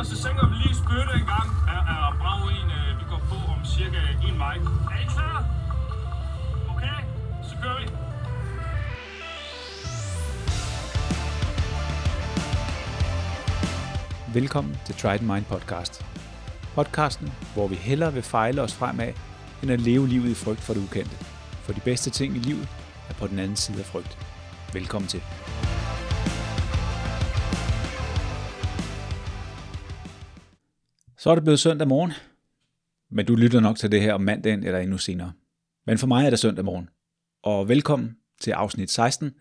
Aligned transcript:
gutter, 0.00 0.16
så 0.16 0.22
sænker 0.22 0.48
vi 0.48 0.54
lige 0.54 0.74
spytte 0.74 1.12
en 1.20 1.26
gang. 1.26 1.48
Er, 1.68 1.82
er 1.92 2.16
brav 2.20 2.48
en, 2.48 2.70
øh, 2.78 3.00
vi 3.00 3.04
går 3.10 3.22
på 3.28 3.52
om 3.52 3.64
cirka 3.64 3.98
en 4.28 4.38
vej. 4.38 4.56
Er 4.56 5.00
I 5.02 5.06
klar? 5.14 5.44
Okay, 6.68 6.98
så 7.42 7.54
kører 7.62 7.78
vi. 7.80 7.86
Velkommen 14.34 14.76
til 14.86 14.94
Try 14.94 15.16
the 15.16 15.26
Mind 15.32 15.44
podcast. 15.44 16.06
Podcasten, 16.74 17.32
hvor 17.54 17.68
vi 17.68 17.74
hellere 17.74 18.12
vil 18.12 18.22
fejle 18.22 18.62
os 18.62 18.74
fremad, 18.74 19.12
end 19.62 19.70
at 19.70 19.80
leve 19.80 20.08
livet 20.08 20.30
i 20.30 20.34
frygt 20.34 20.60
for 20.60 20.74
det 20.74 20.82
ukendte. 20.82 21.16
For 21.62 21.72
de 21.72 21.80
bedste 21.80 22.10
ting 22.10 22.36
i 22.36 22.38
livet 22.38 22.68
er 23.08 23.14
på 23.14 23.26
den 23.26 23.38
anden 23.38 23.56
side 23.56 23.78
af 23.78 23.86
frygt. 23.86 24.18
Velkommen 24.72 25.08
til. 25.08 25.22
Så 31.20 31.30
er 31.30 31.34
det 31.34 31.44
blevet 31.44 31.60
søndag 31.60 31.88
morgen, 31.88 32.12
men 33.10 33.26
du 33.26 33.34
lytter 33.34 33.60
nok 33.60 33.76
til 33.76 33.92
det 33.92 34.02
her 34.02 34.14
om 34.14 34.20
mandagen 34.20 34.64
eller 34.64 34.78
endnu 34.78 34.98
senere. 34.98 35.32
Men 35.86 35.98
for 35.98 36.06
mig 36.06 36.26
er 36.26 36.30
det 36.30 36.38
søndag 36.38 36.64
morgen, 36.64 36.88
og 37.42 37.68
velkommen 37.68 38.16
til 38.40 38.50
afsnit 38.50 38.90
16 38.90 39.34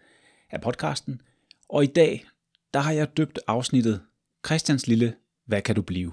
af 0.50 0.62
podcasten. 0.62 1.22
Og 1.70 1.84
i 1.84 1.88
dag, 1.88 2.26
der 2.74 2.80
har 2.80 2.92
jeg 2.92 3.18
døbt 3.18 3.40
afsnittet 3.48 4.02
Christians 4.46 4.88
Lille, 4.88 5.16
hvad 5.46 5.62
kan 5.62 5.76
du 5.76 5.82
blive? 5.82 6.12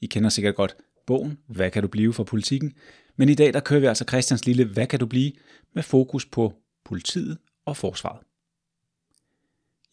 I 0.00 0.06
kender 0.06 0.28
sikkert 0.28 0.54
godt 0.54 0.76
bogen, 1.06 1.38
hvad 1.46 1.70
kan 1.70 1.82
du 1.82 1.88
blive 1.88 2.12
for 2.12 2.24
politikken? 2.24 2.74
Men 3.16 3.28
i 3.28 3.34
dag, 3.34 3.52
der 3.52 3.60
kører 3.60 3.80
vi 3.80 3.86
altså 3.86 4.04
Christians 4.08 4.46
Lille, 4.46 4.64
hvad 4.64 4.86
kan 4.86 5.00
du 5.00 5.06
blive? 5.06 5.32
Med 5.74 5.82
fokus 5.82 6.26
på 6.26 6.54
politiet 6.84 7.38
og 7.64 7.76
forsvaret. 7.76 8.20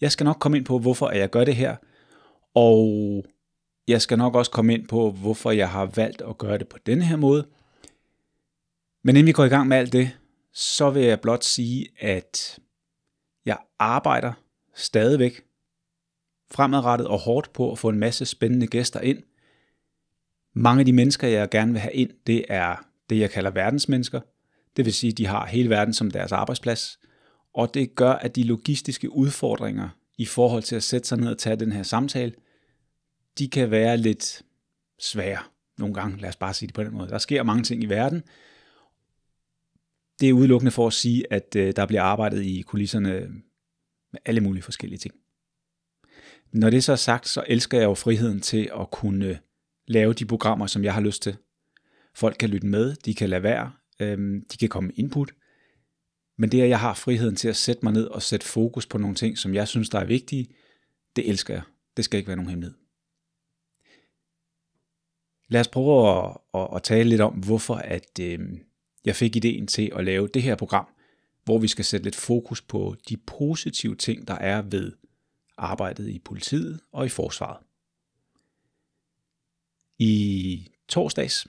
Jeg 0.02 0.12
skal 0.12 0.23
nok 0.23 0.38
komme 0.40 0.58
ind 0.58 0.66
på, 0.66 0.80
hvorfor 0.80 1.12
jeg 1.12 1.30
gør 1.30 1.44
det 1.44 1.56
her, 1.56 1.76
og 2.54 3.26
jeg 3.88 4.02
skal 4.02 4.17
nok 4.17 4.35
også 4.35 4.52
komme 4.52 4.73
ind 4.73 4.88
på, 4.88 5.11
hvorfor 5.11 5.52
jeg 5.52 5.69
har 5.69 5.85
valgt 5.85 6.21
at 6.21 6.38
gøre 6.38 6.57
det 6.57 6.67
på 6.67 6.77
denne 6.85 7.05
her 7.05 7.16
måde. 7.16 7.47
Men 9.03 9.16
inden 9.16 9.27
vi 9.27 9.31
går 9.31 9.45
i 9.45 9.49
gang 9.49 9.67
med 9.67 9.77
alt 9.77 9.93
det, 9.93 10.17
så 10.53 10.89
vil 10.89 11.03
jeg 11.03 11.21
blot 11.21 11.43
sige, 11.43 11.88
at 11.99 12.59
jeg 13.45 13.58
arbejder 13.80 14.33
stadigvæk 14.75 15.41
fremadrettet 16.52 17.08
og 17.08 17.19
hårdt 17.19 17.53
på 17.53 17.71
at 17.71 17.80
få 17.80 17.89
en 17.89 17.99
masse 17.99 18.25
spændende 18.25 18.67
gæster 18.67 18.99
ind. 18.99 19.23
Mange 20.53 20.80
af 20.80 20.85
de 20.85 20.93
mennesker, 20.93 21.27
jeg 21.27 21.49
gerne 21.49 21.71
vil 21.71 21.81
have 21.81 21.93
ind, 21.93 22.09
det 22.27 22.45
er 22.49 22.75
det, 23.09 23.19
jeg 23.19 23.31
kalder 23.31 23.52
verdensmennesker. 23.52 24.21
Det 24.77 24.85
vil 24.85 24.93
sige, 24.93 25.11
at 25.11 25.17
de 25.17 25.25
har 25.25 25.45
hele 25.45 25.69
verden 25.69 25.93
som 25.93 26.11
deres 26.11 26.31
arbejdsplads. 26.31 26.99
Og 27.53 27.73
det 27.73 27.95
gør, 27.95 28.11
at 28.11 28.35
de 28.35 28.43
logistiske 28.43 29.11
udfordringer 29.11 29.89
i 30.17 30.25
forhold 30.25 30.63
til 30.63 30.75
at 30.75 30.83
sætte 30.83 31.08
sig 31.08 31.17
ned 31.17 31.27
og 31.27 31.38
tage 31.38 31.55
den 31.55 31.71
her 31.71 31.83
samtale, 31.83 32.33
de 33.39 33.47
kan 33.49 33.71
være 33.71 33.97
lidt 33.97 34.43
svære 34.99 35.43
nogle 35.77 35.93
gange. 35.93 36.21
Lad 36.21 36.30
os 36.30 36.35
bare 36.35 36.53
sige 36.53 36.67
det 36.67 36.75
på 36.75 36.83
den 36.83 36.93
måde. 36.93 37.09
Der 37.09 37.17
sker 37.17 37.43
mange 37.43 37.63
ting 37.63 37.83
i 37.83 37.85
verden. 37.85 38.23
Det 40.19 40.30
er 40.30 40.33
udelukkende 40.33 40.71
for 40.71 40.88
at 40.88 40.93
sige, 40.93 41.33
at 41.33 41.55
øh, 41.55 41.73
der 41.75 41.85
bliver 41.85 42.02
arbejdet 42.02 42.43
i 42.43 42.61
kulisserne 42.61 43.09
med 44.11 44.19
alle 44.25 44.41
mulige 44.41 44.63
forskellige 44.63 44.99
ting. 44.99 45.15
Når 46.52 46.69
det 46.69 46.83
så 46.83 46.91
er 46.91 46.95
sagt, 46.95 47.27
så 47.27 47.43
elsker 47.47 47.77
jeg 47.77 47.85
jo 47.85 47.93
friheden 47.93 48.41
til 48.41 48.69
at 48.80 48.91
kunne 48.91 49.25
øh, 49.25 49.38
lave 49.88 50.13
de 50.13 50.25
programmer, 50.25 50.67
som 50.67 50.83
jeg 50.83 50.93
har 50.93 51.02
lyst 51.02 51.21
til. 51.21 51.38
Folk 52.15 52.35
kan 52.39 52.49
lytte 52.49 52.67
med, 52.67 52.95
de 52.95 53.13
kan 53.13 53.30
lade 53.30 53.43
være, 53.43 53.71
øh, 53.99 54.41
de 54.52 54.58
kan 54.58 54.69
komme 54.69 54.88
med 54.88 54.95
input. 54.97 55.31
Men 56.38 56.52
det, 56.52 56.61
at 56.61 56.69
jeg 56.69 56.80
har 56.80 56.93
friheden 56.93 57.35
til 57.35 57.47
at 57.47 57.55
sætte 57.55 57.80
mig 57.83 57.93
ned 57.93 58.05
og 58.05 58.21
sætte 58.21 58.45
fokus 58.45 58.85
på 58.85 58.97
nogle 58.97 59.15
ting, 59.15 59.38
som 59.38 59.53
jeg 59.53 59.67
synes, 59.67 59.89
der 59.89 59.99
er 59.99 60.05
vigtige, 60.05 60.47
det 61.15 61.30
elsker 61.30 61.53
jeg. 61.53 61.63
Det 61.97 62.05
skal 62.05 62.17
ikke 62.17 62.27
være 62.27 62.38
nogen 62.38 62.49
hemmelighed. 62.49 62.86
Lad 65.47 65.61
os 65.61 65.67
prøve 65.67 66.09
at, 66.09 66.37
at, 66.53 66.67
at 66.75 66.83
tale 66.83 67.09
lidt 67.09 67.21
om, 67.21 67.33
hvorfor 67.33 67.75
at, 67.75 68.19
øh, 68.21 68.39
jeg 69.05 69.15
fik 69.15 69.35
ideen 69.35 69.67
til 69.67 69.91
at 69.95 70.05
lave 70.05 70.27
det 70.27 70.43
her 70.43 70.55
program, 70.55 70.87
hvor 71.43 71.58
vi 71.58 71.67
skal 71.67 71.85
sætte 71.85 72.03
lidt 72.03 72.15
fokus 72.15 72.61
på 72.61 72.95
de 73.09 73.17
positive 73.17 73.95
ting, 73.95 74.27
der 74.27 74.33
er 74.33 74.61
ved 74.61 74.91
arbejdet 75.58 76.09
i 76.09 76.19
politiet 76.19 76.80
og 76.91 77.05
i 77.05 77.09
forsvaret. 77.09 77.63
I 79.99 80.67
torsdags 80.87 81.47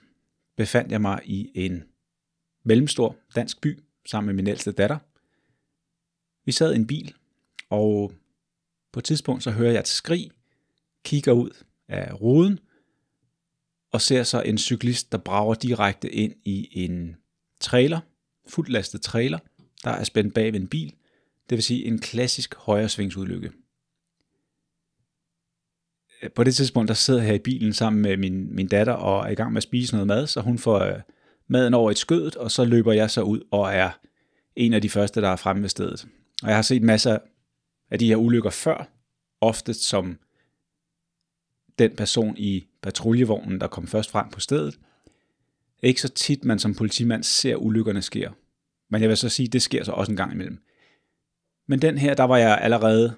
befandt 0.57 0.91
jeg 0.91 1.01
mig 1.01 1.21
i 1.25 1.51
en 1.55 1.83
mellemstor 2.63 3.15
dansk 3.35 3.61
by 3.61 3.79
sammen 4.05 4.25
med 4.25 4.33
min 4.33 4.47
ældste 4.47 4.71
datter. 4.71 4.97
Vi 6.45 6.51
sad 6.51 6.73
i 6.73 6.75
en 6.75 6.87
bil, 6.87 7.13
og 7.69 8.13
på 8.91 8.99
et 8.99 9.03
tidspunkt 9.03 9.43
så 9.43 9.51
hører 9.51 9.71
jeg 9.71 9.79
et 9.79 9.87
skrig, 9.87 10.31
kigger 11.03 11.31
ud 11.31 11.63
af 11.87 12.21
ruden, 12.21 12.59
og 13.91 14.01
ser 14.01 14.23
så 14.23 14.41
en 14.41 14.57
cyklist, 14.57 15.11
der 15.11 15.17
brager 15.17 15.53
direkte 15.53 16.09
ind 16.11 16.33
i 16.45 16.83
en 16.85 17.15
trailer, 17.59 17.99
fuldt 18.47 18.69
lastet 18.69 19.01
trailer, 19.01 19.39
der 19.83 19.89
er 19.89 20.03
spændt 20.03 20.33
bag 20.33 20.53
ved 20.53 20.59
en 20.59 20.67
bil, 20.67 20.93
det 21.49 21.55
vil 21.55 21.63
sige 21.63 21.85
en 21.85 21.99
klassisk 21.99 22.55
højresvingsulykke 22.55 23.51
øh, 26.23 26.31
på 26.31 26.43
det 26.43 26.55
tidspunkt, 26.55 26.87
der 26.87 26.93
sidder 26.93 27.19
jeg 27.19 27.27
her 27.27 27.35
i 27.35 27.39
bilen 27.39 27.73
sammen 27.73 28.01
med 28.01 28.17
min, 28.17 28.55
min 28.55 28.67
datter 28.67 28.93
og 28.93 29.25
er 29.25 29.29
i 29.29 29.35
gang 29.35 29.53
med 29.53 29.57
at 29.57 29.63
spise 29.63 29.93
noget 29.93 30.07
mad, 30.07 30.27
så 30.27 30.41
hun 30.41 30.57
får 30.57 30.79
øh, 30.79 31.01
maden 31.47 31.73
over 31.73 31.91
et 31.91 31.97
skødet, 31.97 32.35
og 32.35 32.51
så 32.51 32.65
løber 32.65 32.93
jeg 32.93 33.11
så 33.11 33.21
ud 33.21 33.41
og 33.51 33.73
er 33.73 33.91
en 34.55 34.73
af 34.73 34.81
de 34.81 34.89
første, 34.89 35.21
der 35.21 35.29
er 35.29 35.35
fremme 35.35 35.61
ved 35.61 35.69
stedet. 35.69 36.07
Og 36.43 36.47
jeg 36.47 36.57
har 36.57 36.61
set 36.61 36.83
masser 36.83 37.17
af 37.91 37.99
de 37.99 38.07
her 38.07 38.15
ulykker 38.15 38.49
før, 38.49 38.89
ofte 39.41 39.73
som 39.73 40.17
den 41.79 41.95
person 41.95 42.37
i 42.37 42.67
patruljevognen, 42.81 43.61
der 43.61 43.67
kom 43.67 43.87
først 43.87 44.11
frem 44.11 44.29
på 44.29 44.39
stedet. 44.39 44.79
Ikke 45.83 46.01
så 46.01 46.09
tit, 46.09 46.45
man 46.45 46.59
som 46.59 46.75
politimand 46.75 47.23
ser 47.23 47.55
ulykkerne 47.55 48.01
sker. 48.01 48.31
Men 48.89 49.01
jeg 49.01 49.09
vil 49.09 49.17
så 49.17 49.29
sige, 49.29 49.47
det 49.47 49.61
sker 49.61 49.83
så 49.83 49.91
også 49.91 50.11
en 50.11 50.17
gang 50.17 50.33
imellem. 50.33 50.57
Men 51.67 51.81
den 51.81 51.97
her, 51.97 52.13
der 52.13 52.23
var 52.23 52.37
jeg 52.37 52.59
allerede 52.61 53.15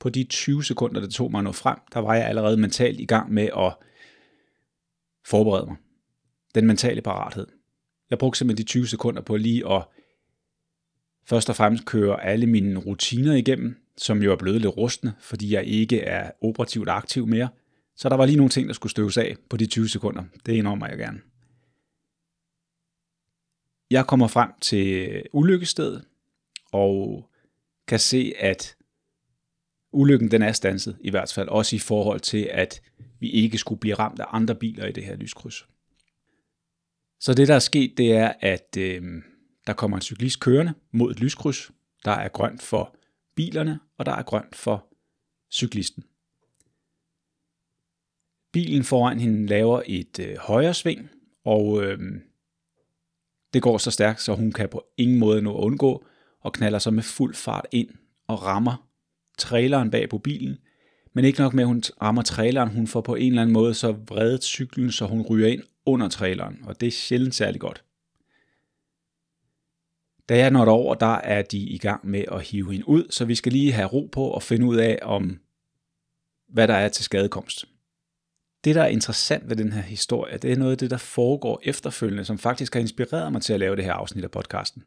på 0.00 0.08
de 0.08 0.24
20 0.24 0.64
sekunder, 0.64 1.00
det 1.00 1.10
tog 1.10 1.30
mig 1.30 1.38
at 1.38 1.44
nå 1.44 1.52
frem, 1.52 1.78
der 1.94 2.00
var 2.00 2.14
jeg 2.14 2.26
allerede 2.26 2.56
mentalt 2.56 3.00
i 3.00 3.04
gang 3.04 3.32
med 3.32 3.48
at 3.56 3.76
forberede 5.26 5.66
mig. 5.66 5.76
Den 6.54 6.66
mentale 6.66 7.02
parathed. 7.02 7.46
Jeg 8.10 8.18
brugte 8.18 8.38
simpelthen 8.38 8.64
de 8.66 8.68
20 8.68 8.86
sekunder 8.86 9.22
på 9.22 9.36
lige 9.36 9.72
at 9.72 9.82
først 11.26 11.50
og 11.50 11.56
fremmest 11.56 11.84
køre 11.84 12.24
alle 12.24 12.46
mine 12.46 12.78
rutiner 12.78 13.34
igennem, 13.34 13.76
som 13.96 14.22
jo 14.22 14.32
er 14.32 14.36
blevet 14.36 14.60
lidt 14.60 14.76
rustne, 14.76 15.14
fordi 15.20 15.54
jeg 15.54 15.64
ikke 15.64 16.00
er 16.00 16.30
operativt 16.40 16.88
aktiv 16.88 17.26
mere. 17.26 17.48
Så 17.96 18.08
der 18.08 18.16
var 18.16 18.26
lige 18.26 18.36
nogle 18.36 18.50
ting, 18.50 18.68
der 18.68 18.74
skulle 18.74 18.90
støves 18.90 19.16
af 19.16 19.36
på 19.50 19.56
de 19.56 19.66
20 19.66 19.88
sekunder. 19.88 20.24
Det 20.46 20.52
indrømmer 20.52 20.86
jeg 20.86 20.98
gerne. 20.98 21.20
Jeg 23.90 24.06
kommer 24.06 24.28
frem 24.28 24.50
til 24.60 25.22
ulykkestedet 25.32 26.04
og 26.72 27.30
kan 27.86 27.98
se, 27.98 28.32
at 28.38 28.76
ulykken 29.92 30.30
den 30.30 30.42
er 30.42 30.52
stanset, 30.52 30.96
i 31.00 31.10
hvert 31.10 31.32
fald 31.32 31.48
også 31.48 31.76
i 31.76 31.78
forhold 31.78 32.20
til, 32.20 32.48
at 32.52 32.82
vi 33.20 33.30
ikke 33.30 33.58
skulle 33.58 33.80
blive 33.80 33.94
ramt 33.94 34.20
af 34.20 34.24
andre 34.28 34.54
biler 34.54 34.86
i 34.86 34.92
det 34.92 35.04
her 35.04 35.16
lyskryds. 35.16 35.66
Så 37.20 37.34
det, 37.34 37.48
der 37.48 37.54
er 37.54 37.58
sket, 37.58 37.98
det 37.98 38.12
er, 38.12 38.32
at 38.40 38.76
øh, 38.78 39.02
der 39.66 39.72
kommer 39.72 39.96
en 39.96 40.02
cyklist 40.02 40.40
kørende 40.40 40.74
mod 40.92 41.10
et 41.10 41.20
lyskryds. 41.20 41.70
Der 42.04 42.10
er 42.10 42.28
grønt 42.28 42.62
for 42.62 42.96
bilerne, 43.34 43.80
og 43.98 44.06
der 44.06 44.12
er 44.12 44.22
grønt 44.22 44.56
for 44.56 44.86
cyklisten. 45.52 46.04
Bilen 48.54 48.84
foran 48.84 49.20
hende 49.20 49.46
laver 49.46 49.82
et 49.86 50.18
øh, 50.18 50.36
højre 50.38 50.74
sving, 50.74 51.10
og 51.44 51.82
øh, 51.82 51.98
det 53.54 53.62
går 53.62 53.78
så 53.78 53.90
stærkt, 53.90 54.22
så 54.22 54.34
hun 54.34 54.52
kan 54.52 54.68
på 54.68 54.84
ingen 54.96 55.18
måde 55.18 55.42
nå 55.42 55.58
at 55.58 55.64
undgå, 55.64 56.04
og 56.40 56.52
knaller 56.52 56.78
så 56.78 56.90
med 56.90 57.02
fuld 57.02 57.34
fart 57.34 57.66
ind 57.72 57.88
og 58.26 58.42
rammer 58.42 58.88
traileren 59.38 59.90
bag 59.90 60.08
på 60.08 60.18
bilen, 60.18 60.58
men 61.12 61.24
ikke 61.24 61.40
nok 61.40 61.54
med, 61.54 61.62
at 61.62 61.68
hun 61.68 61.82
rammer 62.02 62.22
traileren, 62.22 62.68
hun 62.68 62.86
får 62.86 63.00
på 63.00 63.14
en 63.14 63.32
eller 63.32 63.42
anden 63.42 63.52
måde 63.52 63.74
så 63.74 63.92
vredet 63.92 64.44
cyklen, 64.44 64.92
så 64.92 65.06
hun 65.06 65.22
ryger 65.22 65.48
ind 65.48 65.62
under 65.86 66.08
traileren, 66.08 66.58
og 66.64 66.80
det 66.80 66.86
er 66.86 66.90
sjældent 66.90 67.34
særlig 67.34 67.60
godt. 67.60 67.84
Da 70.28 70.38
jeg 70.38 70.50
når 70.50 70.66
over, 70.66 70.94
der 70.94 71.16
er 71.16 71.42
de 71.42 71.58
i 71.58 71.78
gang 71.78 72.06
med 72.06 72.24
at 72.32 72.42
hive 72.42 72.72
hende 72.72 72.88
ud, 72.88 73.04
så 73.10 73.24
vi 73.24 73.34
skal 73.34 73.52
lige 73.52 73.72
have 73.72 73.88
ro 73.88 74.08
på 74.12 74.24
og 74.24 74.42
finde 74.42 74.66
ud 74.66 74.76
af, 74.76 74.98
om 75.02 75.40
hvad 76.48 76.68
der 76.68 76.74
er 76.74 76.88
til 76.88 77.04
skadekomst. 77.04 77.73
Det, 78.64 78.74
der 78.74 78.82
er 78.82 78.88
interessant 78.88 79.48
ved 79.48 79.56
den 79.56 79.72
her 79.72 79.82
historie, 79.82 80.38
det 80.38 80.52
er 80.52 80.56
noget 80.56 80.72
af 80.72 80.78
det, 80.78 80.90
der 80.90 80.96
foregår 80.96 81.60
efterfølgende, 81.62 82.24
som 82.24 82.38
faktisk 82.38 82.74
har 82.74 82.80
inspireret 82.80 83.32
mig 83.32 83.42
til 83.42 83.52
at 83.52 83.60
lave 83.60 83.76
det 83.76 83.84
her 83.84 83.92
afsnit 83.92 84.24
af 84.24 84.30
podcasten. 84.30 84.84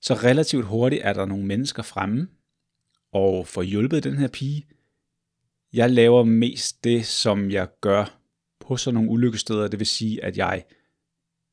Så 0.00 0.14
relativt 0.14 0.64
hurtigt 0.64 1.02
er 1.04 1.12
der 1.12 1.26
nogle 1.26 1.46
mennesker 1.46 1.82
fremme, 1.82 2.28
og 3.12 3.46
får 3.46 3.62
hjulpet 3.62 4.04
den 4.04 4.18
her 4.18 4.28
pige. 4.28 4.66
Jeg 5.72 5.90
laver 5.90 6.24
mest 6.24 6.84
det, 6.84 7.06
som 7.06 7.50
jeg 7.50 7.68
gør 7.80 8.18
på 8.60 8.76
sådan 8.76 8.94
nogle 8.94 9.10
ulykkesteder, 9.10 9.68
det 9.68 9.78
vil 9.78 9.86
sige, 9.86 10.24
at 10.24 10.36
jeg 10.36 10.64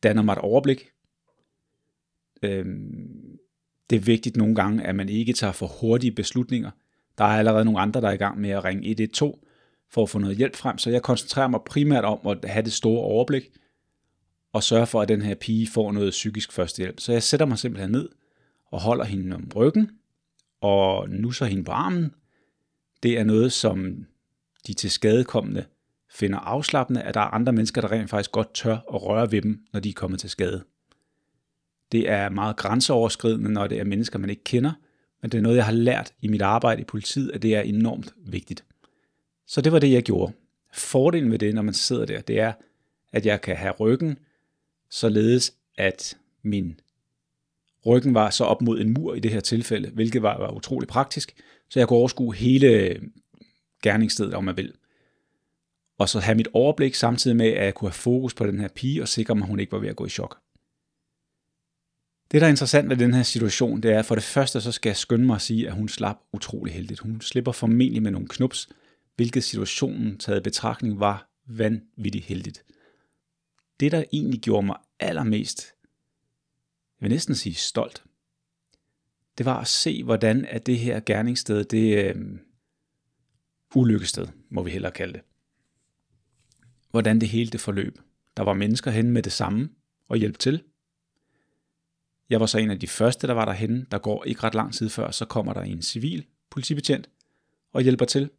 danner 0.03 0.21
mig 0.21 0.33
et 0.33 0.39
overblik. 0.39 0.89
Øhm, 2.43 3.37
det 3.89 3.95
er 3.95 3.99
vigtigt 3.99 4.37
nogle 4.37 4.55
gange, 4.55 4.83
at 4.83 4.95
man 4.95 5.09
ikke 5.09 5.33
tager 5.33 5.53
for 5.53 5.67
hurtige 5.67 6.11
beslutninger. 6.11 6.71
Der 7.17 7.23
er 7.23 7.37
allerede 7.37 7.65
nogle 7.65 7.79
andre, 7.79 8.01
der 8.01 8.07
er 8.07 8.13
i 8.13 8.17
gang 8.17 8.39
med 8.39 8.49
at 8.49 8.63
ringe 8.63 8.89
112, 8.89 9.33
for 9.93 10.03
at 10.03 10.09
få 10.09 10.19
noget 10.19 10.38
hjælp 10.38 10.55
frem, 10.55 10.77
så 10.77 10.89
jeg 10.89 11.01
koncentrerer 11.01 11.47
mig 11.47 11.59
primært 11.65 12.05
om 12.05 12.19
at 12.27 12.45
have 12.45 12.63
det 12.63 12.73
store 12.73 13.01
overblik, 13.01 13.49
og 14.53 14.63
sørge 14.63 14.88
for, 14.88 15.01
at 15.01 15.07
den 15.07 15.21
her 15.21 15.35
pige 15.35 15.67
får 15.67 15.91
noget 15.91 16.11
psykisk 16.11 16.51
førstehjælp. 16.51 16.99
Så 16.99 17.11
jeg 17.11 17.23
sætter 17.23 17.45
mig 17.45 17.59
simpelthen 17.59 17.91
ned 17.91 18.09
og 18.71 18.81
holder 18.81 19.05
hende 19.05 19.35
om 19.35 19.51
ryggen, 19.55 19.91
og 20.61 21.09
nusser 21.09 21.45
hende 21.45 21.63
på 21.63 21.71
armen. 21.71 22.13
Det 23.03 23.19
er 23.19 23.23
noget, 23.23 23.51
som 23.51 24.05
de 24.67 24.73
til 24.73 24.91
skadekommende 24.91 25.65
finder 26.09 26.39
afslappende, 26.39 27.01
at 27.01 27.13
der 27.13 27.19
er 27.19 27.25
andre 27.25 27.53
mennesker, 27.53 27.81
der 27.81 27.91
rent 27.91 28.09
faktisk 28.09 28.31
godt 28.31 28.53
tør 28.53 28.73
at 28.73 29.03
røre 29.03 29.31
ved 29.31 29.41
dem, 29.41 29.65
når 29.73 29.79
de 29.79 29.89
er 29.89 29.93
kommet 29.93 30.19
til 30.19 30.29
skade. 30.29 30.63
Det 31.91 32.09
er 32.09 32.29
meget 32.29 32.55
grænseoverskridende, 32.55 33.51
når 33.51 33.67
det 33.67 33.79
er 33.79 33.83
mennesker, 33.83 34.19
man 34.19 34.29
ikke 34.29 34.43
kender, 34.43 34.71
men 35.21 35.31
det 35.31 35.38
er 35.38 35.41
noget, 35.41 35.57
jeg 35.57 35.65
har 35.65 35.71
lært 35.71 36.13
i 36.21 36.27
mit 36.27 36.41
arbejde 36.41 36.81
i 36.81 36.85
politiet, 36.85 37.31
at 37.31 37.41
det 37.41 37.55
er 37.55 37.61
enormt 37.61 38.13
vigtigt. 38.25 38.63
Så 39.51 39.62
det 39.62 39.71
var 39.71 39.80
det, 39.80 39.92
jeg 39.92 40.03
gjorde. 40.03 40.33
Fordelen 40.74 41.31
ved 41.31 41.39
det, 41.39 41.56
når 41.56 41.62
man 41.62 41.74
sidder 41.74 42.06
der, 42.06 42.21
det 42.21 42.39
er, 42.39 42.53
at 43.12 43.25
jeg 43.25 43.42
kan 43.42 43.56
have 43.56 43.74
ryggen, 43.74 44.18
således 44.89 45.53
at 45.77 46.18
min 46.42 46.80
ryggen 47.86 48.13
var 48.13 48.30
så 48.30 48.44
op 48.44 48.62
mod 48.62 48.80
en 48.80 48.94
mur 48.94 49.13
i 49.13 49.19
det 49.19 49.31
her 49.31 49.39
tilfælde, 49.39 49.89
hvilket 49.89 50.21
var, 50.21 50.38
var 50.38 50.51
utrolig 50.51 50.88
praktisk, 50.88 51.36
så 51.69 51.80
jeg 51.80 51.88
kunne 51.88 52.00
overskue 52.00 52.36
hele 52.36 53.00
gerningsstedet, 53.83 54.33
om 54.33 54.44
man 54.44 54.57
vil. 54.57 54.74
Og 55.98 56.09
så 56.09 56.19
have 56.19 56.36
mit 56.36 56.48
overblik 56.53 56.95
samtidig 56.95 57.38
med, 57.38 57.48
at 57.48 57.65
jeg 57.65 57.74
kunne 57.74 57.89
have 57.89 57.94
fokus 57.94 58.33
på 58.33 58.45
den 58.45 58.59
her 58.59 58.68
pige 58.68 59.01
og 59.01 59.07
sikre 59.07 59.36
mig, 59.36 59.44
at 59.44 59.50
hun 59.50 59.59
ikke 59.59 59.71
var 59.71 59.80
ved 59.80 59.89
at 59.89 59.95
gå 59.95 60.06
i 60.06 60.09
chok. 60.09 60.38
Det, 62.31 62.42
der 62.42 62.48
er 62.48 62.51
interessant 62.51 62.89
ved 62.89 62.98
den 62.98 63.13
her 63.13 63.24
situation, 63.24 63.81
det 63.81 63.92
er, 63.92 64.01
for 64.01 64.15
det 64.15 64.24
første, 64.24 64.62
så 64.62 64.71
skal 64.71 64.89
jeg 64.89 64.98
skynde 64.98 65.25
mig 65.25 65.36
at 65.36 65.42
sige, 65.42 65.68
at 65.68 65.74
hun 65.74 65.89
slap 65.89 66.18
utrolig 66.33 66.74
heldigt. 66.74 67.00
Hun 67.00 67.21
slipper 67.21 67.51
formentlig 67.51 68.03
med 68.03 68.12
nogle 68.12 68.27
knups, 68.27 68.69
hvilket 69.15 69.43
situationen 69.43 70.17
taget 70.17 70.39
i 70.39 70.43
betragtning 70.43 70.99
var 70.99 71.29
vanvittigt 71.47 72.25
heldigt. 72.25 72.63
Det, 73.79 73.91
der 73.91 74.03
egentlig 74.13 74.41
gjorde 74.41 74.65
mig 74.65 74.77
allermest, 74.99 75.73
jeg 76.99 77.05
vil 77.05 77.11
næsten 77.11 77.35
sige 77.35 77.55
stolt, 77.55 78.03
det 79.37 79.45
var 79.45 79.59
at 79.59 79.67
se, 79.67 80.03
hvordan 80.03 80.45
at 80.45 80.65
det 80.65 80.79
her 80.79 80.99
gerningssted, 80.99 81.63
det 81.63 82.05
øh, 82.05 82.15
ulykkested, 83.75 84.27
må 84.49 84.63
vi 84.63 84.71
hellere 84.71 84.91
kalde 84.91 85.13
det. 85.13 85.21
Hvordan 86.91 87.21
det 87.21 87.29
hele 87.29 87.49
det 87.49 87.61
forløb. 87.61 87.99
Der 88.37 88.43
var 88.43 88.53
mennesker 88.53 88.91
hen 88.91 89.11
med 89.11 89.23
det 89.23 89.31
samme 89.31 89.69
og 90.07 90.17
hjælp 90.17 90.39
til. 90.39 90.63
Jeg 92.29 92.39
var 92.39 92.45
så 92.45 92.57
en 92.57 92.71
af 92.71 92.79
de 92.79 92.87
første, 92.87 93.27
der 93.27 93.33
var 93.33 93.45
derhen. 93.45 93.87
Der 93.91 93.97
går 93.97 94.23
ikke 94.23 94.43
ret 94.43 94.55
lang 94.55 94.73
tid 94.73 94.89
før, 94.89 95.11
så 95.11 95.25
kommer 95.25 95.53
der 95.53 95.61
en 95.61 95.81
civil 95.81 96.25
politibetjent 96.49 97.09
og 97.73 97.81
hjælper 97.81 98.05
til. 98.05 98.29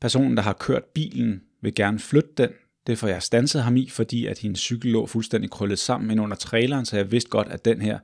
Personen, 0.00 0.36
der 0.36 0.42
har 0.42 0.52
kørt 0.52 0.84
bilen, 0.84 1.42
vil 1.60 1.74
gerne 1.74 1.98
flytte 1.98 2.30
den. 2.36 2.50
Det 2.86 2.98
får 2.98 3.08
jeg 3.08 3.22
stanset 3.22 3.62
ham 3.62 3.76
i, 3.76 3.88
fordi 3.88 4.26
at 4.26 4.38
hendes 4.38 4.60
cykel 4.60 4.92
lå 4.92 5.06
fuldstændig 5.06 5.50
krøllet 5.50 5.78
sammen 5.78 6.10
ind 6.10 6.20
under 6.20 6.36
traileren, 6.36 6.84
så 6.84 6.96
jeg 6.96 7.10
vidste 7.10 7.30
godt, 7.30 7.48
at 7.48 7.64
den 7.64 7.80
her, 7.80 7.98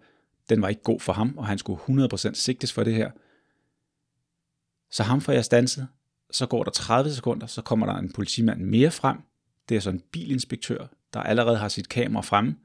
den 0.49 0.62
var 0.62 0.69
ikke 0.69 0.82
god 0.82 1.00
for 1.00 1.12
ham, 1.12 1.38
og 1.38 1.46
han 1.46 1.58
skulle 1.58 1.81
100% 2.12 2.35
sigtes 2.35 2.73
for 2.73 2.85
det 2.85 2.94
her. 2.94 3.11
Så 4.91 5.02
ham 5.02 5.20
får 5.20 5.32
jeg 5.32 5.44
stanset. 5.44 5.88
Så 6.31 6.46
går 6.46 6.64
der 6.64 6.70
30 6.70 7.11
sekunder, 7.11 7.46
så 7.46 7.62
kommer 7.62 7.87
der 7.87 7.94
en 7.94 8.12
politimand 8.12 8.61
mere 8.61 8.90
frem. 8.90 9.19
Det 9.69 9.76
er 9.76 9.81
så 9.81 9.90
en 9.90 10.02
bilinspektør, 10.12 10.87
der 11.12 11.20
allerede 11.20 11.56
har 11.56 11.69
sit 11.69 11.88
kamera 11.88 12.23
fremme, 12.23 12.56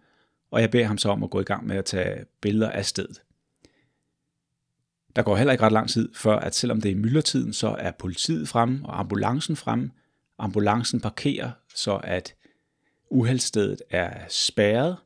og 0.51 0.61
jeg 0.61 0.71
beder 0.71 0.85
ham 0.85 0.97
så 0.97 1.09
om 1.09 1.23
at 1.23 1.29
gå 1.29 1.39
i 1.39 1.43
gang 1.43 1.67
med 1.67 1.75
at 1.75 1.85
tage 1.85 2.25
billeder 2.41 2.69
af 2.69 2.85
stedet. 2.85 3.21
Der 5.15 5.23
går 5.23 5.35
heller 5.35 5.51
ikke 5.51 5.63
ret 5.63 5.71
lang 5.71 5.89
tid, 5.89 6.09
før 6.13 6.35
at 6.39 6.55
selvom 6.55 6.81
det 6.81 6.91
er 6.91 6.95
myldretiden, 6.95 7.53
så 7.53 7.75
er 7.79 7.91
politiet 7.91 8.49
fremme 8.49 8.85
og 8.85 8.99
ambulancen 8.99 9.55
fremme. 9.55 9.91
Ambulancen 10.37 11.01
parkerer, 11.01 11.51
så 11.75 11.95
at 12.03 12.35
uheldstedet 13.11 13.81
er 13.89 14.25
spærret. 14.29 14.97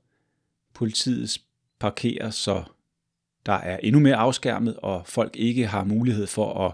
Politiet 0.74 1.42
parkerer, 1.80 2.30
så 2.30 2.64
der 3.46 3.54
er 3.54 3.78
endnu 3.78 4.00
mere 4.00 4.16
afskærmet, 4.16 4.78
og 4.78 5.08
folk 5.08 5.36
ikke 5.36 5.68
har 5.68 5.84
mulighed 5.84 6.28
for 6.28 6.68
at 6.68 6.74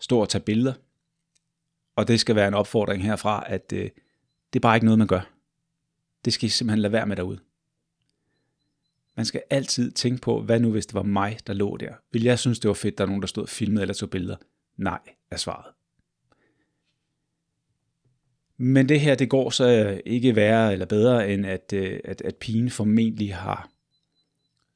stå 0.00 0.18
og 0.18 0.28
tage 0.28 0.42
billeder. 0.42 0.74
Og 1.96 2.08
det 2.08 2.20
skal 2.20 2.36
være 2.36 2.48
en 2.48 2.54
opfordring 2.54 3.02
herfra, 3.02 3.44
at 3.46 3.72
øh, 3.72 3.90
det 4.52 4.58
er 4.58 4.60
bare 4.60 4.76
ikke 4.76 4.84
noget, 4.84 4.98
man 4.98 5.06
gør. 5.06 5.30
Det 6.24 6.32
skal 6.32 6.46
I 6.46 6.50
simpelthen 6.50 6.82
lade 6.82 6.92
være 6.92 7.06
med 7.06 7.16
derude. 7.16 7.38
Man 9.16 9.26
skal 9.26 9.42
altid 9.50 9.92
tænke 9.92 10.20
på, 10.20 10.42
hvad 10.42 10.60
nu 10.60 10.70
hvis 10.70 10.86
det 10.86 10.94
var 10.94 11.02
mig, 11.02 11.38
der 11.46 11.52
lå 11.52 11.76
der? 11.76 11.94
Vil 12.12 12.22
jeg 12.22 12.38
synes, 12.38 12.58
det 12.58 12.68
var 12.68 12.74
fedt, 12.74 12.98
der 12.98 13.04
er 13.04 13.08
nogen, 13.08 13.22
der 13.22 13.28
stod 13.28 13.46
filmede 13.46 13.82
eller 13.82 13.94
tog 13.94 14.10
billeder? 14.10 14.36
Nej, 14.76 15.00
er 15.30 15.36
svaret. 15.36 15.72
Men 18.56 18.88
det 18.88 19.00
her, 19.00 19.14
det 19.14 19.30
går 19.30 19.50
så 19.50 19.68
øh, 19.68 20.00
ikke 20.06 20.36
værre 20.36 20.72
eller 20.72 20.86
bedre, 20.86 21.32
end 21.32 21.46
at, 21.46 21.72
øh, 21.74 22.00
at, 22.04 22.22
at 22.22 22.36
pigen 22.36 22.70
formentlig 22.70 23.36
har 23.36 23.70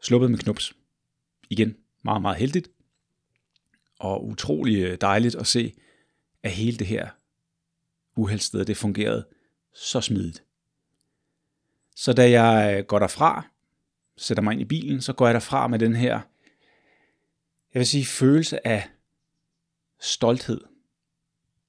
sluppet 0.02 0.30
med 0.30 0.38
knups. 0.38 0.72
Igen, 1.50 1.76
meget, 2.02 2.22
meget 2.22 2.36
heldigt. 2.36 2.68
Og 3.98 4.26
utrolig 4.26 4.82
øh, 4.84 4.98
dejligt 5.00 5.34
at 5.34 5.46
se, 5.46 5.72
at 6.42 6.50
hele 6.50 6.78
det 6.78 6.86
her 6.86 7.08
uheldsted, 8.16 8.64
det 8.64 8.76
fungerede 8.76 9.26
så 9.74 10.00
smidigt. 10.00 10.44
Så 11.96 12.12
da 12.12 12.30
jeg 12.30 12.86
går 12.86 12.98
derfra, 12.98 13.46
sætter 14.16 14.42
mig 14.42 14.52
ind 14.52 14.60
i 14.60 14.64
bilen, 14.64 15.00
så 15.00 15.12
går 15.12 15.26
jeg 15.26 15.34
derfra 15.34 15.68
med 15.68 15.78
den 15.78 15.96
her, 15.96 16.20
jeg 17.74 17.80
vil 17.80 17.86
sige, 17.86 18.04
følelse 18.04 18.66
af 18.66 18.90
stolthed 20.00 20.60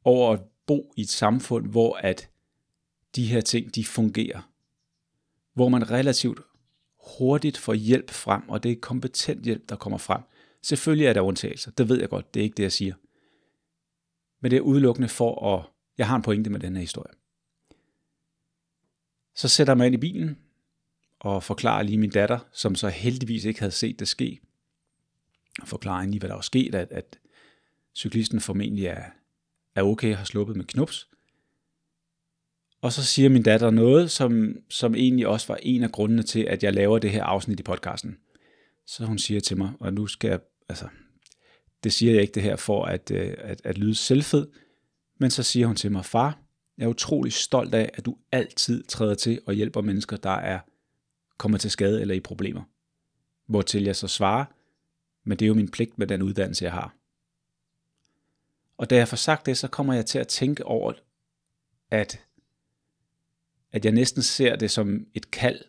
over 0.04 0.34
at 0.34 0.42
bo 0.66 0.94
i 0.98 1.02
et 1.02 1.10
samfund, 1.10 1.68
hvor 1.68 1.96
at 1.96 2.30
de 3.16 3.28
her 3.28 3.42
ting, 3.42 3.76
de 3.76 3.86
fungerer. 3.86 4.52
Hvor 5.54 5.70
man 5.70 5.92
relativt 5.92 6.40
hurtigt 7.18 7.58
får 7.58 7.74
hjælp 7.74 8.10
frem, 8.12 8.50
og 8.50 8.64
det 8.64 8.72
er 8.72 8.76
kompetent 8.82 9.44
hjælp, 9.44 9.70
der 9.70 9.76
kommer 9.76 9.98
frem. 9.98 10.22
Selvfølgelig 10.62 11.06
er 11.06 11.14
der 11.14 11.22
undtagelser, 11.22 11.72
det 11.72 11.90
ved 11.90 12.00
jeg 12.00 12.10
godt, 12.10 12.34
det 12.34 12.40
er 12.40 12.44
ikke 12.44 12.58
det, 12.58 12.64
jeg 12.64 12.72
siger. 12.72 12.96
Men 14.42 14.52
det 14.52 14.58
er 14.58 14.62
udelukkende 14.62 15.10
for 15.10 15.56
at, 15.56 15.66
jeg 15.98 16.08
har 16.08 16.16
en 16.16 16.22
pointe 16.22 16.50
med 16.50 16.60
den 16.60 16.76
her 16.76 16.82
historie. 16.82 17.14
Så 19.36 19.48
sætter 19.48 19.74
man 19.74 19.78
mig 19.78 19.86
ind 19.86 19.96
i 19.96 19.98
bilen, 19.98 20.38
og 21.20 21.44
forklarer 21.44 21.84
lige 21.84 21.98
min 21.98 22.10
datter, 22.10 22.40
som 22.52 22.76
så 22.76 22.90
heldigvis 22.90 23.46
ikke 23.46 23.60
havde 23.60 23.72
set 23.72 24.00
det 24.00 24.08
ske, 24.08 24.40
og 25.62 25.68
forklarer 25.68 26.06
lige, 26.06 26.20
hvad 26.20 26.30
der 26.30 26.36
var 26.36 26.42
sket, 26.42 26.76
at, 26.76 26.92
at 26.92 27.20
cyklisten 27.96 28.40
formentlig 28.40 28.86
er, 28.86 29.04
er 29.76 29.84
okay 29.84 30.12
og 30.12 30.18
har 30.18 30.26
sluppet 30.26 30.56
med 30.56 30.66
knups. 30.66 31.08
Og 32.82 32.94
så 32.94 33.04
siger 33.06 33.30
min 33.30 33.44
datter 33.44 33.70
noget, 33.70 34.12
som, 34.12 34.58
som 34.70 34.96
egentlig 34.96 35.28
også 35.28 35.48
var 35.48 35.60
en 35.62 35.84
af 35.84 35.92
grundene 35.92 36.24
til, 36.24 36.40
at 36.40 36.64
jeg 36.64 36.74
laver 36.74 37.00
det 37.00 37.12
her 37.12 37.24
afsnit 37.24 37.60
i 37.60 37.64
podcasten. 37.64 38.18
Så 38.86 39.06
hun 39.06 39.18
siger 39.18 39.40
til 39.40 39.58
mig, 39.58 39.72
og 39.80 39.94
nu 39.94 40.08
skal 40.08 40.30
jeg, 40.30 40.40
altså, 40.70 40.88
det 41.84 41.94
siger 41.94 42.14
jeg 42.14 42.22
ikke 42.22 42.34
det 42.34 42.44
her 42.44 42.56
for 42.56 42.86
at, 42.86 43.12
øh, 43.12 43.34
at, 43.38 43.62
at 43.64 43.78
lyde 43.78 43.96
selvfed, 43.96 44.48
men 45.20 45.32
så 45.32 45.44
siger 45.44 45.68
hun 45.68 45.76
til 45.76 45.92
mig, 45.92 46.06
far, 46.06 46.40
jeg 46.78 46.86
er 46.86 46.90
utrolig 46.90 47.34
stolt 47.34 47.74
af, 47.74 47.90
at 47.94 48.06
du 48.06 48.18
altid 48.32 48.84
træder 48.84 49.16
til 49.16 49.42
og 49.46 49.54
hjælper 49.54 49.82
mennesker, 49.82 50.18
der 50.18 50.30
er 50.30 50.60
kommer 51.38 51.58
til 51.58 51.72
skade 51.72 52.02
eller 52.02 52.16
i 52.16 52.20
problemer. 52.20 52.64
Hvortil 53.46 53.84
jeg 53.84 53.96
så 53.96 54.08
svarer, 54.08 54.46
men 55.24 55.40
det 55.40 55.46
er 55.46 55.48
jo 55.48 55.54
min 55.54 55.72
pligt 55.72 55.98
med 55.98 56.08
den 56.08 56.22
uddannelse, 56.22 56.66
jeg 56.66 56.74
har. 56.74 56.96
Og 58.78 58.90
da 58.90 58.96
jeg 58.96 59.08
får 59.08 59.18
sagt 59.18 59.46
det, 59.46 59.58
så 59.58 59.68
kommer 59.68 59.94
jeg 59.94 60.06
til 60.06 60.20
at 60.20 60.28
tænke 60.28 60.66
over, 60.66 60.94
at, 61.92 62.22
at 63.72 63.86
jeg 63.86 63.94
næsten 63.94 64.24
ser 64.24 64.56
det 64.56 64.72
som 64.72 65.08
et 65.14 65.32
kald 65.32 65.62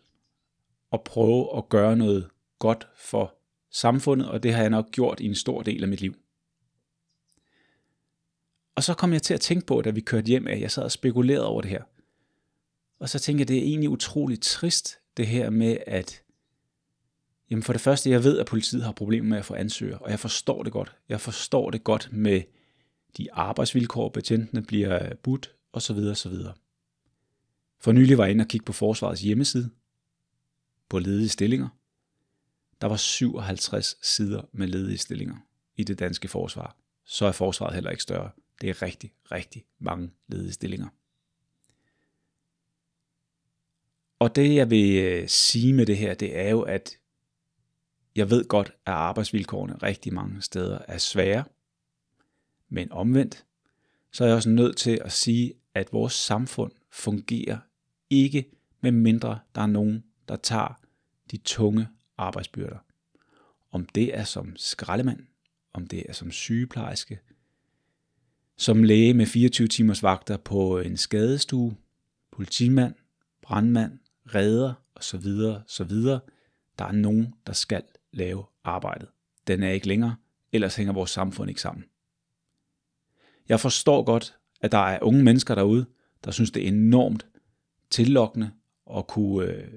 at 0.93 1.03
prøve 1.03 1.57
at 1.57 1.69
gøre 1.69 1.97
noget 1.97 2.31
godt 2.59 2.89
for 2.97 3.35
samfundet, 3.71 4.29
og 4.29 4.43
det 4.43 4.55
har 4.55 4.61
jeg 4.61 4.71
nok 4.71 4.91
gjort 4.91 5.21
i 5.21 5.27
en 5.27 5.35
stor 5.35 5.63
del 5.63 5.83
af 5.83 5.89
mit 5.89 6.01
liv. 6.01 6.15
Og 8.75 8.85
så 8.85 8.95
kom 8.95 9.13
jeg 9.13 9.23
til 9.23 9.35
at 9.35 9.41
tænke 9.41 9.67
på, 9.67 9.83
da 9.83 9.91
vi 9.91 10.01
kørte 10.01 10.27
hjem, 10.27 10.47
at 10.47 10.61
jeg 10.61 10.71
sad 10.71 10.83
og 10.83 10.93
spekulerede 10.93 11.47
over 11.47 11.61
det 11.61 11.71
her. 11.71 11.83
Og 12.99 13.09
så 13.09 13.19
tænkte 13.19 13.41
jeg, 13.41 13.49
det 13.49 13.59
er 13.59 13.63
egentlig 13.63 13.91
utroligt 13.91 14.43
trist, 14.43 14.99
det 15.19 15.27
her 15.27 15.51
med, 15.51 15.79
at 15.87 16.23
jamen 17.51 17.63
for 17.63 17.73
det 17.73 17.83
første, 17.83 18.11
jeg 18.11 18.25
ved, 18.25 18.39
at 18.39 18.47
politiet 18.47 18.85
har 18.85 18.93
problemer 18.93 19.29
med 19.29 19.39
at 19.39 19.45
få 19.45 19.55
ansøgere, 19.55 19.99
og 19.99 20.11
jeg 20.11 20.21
forstår 20.21 20.63
det 20.63 20.73
godt. 20.73 20.97
Jeg 21.09 21.21
forstår 21.21 21.71
det 21.71 21.85
godt 21.85 22.09
med 22.13 22.43
de 23.17 23.33
arbejdsvilkår, 23.33 24.09
betjentene 24.09 24.63
bliver 24.63 25.05
øh, 25.05 25.15
budt, 25.23 25.55
osv. 25.73 25.97
osv. 25.97 26.33
For 27.81 27.93
nylig 27.93 28.19
var 28.19 28.25
jeg 28.25 28.31
inde 28.31 28.43
og 28.43 28.49
kigge 28.49 28.65
på 28.65 28.73
forsvarets 28.73 29.21
hjemmeside, 29.21 29.71
på 30.89 30.99
ledige 30.99 31.29
stillinger. 31.29 31.69
Der 32.81 32.87
var 32.87 32.97
57 32.97 33.97
sider 34.03 34.43
med 34.53 34.69
ledige 34.69 34.99
stillinger 34.99 35.37
i 35.77 35.85
det 35.85 35.99
danske 35.99 36.29
forsvar. 36.29 36.77
Så 37.05 37.27
er 37.27 37.33
forsvaret 37.33 37.75
heller 37.75 37.91
ikke 37.91 38.03
større. 38.03 38.31
Det 38.61 38.71
er 38.71 38.83
rigtig, 38.83 39.13
rigtig 39.33 39.65
mange 39.79 40.11
ledige 40.29 40.53
stillinger. 40.53 40.89
Og 44.19 44.37
det 44.37 44.55
jeg 44.55 44.71
vil 44.71 45.05
øh, 45.05 45.29
sige 45.29 45.73
med 45.73 45.87
det 45.87 45.97
her, 45.97 46.15
det 46.15 46.39
er 46.39 46.49
jo, 46.49 46.61
at 46.61 46.99
jeg 48.17 48.31
ved 48.31 48.49
godt, 48.49 48.73
at 48.87 48.93
arbejdsvilkårene 48.93 49.75
rigtig 49.75 50.15
mange 50.15 50.43
steder 50.43 50.79
er 50.89 50.99
svære, 50.99 51.45
men 52.69 52.93
omvendt, 52.93 53.45
så 54.13 54.25
er 54.25 54.29
jeg 54.29 54.37
også 54.37 54.49
nødt 54.49 54.77
til 54.77 55.01
at 55.05 55.13
sige, 55.13 55.55
at 55.75 55.93
vores 55.93 56.13
samfund 56.13 56.73
fungerer 56.91 57.59
ikke 58.11 58.51
med 58.81 58.93
mindre 58.93 59.39
der 59.55 59.61
er 59.61 59.67
nogen, 59.67 60.05
der 60.29 60.37
tager 60.37 60.81
de 61.31 61.37
tunge 61.37 61.89
arbejdsbyrder. 62.19 62.79
Om 63.73 63.87
det 63.87 64.19
er 64.19 64.25
som 64.25 64.57
skraldemand, 64.57 65.27
om 65.73 65.87
det 65.87 66.05
er 66.09 66.13
som 66.13 66.31
sygeplejerske, 66.31 67.21
som 68.57 68.83
læge 68.83 69.15
med 69.15 69.27
24 69.27 69.69
timers 69.69 70.03
vagter 70.03 70.37
på 70.37 70.79
en 70.79 70.97
skadestue, 70.97 71.77
politimand, 72.31 72.95
brandmand, 73.43 73.99
redder 74.35 74.75
osv. 74.95 75.21
videre. 75.89 76.21
Der 76.79 76.85
er 76.85 76.93
nogen, 76.93 77.35
der 77.47 77.53
skal 77.53 77.83
lave 78.13 78.45
arbejdet. 78.65 79.09
Den 79.47 79.63
er 79.63 79.71
ikke 79.71 79.89
længere, 79.89 80.17
ellers 80.53 80.77
hænger 80.77 80.93
vores 80.93 81.11
samfund 81.11 81.49
ikke 81.49 81.61
sammen. 81.61 81.85
Jeg 83.49 83.61
forstår 83.61 84.03
godt, 84.03 84.37
at 84.61 84.73
der 84.73 84.79
er 84.79 84.99
unge 85.03 85.25
mennesker 85.25 85.55
derude, 85.55 85.87
der 86.25 86.31
synes, 86.31 86.51
det 86.51 86.65
er 86.65 86.69
enormt 86.69 87.27
tillokkende 87.91 88.51
at 88.97 89.07
kunne 89.07 89.47
øh, 89.47 89.69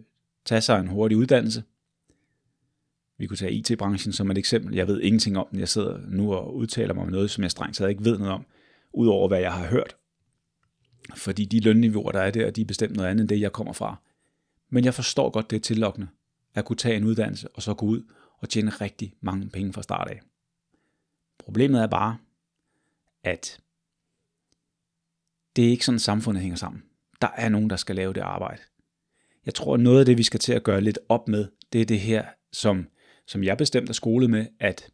tage 0.46 0.62
sig 0.62 0.79
en 0.79 0.88
hurtig 0.88 1.17
uddannelse. 1.17 1.63
Vi 3.17 3.27
kunne 3.27 3.38
tage 3.38 3.51
IT-branchen 3.51 4.13
som 4.13 4.31
et 4.31 4.38
eksempel. 4.38 4.75
Jeg 4.75 4.88
ved 4.88 5.01
ingenting 5.01 5.38
om 5.38 5.48
den. 5.51 5.60
Jeg 5.60 5.70
sidder 5.70 6.00
nu 6.08 6.34
og 6.34 6.55
udtaler 6.55 6.93
mig 6.93 7.03
om 7.03 7.10
noget, 7.10 7.31
som 7.31 7.43
jeg 7.43 7.51
strengt 7.51 7.77
taget 7.77 7.89
ikke 7.89 8.05
ved 8.05 8.17
noget 8.17 8.34
om, 8.34 8.46
udover 8.93 9.27
hvad 9.27 9.39
jeg 9.39 9.53
har 9.53 9.67
hørt. 9.67 9.96
Fordi 11.15 11.46
de 11.46 11.60
lønniveauer, 11.60 12.12
der 12.12 12.20
er 12.20 12.31
der, 12.31 12.51
de 12.51 12.62
er 12.62 12.65
bestemt 12.65 12.96
noget 12.96 13.10
andet 13.10 13.22
end 13.22 13.29
det, 13.29 13.39
jeg 13.39 13.51
kommer 13.51 13.74
fra. 13.74 13.96
Men 14.74 14.86
jeg 14.86 14.94
forstår 14.94 15.30
godt, 15.30 15.50
det 15.50 15.56
er 15.56 15.62
tillokkende 15.62 16.08
at 16.54 16.66
kunne 16.66 16.78
tage 16.78 16.98
en 16.98 17.04
uddannelse 17.04 17.50
og 17.50 17.62
så 17.62 17.74
gå 17.74 17.86
ud 17.86 18.04
og 18.38 18.50
tjene 18.50 18.72
rigtig 18.72 19.13
mange 19.22 19.50
penge 19.50 19.74
fra 19.74 19.84
start 19.84 20.08
af. 20.08 20.22
Problemet 21.40 21.82
er 21.82 21.88
bare, 21.88 22.18
at 23.24 23.60
det 25.56 25.66
er 25.66 25.70
ikke 25.70 25.86
sådan, 25.86 26.00
samfundet 26.00 26.42
hænger 26.42 26.58
sammen. 26.58 26.84
Der 27.22 27.28
er 27.28 27.50
nogen, 27.50 27.70
der 27.70 27.75
skal 27.75 27.96
lave 27.96 28.13
det 28.13 28.22
arbejde. 28.22 28.62
Jeg 29.46 29.54
tror, 29.54 29.74
at 29.74 29.80
noget 29.80 30.00
af 30.00 30.06
det, 30.06 30.18
vi 30.18 30.24
skal 30.24 30.40
til 30.40 30.54
at 30.54 30.63
gøre 30.63 30.82
lidt 30.82 31.00
op 31.10 31.28
med, 31.28 31.48
det 31.74 31.82
er 31.82 31.86
det 31.86 32.00
her, 32.00 32.25
som, 32.51 32.88
som 33.28 33.44
jeg 33.44 33.58
bestemt 33.58 33.90
er 33.90 33.94
skolet 33.94 34.30
med, 34.30 34.48
at, 34.60 34.92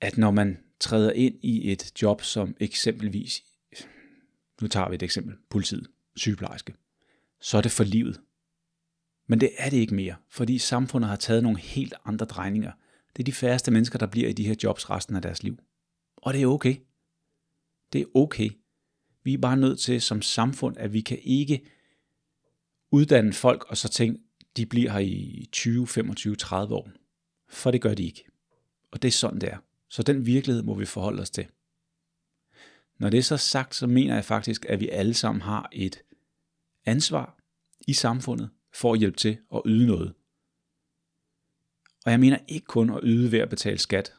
at 0.00 0.18
når 0.18 0.30
man 0.30 0.58
træder 0.80 1.12
ind 1.12 1.34
i 1.42 1.72
et 1.72 2.02
job 2.02 2.22
som 2.22 2.56
eksempelvis, 2.60 3.44
nu 4.60 4.68
tager 4.68 4.88
vi 4.88 4.94
et 4.94 5.02
eksempel, 5.02 5.36
politiet, 5.50 5.86
sygeplejerske, 6.16 6.74
så 7.46 7.56
er 7.56 7.60
det 7.60 7.72
for 7.72 7.84
livet. 7.84 8.20
Men 9.26 9.40
det 9.40 9.50
er 9.58 9.70
det 9.70 9.76
ikke 9.76 9.94
mere, 9.94 10.16
fordi 10.28 10.58
samfundet 10.58 11.08
har 11.08 11.16
taget 11.16 11.42
nogle 11.42 11.58
helt 11.58 11.94
andre 12.04 12.26
drejninger. 12.26 12.72
Det 13.16 13.22
er 13.22 13.24
de 13.24 13.32
færreste 13.32 13.70
mennesker, 13.70 13.98
der 13.98 14.06
bliver 14.06 14.28
i 14.28 14.32
de 14.32 14.46
her 14.46 14.54
jobs 14.62 14.90
resten 14.90 15.16
af 15.16 15.22
deres 15.22 15.42
liv. 15.42 15.58
Og 16.16 16.34
det 16.34 16.42
er 16.42 16.46
okay. 16.46 16.76
Det 17.92 18.00
er 18.00 18.04
okay. 18.14 18.50
Vi 19.22 19.34
er 19.34 19.38
bare 19.38 19.56
nødt 19.56 19.78
til 19.78 20.02
som 20.02 20.22
samfund, 20.22 20.76
at 20.78 20.92
vi 20.92 21.00
kan 21.00 21.18
ikke 21.22 21.66
uddanne 22.90 23.32
folk 23.32 23.64
og 23.68 23.76
så 23.76 23.88
tænke, 23.88 24.22
de 24.56 24.66
bliver 24.66 24.90
her 24.90 24.98
i 24.98 25.48
20, 25.52 25.86
25, 25.86 26.36
30 26.36 26.74
år. 26.74 26.90
For 27.48 27.70
det 27.70 27.82
gør 27.82 27.94
de 27.94 28.04
ikke. 28.04 28.24
Og 28.90 29.02
det 29.02 29.08
er 29.08 29.12
sådan, 29.12 29.40
det 29.40 29.52
er. 29.52 29.58
Så 29.88 30.02
den 30.02 30.26
virkelighed 30.26 30.62
må 30.62 30.74
vi 30.74 30.84
forholde 30.84 31.22
os 31.22 31.30
til. 31.30 31.46
Når 32.98 33.10
det 33.10 33.18
er 33.18 33.22
så 33.22 33.36
sagt, 33.36 33.74
så 33.74 33.86
mener 33.86 34.14
jeg 34.14 34.24
faktisk, 34.24 34.66
at 34.68 34.80
vi 34.80 34.88
alle 34.88 35.14
sammen 35.14 35.42
har 35.42 35.68
et 35.72 36.02
ansvar 36.86 37.35
i 37.86 37.92
samfundet 37.92 38.50
for 38.74 38.92
at 38.92 38.98
hjælpe 38.98 39.16
til 39.16 39.38
at 39.54 39.62
yde 39.66 39.86
noget. 39.86 40.14
Og 42.04 42.10
jeg 42.12 42.20
mener 42.20 42.38
ikke 42.48 42.66
kun 42.66 42.90
at 42.90 43.00
yde 43.02 43.32
ved 43.32 43.38
at 43.38 43.48
betale 43.48 43.78
skat, 43.78 44.12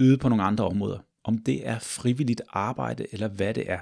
yde 0.00 0.18
på 0.18 0.28
nogle 0.28 0.44
andre 0.44 0.64
områder. 0.64 0.98
Om 1.24 1.38
det 1.38 1.68
er 1.68 1.78
frivilligt 1.78 2.42
arbejde 2.48 3.06
eller 3.12 3.28
hvad 3.28 3.54
det 3.54 3.70
er. 3.70 3.80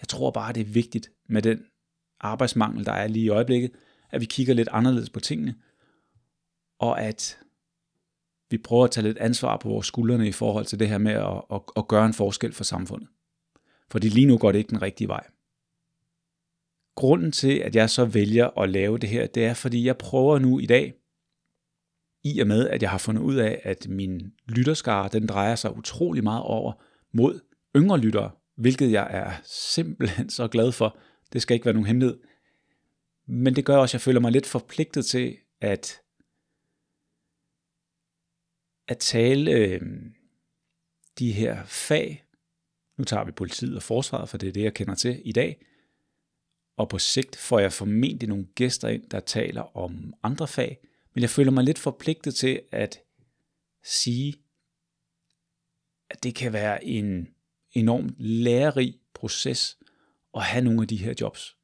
Jeg 0.00 0.08
tror 0.08 0.30
bare, 0.30 0.52
det 0.52 0.60
er 0.60 0.72
vigtigt 0.72 1.10
med 1.28 1.42
den 1.42 1.64
arbejdsmangel, 2.20 2.86
der 2.86 2.92
er 2.92 3.06
lige 3.06 3.24
i 3.24 3.28
øjeblikket, 3.28 3.70
at 4.10 4.20
vi 4.20 4.26
kigger 4.26 4.54
lidt 4.54 4.68
anderledes 4.72 5.10
på 5.10 5.20
tingene, 5.20 5.54
og 6.78 7.02
at 7.02 7.38
vi 8.50 8.58
prøver 8.58 8.84
at 8.84 8.90
tage 8.90 9.06
lidt 9.06 9.18
ansvar 9.18 9.56
på 9.56 9.68
vores 9.68 9.86
skuldrene 9.86 10.28
i 10.28 10.32
forhold 10.32 10.66
til 10.66 10.78
det 10.78 10.88
her 10.88 10.98
med 10.98 11.12
at, 11.12 11.42
at, 11.52 11.60
at 11.76 11.88
gøre 11.88 12.06
en 12.06 12.14
forskel 12.14 12.52
for 12.52 12.64
samfundet. 12.64 13.08
Fordi 13.90 14.08
lige 14.08 14.26
nu 14.26 14.38
går 14.38 14.52
det 14.52 14.58
ikke 14.58 14.70
den 14.70 14.82
rigtige 14.82 15.08
vej. 15.08 15.26
Grunden 16.94 17.32
til, 17.32 17.58
at 17.58 17.76
jeg 17.76 17.90
så 17.90 18.04
vælger 18.04 18.58
at 18.60 18.70
lave 18.70 18.98
det 18.98 19.08
her, 19.08 19.26
det 19.26 19.44
er, 19.44 19.54
fordi 19.54 19.86
jeg 19.86 19.98
prøver 19.98 20.38
nu 20.38 20.58
i 20.58 20.66
dag, 20.66 20.94
i 22.24 22.40
og 22.40 22.46
med, 22.46 22.68
at 22.68 22.82
jeg 22.82 22.90
har 22.90 22.98
fundet 22.98 23.22
ud 23.22 23.34
af, 23.34 23.60
at 23.64 23.88
min 23.88 24.32
lytterskare, 24.48 25.08
den 25.12 25.26
drejer 25.26 25.54
sig 25.54 25.76
utrolig 25.76 26.22
meget 26.22 26.42
over 26.42 26.72
mod 27.12 27.40
yngre 27.76 27.98
lyttere, 27.98 28.30
hvilket 28.56 28.92
jeg 28.92 29.08
er 29.10 29.32
simpelthen 29.44 30.30
så 30.30 30.48
glad 30.48 30.72
for. 30.72 30.98
Det 31.32 31.42
skal 31.42 31.54
ikke 31.54 31.64
være 31.64 31.74
nogen 31.74 31.86
hemmelighed. 31.86 32.20
Men 33.26 33.56
det 33.56 33.64
gør 33.64 33.76
også, 33.76 33.90
at 33.90 33.94
jeg 33.94 34.00
føler 34.00 34.20
mig 34.20 34.32
lidt 34.32 34.46
forpligtet 34.46 35.06
til 35.06 35.36
at, 35.60 36.00
at 38.88 38.98
tale 38.98 39.50
øh, 39.50 39.80
de 41.18 41.32
her 41.32 41.64
fag. 41.64 42.24
Nu 42.98 43.04
tager 43.04 43.24
vi 43.24 43.32
politiet 43.32 43.76
og 43.76 43.82
forsvaret, 43.82 44.28
for 44.28 44.38
det 44.38 44.48
er 44.48 44.52
det, 44.52 44.62
jeg 44.62 44.74
kender 44.74 44.94
til 44.94 45.22
i 45.24 45.32
dag. 45.32 45.66
Og 46.80 46.88
på 46.88 46.98
sigt 46.98 47.36
får 47.36 47.58
jeg 47.58 47.72
formentlig 47.72 48.28
nogle 48.28 48.46
gæster 48.54 48.88
ind, 48.88 49.10
der 49.10 49.20
taler 49.20 49.76
om 49.76 50.14
andre 50.22 50.48
fag. 50.48 50.78
Men 51.14 51.22
jeg 51.22 51.30
føler 51.30 51.50
mig 51.50 51.64
lidt 51.64 51.78
forpligtet 51.78 52.34
til 52.34 52.60
at 52.72 52.98
sige, 53.84 54.34
at 56.10 56.22
det 56.22 56.34
kan 56.34 56.52
være 56.52 56.84
en 56.84 57.28
enormt 57.72 58.14
lærerig 58.18 58.98
proces 59.14 59.78
at 60.36 60.42
have 60.42 60.64
nogle 60.64 60.82
af 60.82 60.88
de 60.88 60.96
her 60.96 61.14
jobs. 61.20 61.56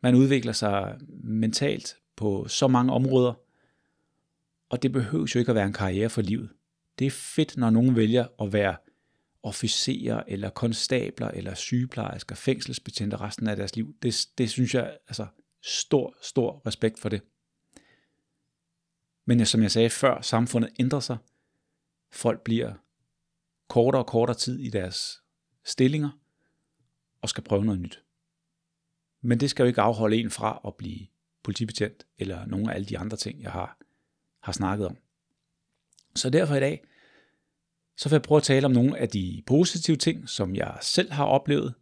Man 0.00 0.14
udvikler 0.14 0.52
sig 0.52 0.98
mentalt 1.24 1.96
på 2.16 2.48
så 2.48 2.68
mange 2.68 2.92
områder, 2.92 3.34
og 4.68 4.82
det 4.82 4.92
behøver 4.92 5.32
jo 5.34 5.38
ikke 5.38 5.50
at 5.50 5.56
være 5.56 5.66
en 5.66 5.72
karriere 5.72 6.10
for 6.10 6.22
livet. 6.22 6.50
Det 6.98 7.06
er 7.06 7.10
fedt, 7.10 7.56
når 7.56 7.70
nogen 7.70 7.96
vælger 7.96 8.26
at 8.42 8.52
være 8.52 8.76
officerer, 9.46 10.22
eller 10.28 10.50
konstabler, 10.50 11.28
eller 11.28 11.54
sygeplejersker, 11.54 12.34
fængselsbetjente 12.34 13.16
resten 13.16 13.48
af 13.48 13.56
deres 13.56 13.76
liv. 13.76 13.96
Det, 14.02 14.28
det 14.38 14.50
synes 14.50 14.74
jeg, 14.74 14.98
altså 15.08 15.26
stor, 15.62 16.16
stor 16.22 16.62
respekt 16.66 16.98
for 16.98 17.08
det. 17.08 17.22
Men 19.24 19.46
som 19.46 19.62
jeg 19.62 19.70
sagde 19.70 19.90
før, 19.90 20.20
samfundet 20.20 20.70
ændrer 20.80 21.00
sig. 21.00 21.16
Folk 22.10 22.40
bliver 22.40 22.74
kortere 23.68 24.02
og 24.02 24.06
kortere 24.06 24.36
tid 24.36 24.58
i 24.58 24.70
deres 24.70 25.22
stillinger, 25.64 26.10
og 27.22 27.28
skal 27.28 27.44
prøve 27.44 27.64
noget 27.64 27.80
nyt. 27.80 28.02
Men 29.20 29.40
det 29.40 29.50
skal 29.50 29.62
jo 29.62 29.66
ikke 29.66 29.80
afholde 29.80 30.16
en 30.16 30.30
fra 30.30 30.60
at 30.66 30.74
blive 30.74 31.06
politibetjent, 31.42 32.06
eller 32.18 32.46
nogle 32.46 32.70
af 32.70 32.74
alle 32.74 32.86
de 32.86 32.98
andre 32.98 33.16
ting, 33.16 33.42
jeg 33.42 33.52
har, 33.52 33.78
har 34.40 34.52
snakket 34.52 34.86
om. 34.86 34.96
Så 36.14 36.30
derfor 36.30 36.54
i 36.54 36.60
dag, 36.60 36.84
så 37.96 38.08
vil 38.08 38.14
jeg 38.14 38.22
prøve 38.22 38.36
at 38.36 38.42
tale 38.42 38.66
om 38.66 38.72
nogle 38.72 38.98
af 38.98 39.08
de 39.08 39.42
positive 39.46 39.96
ting, 39.96 40.28
som 40.28 40.56
jeg 40.56 40.78
selv 40.80 41.12
har 41.12 41.24
oplevet. 41.24 41.74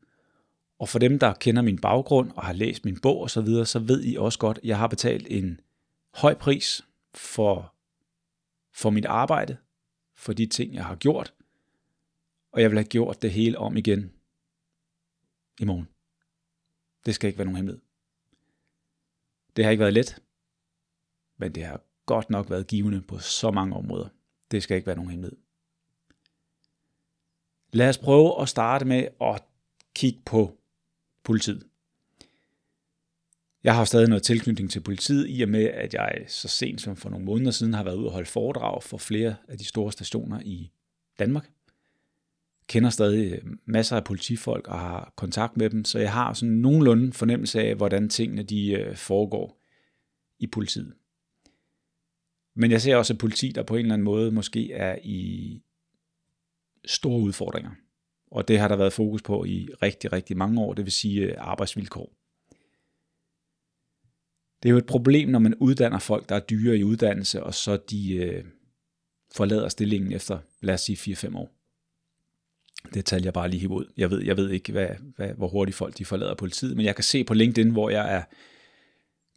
Og 0.78 0.88
for 0.88 0.98
dem, 0.98 1.18
der 1.18 1.34
kender 1.34 1.62
min 1.62 1.78
baggrund 1.78 2.30
og 2.30 2.44
har 2.44 2.52
læst 2.52 2.84
min 2.84 3.00
bog 3.00 3.20
osv., 3.22 3.28
så, 3.28 3.40
videre, 3.40 3.66
så 3.66 3.78
ved 3.78 4.04
I 4.04 4.16
også 4.16 4.38
godt, 4.38 4.58
at 4.58 4.64
jeg 4.64 4.78
har 4.78 4.86
betalt 4.86 5.26
en 5.30 5.60
høj 6.14 6.34
pris 6.34 6.84
for, 7.14 7.74
for 8.74 8.90
mit 8.90 9.04
arbejde, 9.04 9.56
for 10.16 10.32
de 10.32 10.46
ting, 10.46 10.74
jeg 10.74 10.84
har 10.84 10.96
gjort. 10.96 11.34
Og 12.52 12.62
jeg 12.62 12.70
vil 12.70 12.78
have 12.78 12.88
gjort 12.88 13.22
det 13.22 13.32
hele 13.32 13.58
om 13.58 13.76
igen 13.76 14.12
i 15.60 15.64
morgen. 15.64 15.88
Det 17.06 17.14
skal 17.14 17.28
ikke 17.28 17.38
være 17.38 17.44
nogen 17.44 17.56
hemmelighed. 17.56 17.82
Det 19.56 19.64
har 19.64 19.70
ikke 19.70 19.80
været 19.80 19.94
let, 19.94 20.22
men 21.36 21.54
det 21.54 21.64
har 21.64 21.80
godt 22.06 22.30
nok 22.30 22.50
været 22.50 22.66
givende 22.66 23.02
på 23.02 23.18
så 23.18 23.50
mange 23.50 23.76
områder. 23.76 24.08
Det 24.50 24.62
skal 24.62 24.76
ikke 24.76 24.86
være 24.86 24.96
nogen 24.96 25.10
hemmelighed. 25.10 25.43
Lad 27.74 27.88
os 27.88 27.98
prøve 27.98 28.42
at 28.42 28.48
starte 28.48 28.84
med 28.84 29.08
at 29.20 29.42
kigge 29.94 30.20
på 30.26 30.58
politiet. 31.24 31.62
Jeg 33.64 33.74
har 33.74 33.84
stadig 33.84 34.08
noget 34.08 34.22
tilknytning 34.22 34.70
til 34.70 34.80
politiet, 34.80 35.26
i 35.28 35.42
og 35.42 35.48
med, 35.48 35.64
at 35.64 35.94
jeg 35.94 36.24
så 36.28 36.48
sent 36.48 36.80
som 36.80 36.96
for 36.96 37.10
nogle 37.10 37.26
måneder 37.26 37.50
siden 37.50 37.74
har 37.74 37.84
været 37.84 37.96
ude 37.96 38.06
og 38.06 38.12
holde 38.12 38.28
foredrag 38.28 38.82
for 38.82 38.96
flere 38.96 39.36
af 39.48 39.58
de 39.58 39.64
store 39.64 39.92
stationer 39.92 40.40
i 40.40 40.70
Danmark 41.18 41.50
kender 42.68 42.90
stadig 42.90 43.32
øh, 43.32 43.42
masser 43.64 43.96
af 43.96 44.04
politifolk 44.04 44.68
og 44.68 44.78
har 44.78 45.12
kontakt 45.16 45.56
med 45.56 45.70
dem, 45.70 45.84
så 45.84 45.98
jeg 45.98 46.12
har 46.12 46.32
sådan 46.32 46.54
nogenlunde 46.54 47.12
fornemmelse 47.12 47.60
af, 47.60 47.74
hvordan 47.74 48.08
tingene 48.08 48.42
de 48.42 48.72
øh, 48.72 48.96
foregår 48.96 49.60
i 50.38 50.46
politiet. 50.46 50.94
Men 52.56 52.70
jeg 52.70 52.80
ser 52.80 52.96
også 52.96 53.12
et 53.12 53.18
politi, 53.18 53.48
der 53.48 53.62
på 53.62 53.76
en 53.76 53.80
eller 53.80 53.94
anden 53.94 54.04
måde 54.04 54.30
måske 54.30 54.72
er 54.72 54.98
i 55.02 55.62
store 56.86 57.20
udfordringer. 57.20 57.70
Og 58.30 58.48
det 58.48 58.58
har 58.58 58.68
der 58.68 58.76
været 58.76 58.92
fokus 58.92 59.22
på 59.22 59.44
i 59.44 59.68
rigtig, 59.82 60.12
rigtig 60.12 60.36
mange 60.36 60.60
år, 60.60 60.74
det 60.74 60.84
vil 60.84 60.92
sige 60.92 61.20
øh, 61.20 61.34
arbejdsvilkår. 61.38 62.12
Det 64.62 64.68
er 64.68 64.72
jo 64.72 64.78
et 64.78 64.86
problem, 64.86 65.28
når 65.28 65.38
man 65.38 65.54
uddanner 65.54 65.98
folk, 65.98 66.28
der 66.28 66.36
er 66.36 66.40
dyre 66.40 66.76
i 66.76 66.84
uddannelse, 66.84 67.42
og 67.42 67.54
så 67.54 67.76
de 67.76 68.14
øh, 68.14 68.44
forlader 69.32 69.68
stillingen 69.68 70.12
efter, 70.12 70.38
lad 70.60 70.74
os 70.74 70.80
sige, 70.80 71.16
4-5 71.16 71.36
år. 71.36 71.50
Det 72.94 73.04
tal 73.04 73.22
jeg 73.22 73.32
bare 73.32 73.48
lige 73.48 73.68
ud. 73.68 73.92
Jeg 73.96 74.10
ved, 74.10 74.22
jeg 74.22 74.36
ved 74.36 74.50
ikke, 74.50 74.72
hvad, 74.72 74.88
hvad, 75.16 75.28
hvor 75.28 75.48
hurtigt 75.48 75.76
folk 75.76 75.98
de 75.98 76.04
forlader 76.04 76.34
politiet, 76.34 76.76
men 76.76 76.86
jeg 76.86 76.94
kan 76.94 77.04
se 77.04 77.24
på 77.24 77.34
LinkedIn, 77.34 77.70
hvor 77.70 77.90
jeg 77.90 78.14
er 78.14 78.22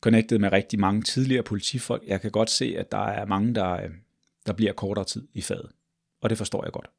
connected 0.01 0.39
med 0.39 0.51
rigtig 0.51 0.79
mange 0.79 1.01
tidligere 1.01 1.43
politifolk. 1.43 2.03
Jeg 2.07 2.21
kan 2.21 2.31
godt 2.31 2.49
se, 2.49 2.75
at 2.77 2.91
der 2.91 3.05
er 3.05 3.25
mange, 3.25 3.55
der, 3.55 3.71
øh, 3.71 3.89
der 4.45 4.53
bliver 4.53 4.73
kortere 4.73 5.05
tid 5.05 5.27
i 5.33 5.41
faget. 5.41 5.71
Og 6.21 6.29
det 6.29 6.37
forstår 6.37 6.63
jeg 6.63 6.73
godt. 6.73 6.89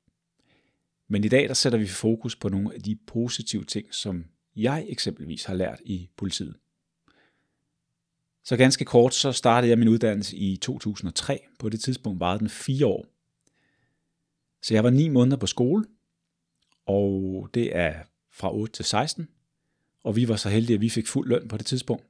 Men 1.09 1.25
i 1.25 1.29
dag 1.29 1.49
der 1.49 1.55
sætter 1.55 1.79
vi 1.79 1.87
fokus 1.87 2.37
på 2.37 2.49
nogle 2.49 2.75
af 2.75 2.83
de 2.83 2.97
positive 3.07 3.65
ting, 3.65 3.95
som 3.95 4.25
jeg 4.57 4.87
eksempelvis 4.89 5.45
har 5.45 5.55
lært 5.55 5.81
i 5.85 6.11
politiet. 6.17 6.55
Så 8.45 8.57
ganske 8.57 8.85
kort, 8.85 9.15
så 9.15 9.33
startede 9.33 9.71
jeg 9.71 9.79
min 9.79 9.89
uddannelse 9.89 10.37
i 10.37 10.57
2003. 10.57 11.41
På 11.59 11.69
det 11.69 11.81
tidspunkt 11.81 12.21
varede 12.21 12.39
den 12.39 12.49
fire 12.49 12.87
år. 12.87 13.07
Så 14.63 14.75
jeg 14.75 14.85
var 14.85 14.91
ni 14.91 15.09
måneder 15.09 15.37
på 15.37 15.47
skole, 15.47 15.85
og 16.87 17.49
det 17.55 17.77
er 17.77 17.95
fra 18.33 18.55
8 18.55 18.73
til 18.73 18.85
16. 18.85 19.29
Og 20.05 20.17
vi 20.17 20.29
var 20.29 20.37
så 20.37 20.49
heldige, 20.49 20.75
at 20.75 20.81
vi 20.81 20.89
fik 20.89 21.07
fuld 21.07 21.29
løn 21.29 21.49
på 21.49 21.57
det 21.57 21.67
tidspunkt. 21.67 22.05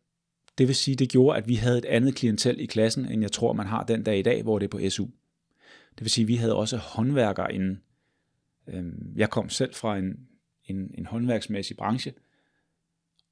Det 0.59 0.69
vil 0.69 0.76
sige, 0.76 0.95
det 0.95 1.09
gjorde, 1.09 1.38
at 1.38 1.49
vi 1.49 1.55
havde 1.55 1.78
et 1.78 1.85
andet 1.85 2.14
klientel 2.14 2.61
i 2.61 2.67
klassen, 2.67 3.07
end 3.07 3.23
jeg 3.23 3.33
tror, 3.33 3.52
man 3.52 3.67
har 3.67 3.85
den 3.85 4.02
dag 4.02 4.19
i 4.19 4.23
dag, 4.23 4.43
hvor 4.43 4.59
det 4.59 4.67
er 4.67 4.71
på 4.71 4.90
SU. 4.90 5.05
Det 5.90 6.00
vil 6.00 6.11
sige, 6.11 6.23
at 6.23 6.28
vi 6.28 6.37
havde 6.37 6.57
også 6.57 6.76
håndværkere 6.76 7.55
inden. 7.55 7.83
Øhm, 8.68 9.12
jeg 9.16 9.30
kom 9.30 9.48
selv 9.48 9.75
fra 9.75 9.98
en, 9.98 10.28
en, 10.64 10.94
en 10.98 11.06
håndværksmæssig 11.06 11.76
branche, 11.76 12.12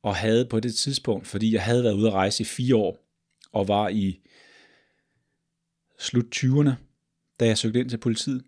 og 0.02 0.16
havde 0.16 0.46
på 0.46 0.60
det 0.60 0.74
tidspunkt, 0.74 1.26
fordi 1.26 1.52
jeg 1.52 1.62
havde 1.64 1.84
været 1.84 1.94
ude 1.94 2.06
at 2.06 2.12
rejse 2.12 2.42
i 2.42 2.44
fire 2.44 2.76
år, 2.76 2.98
og 3.52 3.68
var 3.68 3.88
i 3.88 4.20
slut 5.98 6.36
20'erne, 6.36 6.70
da 7.40 7.46
jeg 7.46 7.58
søgte 7.58 7.80
ind 7.80 7.90
til 7.90 7.98
politiet. 7.98 8.44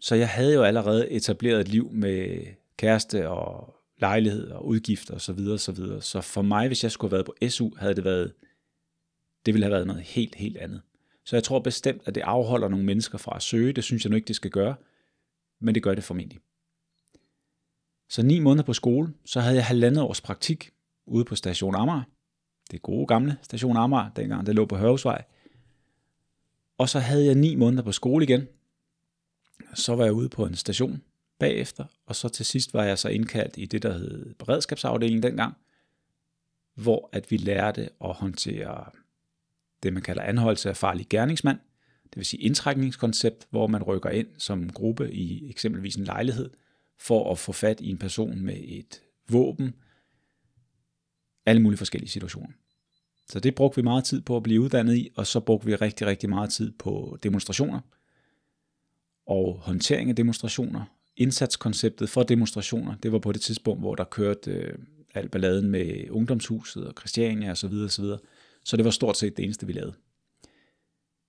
Så 0.00 0.14
jeg 0.14 0.28
havde 0.28 0.54
jo 0.54 0.62
allerede 0.62 1.10
etableret 1.10 1.60
et 1.60 1.68
liv 1.68 1.90
med 1.92 2.46
kæreste 2.76 3.28
og 3.28 3.74
lejlighed 4.00 4.50
og 4.50 4.66
udgifter 4.66 5.14
osv. 5.14 5.20
Så, 5.20 5.32
videre, 5.32 5.58
så, 5.58 5.72
videre. 5.72 6.02
så 6.02 6.20
for 6.20 6.42
mig, 6.42 6.66
hvis 6.66 6.82
jeg 6.82 6.92
skulle 6.92 7.10
have 7.10 7.16
været 7.16 7.26
på 7.26 7.48
SU, 7.48 7.70
havde 7.76 7.94
det 7.94 8.04
været, 8.04 8.32
det 9.46 9.54
ville 9.54 9.64
have 9.64 9.72
været 9.72 9.86
noget 9.86 10.02
helt, 10.02 10.34
helt 10.34 10.56
andet. 10.56 10.82
Så 11.24 11.36
jeg 11.36 11.44
tror 11.44 11.58
bestemt, 11.58 12.02
at 12.04 12.14
det 12.14 12.20
afholder 12.20 12.68
nogle 12.68 12.84
mennesker 12.84 13.18
fra 13.18 13.36
at 13.36 13.42
søge. 13.42 13.72
Det 13.72 13.84
synes 13.84 14.04
jeg 14.04 14.10
nu 14.10 14.16
ikke, 14.16 14.28
det 14.28 14.36
skal 14.36 14.50
gøre, 14.50 14.74
men 15.60 15.74
det 15.74 15.82
gør 15.82 15.94
det 15.94 16.04
formentlig. 16.04 16.38
Så 18.08 18.22
ni 18.22 18.38
måneder 18.38 18.64
på 18.64 18.72
skole, 18.72 19.14
så 19.24 19.40
havde 19.40 19.56
jeg 19.56 19.66
halvandet 19.66 20.02
års 20.02 20.20
praktik 20.20 20.70
ude 21.06 21.24
på 21.24 21.36
station 21.36 21.74
Amager. 21.74 22.02
Det 22.70 22.82
gode 22.82 23.06
gamle 23.06 23.38
station 23.42 23.76
Amager, 23.76 24.10
dengang 24.10 24.46
det 24.46 24.54
lå 24.54 24.66
på 24.66 24.76
Hørhusvej. 24.76 25.24
Og 26.78 26.88
så 26.88 26.98
havde 26.98 27.26
jeg 27.26 27.34
ni 27.34 27.54
måneder 27.54 27.82
på 27.82 27.92
skole 27.92 28.24
igen. 28.24 28.48
Så 29.74 29.96
var 29.96 30.04
jeg 30.04 30.12
ude 30.12 30.28
på 30.28 30.46
en 30.46 30.54
station 30.54 31.02
bagefter, 31.38 31.84
og 32.06 32.16
så 32.16 32.28
til 32.28 32.46
sidst 32.46 32.74
var 32.74 32.84
jeg 32.84 32.98
så 32.98 33.08
indkaldt 33.08 33.54
i 33.56 33.66
det, 33.66 33.82
der 33.82 33.92
hed 33.92 34.34
beredskabsafdelingen 34.34 35.22
dengang, 35.22 35.54
hvor 36.74 37.08
at 37.12 37.30
vi 37.30 37.36
lærte 37.36 37.90
at 38.04 38.14
håndtere 38.14 38.90
det, 39.82 39.92
man 39.92 40.02
kalder 40.02 40.22
anholdelse 40.22 40.68
af 40.68 40.76
farlig 40.76 41.08
gerningsmand, 41.08 41.58
det 42.10 42.16
vil 42.16 42.24
sige 42.24 42.42
indtrækningskoncept, 42.42 43.46
hvor 43.50 43.66
man 43.66 43.82
rykker 43.82 44.10
ind 44.10 44.26
som 44.38 44.70
gruppe 44.70 45.12
i 45.12 45.50
eksempelvis 45.50 45.96
en 45.96 46.04
lejlighed, 46.04 46.50
for 46.98 47.32
at 47.32 47.38
få 47.38 47.52
fat 47.52 47.80
i 47.80 47.90
en 47.90 47.98
person 47.98 48.40
med 48.40 48.56
et 48.64 49.02
våben, 49.28 49.74
alle 51.46 51.62
mulige 51.62 51.78
forskellige 51.78 52.10
situationer. 52.10 52.52
Så 53.28 53.40
det 53.40 53.54
brugte 53.54 53.76
vi 53.76 53.82
meget 53.82 54.04
tid 54.04 54.20
på 54.20 54.36
at 54.36 54.42
blive 54.42 54.60
uddannet 54.60 54.96
i, 54.96 55.10
og 55.16 55.26
så 55.26 55.40
brugte 55.40 55.66
vi 55.66 55.74
rigtig, 55.74 56.06
rigtig 56.06 56.28
meget 56.28 56.50
tid 56.50 56.72
på 56.78 57.18
demonstrationer 57.22 57.80
og 59.26 59.58
håndtering 59.62 60.10
af 60.10 60.16
demonstrationer. 60.16 60.84
Indsatskonceptet 61.16 62.10
for 62.10 62.22
demonstrationer, 62.22 62.94
det 62.94 63.12
var 63.12 63.18
på 63.18 63.32
det 63.32 63.40
tidspunkt, 63.40 63.82
hvor 63.82 63.94
der 63.94 64.04
kørte 64.04 64.50
øh, 64.50 64.78
al 65.14 65.28
balladen 65.28 65.70
med 65.70 66.10
ungdomshuset 66.10 66.86
og 66.86 66.94
Christiania 66.98 67.50
osv. 67.50 67.72
osv. 67.72 68.04
Så 68.64 68.76
det 68.76 68.84
var 68.84 68.90
stort 68.90 69.16
set 69.16 69.36
det 69.36 69.44
eneste, 69.44 69.66
vi 69.66 69.72
lavede. 69.72 69.94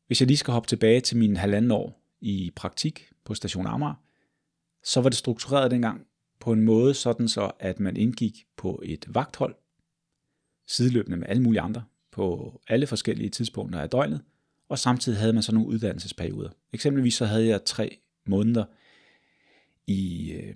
Hvis 0.09 0.21
jeg 0.21 0.27
lige 0.27 0.37
skal 0.37 0.51
hoppe 0.51 0.67
tilbage 0.67 1.01
til 1.01 1.17
min 1.17 1.37
halvanden 1.37 1.71
år 1.71 2.01
i 2.21 2.51
praktik 2.55 3.09
på 3.23 3.33
Station 3.33 3.67
Amager, 3.67 3.93
så 4.83 5.01
var 5.01 5.09
det 5.09 5.17
struktureret 5.17 5.71
dengang 5.71 6.07
på 6.39 6.51
en 6.53 6.61
måde 6.61 6.93
sådan 6.93 7.27
så, 7.27 7.51
at 7.59 7.79
man 7.79 7.97
indgik 7.97 8.45
på 8.57 8.81
et 8.85 9.05
vagthold, 9.07 9.55
sideløbende 10.67 11.17
med 11.17 11.27
alle 11.29 11.43
mulige 11.43 11.61
andre, 11.61 11.83
på 12.11 12.61
alle 12.67 12.87
forskellige 12.87 13.29
tidspunkter 13.29 13.79
af 13.79 13.89
døgnet, 13.89 14.21
og 14.69 14.79
samtidig 14.79 15.19
havde 15.19 15.33
man 15.33 15.43
så 15.43 15.53
nogle 15.53 15.69
uddannelsesperioder. 15.69 16.49
Eksempelvis 16.73 17.13
så 17.13 17.25
havde 17.25 17.47
jeg 17.47 17.65
tre 17.65 17.97
måneder 18.25 18.65
i, 19.87 20.31
øh, 20.31 20.55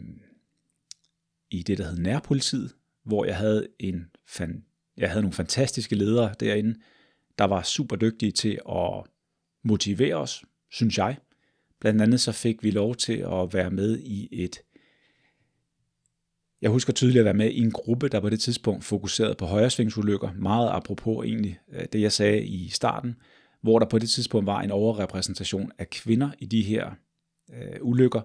i 1.51 1.63
det, 1.63 1.77
der 1.77 1.89
hed 1.89 1.97
nærpolitiet, 1.97 2.75
hvor 3.03 3.25
jeg 3.25 3.37
havde 3.37 3.67
en 3.79 4.05
fan, 4.27 4.65
jeg 4.97 5.09
havde 5.09 5.21
nogle 5.21 5.33
fantastiske 5.33 5.95
ledere 5.95 6.33
derinde, 6.39 6.79
der 7.37 7.45
var 7.45 7.63
super 7.63 7.95
dygtige 7.95 8.31
til 8.31 8.59
at 8.69 9.03
motivere 9.63 10.15
os, 10.15 10.43
synes 10.71 10.97
jeg. 10.97 11.17
Blandt 11.79 12.01
andet 12.01 12.21
så 12.21 12.31
fik 12.31 12.63
vi 12.63 12.71
lov 12.71 12.95
til 12.95 13.13
at 13.13 13.53
være 13.53 13.71
med 13.71 13.99
i 13.99 14.29
et 14.31 14.61
jeg 16.63 16.71
husker 16.71 16.93
tydeligt 16.93 17.19
at 17.19 17.25
være 17.25 17.33
med 17.33 17.51
i 17.51 17.59
en 17.59 17.71
gruppe, 17.71 18.09
der 18.09 18.19
på 18.19 18.29
det 18.29 18.39
tidspunkt 18.39 18.83
fokuserede 18.83 19.35
på 19.35 19.45
højresvingsulykker, 19.45 20.29
meget 20.35 20.69
apropos 20.69 21.25
egentlig 21.25 21.59
øh, 21.73 21.85
det, 21.93 22.01
jeg 22.01 22.11
sagde 22.11 22.45
i 22.45 22.69
starten, 22.69 23.15
hvor 23.61 23.79
der 23.79 23.85
på 23.85 23.99
det 23.99 24.09
tidspunkt 24.09 24.47
var 24.47 24.61
en 24.61 24.71
overrepræsentation 24.71 25.71
af 25.77 25.89
kvinder 25.89 26.29
i 26.39 26.45
de 26.45 26.61
her 26.61 26.91
øh, 27.53 27.77
ulykker. 27.81 28.21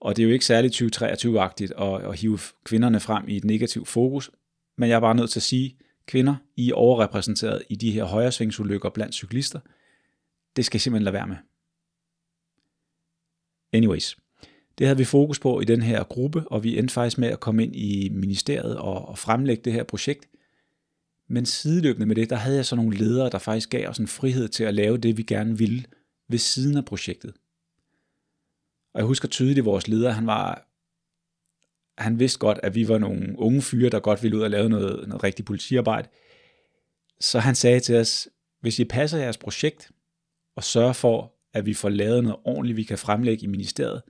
Og 0.00 0.16
det 0.16 0.22
er 0.22 0.26
jo 0.26 0.32
ikke 0.32 0.44
særligt 0.44 0.82
2023-agtigt 0.82 1.82
at, 1.82 2.10
at 2.10 2.18
hive 2.18 2.38
kvinderne 2.64 3.00
frem 3.00 3.28
i 3.28 3.36
et 3.36 3.44
negativt 3.44 3.88
fokus, 3.88 4.30
men 4.78 4.88
jeg 4.88 4.96
er 4.96 5.00
bare 5.00 5.14
nødt 5.14 5.30
til 5.30 5.38
at 5.38 5.42
sige, 5.42 5.76
kvinder, 6.06 6.34
I 6.56 6.70
er 6.70 6.74
overrepræsenteret 6.74 7.62
i 7.70 7.76
de 7.76 7.90
her 7.90 8.04
højresvingsulykker 8.04 8.90
blandt 8.90 9.14
cyklister. 9.14 9.60
Det 10.56 10.64
skal 10.64 10.76
I 10.76 10.80
simpelthen 10.80 11.04
lade 11.04 11.14
være 11.14 11.26
med. 11.26 11.36
Anyways, 13.72 14.16
det 14.78 14.86
havde 14.86 14.98
vi 14.98 15.04
fokus 15.04 15.38
på 15.38 15.60
i 15.60 15.64
den 15.64 15.82
her 15.82 16.04
gruppe, 16.04 16.48
og 16.48 16.64
vi 16.64 16.78
endte 16.78 16.94
faktisk 16.94 17.18
med 17.18 17.28
at 17.28 17.40
komme 17.40 17.62
ind 17.62 17.76
i 17.76 18.08
ministeriet 18.08 18.78
og, 18.78 19.08
og 19.08 19.18
fremlægge 19.18 19.62
det 19.62 19.72
her 19.72 19.84
projekt. 19.84 20.28
Men 21.28 21.46
sideløbende 21.46 22.06
med 22.06 22.16
det, 22.16 22.30
der 22.30 22.36
havde 22.36 22.56
jeg 22.56 22.66
så 22.66 22.76
nogle 22.76 22.96
ledere, 22.96 23.30
der 23.30 23.38
faktisk 23.38 23.70
gav 23.70 23.88
os 23.88 23.98
en 23.98 24.08
frihed 24.08 24.48
til 24.48 24.64
at 24.64 24.74
lave 24.74 24.98
det, 24.98 25.16
vi 25.16 25.22
gerne 25.22 25.58
ville 25.58 25.84
ved 26.28 26.38
siden 26.38 26.76
af 26.76 26.84
projektet. 26.84 27.34
Og 28.94 29.00
jeg 29.00 29.06
husker 29.06 29.28
tydeligt, 29.28 29.58
at 29.58 29.64
vores 29.64 29.88
leder, 29.88 30.10
han 30.10 30.26
var, 30.26 30.68
han 31.98 32.18
vidste 32.18 32.38
godt, 32.38 32.60
at 32.62 32.74
vi 32.74 32.88
var 32.88 32.98
nogle 32.98 33.34
unge 33.38 33.62
fyre, 33.62 33.90
der 33.90 34.00
godt 34.00 34.22
ville 34.22 34.36
ud 34.36 34.42
og 34.42 34.50
lave 34.50 34.68
noget, 34.68 35.08
noget 35.08 35.24
rigtigt 35.24 35.46
politiarbejde. 35.46 36.08
Så 37.20 37.38
han 37.38 37.54
sagde 37.54 37.80
til 37.80 37.96
os, 37.96 38.28
hvis 38.60 38.78
I 38.78 38.84
passer 38.84 39.18
jeres 39.18 39.38
projekt 39.38 39.90
og 40.56 40.64
sørger 40.64 40.92
for, 40.92 41.32
at 41.52 41.66
vi 41.66 41.74
får 41.74 41.88
lavet 41.88 42.22
noget 42.22 42.38
ordentligt, 42.44 42.76
vi 42.76 42.82
kan 42.82 42.98
fremlægge 42.98 43.44
i 43.44 43.46
ministeriet, 43.46 44.02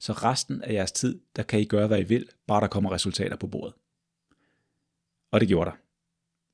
så 0.00 0.12
resten 0.12 0.62
af 0.62 0.72
jeres 0.72 0.92
tid, 0.92 1.20
der 1.36 1.42
kan 1.42 1.60
I 1.60 1.64
gøre, 1.64 1.86
hvad 1.86 2.00
I 2.00 2.04
vil, 2.04 2.28
bare 2.46 2.60
der 2.60 2.66
kommer 2.66 2.92
resultater 2.92 3.36
på 3.36 3.46
bordet. 3.46 3.74
Og 5.30 5.40
det 5.40 5.48
gjorde 5.48 5.70
der. 5.70 5.76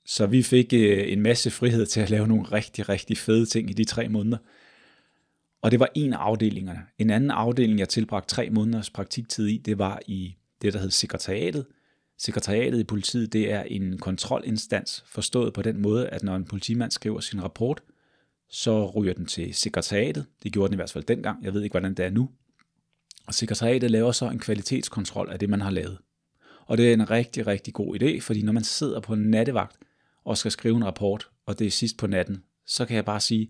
Så 0.07 0.26
vi 0.26 0.42
fik 0.42 0.72
øh, 0.72 1.12
en 1.12 1.20
masse 1.20 1.50
frihed 1.50 1.87
til 1.87 2.00
at 2.00 2.11
lave 2.11 2.28
nogle 2.28 2.44
rigtig, 2.44 2.88
rigtig 2.88 3.18
fede 3.18 3.46
ting 3.46 3.70
i 3.70 3.72
de 3.72 3.85
tre 3.85 4.09
måneder. 4.09 4.38
Og 5.62 5.70
det 5.70 5.80
var 5.80 5.88
en 5.94 6.12
af 6.12 6.18
afdelingerne. 6.18 6.80
En 6.98 7.11
anden 7.11 7.30
afdeling, 7.30 7.78
jeg 7.78 7.88
tilbragte 7.88 8.35
tre 8.35 8.50
måneders 8.50 8.90
praktiktid 8.90 9.46
i, 9.46 9.59
det 9.59 9.78
var 9.78 10.00
i 10.07 10.37
det, 10.62 10.72
der 10.72 10.78
hed 10.78 10.90
sekretariatet. 10.90 11.66
Sekretariatet 12.18 12.80
i 12.80 12.85
politiet, 12.85 13.33
det 13.33 13.52
er 13.52 13.62
en 13.62 13.98
kontrolinstans, 13.98 15.04
forstået 15.07 15.52
på 15.52 15.62
den 15.62 15.83
måde, 15.83 16.09
at 16.09 16.22
når 16.22 16.37
en 16.37 16.44
politimand 16.44 16.90
skriver 16.90 17.20
sin 17.20 17.42
rapport, 17.42 17.83
så 18.55 18.87
ryger 18.87 19.14
den 19.14 19.27
til 19.27 19.55
sekretariatet. 19.55 20.27
Det 20.43 20.53
gjorde 20.53 20.69
den 20.69 20.75
i 20.75 20.77
hvert 20.77 20.90
fald 20.90 21.05
dengang. 21.05 21.45
Jeg 21.45 21.55
ved 21.55 21.62
ikke, 21.62 21.73
hvordan 21.73 21.95
det 21.95 22.05
er 22.05 22.11
nu. 22.11 22.31
Og 23.27 23.35
sekretariatet 23.35 23.90
laver 23.90 24.12
så 24.12 24.31
en 24.31 24.38
kvalitetskontrol 24.38 25.31
af 25.31 25.38
det, 25.38 25.49
man 25.49 25.61
har 25.61 25.71
lavet. 25.71 25.99
Og 26.67 26.79
det 26.79 26.88
er 26.88 26.93
en 26.93 27.11
rigtig, 27.11 27.47
rigtig 27.47 27.75
god 27.75 28.03
idé, 28.03 28.21
fordi 28.21 28.43
når 28.43 28.53
man 28.53 28.64
sidder 28.64 29.01
på 29.01 29.12
en 29.12 29.31
nattevagt 29.31 29.77
og 30.25 30.38
skal 30.38 30.51
skrive 30.51 30.77
en 30.77 30.85
rapport, 30.85 31.31
og 31.47 31.59
det 31.59 31.67
er 31.67 31.71
sidst 31.71 31.97
på 31.97 32.07
natten, 32.07 32.45
så 32.67 32.85
kan 32.85 32.97
jeg 32.97 33.05
bare 33.05 33.21
sige, 33.21 33.49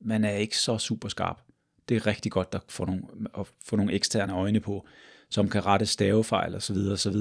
man 0.00 0.24
er 0.24 0.30
ikke 0.30 0.58
så 0.58 0.78
super 0.78 1.08
skarp. 1.08 1.42
Det 1.88 1.96
er 1.96 2.06
rigtig 2.06 2.32
godt 2.32 2.48
at 2.52 2.62
få 2.68 2.84
nogle, 2.84 3.02
at 3.38 3.46
få 3.64 3.76
nogle 3.76 3.92
eksterne 3.92 4.32
øjne 4.32 4.60
på, 4.60 4.86
som 5.30 5.48
kan 5.48 5.66
rette 5.66 5.86
stavefejl 5.86 6.54
osv. 6.54 6.76
osv. 6.76 7.16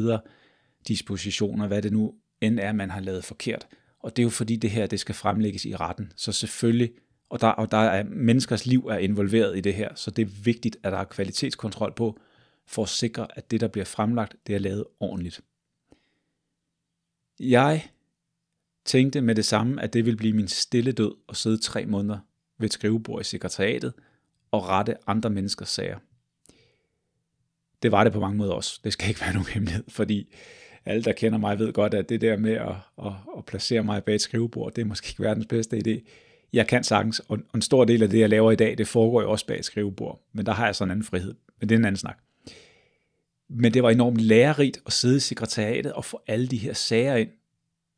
Dispositioner, 0.87 1.67
hvad 1.67 1.81
det 1.81 1.93
nu 1.93 2.13
end 2.41 2.59
er, 2.59 2.71
man 2.71 2.89
har 2.89 2.99
lavet 2.99 3.23
forkert. 3.23 3.67
Og 3.99 4.15
det 4.15 4.21
er 4.21 4.23
jo 4.23 4.29
fordi 4.29 4.55
det 4.55 4.71
her, 4.71 4.87
det 4.87 4.99
skal 4.99 5.15
fremlægges 5.15 5.65
i 5.65 5.75
retten. 5.75 6.11
Så 6.15 6.31
selvfølgelig 6.31 6.91
og 7.31 7.41
der, 7.41 7.47
og 7.47 7.71
der 7.71 7.77
er 7.77 8.03
menneskers 8.03 8.65
liv 8.65 8.87
er 8.87 8.97
involveret 8.97 9.57
i 9.57 9.61
det 9.61 9.73
her, 9.73 9.95
så 9.95 10.11
det 10.11 10.21
er 10.21 10.43
vigtigt, 10.43 10.77
at 10.83 10.91
der 10.91 10.97
er 10.97 11.03
kvalitetskontrol 11.03 11.93
på, 11.95 12.19
for 12.67 12.83
at 12.83 12.89
sikre, 12.89 13.27
at 13.35 13.51
det, 13.51 13.61
der 13.61 13.67
bliver 13.67 13.85
fremlagt, 13.85 14.35
det 14.47 14.55
er 14.55 14.59
lavet 14.59 14.85
ordentligt. 14.99 15.41
Jeg 17.39 17.87
tænkte 18.85 19.21
med 19.21 19.35
det 19.35 19.45
samme, 19.45 19.81
at 19.81 19.93
det 19.93 20.05
ville 20.05 20.17
blive 20.17 20.33
min 20.33 20.47
stille 20.47 20.91
død 20.91 21.15
at 21.29 21.35
sidde 21.35 21.57
tre 21.57 21.85
måneder 21.85 22.19
ved 22.59 22.65
et 22.65 22.73
skrivebord 22.73 23.21
i 23.21 23.23
sekretariatet 23.23 23.93
og 24.51 24.67
rette 24.67 24.97
andre 25.07 25.29
menneskers 25.29 25.69
sager. 25.69 25.99
det 27.83 27.91
var 27.91 28.03
det 28.03 28.13
på 28.13 28.19
mange 28.19 28.37
måder 28.37 28.53
også. 28.53 28.79
Det 28.83 28.93
skal 28.93 29.09
ikke 29.09 29.21
være 29.21 29.33
nogen 29.33 29.47
hemmelighed, 29.47 29.83
fordi 29.87 30.33
alle, 30.85 31.03
der 31.03 31.13
kender 31.13 31.39
mig, 31.39 31.59
ved 31.59 31.73
godt, 31.73 31.93
at 31.93 32.09
det 32.09 32.21
der 32.21 32.37
med 32.37 32.53
at, 32.53 32.75
at, 33.05 33.13
at 33.37 33.45
placere 33.45 33.83
mig 33.83 34.03
bag 34.03 34.15
et 34.15 34.21
skrivebord, 34.21 34.73
det 34.73 34.81
er 34.81 34.85
måske 34.85 35.09
ikke 35.09 35.23
verdens 35.23 35.45
bedste 35.45 35.81
idé. 35.87 36.07
Jeg 36.53 36.67
kan 36.67 36.83
sagtens, 36.83 37.19
og 37.19 37.39
en 37.55 37.61
stor 37.61 37.85
del 37.85 38.03
af 38.03 38.09
det, 38.09 38.19
jeg 38.19 38.29
laver 38.29 38.51
i 38.51 38.55
dag, 38.55 38.77
det 38.77 38.87
foregår 38.87 39.21
jo 39.21 39.31
også 39.31 39.45
bag 39.45 39.59
et 39.59 39.65
skrivebord, 39.65 40.21
men 40.33 40.45
der 40.45 40.51
har 40.51 40.65
jeg 40.65 40.75
sådan 40.75 40.87
en 40.87 40.91
anden 40.91 41.05
frihed. 41.05 41.35
Men 41.59 41.69
det 41.69 41.75
er 41.75 41.79
en 41.79 41.85
anden 41.85 41.99
snak. 41.99 42.17
Men 43.49 43.73
det 43.73 43.83
var 43.83 43.89
enormt 43.89 44.17
lærerigt 44.17 44.81
at 44.85 44.93
sidde 44.93 45.17
i 45.17 45.19
sekretariatet 45.19 45.93
og 45.93 46.05
få 46.05 46.21
alle 46.27 46.47
de 46.47 46.57
her 46.57 46.73
sager 46.73 47.15
ind. 47.15 47.29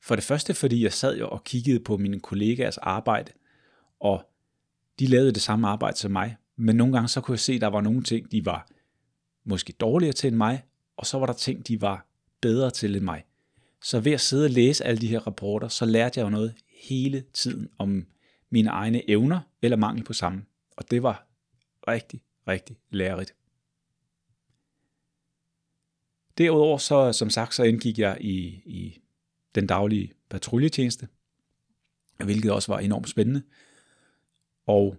For 0.01 0.15
det 0.15 0.23
første, 0.23 0.53
fordi 0.53 0.83
jeg 0.83 0.93
sad 0.93 1.17
jo 1.17 1.27
og 1.27 1.43
kiggede 1.43 1.79
på 1.79 1.97
mine 1.97 2.19
kollegaers 2.19 2.77
arbejde, 2.77 3.31
og 3.99 4.29
de 4.99 5.05
lavede 5.07 5.31
det 5.31 5.41
samme 5.41 5.67
arbejde 5.67 5.97
som 5.97 6.11
mig, 6.11 6.35
men 6.57 6.75
nogle 6.75 6.93
gange 6.93 7.07
så 7.07 7.21
kunne 7.21 7.33
jeg 7.33 7.39
se, 7.39 7.53
at 7.53 7.61
der 7.61 7.67
var 7.67 7.81
nogle 7.81 8.03
ting, 8.03 8.31
de 8.31 8.45
var 8.45 8.67
måske 9.45 9.73
dårligere 9.73 10.13
til 10.13 10.27
end 10.27 10.35
mig, 10.35 10.63
og 10.97 11.05
så 11.05 11.19
var 11.19 11.25
der 11.25 11.33
ting, 11.33 11.67
de 11.67 11.81
var 11.81 12.07
bedre 12.41 12.71
til 12.71 12.95
end 12.95 13.03
mig. 13.03 13.23
Så 13.81 13.99
ved 13.99 14.11
at 14.11 14.21
sidde 14.21 14.45
og 14.45 14.49
læse 14.49 14.85
alle 14.85 15.01
de 15.01 15.07
her 15.07 15.19
rapporter, 15.19 15.67
så 15.67 15.85
lærte 15.85 16.19
jeg 16.19 16.25
jo 16.25 16.29
noget 16.29 16.53
hele 16.89 17.23
tiden 17.33 17.69
om 17.77 18.05
mine 18.53 18.69
egne 18.69 19.09
evner 19.09 19.39
eller 19.61 19.77
mangel 19.77 20.03
på 20.03 20.13
samme. 20.13 20.45
Og 20.77 20.91
det 20.91 21.03
var 21.03 21.27
rigtig, 21.87 22.21
rigtig 22.47 22.77
lærerigt. 22.89 23.35
Derudover 26.37 26.77
så, 26.77 27.13
som 27.13 27.29
sagt, 27.29 27.55
så 27.55 27.63
indgik 27.63 27.99
jeg 27.99 28.17
i, 28.21 28.35
i 28.65 29.01
den 29.55 29.67
daglige 29.67 30.13
patruljetjeneste, 30.29 31.07
hvilket 32.23 32.51
også 32.51 32.71
var 32.71 32.79
enormt 32.79 33.09
spændende. 33.09 33.43
Og 34.65 34.97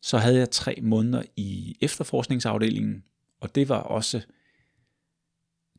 så 0.00 0.18
havde 0.18 0.38
jeg 0.38 0.50
tre 0.50 0.78
måneder 0.82 1.22
i 1.36 1.76
efterforskningsafdelingen, 1.80 3.04
og 3.40 3.54
det 3.54 3.68
var 3.68 3.78
også 3.78 4.22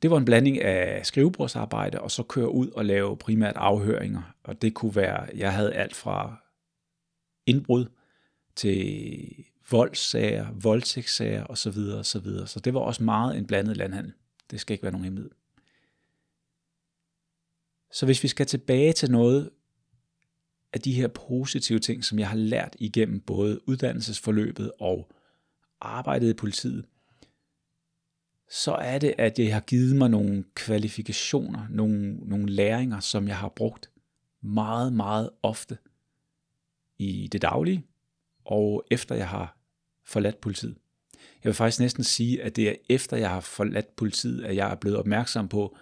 det 0.02 0.12
var 0.12 0.18
en 0.18 0.26
blanding 0.26 0.62
af 0.62 1.06
skrivebordsarbejde 1.06 2.02
og 2.02 2.12
så 2.12 2.24
køre 2.24 2.50
ud 2.50 2.70
og 2.70 2.86
lave 2.86 3.18
primært 3.18 3.56
afhøringer. 3.56 4.36
Og 4.44 4.62
det 4.62 4.74
kunne 4.74 4.96
være, 4.96 5.28
jeg 5.36 5.54
havde 5.54 5.74
alt 5.74 5.96
fra 5.96 6.45
indbrud 7.46 7.86
til 8.56 9.46
voldssager, 9.72 10.52
voldtægtssager 10.52 11.46
osv. 11.46 11.78
osv. 11.78 12.28
Så 12.46 12.62
det 12.64 12.74
var 12.74 12.80
også 12.80 13.04
meget 13.04 13.38
en 13.38 13.48
blandet 13.48 13.78
landhandel. 13.78 14.14
Det 14.52 14.60
skal 14.60 14.74
ikke 14.74 14.84
være 14.84 14.92
nogen 14.92 15.06
hemmelighed. 15.06 15.32
Så 17.92 18.06
hvis 18.06 18.24
vi 18.24 18.28
skal 18.28 18.46
tilbage 18.46 18.94
til 18.94 19.12
noget 19.12 19.50
af 20.74 20.82
de 20.82 20.94
her 20.94 21.08
positive 21.08 21.80
ting, 21.80 22.04
som 22.04 22.20
jeg 22.20 22.30
har 22.30 22.38
lært 22.38 22.76
igennem 22.80 23.20
både 23.20 23.70
uddannelsesforløbet 23.70 24.72
og 24.80 25.12
arbejdet 25.82 26.30
i 26.30 26.34
politiet, 26.34 26.86
så 28.50 28.72
er 28.72 29.00
det, 29.00 29.16
at 29.18 29.40
jeg 29.40 29.54
har 29.54 29.62
givet 29.62 29.96
mig 29.96 30.10
nogle 30.10 30.44
kvalifikationer, 30.56 31.68
nogle, 31.70 32.14
nogle 32.16 32.46
læringer, 32.52 33.00
som 33.00 33.28
jeg 33.28 33.38
har 33.38 33.50
brugt 33.50 33.92
meget, 34.42 34.94
meget 34.94 35.30
ofte 35.44 35.78
i 36.98 37.28
det 37.32 37.42
daglige, 37.42 37.86
og 38.46 38.86
efter 38.92 39.16
jeg 39.16 39.30
har 39.30 39.58
forladt 40.04 40.42
politiet. 40.42 40.76
Jeg 41.14 41.50
vil 41.50 41.54
faktisk 41.54 41.80
næsten 41.80 42.04
sige, 42.04 42.44
at 42.44 42.56
det 42.56 42.70
er 42.70 42.76
efter 42.90 43.18
jeg 43.18 43.30
har 43.30 43.40
forladt 43.40 43.96
politiet, 43.96 44.44
at 44.44 44.56
jeg 44.56 44.72
er 44.72 44.76
blevet 44.76 44.98
opmærksom 45.00 45.48
på, 45.48 45.78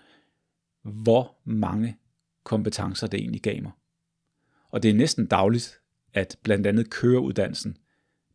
hvor 0.82 1.38
mange 1.44 1.98
kompetencer 2.44 3.08
det 3.08 3.20
egentlig 3.20 3.42
gav 3.42 3.62
mig. 3.62 3.72
Og 4.70 4.84
det 4.84 4.90
er 4.90 4.96
næsten 4.96 5.26
dagligt, 5.26 5.80
at 6.14 6.38
blandt 6.44 6.68
andet 6.68 6.90
køreuddannelsen, 6.90 7.78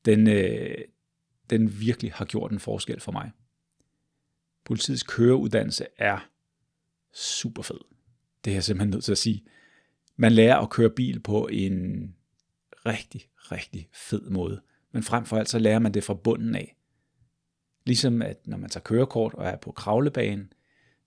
den, 0.04 0.28
øh, 0.28 0.78
den 1.50 1.80
virkelig 1.80 2.12
har 2.12 2.24
gjort 2.24 2.52
en 2.52 2.60
forskel 2.60 3.00
for 3.00 3.12
mig. 3.12 3.30
Politiets 4.64 5.02
køreuddannelse 5.02 5.86
er 5.96 6.28
super 7.12 7.62
fed. 7.62 7.78
Det 8.44 8.50
er 8.50 8.54
jeg 8.54 8.64
simpelthen 8.64 8.90
nødt 8.90 9.04
til 9.04 9.12
at 9.12 9.18
sige. 9.18 9.44
Man 10.16 10.32
lærer 10.32 10.56
at 10.56 10.70
køre 10.70 10.90
bil 10.90 11.20
på 11.20 11.48
en 11.52 12.14
rigtig, 12.92 13.28
rigtig 13.52 13.88
fed 13.92 14.30
måde. 14.30 14.60
Men 14.92 15.02
frem 15.02 15.24
for 15.24 15.36
alt 15.36 15.48
så 15.48 15.58
lærer 15.58 15.78
man 15.78 15.94
det 15.94 16.04
fra 16.04 16.14
bunden 16.14 16.54
af. 16.54 16.76
Ligesom 17.86 18.22
at 18.22 18.46
når 18.46 18.56
man 18.56 18.70
tager 18.70 18.82
kørekort 18.82 19.34
og 19.34 19.46
er 19.46 19.56
på 19.56 19.72
kravlebanen, 19.72 20.52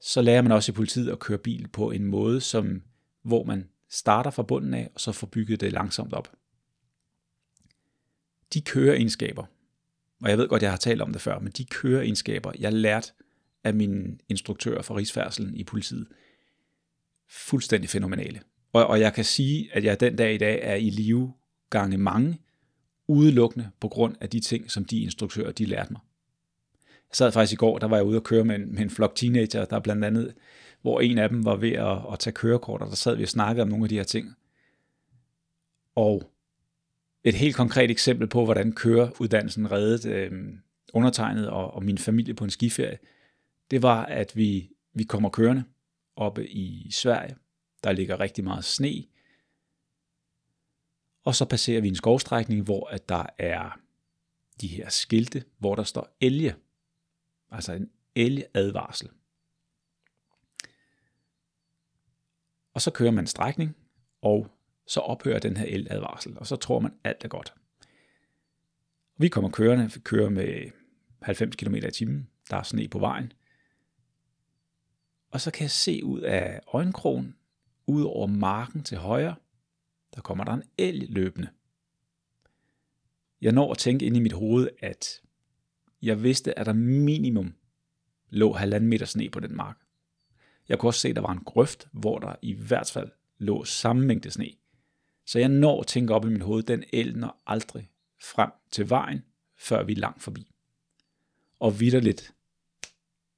så 0.02 0.22
lærer 0.22 0.42
man 0.42 0.52
også 0.52 0.72
i 0.72 0.76
politiet 0.76 1.12
at 1.12 1.20
køre 1.20 1.38
bil 1.38 1.68
på 1.68 1.92
en 1.92 2.06
måde, 2.06 2.42
som, 2.42 2.82
hvor 3.24 3.44
man 3.44 3.70
starter 3.90 4.32
fra 4.32 4.44
bunden 4.44 4.74
af, 4.74 4.90
og 4.94 5.02
så 5.02 5.12
får 5.12 5.28
bygget 5.28 5.62
det 5.62 5.72
langsomt 5.72 6.14
op. 6.14 6.32
De 8.54 8.62
køreegenskaber, 8.62 9.46
og 10.22 10.30
jeg 10.30 10.38
ved 10.38 10.48
godt, 10.48 10.64
jeg 10.64 10.72
har 10.72 10.78
talt 10.78 11.02
om 11.02 11.12
det 11.12 11.22
før, 11.22 11.40
men 11.40 11.52
de 11.52 11.66
køreegenskaber, 11.66 12.52
jeg 12.60 12.74
lærte 12.74 13.12
af 13.64 13.74
mine 13.74 14.18
instruktører 14.30 14.82
for 14.82 14.98
rigsfærdselen 14.98 15.56
i 15.56 15.64
politiet, 15.64 16.08
fuldstændig 17.30 17.90
fænomenale. 17.90 18.42
Og, 18.74 18.88
og 18.88 19.00
jeg 19.00 19.14
kan 19.14 19.26
sige, 19.26 19.70
at 19.74 19.84
jeg 19.84 20.00
den 20.00 20.16
dag 20.16 20.34
i 20.34 20.38
dag 20.38 20.60
er 20.64 20.76
i 20.76 20.90
live 20.90 21.34
gange 21.72 21.98
mange, 21.98 22.38
udelukkende 23.08 23.70
på 23.80 23.88
grund 23.88 24.16
af 24.22 24.30
de 24.30 24.40
ting, 24.40 24.72
som 24.72 24.86
de 24.86 25.00
instruktører, 25.00 25.52
de 25.52 25.66
lærte 25.66 25.92
mig. 25.92 26.02
Jeg 26.86 27.16
sad 27.16 27.32
faktisk 27.32 27.54
i 27.54 27.56
går, 27.56 27.78
der 27.78 27.88
var 27.88 27.98
jeg 27.98 28.06
ude 28.06 28.18
og 28.18 28.24
køre 28.24 28.46
med 28.46 28.56
en, 28.56 28.74
med 28.74 28.82
en 28.82 28.90
flok 28.90 29.16
teenager, 29.16 29.66
der 29.66 29.80
blandt 29.80 30.06
andet, 30.06 30.34
hvor 30.82 31.00
en 31.00 31.18
af 31.18 31.30
dem 31.30 31.46
var 31.46 31.56
ved 31.56 31.72
at, 31.72 31.98
at 32.14 32.20
tage 32.20 32.34
kørekort, 32.34 32.82
og 32.82 32.88
der 32.88 32.96
sad 32.96 33.16
vi 33.16 33.24
og 33.24 33.30
snakkede 33.30 33.62
om 33.62 33.68
nogle 33.68 33.86
af 33.86 33.90
de 33.90 33.96
her 33.96 34.04
ting. 34.04 34.36
Og 35.96 36.32
et 37.24 37.36
helt 37.36 37.56
konkret 37.56 37.92
eksempel 37.92 38.28
på, 38.28 38.44
hvordan 38.44 38.72
køreuddannelsen 38.72 39.72
reddede 39.72 40.10
øh, 40.10 40.32
undertegnet 40.94 41.50
og, 41.50 41.74
og 41.74 41.84
min 41.84 41.98
familie 41.98 42.34
på 42.34 42.44
en 42.44 42.50
skiferie, 42.50 42.98
det 43.72 43.82
var, 43.82 44.06
at 44.06 44.36
vi, 44.36 44.70
vi 44.94 45.04
kommer 45.04 45.30
kørende 45.30 45.64
oppe 46.16 46.50
i 46.50 46.92
Sverige. 46.92 47.36
Der 47.84 47.92
ligger 47.92 48.20
rigtig 48.20 48.44
meget 48.44 48.66
sne. 48.66 49.04
Og 51.24 51.36
så 51.36 51.46
passerer 51.46 51.82
vi 51.82 51.88
en 51.88 51.96
skovstrækning, 51.96 52.64
hvor 52.64 52.88
at 52.88 53.10
der 53.10 53.26
er 53.38 53.80
de 54.62 54.68
her 54.68 54.90
skilte, 54.90 55.44
hvor 55.58 55.76
der 55.76 55.84
står 55.84 56.18
elge. 56.22 56.56
Altså 57.52 57.74
en 57.74 57.92
elgeadvarsel. 58.16 59.10
Og 62.74 62.82
så 62.82 62.92
kører 62.92 63.12
man 63.12 63.24
en 63.24 63.28
strækning, 63.28 63.76
og 64.22 64.48
så 64.88 65.00
ophører 65.00 65.40
den 65.40 65.58
her 65.58 65.66
eladvarsel, 65.66 66.38
og 66.38 66.48
så 66.48 66.56
tror 66.56 66.80
man, 66.80 66.94
alt 67.04 67.24
er 67.24 67.28
godt. 67.28 67.54
Vi 69.18 69.28
kommer 69.28 69.50
kørende, 69.50 69.92
vi 69.94 70.00
kører 70.00 70.30
med 70.30 70.72
90 71.22 71.56
km 71.56 71.76
i 71.76 71.92
timen, 71.92 72.30
der 72.50 72.58
er 72.58 72.64
sne 72.64 72.88
på 72.88 73.00
vejen, 73.00 73.34
og 75.32 75.42
så 75.42 75.52
kan 75.52 75.62
jeg 75.62 75.72
se 75.72 76.04
ud 76.04 76.22
af 76.22 76.62
øjenkrogen, 76.74 77.36
ud 77.88 78.04
over 78.04 78.28
marken 78.28 78.84
til 78.84 78.98
højre, 78.98 79.36
der 80.16 80.22
kommer 80.22 80.44
der 80.44 80.54
en 80.54 80.64
elg 80.78 81.10
løbende. 81.10 81.50
Jeg 83.42 83.52
når 83.52 83.72
at 83.72 83.78
tænke 83.78 84.06
ind 84.06 84.18
i 84.18 84.20
mit 84.20 84.34
hoved, 84.34 84.70
at 84.80 85.22
jeg 86.02 86.24
vidste, 86.24 86.60
at 86.60 86.66
der 86.66 86.74
minimum 86.74 87.56
lå 88.30 88.54
halvanden 88.54 88.90
meter 88.90 89.06
sne 89.06 89.30
på 89.30 89.40
den 89.40 89.56
mark. 89.56 89.78
Jeg 90.70 90.80
kunne 90.80 90.90
også 90.90 91.00
se, 91.00 91.10
at 91.10 91.16
der 91.16 91.22
var 91.22 91.32
en 91.32 91.44
grøft, 91.44 91.88
hvor 91.92 92.20
der 92.20 92.36
i 92.42 92.54
hvert 92.54 92.92
fald 92.92 93.12
lå 93.38 93.64
samme 93.64 94.06
mængde 94.06 94.32
sne. 94.32 94.50
Så 95.26 95.40
jeg 95.40 95.50
når 95.50 95.82
at 95.82 95.88
tænke 95.88 96.14
op 96.14 96.26
i 96.26 96.30
mit 96.30 96.42
hoved, 96.42 96.64
den 96.64 96.84
el 96.94 97.18
når 97.18 97.42
aldrig 97.48 97.92
frem 98.22 98.52
til 98.72 98.90
vejen, 98.90 99.26
før 99.58 99.84
vi 99.84 99.92
er 99.92 99.98
langt 99.98 100.24
forbi. 100.24 100.56
Og 101.60 101.80
vidderligt, 101.80 102.34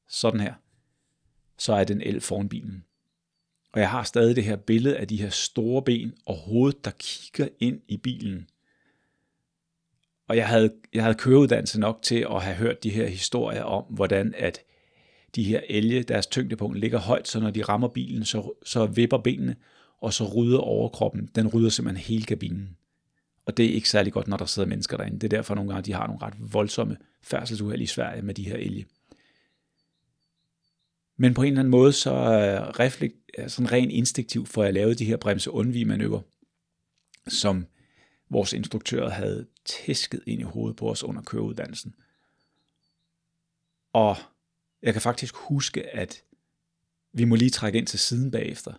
sådan 0.08 0.40
her, 0.40 0.54
så 1.58 1.74
er 1.74 1.84
den 1.84 2.02
el 2.02 2.22
foran 2.22 2.50
bilen. 2.50 2.86
Og 3.74 3.80
jeg 3.80 3.90
har 3.90 4.04
stadig 4.04 4.36
det 4.36 4.44
her 4.44 4.56
billede 4.56 4.98
af 4.98 5.08
de 5.08 5.18
her 5.18 5.30
store 5.30 5.82
ben 5.82 6.14
og 6.26 6.36
hovedet, 6.36 6.86
der 6.86 6.92
kigger 7.00 7.48
ind 7.60 7.82
i 7.88 7.98
bilen. 7.98 8.48
Og 10.28 10.38
jeg 10.38 10.48
havde, 10.48 10.74
jeg 10.94 11.04
havde 11.04 11.16
køreuddannelse 11.16 11.80
nok 11.80 12.00
til 12.02 12.28
at 12.32 12.42
have 12.42 12.56
hørt 12.56 12.84
de 12.84 12.90
her 12.90 13.08
historier 13.08 13.64
om, 13.64 13.84
hvordan 13.90 14.34
at 14.38 14.60
de 15.36 15.44
her 15.44 15.62
elge, 15.70 16.04
deres 16.04 16.28
tyngdepunkt 16.28 16.80
ligger 16.80 17.00
højt, 17.00 17.28
så 17.28 17.40
når 17.40 17.52
de 17.52 17.64
rammer 17.64 17.88
bilen, 17.88 18.26
så, 18.26 18.52
så 18.66 18.86
vipper 18.86 19.18
benene, 19.18 19.56
og 20.02 20.14
så 20.14 20.34
rydder 20.36 20.60
overkroppen. 20.60 21.30
Den 21.36 21.48
rydder 21.48 21.70
simpelthen 21.70 22.06
hele 22.06 22.26
kabinen. 22.26 22.78
Og 23.46 23.58
det 23.58 23.66
er 23.66 23.74
ikke 23.74 23.90
særlig 23.90 24.14
godt, 24.14 24.28
når 24.28 24.38
der 24.38 24.46
sidder 24.46 24.70
mennesker 24.70 24.98
derinde. 24.98 25.20
Det 25.20 25.34
er 25.34 25.38
derfor 25.38 25.56
nogle 25.56 25.72
gange, 25.72 25.86
de 25.86 25.94
har 25.94 26.08
nogle 26.08 26.22
ret 26.22 26.54
voldsomme 26.54 26.98
færdselsuheld 27.22 27.82
i 27.82 27.86
Sverige 27.86 28.22
med 28.22 28.34
de 28.34 28.44
her 28.44 28.56
elge. 28.56 28.86
Men 31.18 31.34
på 31.34 31.42
en 31.42 31.48
eller 31.48 31.60
anden 31.60 31.72
måde, 31.72 31.94
så 31.94 32.12
reflekt, 32.80 33.16
sådan 33.48 33.72
rent 33.72 33.92
instinktivt 33.92 34.50
får 34.50 34.64
jeg 34.64 34.74
lavet 34.74 35.00
de 35.00 35.06
her 35.06 35.18
bremse 35.18 35.52
undvig 35.52 35.88
manøver, 35.88 36.22
som 37.28 37.66
vores 38.30 38.54
instruktør 38.54 39.10
havde 39.10 39.46
tæsket 39.66 40.24
ind 40.28 40.42
i 40.42 40.44
hovedet 40.44 40.76
på 40.76 40.90
os 40.90 41.04
under 41.04 41.22
køreuddannelsen. 41.22 41.96
Og 43.94 44.18
jeg 44.82 44.94
kan 44.94 45.02
faktisk 45.02 45.36
huske, 45.36 45.96
at 45.96 46.24
vi 47.14 47.24
må 47.26 47.36
lige 47.36 47.50
trække 47.50 47.78
ind 47.78 47.88
til 47.88 48.00
siden 48.00 48.32
bagefter. 48.32 48.74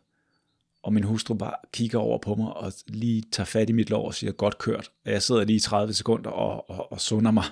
og 0.83 0.93
min 0.93 1.05
hustru 1.05 1.35
bare 1.35 1.55
kigger 1.73 1.99
over 1.99 2.19
på 2.19 2.35
mig 2.35 2.53
og 2.53 2.73
lige 2.87 3.23
tager 3.33 3.45
fat 3.45 3.69
i 3.71 3.73
mit 3.73 3.91
lår 3.91 4.07
og 4.07 4.15
siger, 4.15 4.33
godt 4.33 4.59
kørt. 4.59 4.91
Og 5.05 5.13
jeg 5.13 5.23
sidder 5.23 5.45
lige 5.45 5.57
i 5.57 5.61
30 5.61 5.93
sekunder 5.95 6.31
og, 6.31 6.71
og, 6.71 6.93
og 6.93 7.01
sunder 7.01 7.31
mig, 7.31 7.45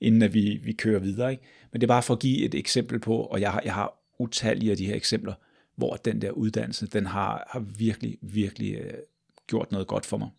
inden 0.00 0.22
at 0.22 0.34
vi, 0.34 0.60
vi 0.64 0.72
kører 0.72 1.00
videre. 1.00 1.30
Ikke? 1.30 1.42
Men 1.72 1.80
det 1.80 1.86
er 1.86 1.88
bare 1.94 2.02
for 2.02 2.14
at 2.14 2.20
give 2.20 2.44
et 2.44 2.54
eksempel 2.54 3.00
på, 3.00 3.16
og 3.16 3.40
jeg 3.40 3.52
har, 3.52 3.62
jeg 3.64 3.74
har 3.74 3.97
utallige 4.18 4.70
af 4.70 4.76
de 4.76 4.86
her 4.86 4.94
eksempler, 4.94 5.34
hvor 5.76 5.96
den 5.96 6.22
der 6.22 6.30
uddannelse, 6.30 6.86
den 6.86 7.06
har, 7.06 7.48
har 7.50 7.60
virkelig, 7.60 8.18
virkelig 8.22 8.74
øh, 8.74 8.94
gjort 9.46 9.72
noget 9.72 9.86
godt 9.86 10.06
for 10.06 10.16
mig. 10.16 10.30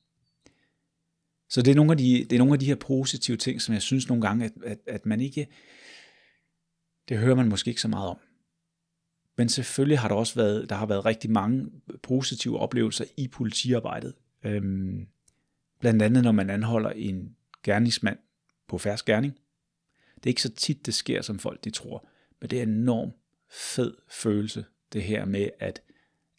Så 1.50 1.62
det 1.62 1.72
er, 1.72 1.76
nogle 1.76 1.92
af 1.92 1.98
de, 1.98 2.26
det 2.30 2.34
er 2.34 2.38
nogle 2.38 2.54
af 2.54 2.60
de 2.60 2.66
her 2.66 2.76
positive 2.76 3.38
ting, 3.38 3.62
som 3.62 3.74
jeg 3.74 3.82
synes 3.82 4.08
nogle 4.08 4.22
gange, 4.28 4.46
at, 4.46 4.52
at, 4.64 4.80
at 4.88 5.06
man 5.06 5.22
ikke, 5.22 5.48
det 7.10 7.18
hører 7.18 7.36
man 7.36 7.50
måske 7.50 7.70
ikke 7.70 7.82
så 7.82 7.88
meget 7.88 8.10
om. 8.10 8.18
Men 9.38 9.50
selvfølgelig 9.50 10.00
har 10.00 10.08
der 10.08 10.16
også 10.16 10.36
været, 10.36 10.70
der 10.70 10.76
har 10.76 10.86
været 10.86 11.06
rigtig 11.06 11.32
mange 11.32 11.72
positive 12.04 12.60
oplevelser 12.60 13.06
i 13.18 13.28
politiarbejdet. 13.28 14.14
Øhm, 14.44 15.08
blandt 15.80 16.02
andet 16.02 16.24
når 16.24 16.32
man 16.32 16.50
anholder 16.50 16.90
en 16.90 17.36
gerningsmand 17.64 18.18
på 18.68 18.78
færds 18.78 19.04
gerning. 19.04 19.34
Det 20.16 20.26
er 20.26 20.28
ikke 20.30 20.42
så 20.42 20.54
tit, 20.54 20.86
det 20.86 20.94
sker, 20.94 21.22
som 21.22 21.40
folk 21.40 21.64
de 21.64 21.70
tror, 21.70 22.08
men 22.42 22.50
det 22.50 22.60
er 22.60 22.64
enormt 22.64 23.14
fed 23.52 23.94
følelse, 24.10 24.66
det 24.94 25.04
her 25.04 25.26
med 25.26 25.50
at 25.60 25.82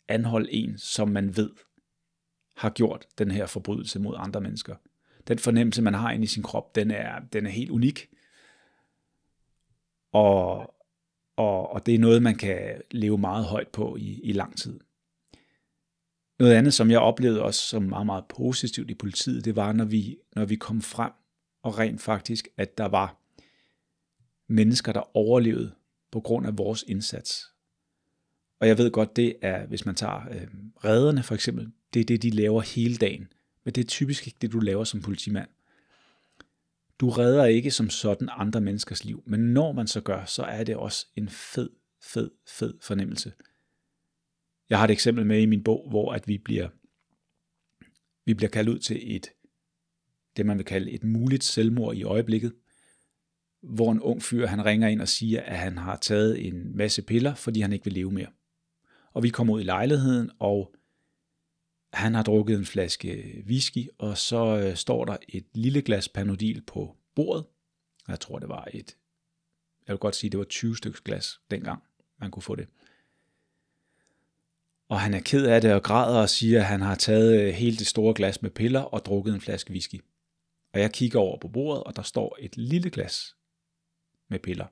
anholde 0.08 0.52
en, 0.52 0.78
som 0.78 1.08
man 1.08 1.36
ved 1.36 1.50
har 2.56 2.70
gjort 2.70 3.06
den 3.18 3.30
her 3.30 3.46
forbrydelse 3.46 4.00
mod 4.00 4.14
andre 4.18 4.40
mennesker. 4.40 4.76
Den 5.28 5.38
fornemmelse, 5.38 5.82
man 5.82 5.94
har 5.94 6.10
inde 6.10 6.24
i 6.24 6.26
sin 6.26 6.42
krop, 6.42 6.74
den 6.74 6.90
er, 6.90 7.20
den 7.32 7.46
er 7.46 7.50
helt 7.50 7.70
unik. 7.70 8.08
Og, 10.12 10.74
og, 11.36 11.72
og 11.72 11.86
det 11.86 11.94
er 11.94 11.98
noget, 11.98 12.22
man 12.22 12.34
kan 12.34 12.82
leve 12.90 13.18
meget 13.18 13.44
højt 13.44 13.68
på 13.68 13.96
i, 13.96 14.20
i 14.22 14.32
lang 14.32 14.58
tid. 14.58 14.80
Noget 16.38 16.54
andet, 16.54 16.74
som 16.74 16.90
jeg 16.90 17.00
oplevede 17.00 17.42
også 17.42 17.60
som 17.60 17.82
meget, 17.82 18.06
meget 18.06 18.24
positivt 18.28 18.90
i 18.90 18.94
politiet, 18.94 19.44
det 19.44 19.56
var, 19.56 19.72
når 19.72 19.84
vi, 19.84 20.18
når 20.36 20.44
vi 20.44 20.56
kom 20.56 20.82
frem, 20.82 21.12
og 21.62 21.78
rent 21.78 22.00
faktisk, 22.00 22.48
at 22.56 22.78
der 22.78 22.88
var 22.88 23.16
mennesker, 24.48 24.92
der 24.92 25.16
overlevede 25.16 25.74
på 26.10 26.20
grund 26.20 26.46
af 26.46 26.58
vores 26.58 26.84
indsats. 26.88 27.46
Og 28.60 28.68
jeg 28.68 28.78
ved 28.78 28.90
godt, 28.90 29.16
det 29.16 29.36
er, 29.42 29.66
hvis 29.66 29.86
man 29.86 29.94
tager 29.94 30.28
øh, 30.30 30.46
redderne 30.84 31.22
for 31.22 31.34
eksempel, 31.34 31.72
det 31.94 32.00
er 32.00 32.04
det, 32.04 32.22
de 32.22 32.30
laver 32.30 32.60
hele 32.60 32.96
dagen. 32.96 33.32
Men 33.64 33.74
det 33.74 33.84
er 33.84 33.88
typisk 33.88 34.26
ikke 34.26 34.38
det, 34.40 34.52
du 34.52 34.60
laver 34.60 34.84
som 34.84 35.02
politimand. 35.02 35.48
Du 37.00 37.10
redder 37.10 37.44
ikke 37.44 37.70
som 37.70 37.90
sådan 37.90 38.28
andre 38.32 38.60
menneskers 38.60 39.04
liv, 39.04 39.22
men 39.26 39.40
når 39.40 39.72
man 39.72 39.86
så 39.86 40.00
gør, 40.00 40.24
så 40.24 40.42
er 40.42 40.64
det 40.64 40.76
også 40.76 41.06
en 41.16 41.28
fed, 41.28 41.70
fed, 42.02 42.30
fed 42.46 42.74
fornemmelse. 42.80 43.32
Jeg 44.70 44.78
har 44.78 44.84
et 44.84 44.90
eksempel 44.90 45.26
med 45.26 45.40
i 45.40 45.46
min 45.46 45.64
bog, 45.64 45.88
hvor 45.90 46.12
at 46.12 46.28
vi 46.28 46.38
bliver, 46.38 46.68
vi 48.24 48.34
bliver 48.34 48.50
kaldt 48.50 48.68
ud 48.68 48.78
til 48.78 49.16
et, 49.16 49.30
det 50.36 50.46
man 50.46 50.58
vil 50.58 50.66
kalde 50.66 50.90
et 50.90 51.04
muligt 51.04 51.44
selvmord 51.44 51.96
i 51.96 52.02
øjeblikket, 52.02 52.54
hvor 53.62 53.92
en 53.92 54.00
ung 54.00 54.22
fyr 54.22 54.46
han 54.46 54.64
ringer 54.64 54.88
ind 54.88 55.00
og 55.00 55.08
siger, 55.08 55.42
at 55.42 55.58
han 55.58 55.78
har 55.78 55.96
taget 55.96 56.46
en 56.46 56.76
masse 56.76 57.02
piller, 57.02 57.34
fordi 57.34 57.60
han 57.60 57.72
ikke 57.72 57.84
vil 57.84 57.94
leve 57.94 58.12
mere. 58.12 58.28
Og 59.12 59.22
vi 59.22 59.28
kommer 59.28 59.54
ud 59.54 59.60
i 59.60 59.64
lejligheden, 59.64 60.30
og 60.38 60.74
han 61.92 62.14
har 62.14 62.22
drukket 62.22 62.58
en 62.58 62.64
flaske 62.64 63.42
whisky, 63.46 63.88
og 63.98 64.18
så 64.18 64.58
øh, 64.58 64.76
står 64.76 65.04
der 65.04 65.16
et 65.28 65.46
lille 65.54 65.82
glas 65.82 66.08
panodil 66.08 66.62
på 66.66 66.96
bordet. 67.14 67.44
Jeg 68.08 68.20
tror, 68.20 68.38
det 68.38 68.48
var 68.48 68.68
et, 68.72 68.96
jeg 69.86 69.92
vil 69.92 69.98
godt 69.98 70.16
sige, 70.16 70.30
det 70.30 70.38
var 70.38 70.44
20 70.44 70.76
stykker 70.76 71.00
glas 71.04 71.40
dengang, 71.50 71.82
man 72.20 72.30
kunne 72.30 72.42
få 72.42 72.54
det. 72.54 72.68
Og 74.88 75.00
han 75.00 75.14
er 75.14 75.20
ked 75.20 75.46
af 75.46 75.60
det 75.60 75.74
og 75.74 75.82
græder 75.82 76.20
og 76.20 76.28
siger, 76.28 76.60
at 76.60 76.66
han 76.66 76.80
har 76.80 76.94
taget 76.94 77.40
øh, 77.40 77.54
hele 77.54 77.76
det 77.76 77.86
store 77.86 78.14
glas 78.14 78.42
med 78.42 78.50
piller 78.50 78.80
og 78.80 79.04
drukket 79.04 79.34
en 79.34 79.40
flaske 79.40 79.70
whisky. 79.70 80.00
Og 80.72 80.80
jeg 80.80 80.92
kigger 80.92 81.18
over 81.18 81.38
på 81.38 81.48
bordet, 81.48 81.84
og 81.84 81.96
der 81.96 82.02
står 82.02 82.36
et 82.40 82.56
lille 82.56 82.90
glas 82.90 83.36
med 84.30 84.38
piller. 84.38 84.66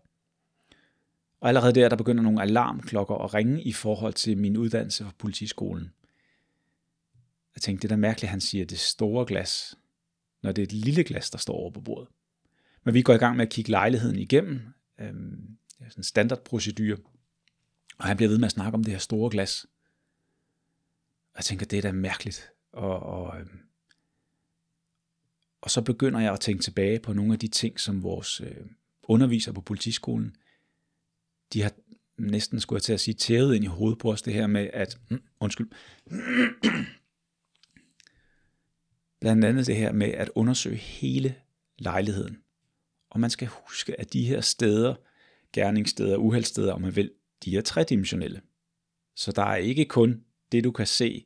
Og 1.40 1.48
allerede 1.48 1.72
der, 1.72 1.88
der 1.88 1.96
begynder 1.96 2.22
nogle 2.22 2.42
alarmklokker 2.42 3.14
at 3.14 3.34
ringe 3.34 3.62
i 3.62 3.72
forhold 3.72 4.14
til 4.14 4.38
min 4.38 4.56
uddannelse 4.56 5.04
fra 5.04 5.12
politiskolen. 5.18 5.92
Jeg 7.54 7.62
tænkte, 7.62 7.88
det 7.88 7.92
er 7.92 7.96
da 7.96 8.00
mærkeligt, 8.00 8.24
at 8.24 8.30
han 8.30 8.40
siger 8.40 8.64
det 8.64 8.78
store 8.78 9.26
glas, 9.26 9.78
når 10.42 10.52
det 10.52 10.62
er 10.62 10.66
et 10.66 10.72
lille 10.72 11.04
glas, 11.04 11.30
der 11.30 11.38
står 11.38 11.54
over 11.54 11.70
på 11.70 11.80
bordet. 11.80 12.08
Men 12.84 12.94
vi 12.94 13.02
går 13.02 13.14
i 13.14 13.18
gang 13.18 13.36
med 13.36 13.46
at 13.46 13.52
kigge 13.52 13.70
lejligheden 13.70 14.18
igennem. 14.18 14.60
Øhm, 15.00 15.56
det 15.78 15.86
er 15.86 15.90
sådan 15.90 16.00
en 16.00 16.04
standardprocedur. 16.04 16.96
Og 17.98 18.04
han 18.04 18.16
bliver 18.16 18.30
ved 18.30 18.38
med 18.38 18.46
at 18.46 18.52
snakke 18.52 18.74
om 18.74 18.84
det 18.84 18.92
her 18.92 18.98
store 18.98 19.30
glas. 19.30 19.66
Og 21.32 21.36
jeg 21.36 21.44
tænker, 21.44 21.66
det 21.66 21.76
er 21.76 21.82
da 21.82 21.92
mærkeligt. 21.92 22.52
Og, 22.72 23.00
og, 23.00 23.40
øhm, 23.40 23.60
og 25.60 25.70
så 25.70 25.82
begynder 25.82 26.20
jeg 26.20 26.32
at 26.32 26.40
tænke 26.40 26.62
tilbage 26.62 27.00
på 27.00 27.12
nogle 27.12 27.32
af 27.32 27.38
de 27.38 27.48
ting, 27.48 27.80
som 27.80 28.02
vores 28.02 28.40
øh, 28.40 28.66
underviser 29.08 29.52
på 29.52 29.60
politiskolen, 29.60 30.36
de 31.52 31.62
har 31.62 31.72
næsten, 32.18 32.60
skulle 32.60 32.76
jeg 32.76 32.82
til 32.82 32.92
at 32.92 33.00
sige, 33.00 33.14
tævet 33.14 33.54
ind 33.54 33.64
i 33.64 33.68
hovedet 33.68 33.98
på 33.98 34.12
os 34.12 34.22
det 34.22 34.34
her 34.34 34.46
med, 34.46 34.70
at, 34.72 34.98
mm, 35.10 35.22
undskyld, 35.40 35.70
blandt 39.20 39.44
andet 39.44 39.66
det 39.66 39.76
her 39.76 39.92
med 39.92 40.08
at 40.08 40.30
undersøge 40.34 40.76
hele 40.76 41.34
lejligheden. 41.78 42.38
Og 43.10 43.20
man 43.20 43.30
skal 43.30 43.48
huske, 43.48 44.00
at 44.00 44.12
de 44.12 44.26
her 44.26 44.40
steder, 44.40 44.94
gerningssteder, 45.52 46.16
uheldsteder, 46.16 46.72
om 46.72 46.80
man 46.80 46.96
vil, 46.96 47.10
de 47.44 47.56
er 47.56 47.62
tredimensionelle. 47.62 48.40
Så 49.14 49.32
der 49.32 49.42
er 49.42 49.56
ikke 49.56 49.84
kun 49.84 50.24
det, 50.52 50.64
du 50.64 50.70
kan 50.70 50.86
se 50.86 51.24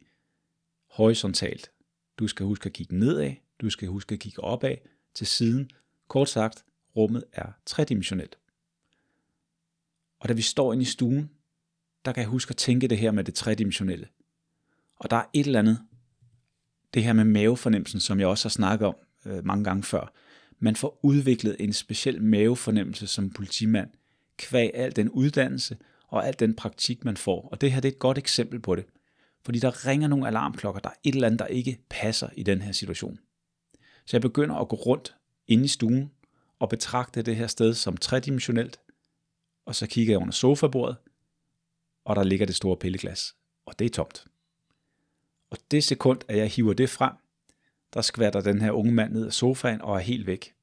horisontalt. 0.90 1.71
Du 2.18 2.29
skal 2.29 2.47
huske 2.47 2.66
at 2.66 2.73
kigge 2.73 2.99
nedad, 2.99 3.33
du 3.61 3.71
skal 3.71 3.88
huske 3.88 4.12
at 4.12 4.18
kigge 4.21 4.45
opad, 4.45 4.77
til 5.14 5.27
siden. 5.27 5.71
Kort 6.09 6.29
sagt, 6.29 6.64
rummet 6.96 7.24
er 7.33 7.46
tredimensionelt. 7.66 8.38
Og 10.20 10.28
da 10.28 10.35
vi 10.35 10.42
står 10.42 10.72
inde 10.72 10.83
i 10.83 10.87
stuen, 10.87 11.31
der 12.05 12.12
kan 12.12 12.20
jeg 12.20 12.28
huske 12.28 12.50
at 12.50 12.57
tænke 12.57 12.88
det 12.88 12.98
her 12.98 13.11
med 13.11 13.24
det 13.24 13.35
tredimensionelle. 13.35 14.09
Og 14.96 15.11
der 15.11 15.16
er 15.16 15.24
et 15.33 15.46
eller 15.46 15.59
andet, 15.59 15.78
det 16.94 17.05
her 17.05 17.12
med 17.12 17.24
mavefornemmelsen, 17.24 18.00
som 18.00 18.20
jeg 18.20 18.28
også 18.28 18.44
har 18.44 18.50
snakket 18.50 18.88
om 18.88 18.94
øh, 19.26 19.46
mange 19.46 19.64
gange 19.64 19.83
før. 19.83 20.12
Man 20.59 20.76
får 20.76 20.98
udviklet 21.02 21.57
en 21.61 21.72
speciel 21.72 22.22
mavefornemmelse 22.22 23.07
som 23.07 23.31
politimand, 23.31 23.90
kvæg 24.37 24.70
al 24.74 24.96
den 24.96 25.11
uddannelse 25.11 25.76
og 26.09 26.26
al 26.26 26.35
den 26.38 26.55
praktik, 26.55 27.05
man 27.05 27.16
får. 27.16 27.48
Og 27.48 27.61
det 27.61 27.72
her 27.72 27.81
det 27.81 27.88
er 27.88 27.92
et 27.92 27.98
godt 27.98 28.18
eksempel 28.18 28.61
på 28.61 28.74
det. 28.74 28.85
Fordi 29.44 29.59
der 29.59 29.87
ringer 29.87 30.09
nogle 30.09 30.26
alarmklokker, 30.26 30.81
der 30.81 30.88
er 30.88 30.94
et 31.05 31.14
eller 31.14 31.26
andet, 31.26 31.38
der 31.38 31.46
ikke 31.46 31.78
passer 31.90 32.28
i 32.37 32.42
den 32.42 32.62
her 32.62 32.72
situation. 32.72 33.18
Så 34.07 34.16
jeg 34.16 34.22
begynder 34.22 34.55
at 34.55 34.68
gå 34.68 34.76
rundt 34.76 35.14
inde 35.48 35.64
i 35.64 35.68
stuen 35.68 36.11
og 36.62 36.68
betragte 36.68 37.22
det 37.22 37.37
her 37.37 37.46
sted 37.46 37.75
som 37.75 37.96
tredimensionelt, 37.96 38.81
og 39.66 39.75
så 39.75 39.87
kigger 39.87 40.12
jeg 40.12 40.20
under 40.20 40.33
sofabordet, 40.33 40.96
og 42.05 42.16
der 42.16 42.22
ligger 42.22 42.46
det 42.46 42.57
store 42.57 42.77
pilleglas, 42.77 43.35
og 43.66 43.79
det 43.79 43.85
er 43.85 43.88
tomt. 43.88 44.25
Og 45.51 45.59
det 45.70 45.85
sekund, 45.85 46.20
at 46.29 46.38
jeg 46.38 46.48
hiver 46.48 46.72
det 46.72 46.90
frem, 46.90 47.12
der 47.94 48.01
skvatter 48.01 48.40
den 48.40 48.61
her 48.61 48.70
unge 48.70 48.92
mand 48.92 49.12
ned 49.12 49.27
af 49.27 49.33
sofaen 49.33 49.81
og 49.81 49.96
er 49.96 50.01
helt 50.01 50.27
væk. 50.27 50.55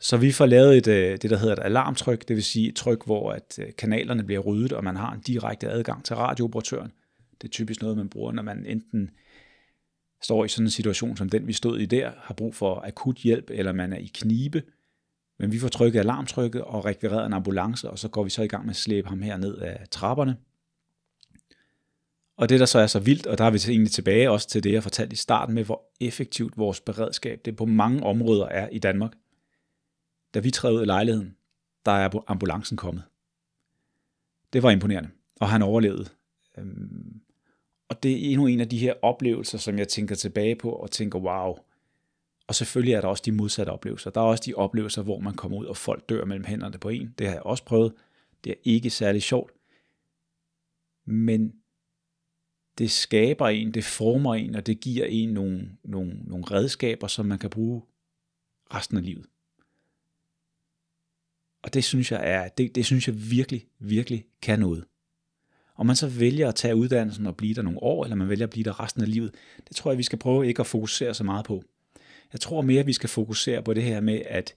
Så 0.00 0.16
vi 0.16 0.32
får 0.32 0.46
lavet 0.46 0.76
et, 0.76 0.86
øh, 0.86 1.18
det, 1.22 1.30
der 1.30 1.36
hedder 1.36 1.56
et 1.56 1.64
alarmtryk, 1.64 2.28
det 2.28 2.36
vil 2.36 2.44
sige 2.44 2.68
et 2.68 2.76
tryk, 2.76 3.04
hvor 3.04 3.32
at 3.32 3.58
øh, 3.62 3.72
kanalerne 3.78 4.24
bliver 4.24 4.40
ryddet, 4.40 4.72
og 4.72 4.84
man 4.84 4.96
har 4.96 5.12
en 5.12 5.20
direkte 5.20 5.68
adgang 5.68 6.04
til 6.04 6.16
radiooperatøren. 6.16 6.92
Det 7.40 7.48
er 7.48 7.52
typisk 7.52 7.82
noget, 7.82 7.96
man 7.96 8.08
bruger, 8.08 8.32
når 8.32 8.42
man 8.42 8.66
enten 8.66 9.10
står 10.22 10.44
i 10.44 10.48
sådan 10.48 10.66
en 10.66 10.70
situation 10.70 11.16
som 11.16 11.28
den, 11.28 11.46
vi 11.46 11.52
stod 11.52 11.78
i 11.78 11.86
der, 11.86 12.12
har 12.16 12.34
brug 12.34 12.54
for 12.54 12.80
akut 12.86 13.16
hjælp, 13.16 13.50
eller 13.50 13.72
man 13.72 13.92
er 13.92 13.98
i 13.98 14.10
knibe. 14.14 14.62
Men 15.38 15.52
vi 15.52 15.58
får 15.58 15.68
trykket 15.68 16.00
alarmtrykket 16.00 16.62
og 16.62 16.84
rekvireret 16.84 17.26
en 17.26 17.32
ambulance, 17.32 17.90
og 17.90 17.98
så 17.98 18.08
går 18.08 18.24
vi 18.24 18.30
så 18.30 18.42
i 18.42 18.48
gang 18.48 18.64
med 18.64 18.70
at 18.70 18.76
slæbe 18.76 19.08
ham 19.08 19.22
her 19.22 19.36
ned 19.36 19.56
af 19.56 19.88
trapperne. 19.90 20.36
Og 22.36 22.48
det, 22.48 22.60
der 22.60 22.66
så 22.66 22.78
er 22.78 22.86
så 22.86 23.00
vildt, 23.00 23.26
og 23.26 23.38
der 23.38 23.44
er 23.44 23.50
vi 23.50 23.58
egentlig 23.68 23.92
tilbage 23.92 24.30
også 24.30 24.48
til 24.48 24.64
det, 24.64 24.72
jeg 24.72 24.82
fortalte 24.82 25.12
i 25.12 25.16
starten 25.16 25.54
med, 25.54 25.64
hvor 25.64 25.82
effektivt 26.00 26.58
vores 26.58 26.80
beredskab 26.80 27.40
det 27.44 27.56
på 27.56 27.64
mange 27.64 28.02
områder 28.02 28.46
er 28.46 28.68
i 28.68 28.78
Danmark. 28.78 29.12
Da 30.34 30.38
vi 30.38 30.50
træder 30.50 30.74
ud 30.74 30.80
af 30.80 30.86
lejligheden, 30.86 31.36
der 31.84 31.92
er 31.92 32.24
ambulancen 32.26 32.76
kommet. 32.76 33.02
Det 34.52 34.62
var 34.62 34.70
imponerende, 34.70 35.10
og 35.40 35.48
han 35.48 35.62
overlevede. 35.62 36.08
Øhm, 36.58 37.20
og 37.88 38.02
det 38.02 38.12
er 38.12 38.30
endnu 38.30 38.46
en 38.46 38.60
af 38.60 38.68
de 38.68 38.78
her 38.78 38.94
oplevelser, 39.02 39.58
som 39.58 39.78
jeg 39.78 39.88
tænker 39.88 40.14
tilbage 40.14 40.56
på 40.56 40.70
og 40.70 40.90
tænker, 40.90 41.18
wow. 41.18 41.56
Og 42.46 42.54
selvfølgelig 42.54 42.94
er 42.94 43.00
der 43.00 43.08
også 43.08 43.22
de 43.26 43.32
modsatte 43.32 43.70
oplevelser. 43.70 44.10
Der 44.10 44.20
er 44.20 44.24
også 44.24 44.42
de 44.46 44.54
oplevelser, 44.54 45.02
hvor 45.02 45.18
man 45.18 45.34
kommer 45.34 45.58
ud, 45.58 45.66
og 45.66 45.76
folk 45.76 46.08
dør 46.08 46.24
mellem 46.24 46.44
hænderne 46.44 46.78
på 46.78 46.88
en. 46.88 47.14
Det 47.18 47.26
har 47.26 47.34
jeg 47.34 47.42
også 47.42 47.64
prøvet. 47.64 47.94
Det 48.44 48.50
er 48.50 48.56
ikke 48.64 48.90
særlig 48.90 49.22
sjovt. 49.22 49.52
Men 51.06 51.54
det 52.78 52.90
skaber 52.90 53.48
en, 53.48 53.74
det 53.74 53.84
former 53.84 54.34
en, 54.34 54.54
og 54.54 54.66
det 54.66 54.80
giver 54.80 55.06
en 55.06 55.28
nogle, 55.28 55.70
nogle, 55.84 56.20
nogle 56.24 56.44
redskaber, 56.44 57.06
som 57.06 57.26
man 57.26 57.38
kan 57.38 57.50
bruge 57.50 57.82
resten 58.74 58.96
af 58.96 59.04
livet. 59.04 59.26
Og 61.62 61.74
det 61.74 61.84
synes 61.84 62.12
jeg 62.12 62.20
er, 62.24 62.48
det, 62.48 62.74
det 62.74 62.86
synes 62.86 63.08
jeg 63.08 63.30
virkelig, 63.30 63.66
virkelig 63.78 64.24
kan 64.42 64.60
noget. 64.60 64.84
Om 65.78 65.86
man 65.86 65.96
så 65.96 66.08
vælger 66.08 66.48
at 66.48 66.54
tage 66.54 66.76
uddannelsen 66.76 67.26
og 67.26 67.36
blive 67.36 67.54
der 67.54 67.62
nogle 67.62 67.82
år, 67.82 68.04
eller 68.04 68.16
man 68.16 68.28
vælger 68.28 68.46
at 68.46 68.50
blive 68.50 68.64
der 68.64 68.80
resten 68.80 69.02
af 69.02 69.10
livet, 69.10 69.34
det 69.68 69.76
tror 69.76 69.90
jeg, 69.90 69.98
vi 69.98 70.02
skal 70.02 70.18
prøve 70.18 70.48
ikke 70.48 70.60
at 70.60 70.66
fokusere 70.66 71.14
så 71.14 71.24
meget 71.24 71.44
på. 71.44 71.62
Jeg 72.32 72.40
tror 72.40 72.60
mere, 72.60 72.80
at 72.80 72.86
vi 72.86 72.92
skal 72.92 73.08
fokusere 73.08 73.62
på 73.62 73.74
det 73.74 73.82
her 73.82 74.00
med, 74.00 74.22
at 74.26 74.54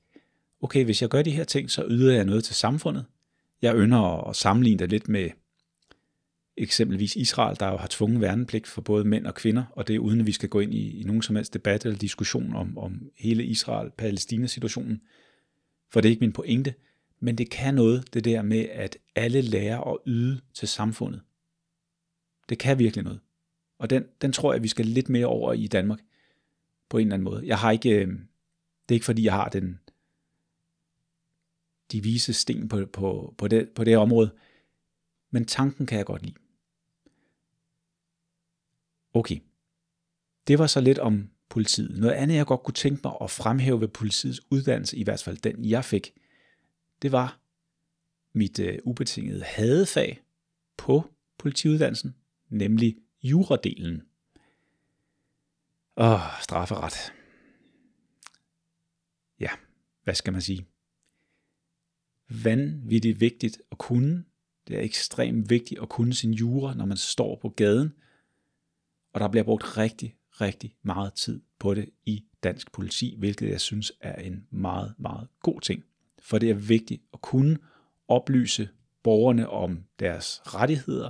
okay, 0.62 0.86
hvis 0.86 1.02
jeg 1.02 1.10
gør 1.10 1.22
de 1.22 1.32
her 1.32 1.44
ting, 1.44 1.72
så 1.72 1.86
yder 1.90 2.14
jeg 2.14 2.26
noget 2.26 2.44
til 2.44 2.56
samfundet. 2.56 3.06
Jeg 3.62 3.76
ynder 3.76 4.30
at 4.30 4.36
sammenligne 4.36 4.80
det 4.80 4.90
lidt 4.90 5.10
med 5.10 5.30
eksempelvis 6.58 7.16
Israel, 7.16 7.58
der 7.60 7.68
jo 7.68 7.78
har 7.78 7.88
tvunget 7.90 8.22
værnepligt 8.22 8.68
for 8.68 8.82
både 8.82 9.06
mænd 9.06 9.28
og 9.28 9.36
kvinder, 9.36 9.64
og 9.72 9.88
det 9.88 9.96
er 9.96 10.00
uden 10.00 10.20
at 10.20 10.28
vi 10.28 10.32
skal 10.32 10.50
gå 10.50 10.60
ind 10.60 10.74
i, 10.74 11.02
i 11.02 11.04
nogen 11.04 11.22
som 11.22 11.36
helst 11.36 11.54
debat 11.54 11.86
eller 11.86 11.98
diskussion 11.98 12.56
om, 12.56 12.78
om 12.78 13.02
hele 13.18 13.44
Israel-Palæstina-situationen, 13.44 15.02
for 15.90 16.02
det 16.02 16.10
er 16.10 16.12
ikke 16.12 16.22
min 16.24 16.34
pointe, 16.34 16.74
men 17.24 17.38
det 17.38 17.50
kan 17.50 17.74
noget, 17.74 18.14
det 18.14 18.26
der 18.26 18.42
med, 18.42 18.70
at 18.70 18.98
alle 19.16 19.42
lærer 19.42 19.94
at 19.94 19.98
yde 20.06 20.42
til 20.54 20.68
samfundet. 20.68 21.22
Det 22.50 22.60
kan 22.60 22.80
virkelig 22.80 23.04
noget. 23.04 23.20
Og 23.78 23.90
den, 23.90 24.06
den 24.22 24.32
tror 24.32 24.54
jeg, 24.54 24.64
vi 24.64 24.68
skal 24.68 24.86
lidt 24.86 25.10
mere 25.10 25.26
over 25.26 25.54
i 25.54 25.68
Danmark, 25.68 26.00
på 26.90 26.98
en 26.98 27.08
eller 27.08 27.14
anden 27.14 27.24
måde. 27.24 27.48
Jeg 27.48 27.60
har 27.60 27.72
ikke, 27.72 27.90
øh, 27.90 28.08
det 28.08 28.90
er 28.90 28.94
ikke 28.94 29.06
fordi, 29.06 29.24
jeg 29.24 29.34
har 29.34 29.50
den, 29.50 29.80
de 31.92 32.04
vise 32.04 32.34
sten 32.34 32.70
på, 32.70 32.86
på, 32.86 33.36
på, 33.38 33.48
det, 33.48 33.70
på 33.70 33.84
det 33.84 33.98
område, 33.98 34.32
men 35.32 35.46
tanken 35.46 35.86
kan 35.86 35.98
jeg 35.98 36.06
godt 36.06 36.24
lide. 36.24 36.36
Okay. 39.14 39.40
Det 40.48 40.60
var 40.60 40.68
så 40.68 40.82
lidt 40.82 41.00
om 41.00 41.30
politiet. 41.50 42.00
Noget 42.00 42.14
andet, 42.14 42.36
jeg 42.36 42.46
godt 42.46 42.64
kunne 42.64 42.74
tænke 42.74 43.02
mig 43.04 43.14
at 43.22 43.32
fremhæve 43.32 43.82
ved 43.82 43.88
politiets 43.88 44.42
uddannelse, 44.52 44.98
i 44.98 45.04
hvert 45.04 45.24
fald 45.24 45.38
den, 45.38 45.66
jeg 45.66 45.86
fik, 45.86 46.14
det 47.02 47.12
var 47.12 47.40
mit 48.34 48.60
øh, 48.60 48.80
ubetingede 48.84 49.44
hadefag 49.44 50.22
på 50.78 51.14
politiuddannelsen, 51.38 52.16
nemlig 52.50 52.98
juradelen. 53.24 54.02
Og 55.96 56.20
strafferet. 56.42 57.14
Ja, 59.40 59.50
hvad 60.04 60.16
skal 60.16 60.34
man 60.34 60.42
sige? 60.42 60.68
Vanvittigt 62.44 63.20
vigtigt 63.20 63.62
at 63.72 63.78
kunne. 63.78 64.26
Det 64.68 64.78
er 64.78 64.82
ekstremt 64.82 65.50
vigtigt 65.50 65.82
at 65.82 65.90
kunne 65.90 66.14
sin 66.14 66.34
jura, 66.34 66.74
når 66.74 66.86
man 66.86 66.98
står 66.98 67.36
på 67.36 67.50
gaden. 67.50 67.94
Og 69.14 69.20
der 69.20 69.28
bliver 69.28 69.44
brugt 69.44 69.78
rigtig, 69.78 70.18
rigtig 70.32 70.76
meget 70.82 71.14
tid 71.14 71.42
på 71.60 71.74
det 71.74 71.90
i 72.06 72.26
dansk 72.44 72.72
politi, 72.72 73.16
hvilket 73.18 73.50
jeg 73.50 73.62
synes 73.62 73.92
er 74.00 74.22
en 74.22 74.48
meget, 74.50 74.96
meget 74.98 75.28
god 75.40 75.62
ting. 75.62 75.84
For 76.22 76.38
det 76.38 76.50
er 76.50 76.54
vigtigt 76.54 77.02
at 77.14 77.22
kunne 77.22 77.58
oplyse 78.08 78.70
borgerne 79.04 79.50
om 79.50 79.84
deres 80.00 80.42
rettigheder, 80.46 81.10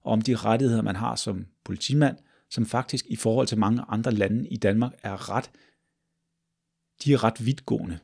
og 0.00 0.12
om 0.12 0.22
de 0.22 0.36
rettigheder, 0.36 0.82
man 0.82 0.96
har 0.96 1.16
som 1.16 1.46
politimand, 1.64 2.16
som 2.48 2.66
faktisk 2.66 3.06
i 3.06 3.16
forhold 3.16 3.46
til 3.46 3.58
mange 3.58 3.84
andre 3.88 4.12
lande 4.12 4.48
i 4.48 4.56
Danmark 4.56 4.92
er 5.02 5.30
ret, 5.30 5.50
de 7.04 7.12
er 7.12 7.24
ret 7.24 7.46
vidtgående. 7.46 7.98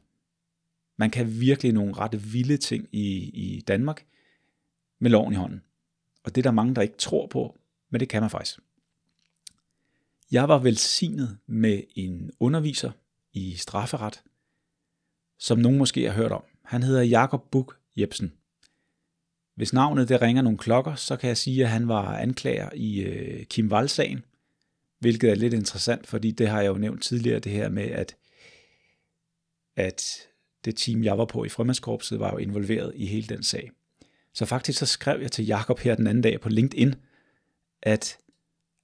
Man 0.97 1.11
kan 1.11 1.41
virkelig 1.41 1.73
nogle 1.73 1.93
ret 1.95 2.33
vilde 2.33 2.57
ting 2.57 2.89
i, 2.93 3.31
i 3.35 3.61
Danmark 3.61 4.07
med 4.99 5.11
loven 5.11 5.33
i 5.33 5.37
hånden. 5.37 5.63
Og 6.25 6.35
det 6.35 6.41
er 6.41 6.43
der 6.43 6.51
mange, 6.51 6.75
der 6.75 6.83
ikke 6.83 6.97
tror 6.97 7.27
på, 7.27 7.59
men 7.91 8.01
det 8.01 8.09
kan 8.09 8.23
man 8.23 8.31
faktisk. 8.31 8.59
Jeg 10.31 10.49
var 10.49 10.59
velsignet 10.59 11.39
med 11.47 11.83
en 11.95 12.31
underviser 12.41 12.91
i 13.33 13.55
strafferet, 13.55 14.23
som 15.39 15.59
nogen 15.59 15.79
måske 15.79 16.05
har 16.05 16.13
hørt 16.13 16.33
om. 16.33 16.43
Han 16.65 16.83
hedder 16.83 17.03
Jakob 17.03 17.51
Buk 17.51 17.77
Jebsen. 17.97 18.33
Hvis 19.55 19.73
navnet 19.73 20.09
det 20.09 20.23
ringer 20.23 20.43
nogle 20.43 20.59
klokker, 20.59 20.95
så 20.95 21.17
kan 21.17 21.29
jeg 21.29 21.37
sige, 21.37 21.63
at 21.63 21.71
han 21.71 21.89
var 21.89 22.17
anklager 22.17 22.69
i 22.75 23.01
øh, 23.01 23.45
Kim 23.45 23.73
Wall-sagen, 23.73 24.25
hvilket 24.99 25.31
er 25.31 25.35
lidt 25.35 25.55
interessant, 25.55 26.07
fordi 26.07 26.31
det 26.31 26.49
har 26.49 26.61
jeg 26.61 26.69
jo 26.69 26.79
nævnt 26.79 27.03
tidligere, 27.03 27.39
det 27.39 27.53
her 27.53 27.69
med, 27.69 27.83
at, 27.83 28.17
at 29.77 30.19
det 30.65 30.77
team, 30.77 31.05
jeg 31.05 31.19
var 31.19 31.25
på 31.25 31.45
i 31.45 31.49
frømandskorpset, 31.49 32.21
var 32.21 32.31
jo 32.31 32.37
involveret 32.37 32.93
i 32.95 33.07
hele 33.07 33.27
den 33.27 33.43
sag. 33.43 33.71
Så 34.35 34.47
faktisk 34.47 34.79
så 34.79 34.87
skrev 34.87 35.21
jeg 35.21 35.33
til 35.33 35.47
Jakob 35.47 35.79
her 35.79 35.95
den 35.95 36.07
anden 36.07 36.23
dag 36.23 36.41
på 36.41 36.49
LinkedIn, 36.49 36.95
at 37.83 38.19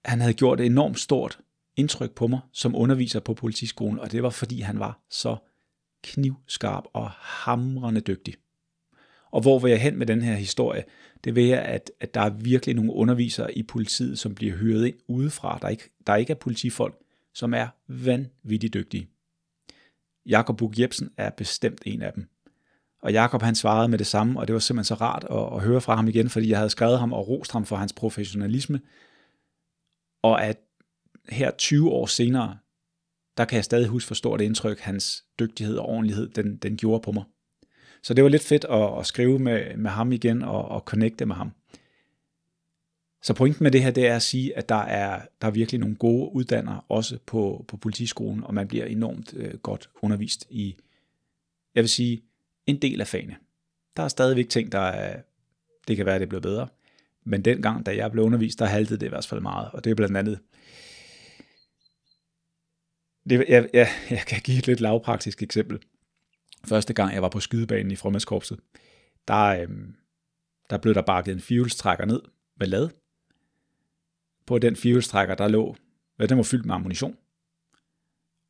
han 0.04 0.20
havde 0.20 0.34
gjort 0.34 0.60
et 0.60 0.66
enormt 0.66 1.00
stort 1.00 1.38
indtryk 1.76 2.14
på 2.14 2.26
mig 2.26 2.40
som 2.52 2.74
underviser 2.74 3.20
på 3.20 3.34
politiskolen, 3.34 3.98
og 4.00 4.12
det 4.12 4.22
var 4.22 4.30
fordi 4.30 4.60
han 4.60 4.78
var 4.78 5.00
så 5.10 5.36
knivskarp 6.04 6.84
og 6.92 7.10
hamrende 7.10 8.00
dygtig. 8.00 8.34
Og 9.30 9.40
hvor 9.40 9.58
vil 9.58 9.70
jeg 9.70 9.80
hen 9.80 9.98
med 9.98 10.06
den 10.06 10.22
her 10.22 10.34
historie? 10.34 10.84
Det 11.24 11.34
vil 11.34 11.44
jeg, 11.44 11.62
at, 11.62 11.90
at 12.00 12.14
der 12.14 12.20
er 12.20 12.30
virkelig 12.30 12.74
nogle 12.74 12.92
undervisere 12.92 13.58
i 13.58 13.62
politiet, 13.62 14.18
som 14.18 14.34
bliver 14.34 14.56
hyret 14.56 14.86
ind 14.86 14.96
udefra, 15.08 15.58
der 15.62 15.68
ikke, 15.68 15.90
der 16.06 16.16
ikke 16.16 16.30
er 16.30 16.34
politifolk, 16.34 16.94
som 17.34 17.54
er 17.54 17.68
vanvittigt 17.88 18.74
dygtige. 18.74 19.08
Jakob 20.26 20.56
Bug 20.56 20.78
Jebsen 20.78 21.10
er 21.16 21.30
bestemt 21.30 21.82
en 21.86 22.02
af 22.02 22.12
dem. 22.12 22.28
Og 23.02 23.12
Jakob 23.12 23.42
han 23.42 23.54
svarede 23.54 23.88
med 23.88 23.98
det 23.98 24.06
samme, 24.06 24.40
og 24.40 24.48
det 24.48 24.54
var 24.54 24.60
simpelthen 24.60 24.96
så 24.96 25.04
rart 25.04 25.24
at, 25.30 25.56
at 25.56 25.62
høre 25.62 25.80
fra 25.80 25.96
ham 25.96 26.08
igen, 26.08 26.30
fordi 26.30 26.48
jeg 26.48 26.58
havde 26.58 26.70
skrevet 26.70 26.98
ham 26.98 27.12
og 27.12 27.28
rost 27.28 27.52
ham 27.52 27.64
for 27.64 27.76
hans 27.76 27.92
professionalisme, 27.92 28.80
og 30.22 30.44
at 30.44 30.60
her 31.28 31.50
20 31.50 31.90
år 31.90 32.06
senere, 32.06 32.58
der 33.36 33.44
kan 33.44 33.56
jeg 33.56 33.64
stadig 33.64 33.88
huske, 33.88 34.06
for 34.06 34.14
stort 34.14 34.40
indtryk 34.40 34.80
hans 34.80 35.24
dygtighed 35.38 35.76
og 35.76 35.86
ordentlighed, 35.86 36.28
den, 36.28 36.56
den 36.56 36.76
gjorde 36.76 37.02
på 37.02 37.12
mig. 37.12 37.24
Så 38.02 38.14
det 38.14 38.24
var 38.24 38.30
lidt 38.30 38.42
fedt 38.42 38.64
at, 38.64 38.98
at 38.98 39.06
skrive 39.06 39.38
med, 39.38 39.76
med 39.76 39.90
ham 39.90 40.12
igen 40.12 40.42
og, 40.42 40.68
og 40.68 40.80
connecte 40.80 41.26
med 41.26 41.34
ham. 41.34 41.50
Så 43.22 43.34
pointen 43.34 43.64
med 43.64 43.70
det 43.70 43.82
her, 43.82 43.90
det 43.90 44.06
er 44.06 44.16
at 44.16 44.22
sige, 44.22 44.56
at 44.56 44.68
der 44.68 44.82
er, 44.82 45.22
der 45.40 45.46
er 45.46 45.50
virkelig 45.50 45.80
nogle 45.80 45.96
gode 45.96 46.34
uddannere, 46.34 46.80
også 46.88 47.18
på, 47.26 47.64
på 47.68 47.76
politiskolen, 47.76 48.44
og 48.44 48.54
man 48.54 48.68
bliver 48.68 48.84
enormt 48.84 49.34
øh, 49.36 49.58
godt 49.58 49.90
undervist 50.02 50.46
i, 50.50 50.76
jeg 51.74 51.82
vil 51.82 51.88
sige, 51.88 52.22
en 52.66 52.82
del 52.82 53.00
af 53.00 53.06
fagene. 53.06 53.36
Der 53.96 54.02
er 54.02 54.08
stadigvæk 54.08 54.48
ting, 54.48 54.72
der 54.72 54.78
er, 54.78 55.20
det 55.88 55.96
kan 55.96 56.06
være, 56.06 56.14
at 56.14 56.20
det 56.20 56.28
bliver 56.28 56.40
bedre. 56.40 56.68
Men 57.24 57.42
dengang, 57.42 57.86
da 57.86 57.96
jeg 57.96 58.12
blev 58.12 58.24
undervist, 58.24 58.58
der 58.58 58.66
haltede 58.66 59.00
det 59.00 59.06
i 59.06 59.08
hvert 59.08 59.26
fald 59.26 59.40
meget. 59.40 59.70
Og 59.72 59.84
det 59.84 59.90
er 59.90 59.94
blandt 59.94 60.16
andet, 60.16 60.38
det, 63.30 63.44
jeg, 63.48 63.68
jeg, 63.72 63.88
jeg 64.10 64.22
kan 64.26 64.40
give 64.44 64.58
et 64.58 64.66
lidt 64.66 64.80
lavpraktisk 64.80 65.42
eksempel. 65.42 65.78
Første 66.64 66.92
gang, 66.92 67.14
jeg 67.14 67.22
var 67.22 67.28
på 67.28 67.40
skydebanen 67.40 67.92
i 67.92 67.96
Frømandskorpset, 67.96 68.60
der, 69.28 69.44
øhm, 69.44 69.94
der 70.70 70.78
blev 70.78 70.94
der 70.94 71.02
bakket 71.02 71.32
en 71.32 71.40
fjulstrækker 71.40 72.04
ned 72.04 72.22
med 72.58 72.66
lad. 72.66 72.88
På 74.46 74.58
den 74.58 74.76
fjulstrækker, 74.76 75.34
der 75.34 75.48
lå, 75.48 75.76
hvad 76.16 76.28
den 76.28 76.36
var 76.36 76.42
fyldt 76.42 76.66
med 76.66 76.74
ammunition. 76.74 77.16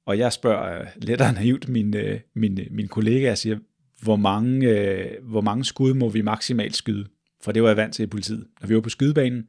Og 0.07 0.19
jeg 0.19 0.33
spørger 0.33 0.81
øh, 0.81 0.87
lidt 0.97 1.21
naivt 1.21 1.69
min, 1.69 1.97
øh, 1.97 2.21
min, 2.35 2.61
øh, 2.61 2.67
min 2.71 2.89
kollega, 2.89 3.27
jeg 3.27 3.39
siger, 3.39 3.59
hvor 4.03 4.17
mange, 4.17 4.69
øh, 4.69 5.25
hvor 5.25 5.41
mange 5.41 5.65
skud 5.65 5.95
må 5.95 6.09
vi 6.09 6.23
maksimalt 6.23 6.77
skyde? 6.77 7.09
For 7.41 7.53
det 7.53 7.63
var 7.63 7.69
jeg 7.69 7.77
vant 7.77 7.95
til 7.95 8.03
i 8.03 8.07
politiet. 8.07 8.47
Når 8.61 8.69
vi 8.69 8.75
var 8.75 8.81
på 8.81 8.89
skydebanen, 8.89 9.49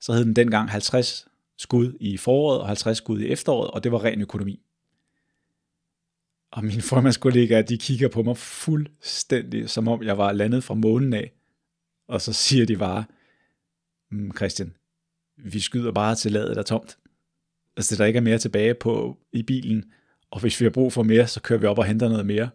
så 0.00 0.12
hed 0.12 0.24
den 0.24 0.36
dengang 0.36 0.70
50 0.70 1.28
skud 1.64 1.96
i 2.00 2.16
foråret 2.16 2.60
og 2.60 2.66
50 2.66 2.98
skud 2.98 3.20
i 3.20 3.28
efteråret, 3.28 3.70
og 3.70 3.84
det 3.84 3.92
var 3.92 4.04
ren 4.04 4.20
økonomi. 4.20 4.60
Og 6.52 6.64
mine 6.64 6.82
formandskollegaer, 6.82 7.62
de 7.62 7.78
kigger 7.78 8.08
på 8.08 8.22
mig 8.22 8.36
fuldstændig, 8.36 9.70
som 9.70 9.88
om 9.88 10.02
jeg 10.02 10.18
var 10.18 10.32
landet 10.32 10.64
fra 10.64 10.74
månen 10.74 11.12
af. 11.12 11.32
Og 12.08 12.20
så 12.20 12.32
siger 12.32 12.66
de 12.66 12.76
bare, 12.76 13.04
mm, 14.10 14.36
Christian, 14.36 14.74
vi 15.36 15.60
skyder 15.60 15.92
bare 15.92 16.14
til 16.14 16.32
ladet 16.32 16.58
er 16.58 16.62
tomt. 16.62 16.98
Altså, 17.76 17.96
der 17.96 18.04
ikke 18.04 18.16
er 18.16 18.22
mere 18.22 18.38
tilbage 18.38 18.74
på 18.74 19.18
i 19.32 19.42
bilen, 19.42 19.84
og 20.30 20.40
hvis 20.40 20.60
vi 20.60 20.64
har 20.64 20.70
brug 20.70 20.92
for 20.92 21.02
mere, 21.02 21.26
så 21.26 21.40
kører 21.40 21.58
vi 21.58 21.66
op 21.66 21.78
og 21.78 21.84
henter 21.84 22.08
noget 22.08 22.26
mere. 22.26 22.50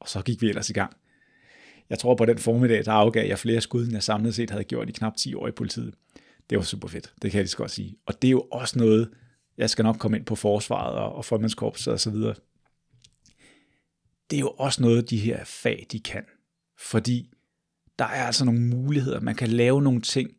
Og 0.00 0.08
så 0.08 0.22
gik 0.22 0.42
vi 0.42 0.48
ellers 0.48 0.70
i 0.70 0.72
gang. 0.72 0.96
Jeg 1.90 1.98
tror 1.98 2.14
på 2.14 2.24
den 2.26 2.38
formiddag, 2.38 2.84
der 2.84 2.92
afgav 2.92 3.28
jeg 3.28 3.38
flere 3.38 3.60
skud, 3.60 3.84
end 3.84 3.92
jeg 3.92 4.02
samlet 4.02 4.34
set 4.34 4.50
havde 4.50 4.64
gjort 4.64 4.88
i 4.88 4.92
knap 4.92 5.16
10 5.16 5.34
år 5.34 5.48
i 5.48 5.50
politiet. 5.50 5.94
Det 6.52 6.58
var 6.58 6.64
super 6.64 6.88
fedt, 6.88 7.14
det 7.22 7.30
kan 7.30 7.38
jeg 7.38 7.42
lige 7.42 7.50
så 7.50 7.56
godt 7.56 7.70
sige. 7.70 7.96
Og 8.06 8.22
det 8.22 8.28
er 8.28 8.32
jo 8.32 8.40
også 8.40 8.78
noget, 8.78 9.10
jeg 9.56 9.70
skal 9.70 9.82
nok 9.82 9.96
komme 9.98 10.16
ind 10.16 10.26
på 10.26 10.34
forsvaret 10.34 10.94
og, 10.98 11.14
og 11.14 11.24
formandskorpset 11.24 11.92
og 11.92 12.00
så 12.00 12.10
videre. 12.10 12.34
Det 14.30 14.36
er 14.36 14.40
jo 14.40 14.50
også 14.50 14.82
noget, 14.82 15.10
de 15.10 15.18
her 15.18 15.44
fag, 15.44 15.86
de 15.92 16.00
kan. 16.00 16.24
Fordi 16.78 17.30
der 17.98 18.04
er 18.04 18.26
altså 18.26 18.44
nogle 18.44 18.60
muligheder. 18.60 19.20
Man 19.20 19.34
kan 19.34 19.48
lave 19.48 19.82
nogle 19.82 20.00
ting, 20.00 20.30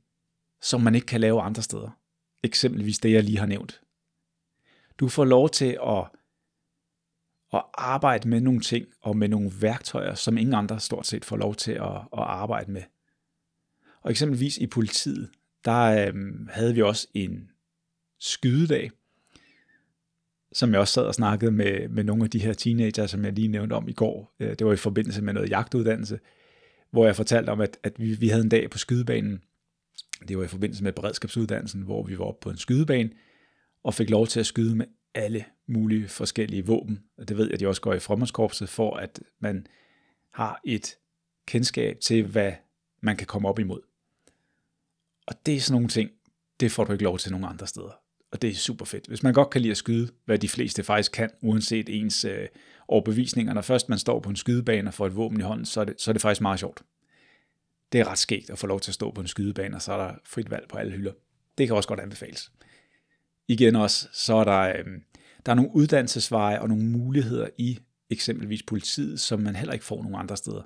som 0.61 0.81
man 0.81 0.95
ikke 0.95 1.07
kan 1.07 1.21
lave 1.21 1.41
andre 1.41 1.61
steder. 1.61 1.99
Eksempelvis 2.43 2.99
det, 2.99 3.11
jeg 3.11 3.23
lige 3.23 3.37
har 3.37 3.45
nævnt. 3.45 3.81
Du 4.99 5.07
får 5.07 5.25
lov 5.25 5.49
til 5.49 5.77
at, 5.87 6.05
at 7.53 7.63
arbejde 7.73 8.29
med 8.29 8.41
nogle 8.41 8.61
ting 8.61 8.85
og 9.01 9.17
med 9.17 9.27
nogle 9.27 9.51
værktøjer, 9.59 10.15
som 10.15 10.37
ingen 10.37 10.53
andre 10.53 10.79
stort 10.79 11.07
set 11.07 11.25
får 11.25 11.37
lov 11.37 11.55
til 11.55 11.71
at, 11.71 11.95
at 11.95 12.03
arbejde 12.13 12.71
med. 12.71 12.83
Og 14.01 14.11
eksempelvis 14.11 14.57
i 14.57 14.67
politiet, 14.67 15.29
der 15.65 16.07
øhm, 16.07 16.47
havde 16.51 16.75
vi 16.75 16.81
også 16.81 17.07
en 17.13 17.49
skydedag, 18.19 18.91
som 20.53 20.71
jeg 20.71 20.79
også 20.79 20.93
sad 20.93 21.03
og 21.03 21.15
snakkede 21.15 21.51
med, 21.51 21.89
med 21.89 22.03
nogle 22.03 22.23
af 22.23 22.29
de 22.29 22.39
her 22.39 22.53
teenager, 22.53 23.07
som 23.07 23.25
jeg 23.25 23.33
lige 23.33 23.47
nævnte 23.47 23.73
om 23.73 23.89
i 23.89 23.93
går. 23.93 24.35
Øh, 24.39 24.49
det 24.49 24.67
var 24.67 24.73
i 24.73 24.77
forbindelse 24.77 25.21
med 25.21 25.33
noget 25.33 25.49
jagtuddannelse, 25.49 26.19
hvor 26.91 27.05
jeg 27.05 27.15
fortalte 27.15 27.49
om, 27.49 27.61
at, 27.61 27.77
at 27.83 27.99
vi, 27.99 28.15
vi 28.15 28.27
havde 28.27 28.43
en 28.43 28.49
dag 28.49 28.69
på 28.69 28.77
skydebanen, 28.77 29.41
Det 30.27 30.37
var 30.37 30.43
i 30.43 30.47
forbindelse 30.47 30.83
med 30.83 30.91
beredskabsuddannelsen, 30.93 31.81
hvor 31.81 32.03
vi 32.03 32.19
var 32.19 32.25
oppe 32.25 32.43
på 32.43 32.49
en 32.49 32.57
skydebane 32.57 33.09
og 33.83 33.93
fik 33.93 34.09
lov 34.09 34.27
til 34.27 34.39
at 34.39 34.45
skyde 34.45 34.75
med 34.75 34.85
alle 35.15 35.45
mulige 35.67 36.07
forskellige 36.07 36.65
våben. 36.65 37.03
Og 37.17 37.29
det 37.29 37.37
ved 37.37 37.45
jeg, 37.45 37.53
at 37.53 37.59
de 37.59 37.67
også 37.67 37.81
går 37.81 37.93
i 37.93 37.99
fremadskorpset, 37.99 38.69
for 38.69 38.95
at 38.95 39.19
man 39.39 39.67
har 40.33 40.61
et 40.65 40.95
kendskab 41.47 41.99
til, 41.99 42.25
hvad 42.25 42.51
man 43.01 43.17
kan 43.17 43.27
komme 43.27 43.47
op 43.49 43.59
imod. 43.59 43.81
Og 45.27 45.45
det 45.45 45.55
er 45.55 45.59
sådan 45.59 45.73
nogle 45.73 45.87
ting, 45.87 46.09
det 46.59 46.71
får 46.71 46.83
du 46.83 46.91
ikke 46.91 47.03
lov 47.03 47.17
til 47.17 47.31
nogen 47.31 47.45
andre 47.45 47.67
steder. 47.67 47.91
Og 48.31 48.41
det 48.41 48.49
er 48.49 48.55
super 48.55 48.85
fedt. 48.85 49.07
Hvis 49.07 49.23
man 49.23 49.33
godt 49.33 49.49
kan 49.49 49.61
lide 49.61 49.71
at 49.71 49.77
skyde, 49.77 50.11
hvad 50.25 50.39
de 50.39 50.49
fleste 50.49 50.83
faktisk 50.83 51.11
kan, 51.11 51.29
uanset 51.41 51.89
ens 51.89 52.25
øh, 52.25 52.47
overbevisninger, 52.87 53.53
når 53.53 53.61
først 53.61 53.89
man 53.89 53.99
står 53.99 54.19
på 54.19 54.29
en 54.29 54.35
skydebane 54.35 54.89
og 54.89 54.93
får 54.93 55.07
et 55.07 55.15
våben 55.15 55.39
i 55.39 55.43
hånden, 55.43 55.65
så 55.65 55.81
er, 55.81 55.85
det, 55.85 56.01
så 56.01 56.11
er 56.11 56.13
det 56.13 56.21
faktisk 56.21 56.41
meget 56.41 56.59
sjovt. 56.59 56.81
Det 57.91 58.01
er 58.01 58.07
ret 58.07 58.17
skægt 58.17 58.49
at 58.49 58.59
få 58.59 58.67
lov 58.67 58.79
til 58.79 58.91
at 58.91 58.95
stå 58.95 59.11
på 59.11 59.21
en 59.21 59.27
skydebane, 59.27 59.75
og 59.75 59.81
så 59.81 59.93
er 59.93 60.07
der 60.07 60.15
frit 60.25 60.51
valg 60.51 60.65
på 60.69 60.77
alle 60.77 60.91
hylder. 60.91 61.11
Det 61.57 61.67
kan 61.67 61.75
også 61.75 61.89
godt 61.89 61.99
anbefales. 61.99 62.51
Igen 63.47 63.75
også, 63.75 64.07
så 64.13 64.35
er 64.35 64.43
der, 64.43 64.59
øh, 64.59 64.85
der 65.45 65.51
er 65.51 65.55
nogle 65.55 65.75
uddannelsesveje 65.75 66.59
og 66.59 66.69
nogle 66.69 66.83
muligheder 66.83 67.47
i 67.57 67.79
eksempelvis 68.09 68.63
politiet, 68.63 69.19
som 69.19 69.39
man 69.39 69.55
heller 69.55 69.73
ikke 69.73 69.85
får 69.85 70.01
nogen 70.03 70.15
andre 70.15 70.37
steder. 70.37 70.61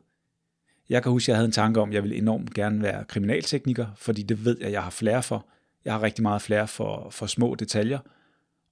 Jeg 0.90 1.04
kan 1.04 1.12
huske, 1.12 1.26
at 1.26 1.28
jeg 1.28 1.36
havde 1.36 1.46
en 1.46 1.52
tanke 1.52 1.82
om, 1.82 1.90
at 1.90 1.96
jeg 1.96 2.04
ville 2.04 2.16
enormt 2.16 2.54
gerne 2.54 2.82
være 2.82 3.06
kriminaltekniker, 3.06 3.88
fordi 3.96 4.24
det 4.24 4.46
ved 4.46 4.58
jeg, 4.60 4.68
at 4.68 4.74
jeg 4.74 4.84
har 4.84 4.90
flere 4.90 5.24
for. 5.24 5.48
Jeg 5.86 5.94
har 5.94 6.04
rigtig 6.04 6.22
meget 6.22 6.42
flere 6.42 6.68
for, 6.68 7.10
for 7.10 7.26
små 7.26 7.56
detaljer, 7.56 8.00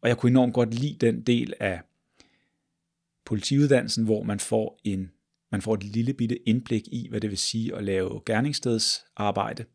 og 0.02 0.10
jeg 0.10 0.18
kunne 0.18 0.30
enormt 0.30 0.54
godt 0.54 0.74
lide 0.74 1.06
den 1.06 1.22
del 1.22 1.54
af 1.60 1.82
politiuddannelsen, 3.26 4.04
hvor 4.06 4.24
man 4.24 4.40
får, 4.40 4.80
en, 4.84 5.12
man 5.52 5.62
får 5.62 5.74
et 5.74 5.84
lille 5.84 6.14
bitte 6.14 6.50
indblik 6.50 6.88
i, 6.88 7.08
hvad 7.10 7.22
det 7.22 7.30
vil 7.30 7.38
sige 7.38 7.76
at 7.76 7.84
lave 7.84 8.22
gerningsstedsarbejde. 8.26 9.66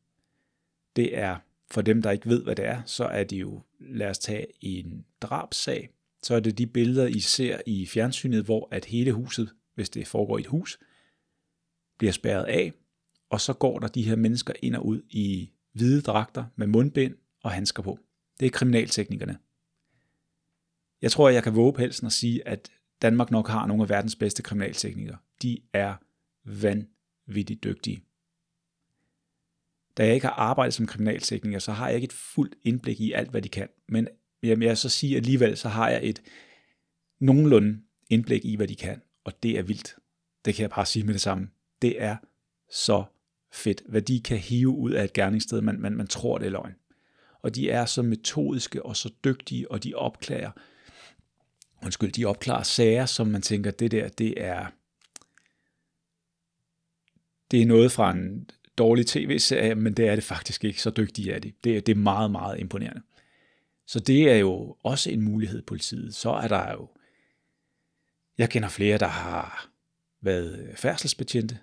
Det 0.96 1.18
er, 1.18 1.36
for 1.70 1.82
dem, 1.82 2.02
der 2.02 2.10
ikke 2.10 2.28
ved, 2.28 2.42
hvad 2.42 2.56
det 2.56 2.66
er, 2.66 2.82
så 2.86 3.04
er 3.04 3.24
det 3.24 3.36
jo, 3.36 3.62
lad 3.80 4.10
os 4.10 4.18
tage 4.18 4.46
en 4.60 5.04
drabsag, 5.20 5.88
så 6.22 6.34
er 6.34 6.40
det 6.40 6.58
de 6.58 6.66
billeder, 6.66 7.06
I 7.06 7.20
ser 7.20 7.60
i 7.66 7.86
fjernsynet, 7.86 8.44
hvor 8.44 8.68
at 8.70 8.84
hele 8.84 9.12
huset, 9.12 9.50
hvis 9.74 9.90
det 9.90 10.06
foregår 10.06 10.38
i 10.38 10.40
et 10.40 10.46
hus, 10.46 10.78
bliver 12.00 12.12
spærret 12.12 12.44
af, 12.44 12.72
og 13.30 13.40
så 13.40 13.52
går 13.52 13.78
der 13.78 13.88
de 13.88 14.02
her 14.02 14.16
mennesker 14.16 14.54
ind 14.62 14.74
og 14.74 14.86
ud 14.86 15.02
i 15.10 15.50
hvide 15.72 16.02
dragter 16.02 16.44
med 16.56 16.66
mundbind 16.66 17.14
og 17.42 17.50
handsker 17.50 17.82
på. 17.82 17.98
Det 18.40 18.46
er 18.46 18.50
kriminalteknikerne. 18.50 19.38
Jeg 21.02 21.12
tror, 21.12 21.28
jeg 21.28 21.42
kan 21.42 21.56
våge 21.56 21.72
pelsen 21.72 22.06
og 22.06 22.12
sige, 22.12 22.48
at 22.48 22.70
Danmark 23.02 23.30
nok 23.30 23.48
har 23.48 23.66
nogle 23.66 23.82
af 23.82 23.88
verdens 23.88 24.16
bedste 24.16 24.42
kriminalteknikere. 24.42 25.16
De 25.42 25.58
er 25.72 25.94
vanvittigt 26.44 27.64
dygtige. 27.64 28.04
Da 29.96 30.06
jeg 30.06 30.14
ikke 30.14 30.26
har 30.26 30.34
arbejdet 30.34 30.74
som 30.74 30.86
kriminaltekniker, 30.86 31.58
så 31.58 31.72
har 31.72 31.86
jeg 31.86 31.94
ikke 31.94 32.04
et 32.04 32.12
fuldt 32.12 32.54
indblik 32.62 33.00
i 33.00 33.12
alt, 33.12 33.30
hvad 33.30 33.42
de 33.42 33.48
kan. 33.48 33.68
Men 33.88 34.08
jamen, 34.42 34.68
jeg 34.68 34.78
så 34.78 34.88
sige, 34.88 35.16
alligevel 35.16 35.56
så 35.56 35.68
har 35.68 35.90
jeg 35.90 36.00
et 36.02 36.22
nogenlunde 37.18 37.80
indblik 38.10 38.44
i, 38.44 38.56
hvad 38.56 38.68
de 38.68 38.76
kan. 38.76 39.02
Og 39.24 39.42
det 39.42 39.58
er 39.58 39.62
vildt. 39.62 39.96
Det 40.44 40.54
kan 40.54 40.62
jeg 40.62 40.70
bare 40.70 40.86
sige 40.86 41.04
med 41.04 41.14
det 41.14 41.20
samme. 41.20 41.48
Det 41.82 42.02
er 42.02 42.16
så 42.70 43.04
fedt, 43.52 43.82
hvad 43.88 44.02
de 44.02 44.20
kan 44.20 44.38
hive 44.38 44.68
ud 44.68 44.90
af 44.90 45.04
et 45.04 45.12
gerningssted, 45.12 45.60
man, 45.60 45.80
man, 45.80 45.92
man 45.92 46.06
tror, 46.06 46.38
det 46.38 46.46
er 46.46 46.50
løgn. 46.50 46.74
Og 47.42 47.54
de 47.54 47.70
er 47.70 47.86
så 47.86 48.02
metodiske 48.02 48.82
og 48.82 48.96
så 48.96 49.12
dygtige, 49.24 49.70
og 49.70 49.84
de 49.84 49.94
opklarer, 49.94 50.50
undskyld, 51.82 52.12
de 52.12 52.24
opklarer 52.24 52.62
sager, 52.62 53.06
som 53.06 53.26
man 53.26 53.42
tænker, 53.42 53.70
det 53.70 53.90
der, 53.90 54.08
det 54.08 54.34
er, 54.36 54.66
det 57.50 57.62
er 57.62 57.66
noget 57.66 57.92
fra 57.92 58.10
en 58.10 58.50
dårlig 58.78 59.06
tv-serie, 59.06 59.74
men 59.74 59.94
det 59.94 60.08
er 60.08 60.14
det 60.14 60.24
faktisk 60.24 60.64
ikke, 60.64 60.82
så 60.82 60.90
dygtige 60.90 61.32
er 61.32 61.38
de. 61.38 61.52
Det, 61.64 61.86
det 61.86 61.92
er 61.92 61.96
meget, 61.96 62.30
meget 62.30 62.60
imponerende. 62.60 63.02
Så 63.86 64.00
det 64.00 64.30
er 64.30 64.36
jo 64.36 64.76
også 64.82 65.10
en 65.10 65.22
mulighed, 65.22 65.62
politiet. 65.62 66.14
Så 66.14 66.30
er 66.30 66.48
der 66.48 66.72
jo, 66.72 66.88
jeg 68.38 68.50
kender 68.50 68.68
flere, 68.68 68.98
der 68.98 69.06
har 69.06 69.70
været 70.20 70.70
færdselsbetjente, 70.76 71.58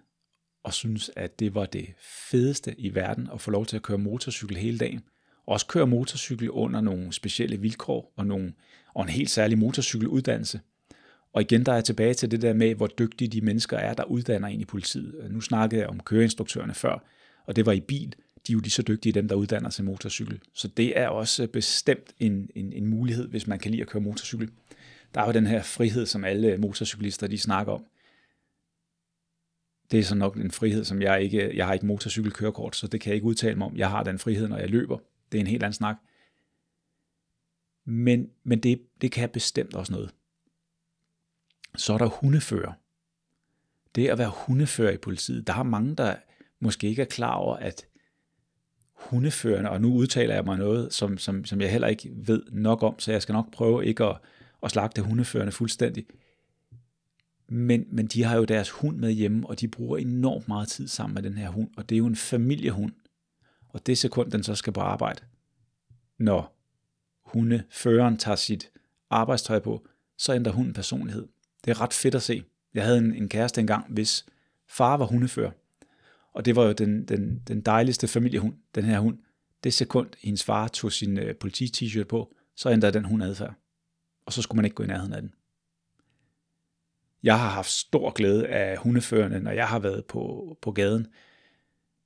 og 0.63 0.73
synes, 0.73 1.11
at 1.15 1.39
det 1.39 1.55
var 1.55 1.65
det 1.65 1.87
fedeste 2.29 2.75
i 2.77 2.95
verden 2.95 3.29
at 3.33 3.41
få 3.41 3.51
lov 3.51 3.65
til 3.65 3.75
at 3.75 3.81
køre 3.81 3.97
motorcykel 3.97 4.57
hele 4.57 4.77
dagen. 4.77 5.03
Også 5.45 5.65
køre 5.67 5.87
motorcykel 5.87 6.49
under 6.49 6.81
nogle 6.81 7.13
specielle 7.13 7.57
vilkår 7.57 8.13
og, 8.15 8.27
nogle, 8.27 8.53
og 8.93 9.03
en 9.03 9.09
helt 9.09 9.29
særlig 9.29 9.57
motorcykeluddannelse. 9.57 10.59
Og 11.33 11.41
igen, 11.41 11.65
der 11.65 11.71
er 11.71 11.75
jeg 11.75 11.85
tilbage 11.85 12.13
til 12.13 12.31
det 12.31 12.41
der 12.41 12.53
med, 12.53 12.75
hvor 12.75 12.87
dygtige 12.87 13.27
de 13.27 13.41
mennesker 13.41 13.77
er, 13.77 13.93
der 13.93 14.03
uddanner 14.03 14.47
en 14.47 14.61
i 14.61 14.65
politiet. 14.65 15.27
Nu 15.31 15.41
snakkede 15.41 15.81
jeg 15.81 15.89
om 15.89 15.99
køreinstruktørerne 15.99 16.73
før, 16.73 17.03
og 17.45 17.55
det 17.55 17.65
var 17.65 17.71
i 17.71 17.79
bil. 17.79 18.15
De 18.47 18.51
er 18.51 18.53
jo 18.53 18.59
lige 18.59 18.71
så 18.71 18.81
dygtige, 18.81 19.13
dem 19.13 19.27
der 19.27 19.35
uddanner 19.35 19.69
sig 19.69 19.85
motorcykel. 19.85 20.39
Så 20.53 20.67
det 20.67 20.99
er 20.99 21.07
også 21.07 21.47
bestemt 21.47 22.13
en, 22.19 22.49
en, 22.55 22.73
en 22.73 22.87
mulighed, 22.87 23.27
hvis 23.27 23.47
man 23.47 23.59
kan 23.59 23.71
lide 23.71 23.81
at 23.81 23.87
køre 23.87 24.01
motorcykel. 24.01 24.49
Der 25.15 25.21
er 25.21 25.25
jo 25.25 25.31
den 25.31 25.47
her 25.47 25.63
frihed, 25.63 26.05
som 26.05 26.23
alle 26.23 26.57
motorcyklister 26.57 27.27
de 27.27 27.37
snakker 27.37 27.73
om 27.73 27.85
det 29.91 29.99
er 29.99 30.03
så 30.03 30.15
nok 30.15 30.35
en 30.35 30.51
frihed, 30.51 30.85
som 30.85 31.01
jeg 31.01 31.21
ikke, 31.21 31.57
jeg 31.57 31.65
har 31.65 31.73
ikke 31.73 31.85
motorcykelkørekort, 31.85 32.75
så 32.75 32.87
det 32.87 33.01
kan 33.01 33.09
jeg 33.09 33.15
ikke 33.15 33.27
udtale 33.27 33.55
mig 33.55 33.67
om. 33.67 33.77
Jeg 33.77 33.89
har 33.89 34.03
den 34.03 34.19
frihed, 34.19 34.47
når 34.47 34.57
jeg 34.57 34.69
løber. 34.69 34.97
Det 35.31 35.37
er 35.37 35.41
en 35.41 35.47
helt 35.47 35.63
anden 35.63 35.73
snak. 35.73 35.95
Men, 37.85 38.29
men 38.43 38.59
det, 38.59 38.81
det 39.01 39.11
kan 39.11 39.29
bestemt 39.29 39.75
også 39.75 39.93
noget. 39.93 40.13
Så 41.75 41.93
er 41.93 41.97
der 41.97 42.05
hundefører. 42.05 42.73
Det 43.95 44.07
at 44.07 44.17
være 44.17 44.31
hundefører 44.45 44.91
i 44.91 44.97
politiet, 44.97 45.47
der 45.47 45.53
har 45.53 45.63
mange, 45.63 45.95
der 45.95 46.15
måske 46.59 46.87
ikke 46.87 47.01
er 47.01 47.05
klar 47.05 47.33
over, 47.33 47.55
at 47.55 47.87
hundeførende, 48.93 49.69
og 49.69 49.81
nu 49.81 49.93
udtaler 49.93 50.35
jeg 50.35 50.45
mig 50.45 50.57
noget, 50.57 50.93
som, 50.93 51.17
som, 51.17 51.45
som 51.45 51.61
jeg 51.61 51.71
heller 51.71 51.87
ikke 51.87 52.09
ved 52.15 52.43
nok 52.51 52.83
om, 52.83 52.99
så 52.99 53.11
jeg 53.11 53.21
skal 53.21 53.33
nok 53.33 53.51
prøve 53.51 53.85
ikke 53.85 54.03
at, 54.03 54.17
at 54.63 54.71
slagte 54.71 55.01
hundeførende 55.01 55.51
fuldstændig. 55.51 56.05
Men, 57.49 57.85
men 57.91 58.07
de 58.07 58.23
har 58.23 58.37
jo 58.37 58.45
deres 58.45 58.69
hund 58.69 58.97
med 58.97 59.11
hjemme, 59.11 59.47
og 59.47 59.59
de 59.59 59.67
bruger 59.67 59.97
enormt 59.97 60.47
meget 60.47 60.67
tid 60.67 60.87
sammen 60.87 61.13
med 61.13 61.23
den 61.23 61.37
her 61.37 61.49
hund, 61.49 61.69
og 61.77 61.89
det 61.89 61.95
er 61.95 61.97
jo 61.97 62.05
en 62.05 62.15
familiehund. 62.15 62.93
Og 63.69 63.85
det 63.85 63.97
sekund, 63.97 64.31
den 64.31 64.43
så 64.43 64.55
skal 64.55 64.73
på 64.73 64.79
arbejde, 64.79 65.21
når 66.17 66.57
hundeføreren 67.25 68.17
tager 68.17 68.35
sit 68.35 68.71
arbejdstøj 69.09 69.59
på, 69.59 69.87
så 70.17 70.35
ændrer 70.35 70.51
hunden 70.51 70.73
personlighed. 70.73 71.27
Det 71.65 71.71
er 71.71 71.81
ret 71.81 71.93
fedt 71.93 72.15
at 72.15 72.21
se. 72.21 72.43
Jeg 72.73 72.83
havde 72.83 72.97
en, 72.97 73.13
en 73.13 73.29
kæreste 73.29 73.61
engang, 73.61 73.93
hvis 73.93 74.25
far 74.67 74.97
var 74.97 75.05
hundefører, 75.05 75.51
og 76.33 76.45
det 76.45 76.55
var 76.55 76.63
jo 76.63 76.71
den, 76.71 77.05
den, 77.05 77.41
den 77.47 77.61
dejligste 77.61 78.07
familiehund, 78.07 78.55
den 78.75 78.83
her 78.83 78.99
hund. 78.99 79.17
Det 79.63 79.73
sekund, 79.73 80.09
hendes 80.21 80.43
far 80.43 80.67
tog 80.67 80.91
sin 80.91 81.17
øh, 81.17 81.35
politi-t-shirt 81.35 82.07
på, 82.07 82.35
så 82.55 82.71
ændrede 82.71 82.93
den 82.93 83.05
hund 83.05 83.23
adfærd. 83.23 83.53
Og 84.25 84.33
så 84.33 84.41
skulle 84.41 84.55
man 84.55 84.65
ikke 84.65 84.75
gå 84.75 84.83
i 84.83 84.87
nærheden 84.87 85.13
af 85.13 85.21
den. 85.21 85.33
Jeg 87.23 87.39
har 87.39 87.49
haft 87.49 87.69
stor 87.69 88.11
glæde 88.11 88.47
af 88.47 88.77
hundeførende, 88.77 89.39
når 89.39 89.51
jeg 89.51 89.67
har 89.67 89.79
været 89.79 90.05
på, 90.05 90.57
på 90.61 90.71
gaden. 90.71 91.07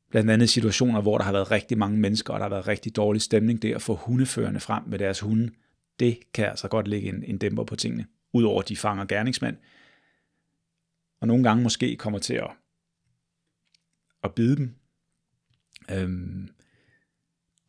Blandt 0.09 0.31
andet 0.31 0.49
situationer, 0.49 1.01
hvor 1.01 1.17
der 1.17 1.25
har 1.25 1.31
været 1.31 1.51
rigtig 1.51 1.77
mange 1.77 1.97
mennesker, 1.97 2.33
og 2.33 2.39
der 2.39 2.43
har 2.43 2.49
været 2.49 2.67
rigtig 2.67 2.95
dårlig 2.95 3.21
stemning 3.21 3.61
der, 3.61 3.75
at 3.75 3.81
få 3.81 3.95
hundeførende 3.95 4.59
frem 4.59 4.83
med 4.87 4.99
deres 4.99 5.19
hunde. 5.19 5.51
Det 5.99 6.19
kan 6.33 6.45
altså 6.45 6.67
godt 6.67 6.87
lægge 6.87 7.09
en, 7.09 7.23
en 7.23 7.37
dæmper 7.37 7.63
på 7.63 7.75
tingene. 7.75 8.05
Udover 8.33 8.61
de 8.61 8.77
fanger 8.77 9.05
gerningsmænd. 9.05 9.57
Og 11.21 11.27
nogle 11.27 11.43
gange 11.43 11.63
måske 11.63 11.95
kommer 11.95 12.19
til 12.19 12.33
at, 12.33 12.51
at 14.23 14.35
bide 14.35 14.55
dem. 14.55 14.75
Øhm, 15.91 16.49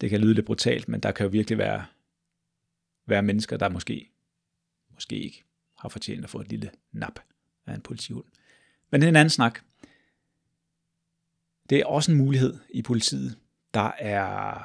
det 0.01 0.11
kan 0.11 0.20
lyde 0.20 0.34
lidt 0.34 0.47
brutalt, 0.47 0.88
men 0.88 1.01
der 1.01 1.12
kan 1.12 1.24
jo 1.24 1.30
virkelig 1.30 1.59
være, 1.59 1.86
være 3.07 3.22
mennesker, 3.22 3.57
der 3.57 3.68
måske, 3.68 4.11
måske 4.95 5.16
ikke 5.16 5.45
har 5.78 5.88
fortjent 5.88 6.24
at 6.24 6.30
få 6.30 6.40
et 6.40 6.49
lille 6.49 6.70
nap 6.93 7.20
af 7.66 7.74
en 7.74 7.80
politihund. 7.80 8.24
Men 8.90 9.00
det 9.00 9.06
er 9.06 9.08
en 9.08 9.16
anden 9.16 9.30
snak. 9.30 9.60
Det 11.70 11.80
er 11.80 11.86
også 11.86 12.12
en 12.12 12.18
mulighed 12.18 12.58
i 12.70 12.82
politiet. 12.82 13.38
Der 13.74 13.92
er 13.98 14.62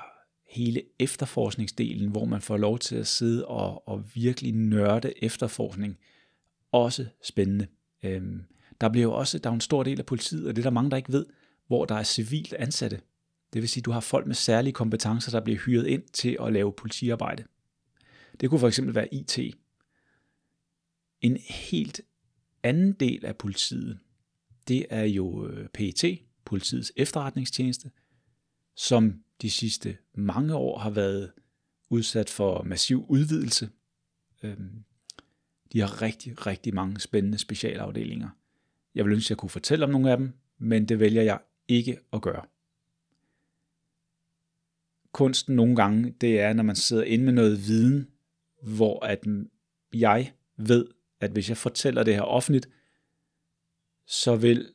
hele 0.49 0.83
efterforskningsdelen, 0.99 2.09
hvor 2.09 2.25
man 2.25 2.41
får 2.41 2.57
lov 2.57 2.79
til 2.79 2.95
at 2.95 3.07
sidde 3.07 3.47
og, 3.47 3.87
og 3.87 4.03
virkelig 4.13 4.53
nørde 4.53 5.23
efterforskning. 5.23 5.97
Også 6.71 7.05
spændende. 7.23 7.67
Øhm, 8.03 8.43
der 8.81 8.89
bliver 8.89 9.03
jo 9.03 9.13
også, 9.13 9.39
der 9.39 9.49
er 9.49 9.53
en 9.53 9.61
stor 9.61 9.83
del 9.83 9.99
af 9.99 10.05
politiet, 10.05 10.47
og 10.47 10.55
det 10.55 10.61
er 10.61 10.63
der 10.63 10.69
mange, 10.69 10.91
der 10.91 10.97
ikke 10.97 11.13
ved, 11.13 11.25
hvor 11.67 11.85
der 11.85 11.95
er 11.95 12.03
civilt 12.03 12.53
ansatte. 12.53 13.01
Det 13.53 13.61
vil 13.61 13.69
sige, 13.69 13.81
at 13.81 13.85
du 13.85 13.91
har 13.91 13.99
folk 13.99 14.27
med 14.27 14.35
særlige 14.35 14.73
kompetencer, 14.73 15.31
der 15.31 15.39
bliver 15.39 15.59
hyret 15.59 15.87
ind 15.87 16.03
til 16.13 16.37
at 16.41 16.53
lave 16.53 16.73
politiarbejde. 16.73 17.43
Det 18.39 18.49
kunne 18.49 18.59
for 18.59 18.67
eksempel 18.67 18.95
være 18.95 19.13
IT. 19.13 19.39
En 21.21 21.37
helt 21.49 22.01
anden 22.63 22.93
del 22.93 23.25
af 23.25 23.35
politiet, 23.35 23.99
det 24.67 24.85
er 24.89 25.03
jo 25.03 25.47
øh, 25.47 25.69
PET, 25.69 26.19
politiets 26.45 26.91
efterretningstjeneste, 26.95 27.91
som 28.75 29.23
de 29.41 29.49
sidste 29.49 29.97
mange 30.13 30.55
år 30.55 30.79
har 30.79 30.89
været 30.89 31.31
udsat 31.89 32.29
for 32.29 32.63
massiv 32.63 33.05
udvidelse. 33.09 33.69
Øhm, 34.43 34.83
de 35.73 35.79
har 35.79 36.01
rigtig, 36.01 36.47
rigtig 36.47 36.75
mange 36.75 36.99
spændende 36.99 37.37
specialafdelinger. 37.37 38.29
Jeg 38.95 39.05
vil 39.05 39.13
ønske, 39.13 39.27
at 39.27 39.29
jeg 39.29 39.37
kunne 39.37 39.49
fortælle 39.49 39.85
om 39.85 39.91
nogle 39.91 40.11
af 40.11 40.17
dem, 40.17 40.33
men 40.57 40.85
det 40.85 40.99
vælger 40.99 41.21
jeg 41.21 41.39
ikke 41.67 41.99
at 42.13 42.21
gøre. 42.21 42.45
kunsten 45.11 45.55
nogle 45.55 45.75
gange, 45.75 46.13
det 46.21 46.39
er, 46.39 46.53
når 46.53 46.63
man 46.63 46.75
sidder 46.75 47.03
inde 47.03 47.25
med 47.25 47.33
noget 47.33 47.67
viden, 47.67 48.07
hvor 48.61 49.05
at 49.05 49.23
jeg 49.93 50.33
ved, 50.57 50.87
at 51.19 51.31
hvis 51.31 51.49
jeg 51.49 51.57
fortæller 51.57 52.03
det 52.03 52.13
her 52.13 52.21
offentligt, 52.21 52.69
så 54.05 54.35
vil 54.35 54.73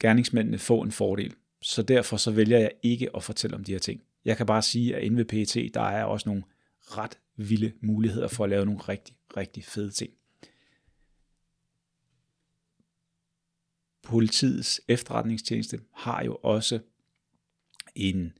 gerningsmændene 0.00 0.58
få 0.58 0.82
en 0.82 0.92
fordel. 0.92 1.34
Så 1.62 1.82
derfor 1.82 2.16
så 2.16 2.30
vælger 2.30 2.58
jeg 2.58 2.70
ikke 2.82 3.16
at 3.16 3.24
fortælle 3.24 3.56
om 3.56 3.64
de 3.64 3.72
her 3.72 3.78
ting. 3.78 4.02
Jeg 4.24 4.36
kan 4.36 4.46
bare 4.46 4.62
sige, 4.62 4.96
at 4.96 5.02
inde 5.02 5.16
ved 5.16 5.24
PET, 5.24 5.74
der 5.74 5.80
er 5.80 6.04
også 6.04 6.28
nogle 6.28 6.42
ret 6.80 7.18
vilde 7.36 7.72
muligheder 7.80 8.28
for 8.28 8.44
at 8.44 8.50
lave 8.50 8.64
nogle 8.64 8.80
rigtig, 8.80 9.16
rigtig 9.36 9.64
fede 9.64 9.90
ting. 9.90 10.12
Politiets 14.02 14.80
efterretningstjeneste 14.88 15.80
har 15.92 16.24
jo 16.24 16.38
også 16.42 16.80
en 17.94 18.32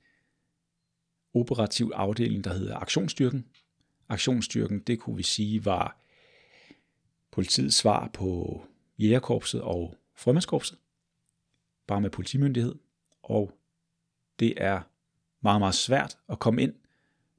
operativ 1.35 1.93
afdeling, 1.95 2.45
der 2.45 2.55
hedder 2.55 2.77
Aktionsstyrken. 2.77 3.47
Aktionsstyrken, 4.09 4.81
det 4.81 5.01
kunne 5.01 5.17
vi 5.17 5.23
sige, 5.23 5.65
var 5.65 6.02
politiets 7.33 7.77
svar 7.77 8.11
på 8.15 8.61
jægerkorpset 8.99 9.63
og 9.63 9.95
frømandskorpset, 10.17 10.79
bare 11.87 12.01
med 12.01 12.11
politimyndighed, 12.11 12.75
og 13.23 13.59
det 14.39 14.55
er 14.57 14.81
meget, 15.41 15.61
meget 15.61 15.75
svært 15.75 16.19
at 16.29 16.39
komme 16.39 16.63
ind. 16.63 16.75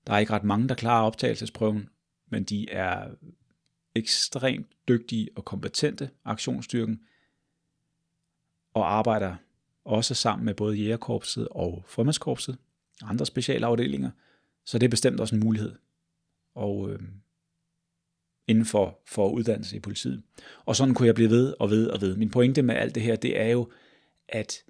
Der 0.07 0.13
er 0.13 0.17
ikke 0.17 0.33
ret 0.33 0.43
mange, 0.43 0.69
der 0.69 0.75
klarer 0.75 1.05
optagelsesprøven, 1.05 1.89
men 2.29 2.43
de 2.43 2.69
er 2.69 3.11
ekstremt 3.95 4.67
dygtige 4.87 5.29
og 5.35 5.45
kompetente, 5.45 6.09
aktionsstyrken, 6.25 7.01
og 8.73 8.93
arbejder 8.93 9.35
også 9.85 10.15
sammen 10.15 10.45
med 10.45 10.53
både 10.53 10.75
jægerkorpset 10.75 11.47
og 11.51 11.83
frømandskorpset, 11.87 12.57
andre 13.01 13.25
specialafdelinger, 13.25 14.11
så 14.65 14.77
det 14.77 14.85
er 14.85 14.89
bestemt 14.89 15.19
også 15.19 15.35
en 15.35 15.43
mulighed. 15.43 15.75
Og 16.55 16.91
øh, 16.91 16.99
inden 18.47 18.65
for, 18.65 18.99
for 19.07 19.29
uddannelse 19.29 19.75
i 19.75 19.79
politiet. 19.79 20.23
Og 20.65 20.75
sådan 20.75 20.93
kunne 20.93 21.07
jeg 21.07 21.15
blive 21.15 21.29
ved 21.29 21.53
og 21.59 21.69
ved 21.69 21.87
og 21.87 22.01
ved. 22.01 22.15
Min 22.15 22.29
pointe 22.29 22.61
med 22.61 22.75
alt 22.75 22.95
det 22.95 23.03
her, 23.03 23.15
det 23.15 23.39
er 23.39 23.47
jo, 23.47 23.71
at 24.29 24.63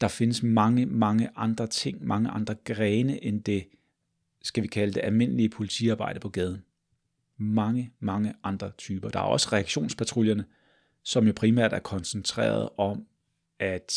der 0.00 0.08
findes 0.08 0.42
mange, 0.42 0.86
mange 0.86 1.30
andre 1.36 1.66
ting, 1.66 2.06
mange 2.06 2.30
andre 2.30 2.54
grene 2.64 3.24
end 3.24 3.44
det, 3.44 3.68
skal 4.42 4.62
vi 4.62 4.68
kalde 4.68 4.94
det, 4.94 5.00
almindelige 5.00 5.48
politiarbejde 5.48 6.20
på 6.20 6.28
gaden. 6.28 6.64
Mange, 7.36 7.92
mange 8.00 8.34
andre 8.44 8.70
typer. 8.78 9.08
Der 9.08 9.18
er 9.18 9.24
også 9.24 9.48
reaktionspatruljerne, 9.52 10.44
som 11.02 11.26
jo 11.26 11.32
primært 11.36 11.72
er 11.72 11.78
koncentreret 11.78 12.68
om 12.76 13.06
at 13.58 13.92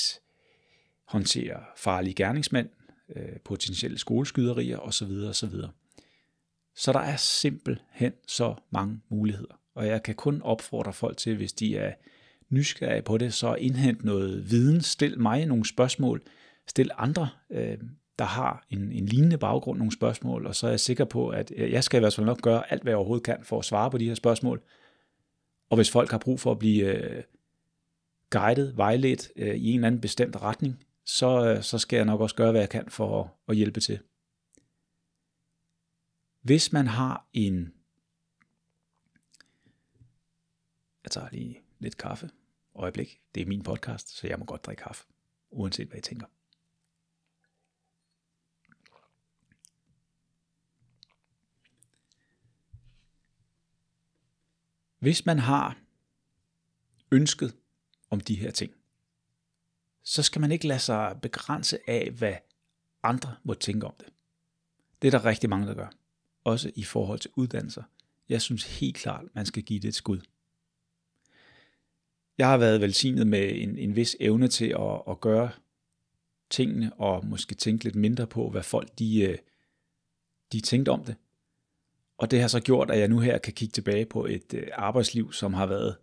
håndtere 1.05 1.63
farlige 1.77 2.13
gerningsmænd, 2.13 2.69
øh, 3.15 3.39
potentielle 3.45 3.97
skoleskyderier 3.97 4.77
osv. 4.77 5.11
osv. 5.29 5.53
Så 6.75 6.93
der 6.93 6.99
er 6.99 7.15
simpelthen 7.15 8.13
så 8.27 8.55
mange 8.69 9.01
muligheder. 9.09 9.59
Og 9.75 9.87
jeg 9.87 10.03
kan 10.03 10.15
kun 10.15 10.41
opfordre 10.41 10.93
folk 10.93 11.17
til, 11.17 11.35
hvis 11.35 11.53
de 11.53 11.77
er 11.77 11.93
nysgerrige 12.49 13.01
på 13.01 13.17
det, 13.17 13.33
så 13.33 13.55
indhent 13.55 14.03
noget 14.03 14.51
viden, 14.51 14.81
stil 14.81 15.19
mig 15.19 15.45
nogle 15.45 15.65
spørgsmål, 15.65 16.21
stil 16.67 16.91
andre, 16.97 17.29
øh, 17.49 17.77
der 18.19 18.25
har 18.25 18.65
en, 18.69 18.91
en 18.91 19.05
lignende 19.05 19.37
baggrund, 19.37 19.77
nogle 19.77 19.91
spørgsmål, 19.91 20.47
og 20.47 20.55
så 20.55 20.67
er 20.67 20.71
jeg 20.71 20.79
sikker 20.79 21.05
på, 21.05 21.29
at 21.29 21.51
jeg 21.51 21.83
skal 21.83 21.97
i 21.97 22.01
hvert 22.01 22.13
fald 22.13 22.25
nok 22.25 22.41
gøre 22.41 22.71
alt, 22.71 22.83
hvad 22.83 22.91
jeg 22.91 22.97
overhovedet 22.97 23.25
kan 23.25 23.37
for 23.43 23.59
at 23.59 23.65
svare 23.65 23.91
på 23.91 23.97
de 23.97 24.07
her 24.07 24.15
spørgsmål. 24.15 24.61
Og 25.69 25.75
hvis 25.75 25.91
folk 25.91 26.11
har 26.11 26.17
brug 26.17 26.39
for 26.39 26.51
at 26.51 26.59
blive 26.59 26.85
øh, 26.85 27.23
guidet, 28.29 28.77
vejledt 28.77 29.31
øh, 29.35 29.55
i 29.55 29.69
en 29.69 29.75
eller 29.75 29.87
anden 29.87 30.01
bestemt 30.01 30.41
retning, 30.41 30.83
så, 31.05 31.45
øh, 31.45 31.63
så 31.63 31.77
skal 31.77 31.97
jeg 31.97 32.05
nok 32.05 32.21
også 32.21 32.35
gøre, 32.35 32.51
hvad 32.51 32.61
jeg 32.61 32.69
kan 32.69 32.89
for 32.89 33.21
at, 33.21 33.29
at 33.49 33.55
hjælpe 33.55 33.79
til. 33.79 33.99
Hvis 36.41 36.71
man 36.71 36.87
har 36.87 37.27
en... 37.33 37.73
Jeg 41.03 41.11
tager 41.11 41.29
lige 41.31 41.61
lidt 41.79 41.97
kaffe. 41.97 42.31
Øjeblik. 42.75 43.21
Det 43.35 43.41
er 43.41 43.45
min 43.45 43.63
podcast, 43.63 44.09
så 44.09 44.27
jeg 44.27 44.39
må 44.39 44.45
godt 44.45 44.65
drikke 44.65 44.83
kaffe. 44.83 45.05
Uanset 45.49 45.87
hvad 45.87 45.97
jeg 45.97 46.03
tænker. 46.03 46.27
Hvis 54.99 55.25
man 55.25 55.39
har 55.39 55.77
ønsket 57.11 57.57
om 58.09 58.21
de 58.21 58.35
her 58.35 58.51
ting, 58.51 58.73
så 60.03 60.23
skal 60.23 60.41
man 60.41 60.51
ikke 60.51 60.67
lade 60.67 60.79
sig 60.79 61.19
begrænse 61.21 61.89
af, 61.89 62.11
hvad 62.11 62.35
andre 63.03 63.37
må 63.43 63.53
tænke 63.53 63.87
om 63.87 63.93
det. 63.99 64.13
Det 65.01 65.07
er 65.07 65.11
der 65.11 65.25
rigtig 65.25 65.49
mange, 65.49 65.67
der 65.67 65.73
gør. 65.73 66.00
Også 66.43 66.71
i 66.75 66.83
forhold 66.83 67.19
til 67.19 67.31
uddannelser. 67.35 67.83
Jeg 68.29 68.41
synes 68.41 68.79
helt 68.79 68.95
klart, 68.95 69.25
man 69.33 69.45
skal 69.45 69.63
give 69.63 69.79
det 69.79 69.87
et 69.87 69.95
skud. 69.95 70.19
Jeg 72.37 72.47
har 72.47 72.57
været 72.57 72.81
velsignet 72.81 73.27
med 73.27 73.51
en, 73.55 73.77
en 73.77 73.95
vis 73.95 74.15
evne 74.19 74.47
til 74.47 74.75
at, 74.79 75.01
at 75.09 75.21
gøre 75.21 75.49
tingene, 76.49 76.93
og 76.93 77.25
måske 77.25 77.55
tænke 77.55 77.83
lidt 77.83 77.95
mindre 77.95 78.27
på, 78.27 78.49
hvad 78.49 78.63
folk 78.63 78.99
de, 78.99 79.21
øh, 79.21 79.37
de 80.51 80.59
tænkte 80.59 80.89
om 80.89 81.03
det. 81.03 81.15
Og 82.17 82.31
det 82.31 82.41
har 82.41 82.47
så 82.47 82.59
gjort, 82.59 82.91
at 82.91 82.99
jeg 82.99 83.07
nu 83.07 83.19
her 83.19 83.37
kan 83.37 83.53
kigge 83.53 83.71
tilbage 83.71 84.05
på 84.05 84.25
et 84.25 84.53
øh, 84.53 84.67
arbejdsliv, 84.73 85.33
som 85.33 85.53
har 85.53 85.65
været 85.65 85.97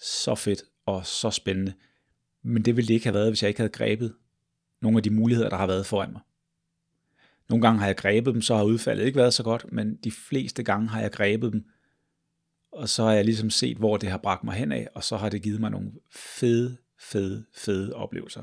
så 0.00 0.34
fedt 0.34 0.62
og 0.86 1.06
så 1.06 1.30
spændende. 1.30 1.74
Men 2.42 2.64
det 2.64 2.76
ville 2.76 2.88
det 2.88 2.94
ikke 2.94 3.06
have 3.06 3.14
været, 3.14 3.30
hvis 3.30 3.42
jeg 3.42 3.48
ikke 3.48 3.60
havde 3.60 3.72
grebet 3.72 4.14
nogle 4.80 4.98
af 4.98 5.02
de 5.02 5.10
muligheder, 5.10 5.48
der 5.48 5.56
har 5.56 5.66
været 5.66 5.86
foran 5.86 6.12
mig. 6.12 6.20
Nogle 7.48 7.62
gange 7.62 7.80
har 7.80 7.86
jeg 7.86 7.96
grebet 7.96 8.34
dem, 8.34 8.42
så 8.42 8.56
har 8.56 8.64
udfaldet 8.64 9.06
ikke 9.06 9.18
været 9.18 9.34
så 9.34 9.42
godt, 9.42 9.72
men 9.72 9.96
de 9.96 10.10
fleste 10.10 10.62
gange 10.62 10.88
har 10.88 11.00
jeg 11.00 11.12
grebet 11.12 11.52
dem, 11.52 11.64
og 12.72 12.88
så 12.88 13.04
har 13.04 13.12
jeg 13.12 13.24
ligesom 13.24 13.50
set, 13.50 13.76
hvor 13.76 13.96
det 13.96 14.10
har 14.10 14.18
bragt 14.18 14.44
mig 14.44 14.54
hen 14.54 14.72
af, 14.72 14.88
og 14.94 15.04
så 15.04 15.16
har 15.16 15.28
det 15.28 15.42
givet 15.42 15.60
mig 15.60 15.70
nogle 15.70 15.92
fede, 16.10 16.76
fede, 16.98 17.44
fede 17.54 17.94
oplevelser. 17.94 18.42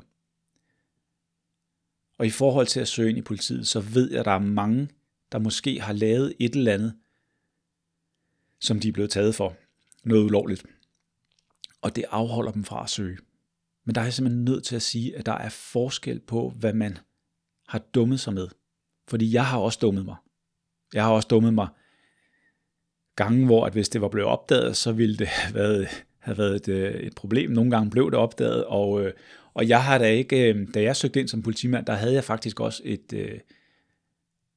Og 2.17 2.25
i 2.25 2.29
forhold 2.29 2.67
til 2.67 2.79
at 2.79 2.87
søge 2.87 3.09
ind 3.09 3.17
i 3.17 3.21
politiet, 3.21 3.67
så 3.67 3.79
ved 3.79 4.11
jeg, 4.11 4.19
at 4.19 4.25
der 4.25 4.31
er 4.31 4.39
mange, 4.39 4.89
der 5.31 5.39
måske 5.39 5.81
har 5.81 5.93
lavet 5.93 6.33
et 6.39 6.55
eller 6.55 6.73
andet, 6.73 6.95
som 8.59 8.79
de 8.79 8.87
er 8.87 8.91
blevet 8.91 9.09
taget 9.09 9.35
for. 9.35 9.55
Noget 10.03 10.23
ulovligt. 10.23 10.65
Og 11.81 11.95
det 11.95 12.05
afholder 12.09 12.51
dem 12.51 12.63
fra 12.63 12.83
at 12.83 12.89
søge. 12.89 13.17
Men 13.85 13.95
der 13.95 14.01
er 14.01 14.05
jeg 14.05 14.13
simpelthen 14.13 14.45
nødt 14.45 14.63
til 14.63 14.75
at 14.75 14.81
sige, 14.81 15.17
at 15.17 15.25
der 15.25 15.31
er 15.31 15.49
forskel 15.49 16.19
på, 16.19 16.49
hvad 16.49 16.73
man 16.73 16.97
har 17.67 17.79
dummet 17.79 18.19
sig 18.19 18.33
med. 18.33 18.47
Fordi 19.07 19.33
jeg 19.33 19.45
har 19.45 19.59
også 19.59 19.79
dummet 19.81 20.05
mig. 20.05 20.15
Jeg 20.93 21.03
har 21.03 21.11
også 21.11 21.27
dummet 21.27 21.53
mig 21.53 21.67
gange, 23.15 23.45
hvor 23.45 23.65
at 23.65 23.73
hvis 23.73 23.89
det 23.89 24.01
var 24.01 24.07
blevet 24.07 24.29
opdaget, 24.29 24.77
så 24.77 24.91
ville 24.91 25.17
det 25.17 25.27
have 25.41 25.55
været, 25.55 25.87
have 26.19 26.37
været 26.37 26.55
et, 26.55 26.67
øh, 26.67 26.93
et 26.93 27.15
problem. 27.15 27.51
Nogle 27.51 27.71
gange 27.71 27.89
blev 27.89 28.11
det 28.11 28.19
opdaget, 28.19 28.65
og, 28.65 29.05
øh, 29.05 29.13
og 29.53 29.67
jeg 29.67 29.83
har 29.83 29.97
da 29.97 30.09
ikke, 30.09 30.53
øh, 30.53 30.67
da 30.73 30.81
jeg 30.81 30.95
søgte 30.95 31.19
ind 31.19 31.27
som 31.27 31.41
politimand, 31.41 31.85
der 31.85 31.93
havde 31.93 32.13
jeg 32.13 32.23
faktisk 32.23 32.59
også 32.59 32.81
et, 32.85 33.13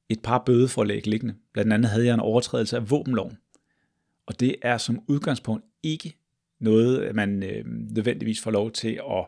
et 0.09 0.21
par 0.21 0.43
bødeforlæg 0.45 1.07
liggende. 1.07 1.35
Blandt 1.53 1.73
andet 1.73 1.91
havde 1.91 2.05
jeg 2.05 2.13
en 2.13 2.19
overtrædelse 2.19 2.75
af 2.77 2.91
våbenloven. 2.91 3.37
Og 4.25 4.39
det 4.39 4.55
er 4.61 4.77
som 4.77 5.03
udgangspunkt 5.07 5.65
ikke 5.83 6.15
noget, 6.59 7.15
man 7.15 7.43
øh, 7.43 7.65
nødvendigvis 7.65 8.41
får 8.41 8.51
lov 8.51 8.71
til 8.71 9.01
at 9.09 9.25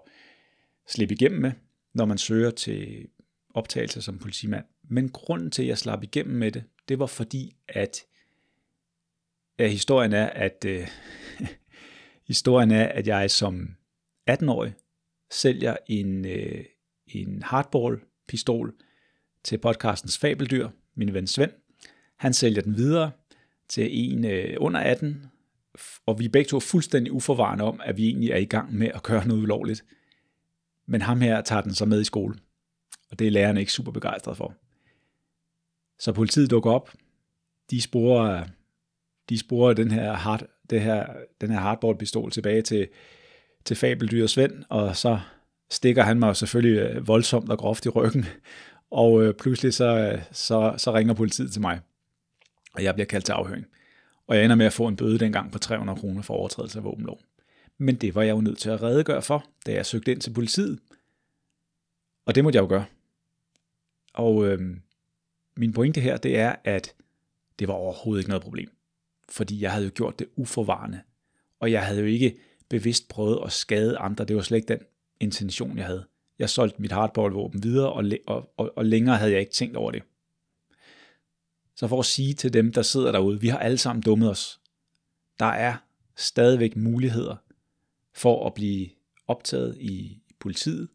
slippe 0.88 1.14
igennem 1.14 1.42
med, 1.42 1.52
når 1.94 2.06
man 2.06 2.18
søger 2.18 2.52
til 2.52 3.08
optagelse 3.54 4.02
som 4.02 4.18
politimand. 4.18 4.66
Men 4.92 5.10
grunden 5.10 5.52
til, 5.52 5.62
at 5.62 5.68
jeg 5.68 5.78
slap 5.78 6.04
igennem 6.04 6.36
med 6.36 6.52
det, 6.52 6.64
det 6.88 7.00
var 7.00 7.06
fordi, 7.06 7.56
at 7.68 8.06
ja, 9.60 9.68
historien 9.68 10.14
er, 10.14 10.26
at 10.26 10.66
øh, 10.68 10.88
historien 12.28 12.72
er, 12.72 12.86
at 12.86 13.08
jeg 13.08 13.32
som 13.32 13.76
18-årig 14.30 14.74
sælger 15.32 15.78
en, 15.88 16.26
øh, 16.26 16.66
en 17.08 17.44
hardball-pistol 17.44 18.74
til 19.44 19.58
podcastens 19.58 20.18
Fabeldyr, 20.18 20.70
min 20.96 21.14
ven 21.14 21.28
Svend. 21.28 21.52
Han 22.18 22.34
sælger 22.34 22.62
den 22.62 22.78
videre 22.78 23.12
til 23.70 23.88
en 23.92 24.26
øh, 24.26 24.58
under 24.60 24.80
18, 24.80 25.26
og 26.06 26.20
vi 26.20 26.26
er 26.26 26.30
begge 26.30 26.50
to 26.50 26.60
fuldstændig 26.60 27.14
uforvarende 27.14 27.64
om, 27.64 27.82
at 27.84 27.98
vi 27.98 28.08
egentlig 28.08 28.30
er 28.30 28.38
i 28.38 28.46
gang 28.46 28.74
med 28.74 28.88
at 28.88 29.04
køre 29.04 29.28
noget 29.28 29.42
ulovligt. 29.42 29.86
Men 30.86 31.02
ham 31.02 31.22
her 31.22 31.42
tager 31.42 31.62
den 31.62 31.74
så 31.74 31.86
med 31.86 32.02
i 32.02 32.04
skole, 32.04 32.36
og 33.12 33.20
det 33.20 33.28
er 33.28 33.32
lærerne 33.32 33.60
ikke 33.60 33.72
super 33.72 33.92
begejstret 33.92 34.38
for. 34.38 34.56
Så 36.02 36.12
politiet 36.12 36.52
dukker 36.52 36.72
op, 36.72 36.93
de 37.72 37.82
sporer, 37.82 38.43
de 39.30 39.38
sporer 39.38 39.74
den 39.74 39.91
her, 39.91 40.14
hard, 40.14 40.43
det 40.70 40.82
her, 40.82 41.08
den 41.41 41.52
her 41.52 41.60
hardboard-pistol 41.60 42.32
tilbage 42.32 42.62
til, 42.62 42.88
til 43.66 43.76
fabeldyret 43.76 44.30
Svend, 44.30 44.64
og 44.70 44.95
så 44.95 45.20
stikker 45.70 46.04
han 46.04 46.20
mig 46.20 46.36
selvfølgelig 46.36 46.80
øh, 46.80 47.08
voldsomt 47.08 47.49
og 47.49 47.58
groft 47.58 47.86
i 47.86 47.89
ryggen, 47.89 48.26
og 49.02 49.24
øh, 49.24 49.34
pludselig 49.34 49.74
så, 49.74 49.97
øh, 49.97 50.22
så, 50.32 50.74
så 50.78 50.93
ringer 50.93 51.14
politiet 51.14 51.52
til 51.52 51.62
mig, 51.62 51.80
og 52.74 52.84
jeg 52.84 52.93
bliver 52.93 53.08
kaldt 53.08 53.26
til 53.26 53.34
afhøring. 53.34 53.66
Og 54.28 54.36
jeg 54.36 54.43
ender 54.43 54.56
med 54.56 54.66
at 54.66 54.74
få 54.74 54.88
en 54.88 54.95
bøde 54.95 55.20
dengang 55.20 55.52
på 55.52 55.60
300 55.60 55.99
kroner 55.99 56.22
for 56.22 56.34
overtrædelse 56.34 56.78
af 56.78 56.84
våbenlov. 56.84 57.20
Men 57.78 57.95
det 57.95 58.16
var 58.16 58.22
jeg 58.22 58.36
jo 58.36 58.41
nødt 58.41 58.58
til 58.58 58.70
at 58.70 58.82
redegøre 58.82 59.22
for, 59.22 59.45
da 59.66 59.74
jeg 59.74 59.86
søgte 59.86 60.12
ind 60.12 60.22
til 60.22 60.34
politiet. 60.34 60.80
Og 62.26 62.36
det 62.36 62.43
måtte 62.43 62.58
jeg 62.58 62.64
jo 62.64 62.68
gøre. 62.68 62.86
Og 64.14 64.47
øh, 64.47 64.78
min 65.58 65.74
pointe 65.74 66.02
her, 66.02 66.18
det 66.18 66.38
er, 66.38 66.56
at 66.64 66.95
det 67.60 67.68
var 67.68 67.74
overhovedet 67.74 68.22
ikke 68.22 68.30
noget 68.30 68.43
problem. 68.43 68.72
Fordi 69.30 69.62
jeg 69.62 69.72
havde 69.72 69.86
jo 69.86 69.91
gjort 69.95 70.20
det 70.20 70.28
uforvarende. 70.36 71.02
Og 71.60 71.72
jeg 71.72 71.86
havde 71.86 71.99
jo 71.99 72.06
ikke 72.06 72.38
bevidst 72.70 73.08
prøvet 73.08 73.39
at 73.45 73.52
skade 73.52 73.97
andre. 73.97 74.26
Det 74.26 74.36
var 74.36 74.41
slet 74.41 74.58
ikke 74.58 74.68
den 74.68 74.80
intention, 75.20 75.78
jeg 75.78 75.86
havde. 75.86 76.06
Jeg 76.39 76.49
solgte 76.49 76.82
mit 76.82 76.91
hardball-våben 76.91 77.64
videre, 77.64 77.93
og, 77.93 78.04
og, 78.28 78.54
og, 78.58 78.74
og 78.76 78.86
længere 78.86 79.18
havde 79.18 79.32
jeg 79.32 79.39
ikke 79.39 79.52
tænkt 79.52 79.78
over 79.78 79.91
det. 79.91 80.04
Så 81.76 81.88
for 81.88 81.99
at 81.99 82.06
sige 82.06 82.34
til 82.34 82.54
dem, 82.54 82.74
der 82.74 82.82
sidder 82.82 83.12
derude, 83.12 83.41
vi 83.41 83.47
har 83.47 83.58
alle 83.58 83.78
sammen 83.78 84.02
dummet 84.02 84.30
os. 84.30 84.60
Der 85.39 85.45
er 85.45 85.76
stadigvæk 86.16 86.76
muligheder 86.76 87.36
for 88.14 88.47
at 88.47 88.54
blive 88.54 88.89
optaget 89.28 89.78
i 89.80 90.22
politiet, 90.39 90.89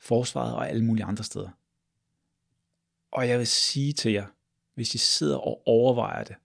forsvaret 0.00 0.54
og 0.54 0.68
alle 0.70 0.84
mulige 0.84 1.04
andre 1.04 1.24
steder. 1.24 1.48
Og 3.12 3.28
jeg 3.28 3.38
vil 3.38 3.46
sige 3.46 3.92
til 3.92 4.12
jer, 4.12 4.26
hvis 4.74 4.94
I 4.94 4.98
sidder 4.98 5.38
og 5.38 5.62
overvejer 5.66 6.24
det, 6.24 6.36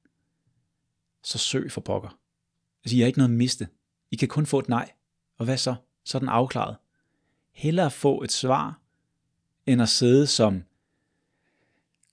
så 1.24 1.38
søg 1.38 1.72
for 1.72 1.82
pokker. 1.82 2.20
Altså, 2.84 2.96
I 2.96 3.00
har 3.00 3.08
ikke 3.08 3.20
noget 3.20 3.32
at 3.32 3.38
miste. 3.38 3.68
I 4.12 4.16
kan 4.16 4.28
kun 4.28 4.46
få 4.46 4.60
et 4.60 4.70
nej. 4.70 4.92
Og 5.38 5.46
hvad 5.46 5.58
så? 5.58 5.76
Så 6.04 6.18
er 6.18 6.20
den 6.20 6.30
afklaret. 6.30 6.78
Hellere 7.52 7.92
få 7.92 8.24
et 8.24 8.32
svar, 8.32 8.82
end 9.66 9.82
at 9.82 9.90
sidde 9.90 10.28
som, 10.28 10.64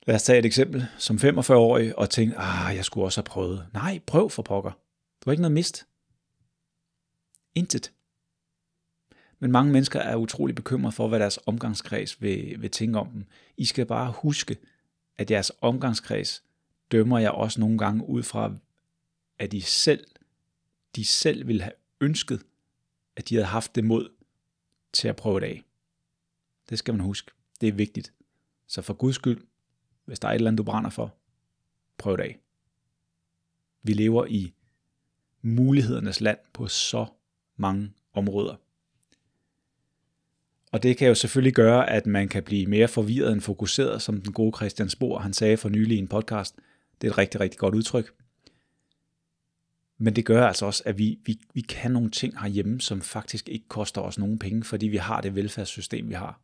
lad 0.06 0.14
os 0.14 0.22
tage 0.22 0.38
et 0.38 0.44
eksempel, 0.44 0.86
som 0.98 1.16
45-årig 1.16 1.98
og 1.98 2.10
tænke, 2.10 2.36
ah, 2.38 2.76
jeg 2.76 2.84
skulle 2.84 3.06
også 3.06 3.20
have 3.20 3.24
prøvet. 3.24 3.66
Nej, 3.72 4.00
prøv 4.06 4.30
for 4.30 4.42
pokker. 4.42 4.70
Du 4.70 5.24
har 5.24 5.32
ikke 5.32 5.42
noget 5.42 5.52
mist. 5.52 5.86
Intet. 7.54 7.92
Men 9.38 9.52
mange 9.52 9.72
mennesker 9.72 10.00
er 10.00 10.16
utrolig 10.16 10.54
bekymrede 10.54 10.92
for, 10.92 11.08
hvad 11.08 11.20
deres 11.20 11.38
omgangskreds 11.46 12.22
vil, 12.22 12.62
vil 12.62 12.70
tænke 12.70 12.98
om 12.98 13.08
dem. 13.08 13.24
I 13.56 13.64
skal 13.64 13.86
bare 13.86 14.12
huske, 14.12 14.56
at 15.16 15.30
jeres 15.30 15.52
omgangskreds 15.60 16.42
dømmer 16.92 17.18
jeg 17.18 17.30
også 17.30 17.60
nogle 17.60 17.78
gange 17.78 18.08
ud 18.08 18.22
fra, 18.22 18.54
at 19.38 19.52
de 19.52 19.62
selv, 19.62 20.06
de 20.96 21.04
selv 21.04 21.46
ville 21.46 21.62
have 21.62 21.72
ønsket, 22.00 22.42
at 23.16 23.28
de 23.28 23.34
havde 23.34 23.46
haft 23.46 23.74
det 23.74 23.84
mod 23.84 24.08
til 24.92 25.08
at 25.08 25.16
prøve 25.16 25.40
det 25.40 25.46
af. 25.46 25.62
Det 26.70 26.78
skal 26.78 26.94
man 26.94 27.00
huske. 27.00 27.30
Det 27.60 27.68
er 27.68 27.72
vigtigt. 27.72 28.12
Så 28.66 28.82
for 28.82 28.94
Guds 28.94 29.14
skyld, 29.14 29.46
hvis 30.04 30.18
der 30.18 30.28
er 30.28 30.32
et 30.32 30.34
eller 30.34 30.50
andet, 30.50 30.58
du 30.58 30.62
brænder 30.62 30.90
for, 30.90 31.14
prøv 31.98 32.16
det 32.16 32.22
af. 32.22 32.38
Vi 33.82 33.92
lever 33.92 34.26
i 34.26 34.54
mulighedernes 35.42 36.20
land 36.20 36.38
på 36.52 36.68
så 36.68 37.06
mange 37.56 37.92
områder. 38.12 38.56
Og 40.74 40.82
det 40.82 40.96
kan 40.96 41.08
jo 41.08 41.14
selvfølgelig 41.14 41.54
gøre, 41.54 41.90
at 41.90 42.06
man 42.06 42.28
kan 42.28 42.42
blive 42.42 42.66
mere 42.66 42.88
forvirret 42.88 43.32
end 43.32 43.40
fokuseret, 43.40 44.02
som 44.02 44.20
den 44.20 44.32
gode 44.32 44.56
Christian 44.56 44.88
Spor, 44.88 45.18
han 45.18 45.32
sagde 45.32 45.56
for 45.56 45.68
nylig 45.68 45.96
i 45.96 45.98
en 45.98 46.08
podcast. 46.08 46.56
Det 47.00 47.06
er 47.06 47.12
et 47.12 47.18
rigtig, 47.18 47.40
rigtig 47.40 47.58
godt 47.58 47.74
udtryk. 47.74 48.14
Men 49.98 50.16
det 50.16 50.24
gør 50.24 50.46
altså 50.46 50.66
også, 50.66 50.82
at 50.86 50.98
vi, 50.98 51.18
vi, 51.24 51.40
vi 51.52 51.60
kan 51.60 51.90
nogle 51.90 52.10
ting 52.10 52.40
herhjemme, 52.40 52.80
som 52.80 53.00
faktisk 53.00 53.48
ikke 53.48 53.68
koster 53.68 54.00
os 54.00 54.18
nogen 54.18 54.38
penge, 54.38 54.64
fordi 54.64 54.88
vi 54.88 54.96
har 54.96 55.20
det 55.20 55.34
velfærdssystem, 55.34 56.08
vi 56.08 56.14
har. 56.14 56.40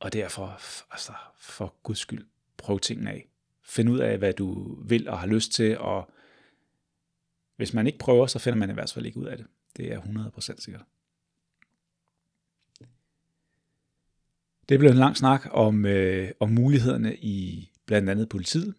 Og 0.00 0.12
derfor, 0.12 0.60
altså, 0.90 1.12
for 1.38 1.74
guds 1.82 1.98
skyld, 1.98 2.26
prøv 2.56 2.80
tingene 2.80 3.10
af. 3.10 3.28
Find 3.64 3.90
ud 3.90 3.98
af, 3.98 4.18
hvad 4.18 4.32
du 4.32 4.78
vil 4.84 5.08
og 5.08 5.18
har 5.18 5.26
lyst 5.26 5.52
til, 5.52 5.78
og 5.78 6.10
hvis 7.56 7.74
man 7.74 7.86
ikke 7.86 7.98
prøver, 7.98 8.26
så 8.26 8.38
finder 8.38 8.58
man 8.58 8.70
i 8.70 8.74
hvert 8.74 8.92
fald 8.92 9.06
ikke 9.06 9.18
ud 9.18 9.26
af 9.26 9.36
det. 9.36 9.46
Det 9.76 9.92
er 9.92 10.00
100% 10.00 10.40
sikkert. 10.40 10.84
Det 14.68 14.78
blev 14.78 14.90
en 14.90 14.96
lang 14.96 15.16
snak 15.16 15.48
om, 15.50 15.86
øh, 15.86 16.30
om 16.40 16.50
mulighederne 16.50 17.16
i 17.16 17.70
blandt 17.86 18.10
andet 18.10 18.28
politiet. 18.28 18.74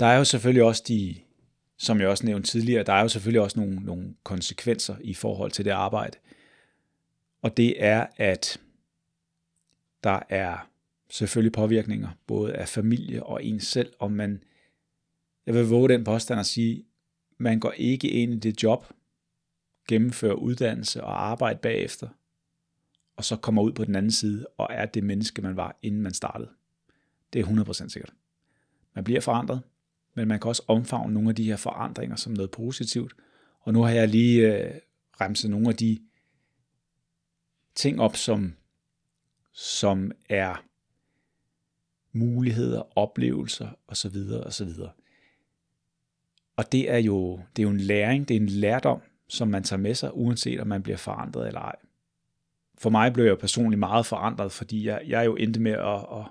Der 0.00 0.06
er 0.06 0.18
jo 0.18 0.24
selvfølgelig 0.24 0.62
også 0.62 0.84
de, 0.88 1.16
som 1.78 2.00
jeg 2.00 2.08
også 2.08 2.26
nævnte 2.26 2.50
tidligere, 2.50 2.82
der 2.82 2.92
er 2.92 3.02
jo 3.02 3.08
selvfølgelig 3.08 3.40
også 3.40 3.60
nogle, 3.60 3.76
nogle 3.76 4.14
konsekvenser 4.22 4.96
i 5.00 5.14
forhold 5.14 5.50
til 5.50 5.64
det 5.64 5.70
arbejde. 5.70 6.18
Og 7.42 7.56
det 7.56 7.84
er, 7.84 8.06
at 8.16 8.60
der 10.04 10.20
er 10.28 10.70
selvfølgelig 11.10 11.52
påvirkninger, 11.52 12.08
både 12.26 12.54
af 12.54 12.68
familie 12.68 13.22
og 13.22 13.44
en 13.44 13.60
selv, 13.60 13.92
og 13.98 14.12
man, 14.12 14.42
jeg 15.46 15.54
vil 15.54 15.64
våge 15.64 15.88
den 15.88 16.04
påstand 16.04 16.40
at 16.40 16.46
sige, 16.46 16.84
man 17.38 17.60
går 17.60 17.72
ikke 17.72 18.08
ind 18.08 18.34
i 18.34 18.36
det 18.36 18.62
job, 18.62 18.86
gennemfører 19.88 20.34
uddannelse 20.34 21.04
og 21.04 21.26
arbejde 21.26 21.58
bagefter, 21.58 22.08
og 23.16 23.24
så 23.24 23.36
kommer 23.36 23.62
ud 23.62 23.72
på 23.72 23.84
den 23.84 23.94
anden 23.94 24.12
side 24.12 24.46
og 24.58 24.68
er 24.70 24.86
det 24.86 25.04
menneske, 25.04 25.42
man 25.42 25.56
var, 25.56 25.78
inden 25.82 26.02
man 26.02 26.14
startede. 26.14 26.50
Det 27.32 27.40
er 27.40 27.44
100% 27.44 27.88
sikkert. 27.88 28.14
Man 28.94 29.04
bliver 29.04 29.20
forandret, 29.20 29.62
men 30.14 30.28
man 30.28 30.40
kan 30.40 30.48
også 30.48 30.62
omfavne 30.66 31.14
nogle 31.14 31.28
af 31.28 31.34
de 31.34 31.44
her 31.44 31.56
forandringer 31.56 32.16
som 32.16 32.32
noget 32.32 32.50
positivt. 32.50 33.12
Og 33.60 33.72
nu 33.72 33.82
har 33.82 33.90
jeg 33.90 34.08
lige 34.08 34.54
øh, 34.54 34.74
remset 35.20 35.50
nogle 35.50 35.68
af 35.68 35.76
de 35.76 35.98
ting 37.74 38.00
op, 38.00 38.16
som, 38.16 38.54
som 39.52 40.12
er 40.28 40.64
muligheder, 42.12 42.98
oplevelser 42.98 43.68
osv. 43.88 44.16
osv. 44.46 44.70
Og 46.56 46.72
det 46.72 46.90
er 46.90 46.98
jo 46.98 47.40
det 47.56 47.62
er 47.62 47.66
jo 47.66 47.70
en 47.70 47.80
læring, 47.80 48.28
det 48.28 48.36
er 48.36 48.40
en 48.40 48.48
lærdom, 48.48 49.00
som 49.28 49.48
man 49.48 49.62
tager 49.62 49.80
med 49.80 49.94
sig, 49.94 50.16
uanset 50.16 50.60
om 50.60 50.66
man 50.66 50.82
bliver 50.82 50.96
forandret 50.96 51.46
eller 51.46 51.60
ej 51.60 51.76
for 52.78 52.90
mig 52.90 53.12
blev 53.12 53.24
jeg 53.24 53.38
personligt 53.38 53.78
meget 53.78 54.06
forandret, 54.06 54.52
fordi 54.52 54.86
jeg, 54.86 55.02
jeg 55.06 55.26
jo 55.26 55.36
endte 55.36 55.60
med 55.60 55.72
at, 55.72 56.06
at, 56.20 56.26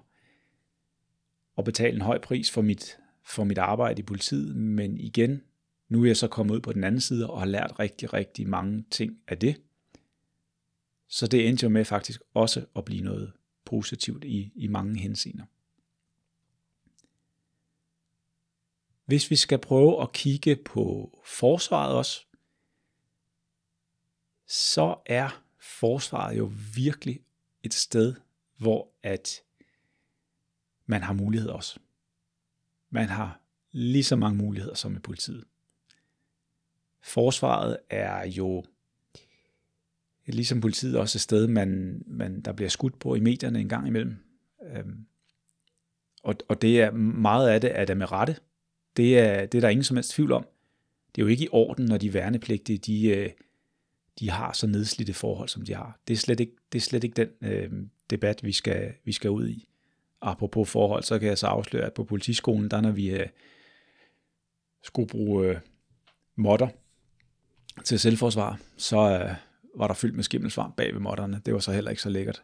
at 1.58 1.66
betale 1.66 1.96
en 1.96 2.02
høj 2.02 2.20
pris 2.20 2.52
for 2.52 2.62
mit, 2.62 2.98
for 3.24 3.44
mit 3.44 3.58
arbejde 3.58 4.00
i 4.00 4.06
politiet, 4.06 4.56
men 4.56 4.98
igen, 4.98 5.44
nu 5.90 6.02
er 6.02 6.08
jeg 6.08 6.18
så 6.18 6.28
kommet 6.28 6.56
ud 6.56 6.60
på 6.60 6.74
den 6.74 6.84
anden 6.84 7.02
side 7.02 7.30
og 7.30 7.40
har 7.40 7.48
lært 7.48 7.80
rigtig, 7.80 8.14
rigtig 8.14 8.50
mange 8.50 8.86
ting 8.92 9.20
af 9.28 9.38
det. 9.38 9.62
Så 11.08 11.28
det 11.28 11.48
endte 11.48 11.64
jo 11.64 11.70
med 11.70 11.86
faktisk 11.86 12.22
også 12.34 12.66
at 12.76 12.86
blive 12.86 13.04
noget 13.04 13.34
positivt 13.66 14.24
i, 14.24 14.52
i 14.56 14.68
mange 14.68 15.00
henseender. 15.00 15.46
Hvis 19.06 19.32
vi 19.32 19.36
skal 19.36 19.60
prøve 19.60 20.02
at 20.02 20.12
kigge 20.12 20.56
på 20.56 21.12
forsvaret 21.26 21.96
også, 21.96 22.26
så 24.48 24.96
er 25.06 25.45
forsvaret 25.66 26.38
jo 26.38 26.52
virkelig 26.76 27.20
et 27.64 27.74
sted, 27.74 28.16
hvor 28.58 28.92
at 29.04 29.42
man 30.86 31.02
har 31.02 31.14
mulighed 31.14 31.50
også. 31.50 31.80
Man 32.90 33.10
har 33.10 33.42
lige 33.72 34.04
så 34.04 34.16
mange 34.16 34.38
muligheder 34.38 34.76
som 34.76 34.96
i 34.96 35.00
politiet. 35.00 35.46
Forsvaret 37.02 37.78
er 37.90 38.26
jo 38.26 38.66
ligesom 40.26 40.62
politiet 40.62 40.98
også 40.98 41.18
et 41.18 41.22
sted, 41.22 41.48
man, 41.48 42.02
man, 42.08 42.42
der 42.42 42.52
bliver 42.52 42.70
skudt 42.70 43.00
på 43.00 43.16
i 43.16 43.20
medierne 43.20 43.60
en 43.60 43.70
gang 43.70 43.88
imellem. 43.88 44.16
Øhm, 44.64 45.06
og, 46.24 46.36
og 46.48 46.62
det 46.62 46.82
er 46.82 46.92
meget 46.92 47.50
af 47.50 47.62
det 47.62 47.90
er 47.90 47.96
med 47.96 48.12
rette. 48.12 48.38
Det 48.98 49.20
er, 49.20 49.46
det 49.46 49.58
er 49.58 49.62
der 49.62 49.70
ingen 49.70 49.84
som 49.84 49.98
helst 49.98 50.12
tvivl 50.12 50.32
om. 50.32 50.48
Det 51.16 51.22
er 51.22 51.26
jo 51.26 51.30
ikke 51.30 51.44
i 51.44 51.50
orden, 51.52 51.86
når 51.86 51.98
de 51.98 52.14
værnepligtige, 52.14 52.78
de, 52.78 53.08
øh, 53.08 53.30
de 54.20 54.30
har 54.30 54.54
så 54.54 54.68
nedslidte 54.68 55.14
forhold, 55.14 55.50
som 55.50 55.66
de 55.66 55.74
har. 55.74 56.00
Det 56.08 56.14
er 56.14 56.18
slet 56.18 56.40
ikke, 56.40 56.56
det 56.72 56.78
er 56.78 56.82
slet 56.82 57.04
ikke 57.04 57.16
den 57.16 57.50
øh, 57.52 57.72
debat, 58.10 58.44
vi 58.44 58.52
skal, 58.52 58.94
vi 59.06 59.12
skal 59.12 59.30
ud 59.30 59.48
i. 59.48 59.68
Apropos 60.22 60.70
forhold, 60.70 61.04
så 61.04 61.20
kan 61.20 61.28
jeg 61.28 61.38
så 61.38 61.48
afsløre, 61.48 61.86
at 61.86 61.94
på 61.94 62.04
politiskolen, 62.04 62.72
der 62.72 62.82
når 62.82 62.92
vi 62.92 63.10
øh, 63.10 63.28
skulle 64.84 65.08
bruge 65.08 65.48
øh, 65.48 65.58
modder 66.36 66.68
til 67.84 68.00
selvforsvar, 68.00 68.60
så 68.78 68.98
øh, 68.98 69.36
var 69.76 69.88
der 69.88 69.94
fyldt 69.94 70.16
med 70.16 70.24
skimmelsvarm 70.24 70.74
bag 70.78 70.94
ved 70.94 71.02
modderne. 71.02 71.42
Det 71.46 71.54
var 71.54 71.60
så 71.60 71.72
heller 71.72 71.92
ikke 71.92 72.02
så 72.02 72.10
lækkert. 72.10 72.44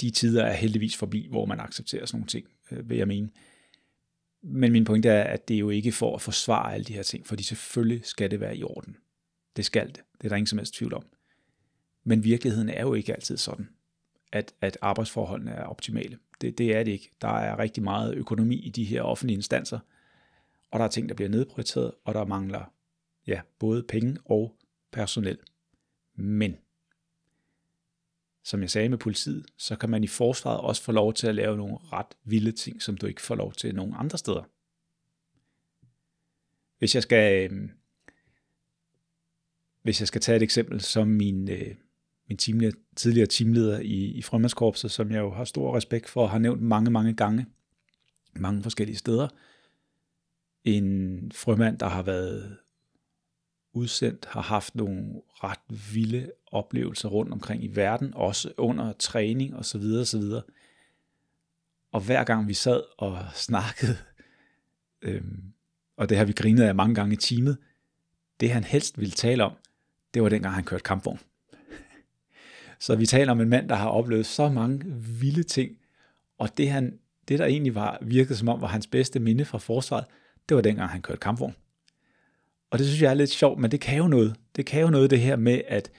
De 0.00 0.10
tider 0.10 0.44
er 0.44 0.52
heldigvis 0.52 0.96
forbi, 0.96 1.26
hvor 1.30 1.46
man 1.46 1.60
accepterer 1.60 2.06
sådan 2.06 2.18
nogle 2.18 2.28
ting, 2.28 2.46
øh, 2.70 2.88
vil 2.88 2.98
jeg 2.98 3.08
mene. 3.08 3.30
Men 4.42 4.72
min 4.72 4.84
pointe 4.84 5.08
er, 5.08 5.22
at 5.24 5.48
det 5.48 5.54
er 5.54 5.58
jo 5.58 5.70
ikke 5.70 5.92
for 5.92 6.14
at 6.14 6.22
forsvare 6.22 6.74
alle 6.74 6.84
de 6.84 6.92
her 6.92 7.02
ting, 7.02 7.26
fordi 7.26 7.42
selvfølgelig 7.42 8.04
skal 8.04 8.30
det 8.30 8.40
være 8.40 8.56
i 8.56 8.62
orden. 8.62 8.96
Det 9.56 9.64
skal 9.64 9.86
det. 9.86 10.02
Det 10.18 10.24
er 10.24 10.28
der 10.28 10.36
ingen 10.36 10.46
som 10.46 10.58
helst 10.58 10.74
tvivl 10.74 10.94
om. 10.94 11.06
Men 12.04 12.24
virkeligheden 12.24 12.68
er 12.68 12.82
jo 12.82 12.94
ikke 12.94 13.14
altid 13.14 13.36
sådan, 13.36 13.68
at, 14.32 14.54
at 14.60 14.78
arbejdsforholdene 14.80 15.50
er 15.50 15.64
optimale. 15.64 16.18
Det, 16.40 16.58
det 16.58 16.76
er 16.76 16.82
det 16.82 16.92
ikke. 16.92 17.10
Der 17.20 17.28
er 17.28 17.58
rigtig 17.58 17.82
meget 17.82 18.14
økonomi 18.14 18.56
i 18.56 18.70
de 18.70 18.84
her 18.84 19.02
offentlige 19.02 19.36
instanser, 19.36 19.78
og 20.70 20.78
der 20.78 20.84
er 20.84 20.90
ting, 20.90 21.08
der 21.08 21.14
bliver 21.14 21.28
nedprioriteret, 21.28 21.92
og 22.04 22.14
der 22.14 22.24
mangler 22.24 22.72
ja, 23.26 23.40
både 23.58 23.82
penge 23.82 24.18
og 24.24 24.56
personel. 24.92 25.38
Men, 26.14 26.56
som 28.44 28.60
jeg 28.60 28.70
sagde 28.70 28.88
med 28.88 28.98
politiet, 28.98 29.46
så 29.56 29.76
kan 29.76 29.90
man 29.90 30.04
i 30.04 30.06
forsvaret 30.06 30.60
også 30.60 30.82
få 30.82 30.92
lov 30.92 31.14
til 31.14 31.26
at 31.26 31.34
lave 31.34 31.56
nogle 31.56 31.76
ret 31.76 32.16
vilde 32.24 32.52
ting, 32.52 32.82
som 32.82 32.96
du 32.96 33.06
ikke 33.06 33.22
får 33.22 33.34
lov 33.34 33.52
til 33.52 33.74
nogen 33.74 33.94
andre 33.96 34.18
steder. 34.18 34.42
Hvis 36.78 36.94
jeg 36.94 37.02
skal 37.02 37.50
øhm, 37.50 37.70
hvis 39.84 40.00
jeg 40.00 40.08
skal 40.08 40.20
tage 40.20 40.36
et 40.36 40.42
eksempel, 40.42 40.80
som 40.80 41.08
min, 41.08 41.50
øh, 41.50 41.74
min 42.28 42.38
team, 42.38 42.60
tidligere 42.96 43.26
teamleder 43.26 43.80
i, 43.80 44.04
i 44.04 44.22
Frømandskorpset, 44.22 44.90
som 44.90 45.10
jeg 45.10 45.18
jo 45.18 45.30
har 45.30 45.44
stor 45.44 45.76
respekt 45.76 46.08
for 46.08 46.22
og 46.22 46.30
har 46.30 46.38
nævnt 46.38 46.62
mange, 46.62 46.90
mange 46.90 47.14
gange, 47.14 47.46
mange 48.36 48.62
forskellige 48.62 48.96
steder. 48.96 49.28
En 50.64 51.32
frømand, 51.34 51.78
der 51.78 51.88
har 51.88 52.02
været 52.02 52.56
udsendt, 53.72 54.26
har 54.26 54.40
haft 54.40 54.74
nogle 54.74 55.22
ret 55.30 55.94
vilde 55.94 56.32
oplevelser 56.46 57.08
rundt 57.08 57.32
omkring 57.32 57.64
i 57.64 57.76
verden, 57.76 58.14
også 58.14 58.52
under 58.56 58.92
træning 58.92 59.56
osv. 59.56 59.82
osv. 60.00 60.22
Og 61.92 62.00
hver 62.00 62.24
gang 62.24 62.48
vi 62.48 62.54
sad 62.54 62.82
og 62.98 63.18
snakkede, 63.48 63.96
øhm, 65.02 65.52
og 65.96 66.08
det 66.08 66.16
har 66.16 66.24
vi 66.24 66.32
grinet 66.32 66.62
af 66.62 66.74
mange 66.74 66.94
gange 66.94 67.12
i 67.12 67.16
teamet, 67.16 67.58
det 68.40 68.50
han 68.50 68.64
helst 68.64 68.98
ville 68.98 69.12
tale 69.12 69.44
om, 69.44 69.52
det 70.14 70.22
var 70.22 70.28
dengang 70.28 70.54
han 70.54 70.64
kørte 70.64 70.82
kampvogn. 70.82 71.18
Så 72.78 72.96
vi 72.96 73.06
taler 73.06 73.32
om 73.32 73.40
en 73.40 73.48
mand, 73.48 73.68
der 73.68 73.74
har 73.74 73.88
oplevet 73.88 74.26
så 74.26 74.48
mange 74.48 74.84
vilde 75.20 75.42
ting, 75.42 75.78
og 76.38 76.58
det, 76.58 76.70
han, 76.70 76.98
det 77.28 77.38
der 77.38 77.44
egentlig 77.44 77.74
var, 77.74 77.98
virkede 78.02 78.36
som 78.36 78.48
om 78.48 78.60
var 78.60 78.66
hans 78.66 78.86
bedste 78.86 79.20
minde 79.20 79.44
fra 79.44 79.58
forsvaret, 79.58 80.04
det 80.48 80.54
var 80.54 80.60
dengang 80.60 80.90
han 80.90 81.02
kørte 81.02 81.20
kampvogn. 81.20 81.54
Og 82.70 82.78
det 82.78 82.86
synes 82.86 83.02
jeg 83.02 83.10
er 83.10 83.14
lidt 83.14 83.30
sjovt, 83.30 83.60
men 83.60 83.70
det 83.70 83.80
kan 83.80 83.98
jo 83.98 84.08
noget. 84.08 84.36
Det 84.56 84.66
kan 84.66 84.80
jo 84.80 84.90
noget 84.90 85.10
det 85.10 85.20
her 85.20 85.36
med, 85.36 85.60
at 85.68 85.90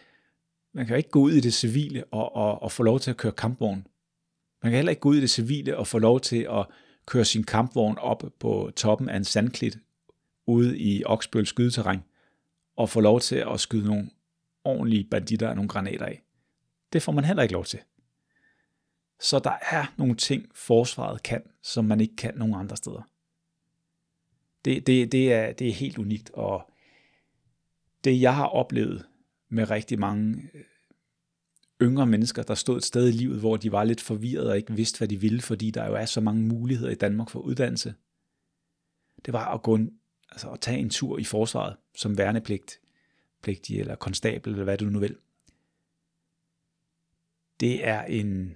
man 0.73 0.85
kan 0.85 0.97
ikke 0.97 1.09
gå 1.09 1.19
ud 1.19 1.31
i 1.31 1.39
det 1.39 1.53
civile 1.53 2.03
og, 2.03 2.35
og, 2.35 2.63
og 2.63 2.71
få 2.71 2.83
lov 2.83 2.99
til 2.99 3.11
at 3.11 3.17
køre 3.17 3.31
kampvogn. 3.31 3.87
Man 4.63 4.71
kan 4.71 4.75
heller 4.75 4.89
ikke 4.89 4.99
gå 4.99 5.09
ud 5.09 5.15
i 5.15 5.21
det 5.21 5.29
civile 5.29 5.77
og 5.77 5.87
få 5.87 5.99
lov 5.99 6.21
til 6.21 6.47
at 6.51 6.65
køre 7.05 7.25
sin 7.25 7.43
kampvogn 7.43 7.97
op 7.97 8.23
på 8.39 8.71
toppen 8.75 9.09
af 9.09 9.17
en 9.17 9.23
sandklit 9.23 9.77
ude 10.47 10.77
i 10.77 11.03
Oksbøl 11.05 11.45
skydeterræn 11.45 11.99
og 12.75 12.89
få 12.89 12.99
lov 12.99 13.19
til 13.19 13.35
at 13.35 13.59
skyde 13.59 13.87
nogle 13.87 14.09
ordentlige 14.63 15.03
banditter 15.03 15.49
og 15.49 15.55
nogle 15.55 15.69
granater 15.69 16.05
af. 16.05 16.23
Det 16.93 17.01
får 17.01 17.11
man 17.11 17.25
heller 17.25 17.43
ikke 17.43 17.53
lov 17.53 17.65
til. 17.65 17.79
Så 19.19 19.39
der 19.39 19.57
er 19.71 19.93
nogle 19.97 20.15
ting, 20.15 20.45
forsvaret 20.55 21.23
kan, 21.23 21.43
som 21.61 21.85
man 21.85 22.01
ikke 22.01 22.15
kan 22.15 22.37
nogen 22.37 22.55
andre 22.55 22.77
steder. 22.77 23.01
Det, 24.65 24.87
det, 24.87 25.11
det, 25.11 25.33
er, 25.33 25.53
det 25.53 25.67
er 25.67 25.73
helt 25.73 25.97
unikt, 25.97 26.29
og 26.29 26.71
det 28.03 28.21
jeg 28.21 28.35
har 28.35 28.45
oplevet 28.45 29.05
med 29.49 29.69
rigtig 29.69 29.99
mange 29.99 30.49
øh, 30.53 30.63
yngre 31.81 32.05
mennesker, 32.05 32.43
der 32.43 32.55
stod 32.55 32.77
et 32.77 32.83
sted 32.83 33.07
i 33.07 33.11
livet, 33.11 33.39
hvor 33.39 33.57
de 33.57 33.71
var 33.71 33.83
lidt 33.83 34.01
forvirrede 34.01 34.49
og 34.49 34.57
ikke 34.57 34.73
vidste, 34.73 34.97
hvad 34.97 35.07
de 35.07 35.21
ville, 35.21 35.41
fordi 35.41 35.71
der 35.71 35.87
jo 35.87 35.93
er 35.93 36.05
så 36.05 36.21
mange 36.21 36.41
muligheder 36.41 36.91
i 36.91 36.95
Danmark 36.95 37.29
for 37.29 37.39
uddannelse. 37.39 37.93
Det 39.25 39.33
var 39.33 39.53
at 39.53 39.61
gå 39.61 39.75
en, 39.75 39.91
altså 40.35 40.49
at 40.49 40.59
tage 40.59 40.77
en 40.79 40.89
tur 40.89 41.19
i 41.19 41.23
forsvaret 41.23 41.75
som 41.95 42.17
værnepligt, 42.17 42.79
pligtig 43.41 43.79
eller 43.79 43.95
konstabel, 43.95 44.51
eller 44.51 44.63
hvad 44.63 44.77
du 44.77 44.85
nu 44.85 44.99
vil. 44.99 45.17
Det 47.59 47.87
er 47.87 48.03
en, 48.03 48.55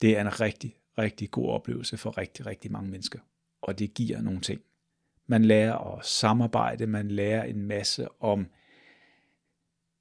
det 0.00 0.16
er 0.16 0.20
en 0.20 0.40
rigtig, 0.40 0.76
rigtig 0.98 1.30
god 1.30 1.48
oplevelse 1.48 1.96
for 1.96 2.18
rigtig, 2.18 2.46
rigtig 2.46 2.72
mange 2.72 2.90
mennesker. 2.90 3.18
Og 3.62 3.78
det 3.78 3.94
giver 3.94 4.20
nogle 4.20 4.40
ting. 4.40 4.60
Man 5.26 5.44
lærer 5.44 5.96
at 5.96 6.06
samarbejde, 6.06 6.86
man 6.86 7.10
lærer 7.10 7.44
en 7.44 7.62
masse 7.62 8.08
om 8.20 8.46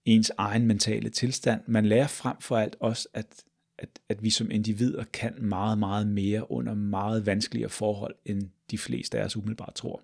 ens 0.05 0.31
egen 0.37 0.67
mentale 0.67 1.09
tilstand. 1.09 1.61
Man 1.67 1.85
lærer 1.85 2.07
frem 2.07 2.37
for 2.39 2.57
alt 2.57 2.75
også, 2.79 3.07
at, 3.13 3.43
at, 3.77 3.89
at 4.09 4.23
vi 4.23 4.29
som 4.29 4.51
individer 4.51 5.03
kan 5.03 5.35
meget, 5.39 5.77
meget 5.77 6.07
mere 6.07 6.51
under 6.51 6.73
meget 6.73 7.25
vanskeligere 7.25 7.69
forhold, 7.69 8.15
end 8.25 8.49
de 8.71 8.77
fleste 8.77 9.19
af 9.19 9.25
os 9.25 9.37
umiddelbart 9.37 9.75
tror. 9.75 10.01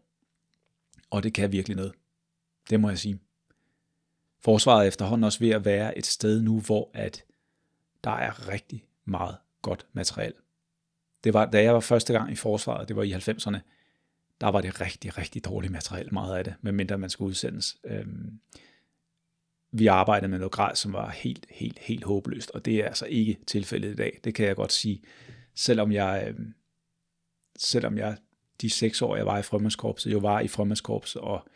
Og 1.09 1.23
det 1.23 1.33
kan 1.33 1.51
virkelig 1.51 1.77
noget. 1.77 1.93
Det 2.69 2.79
må 2.79 2.89
jeg 2.89 2.99
sige. 2.99 3.19
Forsvaret 4.39 4.83
er 4.83 4.87
efterhånden 4.87 5.23
også 5.23 5.39
ved 5.39 5.49
at 5.49 5.65
være 5.65 5.97
et 5.97 6.05
sted 6.05 6.41
nu, 6.41 6.59
hvor 6.59 6.91
at 6.93 7.23
der 8.03 8.11
er 8.11 8.49
rigtig 8.49 8.85
meget 9.05 9.37
godt 9.61 9.85
materiel. 9.93 10.33
Det 11.23 11.33
var, 11.33 11.45
da 11.45 11.63
jeg 11.63 11.73
var 11.73 11.79
første 11.79 12.13
gang 12.13 12.31
i 12.31 12.35
forsvaret, 12.35 12.87
det 12.87 12.95
var 12.95 13.03
i 13.03 13.13
90'erne, 13.13 13.59
der 14.41 14.47
var 14.47 14.61
det 14.61 14.81
rigtig, 14.81 15.17
rigtig 15.17 15.45
dårligt 15.45 15.73
materiel, 15.73 16.13
meget 16.13 16.37
af 16.37 16.43
det, 16.43 16.55
medmindre 16.61 16.97
man 16.97 17.09
skulle 17.09 17.29
udsendes. 17.29 17.77
Øhm, 17.83 18.39
vi 19.71 19.87
arbejdede 19.87 20.27
med 20.27 20.39
noget 20.39 20.51
grad, 20.51 20.75
som 20.75 20.93
var 20.93 21.09
helt, 21.09 21.45
helt, 21.49 21.79
helt 21.79 22.03
håbløst, 22.03 22.51
og 22.51 22.65
det 22.65 22.75
er 22.79 22.85
altså 22.85 23.05
ikke 23.05 23.37
tilfældet 23.47 23.91
i 23.91 23.95
dag. 23.95 24.19
Det 24.23 24.35
kan 24.35 24.45
jeg 24.47 24.55
godt 24.55 24.71
sige. 24.73 25.01
Selvom 25.55 25.91
jeg, 25.91 26.23
øhm, 26.27 26.53
selvom 27.57 27.97
jeg 27.97 28.17
de 28.61 28.69
seks 28.69 29.01
år, 29.01 29.15
jeg 29.15 29.25
var 29.25 29.39
i 29.39 29.41
frømandskorpset, 29.41 30.11
jo 30.11 30.17
var 30.17 30.39
i 30.39 30.47
frømandskorpset, 30.47 31.21
og 31.21 31.47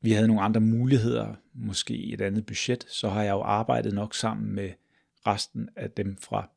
vi 0.00 0.12
havde 0.12 0.26
nogle 0.26 0.42
andre 0.42 0.60
muligheder, 0.60 1.34
måske 1.52 2.12
et 2.12 2.20
andet 2.20 2.46
budget, 2.46 2.86
så 2.88 3.08
har 3.08 3.22
jeg 3.22 3.32
jo 3.32 3.40
arbejdet 3.40 3.94
nok 3.94 4.14
sammen 4.14 4.54
med 4.54 4.72
resten 5.26 5.68
af 5.76 5.90
dem 5.90 6.16
fra 6.16 6.50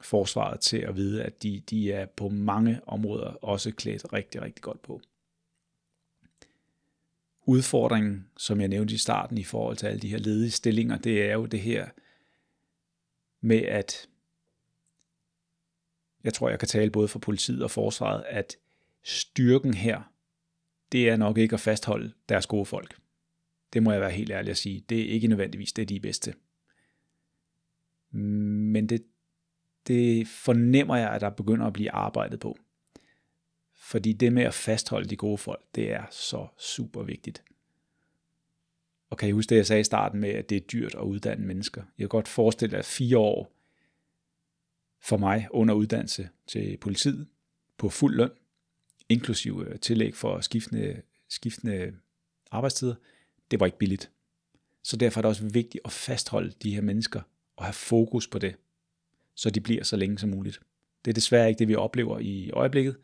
forsvaret 0.00 0.60
til 0.60 0.76
at 0.76 0.96
vide, 0.96 1.22
at 1.22 1.42
de, 1.42 1.62
de 1.70 1.92
er 1.92 2.06
på 2.06 2.28
mange 2.28 2.80
områder 2.86 3.26
også 3.26 3.70
klædt 3.70 4.12
rigtig, 4.12 4.42
rigtig 4.42 4.62
godt 4.62 4.82
på. 4.82 5.00
Udfordringen, 7.46 8.28
som 8.36 8.60
jeg 8.60 8.68
nævnte 8.68 8.94
i 8.94 8.98
starten 8.98 9.38
i 9.38 9.44
forhold 9.44 9.76
til 9.76 9.86
alle 9.86 10.00
de 10.00 10.08
her 10.08 10.18
ledige 10.18 10.50
stillinger, 10.50 10.98
det 10.98 11.30
er 11.30 11.32
jo 11.32 11.46
det 11.46 11.60
her 11.60 11.88
med, 13.40 13.62
at 13.62 14.08
jeg 16.24 16.34
tror, 16.34 16.48
jeg 16.48 16.58
kan 16.58 16.68
tale 16.68 16.90
både 16.90 17.08
for 17.08 17.18
politiet 17.18 17.62
og 17.62 17.70
forsvaret, 17.70 18.24
at 18.28 18.56
styrken 19.02 19.74
her, 19.74 20.12
det 20.92 21.08
er 21.08 21.16
nok 21.16 21.38
ikke 21.38 21.54
at 21.54 21.60
fastholde 21.60 22.12
deres 22.28 22.46
gode 22.46 22.66
folk. 22.66 22.96
Det 23.72 23.82
må 23.82 23.92
jeg 23.92 24.00
være 24.00 24.10
helt 24.10 24.30
ærlig 24.30 24.50
at 24.50 24.56
sige. 24.56 24.84
Det 24.88 25.00
er 25.00 25.08
ikke 25.08 25.28
nødvendigvis 25.28 25.72
det, 25.72 25.88
de 25.88 25.96
er 25.96 26.00
bedste. 26.00 26.34
Men 28.10 28.88
det, 28.88 29.04
det 29.86 30.28
fornemmer 30.28 30.96
jeg, 30.96 31.10
at 31.10 31.20
der 31.20 31.30
begynder 31.30 31.66
at 31.66 31.72
blive 31.72 31.90
arbejdet 31.90 32.40
på. 32.40 32.58
Fordi 33.76 34.12
det 34.12 34.32
med 34.32 34.42
at 34.42 34.54
fastholde 34.54 35.08
de 35.08 35.16
gode 35.16 35.38
folk, 35.38 35.64
det 35.74 35.92
er 35.92 36.04
så 36.10 36.46
super 36.58 37.02
vigtigt. 37.02 37.42
Og 39.10 39.18
kan 39.18 39.28
I 39.28 39.32
huske 39.32 39.50
det, 39.50 39.56
jeg 39.56 39.66
sagde 39.66 39.80
i 39.80 39.84
starten 39.84 40.20
med, 40.20 40.30
at 40.30 40.50
det 40.50 40.56
er 40.56 40.60
dyrt 40.60 40.94
at 40.94 41.00
uddanne 41.00 41.46
mennesker? 41.46 41.82
Jeg 41.82 42.04
kan 42.04 42.08
godt 42.08 42.28
forestille 42.28 42.78
at 42.78 42.84
fire 42.84 43.18
år 43.18 43.53
for 45.04 45.16
mig 45.16 45.48
under 45.50 45.74
uddannelse 45.74 46.28
til 46.46 46.76
politiet 46.76 47.26
på 47.78 47.88
fuld 47.88 48.16
løn, 48.16 48.30
inklusive 49.08 49.68
øh, 49.68 49.80
tillæg 49.80 50.14
for 50.14 50.40
skiftende, 50.40 51.02
skiftende 51.28 51.94
arbejdstider, 52.50 52.94
det 53.50 53.60
var 53.60 53.66
ikke 53.66 53.78
billigt. 53.78 54.10
Så 54.82 54.96
derfor 54.96 55.20
er 55.20 55.22
det 55.22 55.28
også 55.28 55.44
vigtigt 55.44 55.82
at 55.84 55.92
fastholde 55.92 56.52
de 56.62 56.74
her 56.74 56.82
mennesker 56.82 57.20
og 57.56 57.64
have 57.64 57.72
fokus 57.72 58.28
på 58.28 58.38
det, 58.38 58.56
så 59.34 59.50
de 59.50 59.60
bliver 59.60 59.84
så 59.84 59.96
længe 59.96 60.18
som 60.18 60.30
muligt. 60.30 60.60
Det 61.04 61.10
er 61.10 61.14
desværre 61.14 61.48
ikke 61.48 61.58
det, 61.58 61.68
vi 61.68 61.74
oplever 61.74 62.18
i 62.18 62.50
øjeblikket, 62.50 62.96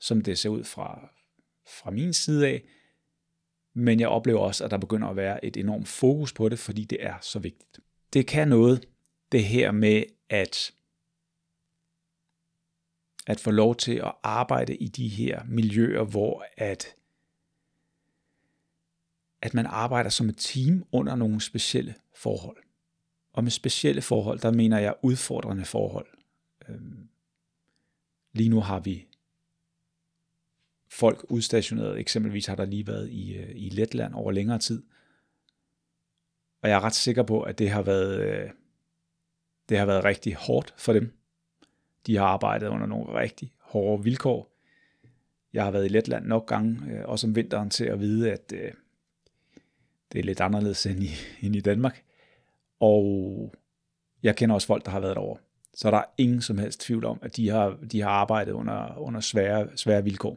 som 0.00 0.20
det 0.20 0.38
ser 0.38 0.48
ud 0.48 0.64
fra, 0.64 1.14
fra 1.66 1.90
min 1.90 2.12
side 2.12 2.48
af, 2.48 2.62
men 3.74 4.00
jeg 4.00 4.08
oplever 4.08 4.40
også, 4.40 4.64
at 4.64 4.70
der 4.70 4.78
begynder 4.78 5.08
at 5.08 5.16
være 5.16 5.44
et 5.44 5.56
enormt 5.56 5.88
fokus 5.88 6.32
på 6.32 6.48
det, 6.48 6.58
fordi 6.58 6.84
det 6.84 6.98
er 7.00 7.14
så 7.22 7.38
vigtigt. 7.38 7.80
Det 8.12 8.26
kan 8.26 8.48
noget, 8.48 8.88
det 9.32 9.44
her 9.44 9.72
med 9.72 10.02
at 10.28 10.72
at 13.26 13.40
få 13.40 13.50
lov 13.50 13.76
til 13.76 13.94
at 13.94 14.12
arbejde 14.22 14.76
i 14.76 14.88
de 14.88 15.08
her 15.08 15.44
miljøer, 15.48 16.04
hvor 16.04 16.44
at, 16.56 16.94
at 19.42 19.54
man 19.54 19.66
arbejder 19.66 20.10
som 20.10 20.28
et 20.28 20.36
team 20.38 20.84
under 20.92 21.16
nogle 21.16 21.40
specielle 21.40 21.94
forhold. 22.14 22.56
Og 23.32 23.42
med 23.42 23.50
specielle 23.50 24.02
forhold, 24.02 24.40
der 24.40 24.52
mener 24.52 24.78
jeg 24.78 24.94
udfordrende 25.02 25.64
forhold. 25.64 26.06
Øhm, 26.68 27.08
lige 28.32 28.48
nu 28.48 28.60
har 28.60 28.80
vi 28.80 29.06
folk 30.88 31.26
udstationeret. 31.28 31.98
Eksempelvis 31.98 32.46
har 32.46 32.54
der 32.54 32.64
lige 32.64 32.86
været 32.86 33.10
i, 33.10 33.36
øh, 33.36 33.50
i 33.54 33.68
Letland 33.68 34.14
over 34.14 34.32
længere 34.32 34.58
tid. 34.58 34.82
Og 36.62 36.68
jeg 36.68 36.76
er 36.76 36.80
ret 36.80 36.94
sikker 36.94 37.22
på, 37.22 37.42
at 37.42 37.58
det 37.58 37.70
har 37.70 37.82
været, 37.82 38.20
øh, 38.20 38.50
det 39.68 39.78
har 39.78 39.86
været 39.86 40.04
rigtig 40.04 40.34
hårdt 40.34 40.74
for 40.76 40.92
dem. 40.92 41.23
De 42.06 42.16
har 42.16 42.24
arbejdet 42.24 42.68
under 42.68 42.86
nogle 42.86 43.14
rigtig 43.20 43.52
hårde 43.60 44.04
vilkår. 44.04 44.50
Jeg 45.52 45.64
har 45.64 45.70
været 45.70 45.84
i 45.84 45.88
Letland 45.88 46.26
nok 46.26 46.46
gange, 46.46 46.80
øh, 46.92 47.08
også 47.08 47.26
om 47.26 47.36
vinteren, 47.36 47.70
til 47.70 47.84
at 47.84 48.00
vide, 48.00 48.32
at 48.32 48.52
øh, 48.54 48.72
det 50.12 50.18
er 50.18 50.24
lidt 50.24 50.40
anderledes 50.40 50.86
end 50.86 51.02
i, 51.02 51.10
end 51.46 51.56
i 51.56 51.60
Danmark. 51.60 52.02
Og 52.80 53.54
jeg 54.22 54.36
kender 54.36 54.54
også 54.54 54.66
folk, 54.66 54.84
der 54.84 54.90
har 54.90 55.00
været 55.00 55.16
derovre. 55.16 55.40
Så 55.74 55.90
der 55.90 55.96
er 55.96 56.04
ingen 56.18 56.42
som 56.42 56.58
helst 56.58 56.80
tvivl 56.80 57.04
om, 57.04 57.18
at 57.22 57.36
de 57.36 57.48
har, 57.48 57.78
de 57.92 58.00
har 58.00 58.10
arbejdet 58.10 58.52
under, 58.52 58.98
under 58.98 59.20
svære, 59.20 59.68
svære 59.76 60.04
vilkår. 60.04 60.36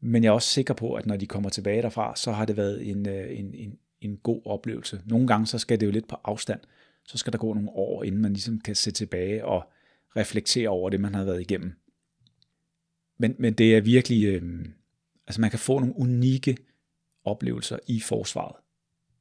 Men 0.00 0.24
jeg 0.24 0.28
er 0.28 0.32
også 0.32 0.48
sikker 0.48 0.74
på, 0.74 0.94
at 0.94 1.06
når 1.06 1.16
de 1.16 1.26
kommer 1.26 1.50
tilbage 1.50 1.82
derfra, 1.82 2.16
så 2.16 2.32
har 2.32 2.44
det 2.44 2.56
været 2.56 2.90
en, 2.90 3.08
øh, 3.08 3.38
en, 3.38 3.54
en, 3.54 3.78
en 4.00 4.16
god 4.16 4.42
oplevelse. 4.44 5.02
Nogle 5.04 5.26
gange 5.26 5.46
så 5.46 5.58
skal 5.58 5.80
det 5.80 5.86
jo 5.86 5.90
lidt 5.90 6.08
på 6.08 6.16
afstand. 6.24 6.60
Så 7.08 7.18
skal 7.18 7.32
der 7.32 7.38
gå 7.38 7.54
nogle 7.54 7.70
år, 7.70 8.04
inden 8.04 8.20
man 8.20 8.32
ligesom 8.32 8.60
kan 8.60 8.74
se 8.74 8.90
tilbage 8.90 9.44
og 9.44 9.70
reflektere 10.16 10.68
over 10.68 10.90
det, 10.90 11.00
man 11.00 11.14
har 11.14 11.24
været 11.24 11.40
igennem. 11.40 11.72
Men, 13.18 13.34
men 13.38 13.54
det 13.54 13.76
er 13.76 13.80
virkelig, 13.80 14.24
øh, 14.24 14.66
altså 15.26 15.40
man 15.40 15.50
kan 15.50 15.58
få 15.58 15.78
nogle 15.78 15.96
unikke 15.96 16.56
oplevelser 17.24 17.78
i 17.86 18.00
forsvaret 18.00 18.56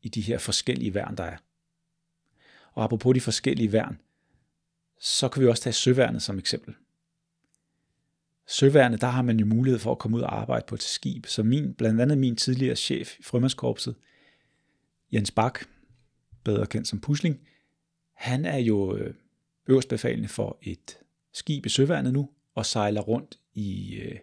i 0.02 0.10
de 0.10 0.22
her 0.22 0.38
forskellige 0.38 0.94
værn, 0.94 1.18
der 1.18 1.24
er. 1.24 1.38
Og 2.74 2.84
apropos 2.84 3.14
de 3.14 3.22
forskellige 3.22 3.72
værn, 3.72 4.00
så 5.00 5.30
kan 5.30 5.42
vi 5.42 5.48
også 5.48 5.64
tage 5.64 5.74
søværnet 5.74 6.22
som 6.22 6.40
eksempel. 6.40 6.76
Søværnet, 8.48 9.02
der 9.02 9.08
har 9.08 9.22
man 9.22 9.40
jo 9.40 9.46
mulighed 9.46 9.80
for 9.80 9.92
at 9.92 10.00
komme 10.00 10.18
ud 10.18 10.22
og 10.22 10.40
arbejde 10.40 10.66
på 10.68 10.76
et 10.76 10.84
skib. 10.84 11.26
Så 11.26 11.44
min, 11.44 11.74
blandt 11.74 12.02
andet 12.02 12.18
min 12.18 12.36
tidligere 12.36 12.76
chef 12.76 13.20
i 13.20 13.24
Frømandskorpset, 13.24 13.96
Jens 15.14 15.32
Bak, 15.32 15.60
bedre 16.44 16.66
kendt 16.66 16.88
som 16.88 17.00
Pusling, 17.00 17.40
han 18.18 18.46
er 18.46 18.58
jo 18.58 18.96
øh, 18.96 19.14
øverstbefalende 19.68 20.28
for 20.28 20.58
et 20.62 20.98
skib 21.34 21.66
i 21.66 21.70
Søværnet 21.70 22.14
nu, 22.14 22.30
og 22.56 22.66
sejler 22.66 23.02
rundt 23.02 23.40
i 23.54 23.96
øh, 23.96 24.20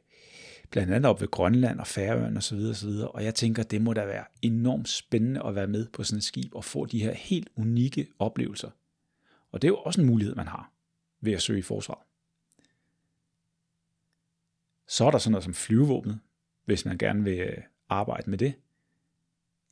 blandt 0.71 0.93
andet 0.93 1.11
op 1.11 1.21
ved 1.21 1.29
Grønland 1.29 1.81
og 1.81 1.87
Færøerne 1.87 2.39
osv. 2.39 2.59
osv. 2.59 2.89
Og 2.89 3.25
jeg 3.25 3.35
tænker, 3.35 3.63
det 3.63 3.83
må 3.83 3.93
da 3.93 4.05
være 4.05 4.25
enormt 4.43 4.89
spændende 4.89 5.43
at 5.45 5.55
være 5.55 5.67
med 5.67 5.89
på 5.89 6.05
sådan 6.05 6.19
et 6.19 6.25
skib 6.25 6.55
og 6.55 6.65
få 6.65 6.87
de 6.87 7.03
her 7.03 7.13
helt 7.13 7.49
unikke 7.57 8.07
oplevelser. 8.19 8.71
Og 9.53 9.63
det 9.63 9.69
er 9.69 9.73
jo 9.73 9.77
også 9.77 10.01
en 10.01 10.07
mulighed, 10.07 10.35
man 10.35 10.47
har 10.47 10.73
ved 11.21 11.33
at 11.33 11.43
søge 11.43 11.59
i 11.59 11.63
forsvaret. 11.63 12.03
Så 14.87 15.05
er 15.05 15.11
der 15.11 15.19
sådan 15.19 15.33
noget 15.33 15.45
som 15.45 15.55
flyvevåbnet, 15.55 16.21
hvis 16.65 16.85
man 16.85 16.99
gerne 16.99 17.25
vil 17.25 17.39
øh, 17.39 17.63
arbejde 17.89 18.31
med 18.31 18.39
det. 18.39 18.55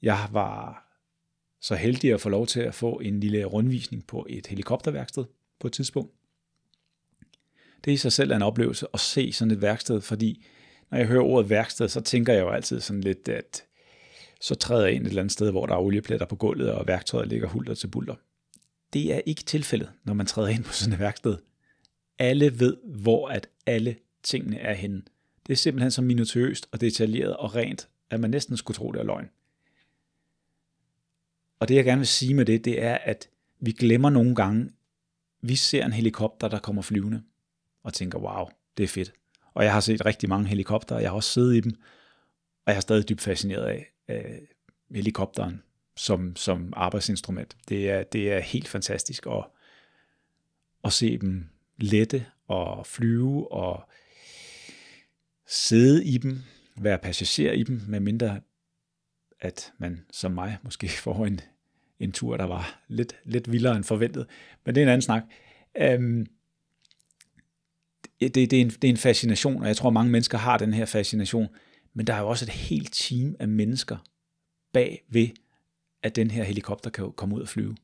Jeg 0.03 0.29
var 0.33 0.82
så 1.63 1.75
heldig 1.75 2.13
at 2.13 2.21
få 2.21 2.29
lov 2.29 2.47
til 2.47 2.61
at 2.61 2.75
få 2.75 2.99
en 2.99 3.21
lille 3.21 3.45
rundvisning 3.45 4.07
på 4.07 4.27
et 4.29 4.47
helikopterværksted 4.47 5.25
på 5.61 5.67
et 5.67 5.73
tidspunkt. 5.73 6.13
Det 7.85 7.91
er 7.91 7.95
i 7.95 7.97
sig 7.97 8.13
selv 8.13 8.33
en 8.33 8.43
oplevelse 8.43 8.87
at 8.95 9.01
se 9.01 9.33
sådan 9.33 9.51
et 9.51 9.63
værksted, 9.63 10.01
fordi 10.01 10.47
når 10.91 10.99
jeg 10.99 11.07
hører 11.07 11.23
ordet 11.23 11.51
værksted, 11.51 11.89
så 11.89 12.01
tænker 12.01 12.33
jeg 12.33 12.41
jo 12.41 12.51
altid 12.51 12.81
sådan 12.81 13.01
lidt, 13.01 13.29
at 13.29 13.65
så 14.41 14.55
træder 14.55 14.87
jeg 14.87 14.95
ind 14.95 15.03
et 15.03 15.09
eller 15.09 15.23
andet 15.23 15.33
sted, 15.33 15.51
hvor 15.51 15.67
der 15.67 15.75
er 15.75 15.79
oliepletter 15.79 16.27
på 16.27 16.37
gulvet, 16.37 16.73
og 16.73 16.87
værktøjet 16.87 17.29
ligger 17.29 17.49
hulter 17.49 17.75
til 17.75 17.87
bulter. 17.87 18.15
Det 18.93 19.15
er 19.15 19.21
ikke 19.27 19.43
tilfældet, 19.43 19.91
når 20.05 20.15
man 20.15 20.27
træder 20.27 20.49
ind 20.49 20.65
på 20.65 20.73
sådan 20.73 20.93
et 20.93 20.99
værksted. 20.99 21.37
Alle 22.19 22.61
ved, 22.61 22.77
hvor 22.85 23.29
at 23.29 23.49
alle 23.67 23.97
tingene 24.23 24.59
er 24.59 24.75
henne. 24.75 25.03
Det 25.47 25.53
er 25.53 25.57
simpelthen 25.57 25.91
så 25.91 26.03
minutiøst 26.03 26.69
og 26.73 26.81
detaljeret 26.81 27.37
og 27.37 27.55
rent, 27.55 27.89
at 28.11 28.21
man 28.21 28.31
næsten 28.31 28.57
skulle 28.57 28.77
tro, 28.77 28.93
det 28.93 29.01
er 29.01 29.05
løgn. 29.05 29.29
Og 31.63 31.69
det 31.69 31.75
jeg 31.75 31.85
gerne 31.85 31.99
vil 31.99 32.07
sige 32.07 32.35
med 32.35 32.45
det, 32.45 32.65
det 32.65 32.83
er, 32.83 32.95
at 32.95 33.29
vi 33.61 33.73
glemmer 33.73 34.11
nogle 34.11 34.35
gange, 34.35 34.71
vi 35.41 35.57
ser 35.57 35.85
en 35.85 35.93
helikopter, 35.93 36.49
der 36.49 36.59
kommer 36.59 36.83
flyvende, 36.83 37.23
og 37.83 37.95
tænker, 37.95 38.19
wow, 38.19 38.49
det 38.77 38.85
er 38.85 38.89
fedt. 38.89 39.13
Og 39.55 39.65
jeg 39.65 39.73
har 39.73 39.81
set 39.81 40.07
rigtig 40.07 40.29
mange 40.29 40.49
helikopter, 40.49 40.99
jeg 40.99 41.11
har 41.11 41.17
også 41.17 41.31
siddet 41.31 41.57
i 41.57 41.61
dem, 41.61 41.73
og 42.67 42.73
jeg 42.73 42.77
er 42.77 42.81
stadig 42.81 43.09
dybt 43.09 43.21
fascineret 43.21 43.65
af, 43.65 43.93
af 44.09 44.41
helikopteren 44.91 45.63
som, 45.97 46.37
som 46.37 46.73
arbejdsinstrument. 46.77 47.57
Det 47.69 47.91
er, 47.91 48.03
det 48.03 48.33
er 48.33 48.41
helt 48.41 48.69
fantastisk 48.69 49.27
at, 49.27 49.45
at 50.85 50.93
se 50.93 51.19
dem 51.19 51.49
lette 51.77 52.27
og 52.49 52.87
flyve 52.87 53.53
og 53.53 53.89
sidde 55.47 56.05
i 56.05 56.19
dem, 56.19 56.39
være 56.77 56.99
passager 56.99 57.53
i 57.53 57.63
dem, 57.63 57.81
medmindre 57.89 58.41
at 59.43 59.73
man 59.79 60.05
som 60.13 60.33
mig 60.33 60.59
måske 60.63 60.89
får 61.05 61.27
en, 61.27 61.41
en 62.01 62.13
tur, 62.13 62.37
der 62.37 62.45
var 62.45 62.83
lidt, 62.89 63.17
lidt 63.25 63.53
vildere 63.53 63.77
end 63.77 63.85
forventet. 63.85 64.27
Men 64.65 64.75
det 64.75 64.81
er 64.81 64.85
en 64.85 64.89
anden 64.89 65.03
snak. 65.03 65.23
Øhm, 65.79 66.27
det, 68.21 68.35
det, 68.35 68.53
er 68.53 68.61
en, 68.61 68.71
det 68.71 68.85
er 68.85 68.93
en 68.93 68.97
fascination, 68.97 69.63
og 69.63 69.69
jeg 69.69 69.77
tror, 69.77 69.91
mange 69.91 70.13
mennesker 70.13 70.39
har 70.39 70.59
den 70.59 70.75
her 70.75 70.85
fascination, 70.85 71.49
men 71.95 72.07
der 72.07 72.15
er 72.15 72.21
jo 72.21 72.29
også 72.29 72.45
et 72.45 72.49
helt 72.49 72.93
team 72.93 73.37
af 73.39 73.49
mennesker 73.49 73.97
bag 74.73 75.05
ved, 75.09 75.29
at 76.03 76.17
den 76.17 76.31
her 76.31 76.45
helikopter 76.45 76.91
kan 76.91 77.13
komme 77.13 77.35
ud 77.35 77.41
og 77.41 77.49
flyve. 77.49 77.77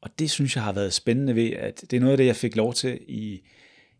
Og 0.00 0.18
det 0.18 0.30
synes 0.30 0.56
jeg 0.56 0.64
har 0.64 0.72
været 0.72 0.92
spændende 0.92 1.34
ved, 1.34 1.50
at 1.50 1.80
det 1.80 1.92
er 1.96 2.00
noget 2.00 2.12
af 2.12 2.16
det, 2.16 2.26
jeg 2.26 2.36
fik 2.36 2.56
lov 2.56 2.74
til 2.74 3.00
i, 3.08 3.42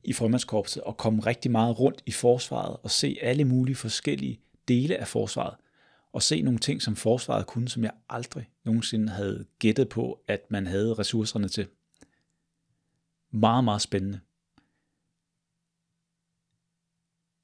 i 0.05 0.12
frømandskorpset, 0.12 0.83
at 0.89 0.97
komme 0.97 1.20
rigtig 1.20 1.51
meget 1.51 1.79
rundt 1.79 2.03
i 2.07 2.12
forsvaret 2.12 2.77
og 2.83 2.91
se 2.91 3.18
alle 3.22 3.45
mulige 3.45 3.77
forskellige 3.77 4.41
dele 4.68 4.97
af 4.97 5.09
forsvaret, 5.09 5.55
og 6.17 6.23
se 6.23 6.43
nogle 6.43 6.59
ting, 6.59 6.83
som 6.83 6.97
forsvaret 6.97 7.47
kunne, 7.47 7.69
som 7.69 7.85
jeg 7.85 7.93
aldrig 8.09 8.51
nogensinde 8.64 9.09
havde 9.09 9.47
gættet 9.59 9.89
på, 9.89 10.25
at 10.29 10.51
man 10.51 10.67
havde 10.67 10.95
ressourcerne 10.95 11.49
til. 11.49 11.69
Meget, 13.31 13.64
meget 13.64 13.83
spændende. 13.83 14.21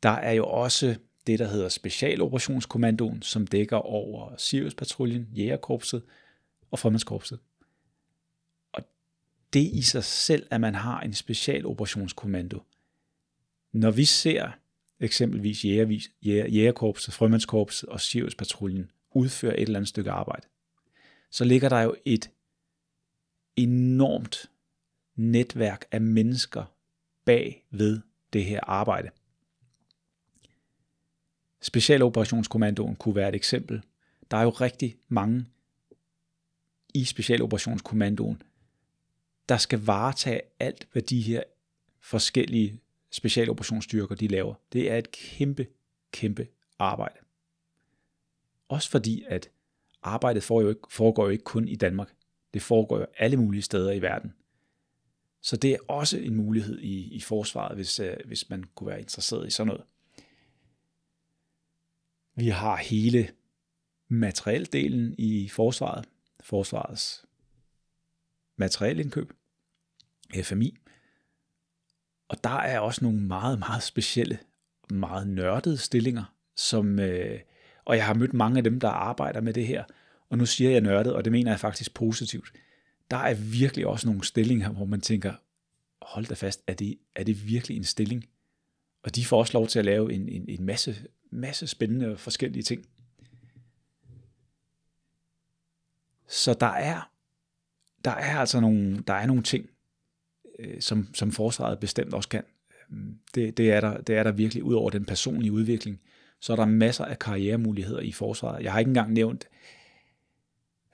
Der 0.03 0.11
er 0.11 0.33
jo 0.33 0.47
også 0.47 0.99
det, 1.27 1.39
der 1.39 1.49
hedder 1.49 1.69
Specialoperationskommandoen, 1.69 3.23
som 3.23 3.47
dækker 3.47 3.77
over 3.77 4.37
Sirius-patruljen, 4.37 5.29
Jægerkorpset 5.37 6.03
og 6.71 6.79
Frømandskorpset. 6.79 7.39
Og 8.73 8.83
det 9.53 9.73
i 9.73 9.83
sig 9.83 10.05
selv, 10.05 10.47
at 10.51 10.61
man 10.61 10.75
har 10.75 11.01
en 11.01 11.15
specialoperationskommando. 11.15 12.61
Når 13.73 13.91
vi 13.91 14.05
ser 14.05 14.53
eksempelvis 15.03 15.65
Jægervis, 15.65 16.11
Jæger, 16.23 16.49
Jægerkorpset, 16.49 17.15
Frømandskorpset 17.15 17.89
og 17.89 18.01
Siriuspatruljen 18.01 18.91
udfører 19.15 19.55
et 19.55 19.61
eller 19.61 19.79
andet 19.79 19.89
stykke 19.89 20.11
arbejde, 20.11 20.47
så 21.31 21.45
ligger 21.45 21.69
der 21.69 21.81
jo 21.81 21.95
et 22.05 22.31
enormt 23.57 24.51
netværk 25.17 25.85
af 25.91 26.01
mennesker 26.01 26.65
bag 27.25 27.65
ved 27.71 28.01
det 28.33 28.45
her 28.45 28.61
arbejde. 28.63 29.11
Specialoperationskommandoen 31.61 32.97
kunne 32.97 33.15
være 33.15 33.29
et 33.29 33.35
eksempel. 33.35 33.83
Der 34.31 34.37
er 34.37 34.43
jo 34.43 34.51
rigtig 34.51 34.97
mange 35.09 35.47
i 36.95 37.05
Specialoperationskommandoen, 37.05 38.43
der 39.49 39.57
skal 39.57 39.79
varetage 39.79 40.41
alt, 40.59 40.89
hvad 40.93 41.03
de 41.03 41.21
her 41.21 41.43
forskellige 42.01 42.81
specialoperationsstyrker 43.13 44.15
de 44.15 44.29
laver. 44.29 44.55
Det 44.73 44.91
er 44.91 44.99
et 44.99 45.11
kæmpe, 45.11 45.67
kæmpe 46.13 46.47
arbejde. 46.79 47.19
Også 48.69 48.91
fordi, 48.91 49.25
at 49.29 49.51
arbejdet 50.03 50.43
foregår 50.43 50.63
jo 50.63 50.69
ikke, 50.69 50.81
foregår 50.91 51.25
jo 51.25 51.31
ikke 51.31 51.45
kun 51.45 51.69
i 51.69 51.77
Danmark. 51.77 52.15
Det 52.55 52.63
foregår 52.63 52.99
jo 52.99 53.07
alle 53.19 53.37
mulige 53.37 53.63
steder 53.63 53.93
i 53.93 54.03
verden. 54.03 54.35
Så 55.41 55.57
det 55.57 55.73
er 55.73 55.79
også 55.89 56.19
en 56.19 56.35
mulighed 56.35 56.79
i, 56.79 57.15
i 57.15 57.21
forsvaret, 57.21 57.77
hvis, 57.77 58.01
øh, 58.01 58.17
hvis 58.25 58.51
man 58.51 58.65
kunne 58.75 58.87
være 58.91 59.01
interesseret 59.01 59.47
i 59.47 59.51
sådan 59.51 59.67
noget. 59.67 59.85
Vi 62.35 62.49
har 62.49 62.77
hele 62.77 63.29
materieldelen 64.09 65.15
i 65.19 65.49
forsvaret, 65.49 66.09
forsvarets 66.41 67.25
materielindkøb, 68.57 69.33
FMI. 70.43 70.79
Og 72.29 72.45
der 72.45 72.57
er 72.57 72.81
også 72.81 73.05
nogle 73.05 73.21
meget, 73.21 73.59
meget 73.59 73.83
specielle, 73.83 74.39
meget 74.91 75.29
nørdede 75.29 75.79
stillinger, 75.79 76.35
som, 76.57 76.99
øh, 76.99 77.41
og 77.85 77.97
jeg 77.97 78.07
har 78.07 78.15
mødt 78.15 78.35
mange 78.35 78.59
af 78.59 78.65
dem, 78.65 78.81
der 78.81 78.89
arbejder 78.89 79.41
med 79.41 79.55
det 79.55 79.67
her, 79.67 79.85
og 80.31 80.39
nu 80.39 80.47
siger 80.47 80.71
jeg 80.71 80.81
nørdet, 80.81 81.13
og 81.13 81.25
det 81.25 81.33
mener 81.33 81.51
jeg 81.51 81.61
faktisk 81.61 81.95
positivt. 81.95 82.53
Der 83.11 83.17
er 83.17 83.35
virkelig 83.35 83.87
også 83.87 84.07
nogle 84.07 84.25
stillinger, 84.25 84.69
hvor 84.69 84.85
man 84.85 85.01
tænker, 85.01 85.33
hold 86.03 86.27
da 86.27 86.35
fast, 86.35 86.63
er 86.67 86.75
det, 86.75 86.99
er 87.15 87.25
det 87.25 87.47
virkelig 87.47 87.77
en 87.77 87.85
stilling? 87.85 88.25
Og 89.03 89.15
de 89.15 89.25
får 89.25 89.39
også 89.39 89.53
lov 89.53 89.67
til 89.67 89.79
at 89.79 89.85
lave 89.85 90.13
en, 90.13 90.29
en, 90.29 90.45
en 90.49 90.65
masse 90.67 91.07
masse 91.33 91.67
spændende 91.67 92.13
og 92.13 92.21
forskellige 92.21 92.63
ting. 92.63 92.87
Så 96.29 96.55
der 96.55 96.67
er, 96.67 97.11
der 98.05 98.11
er 98.11 98.39
altså 98.39 98.61
nogle, 98.61 99.03
der 99.07 99.15
er 99.15 99.27
nogle 99.27 99.43
ting, 99.43 99.71
øh, 100.59 100.81
som, 100.81 101.15
som 101.15 101.33
forsvaret 101.33 101.79
bestemt 101.79 102.15
også 102.15 102.29
kan. 102.29 102.45
Øhm, 102.91 103.19
det, 103.35 103.57
det, 103.57 103.73
er 103.73 103.81
der, 103.81 104.01
det 104.01 104.17
er 104.17 104.23
der 104.23 104.33
virkelig, 104.33 104.63
ud 104.63 104.75
over 104.75 104.91
den 104.91 105.05
personlige 105.05 105.53
udvikling, 105.53 106.01
så 106.41 106.53
er 106.53 106.57
der 106.57 106.65
masser 106.65 107.05
af 107.05 107.19
karrieremuligheder 107.19 108.01
i 108.01 108.13
forsvaret. 108.13 108.63
Jeg 108.63 108.73
har 108.73 108.79
ikke 108.79 108.89
engang 108.89 109.13
nævnt 109.13 109.49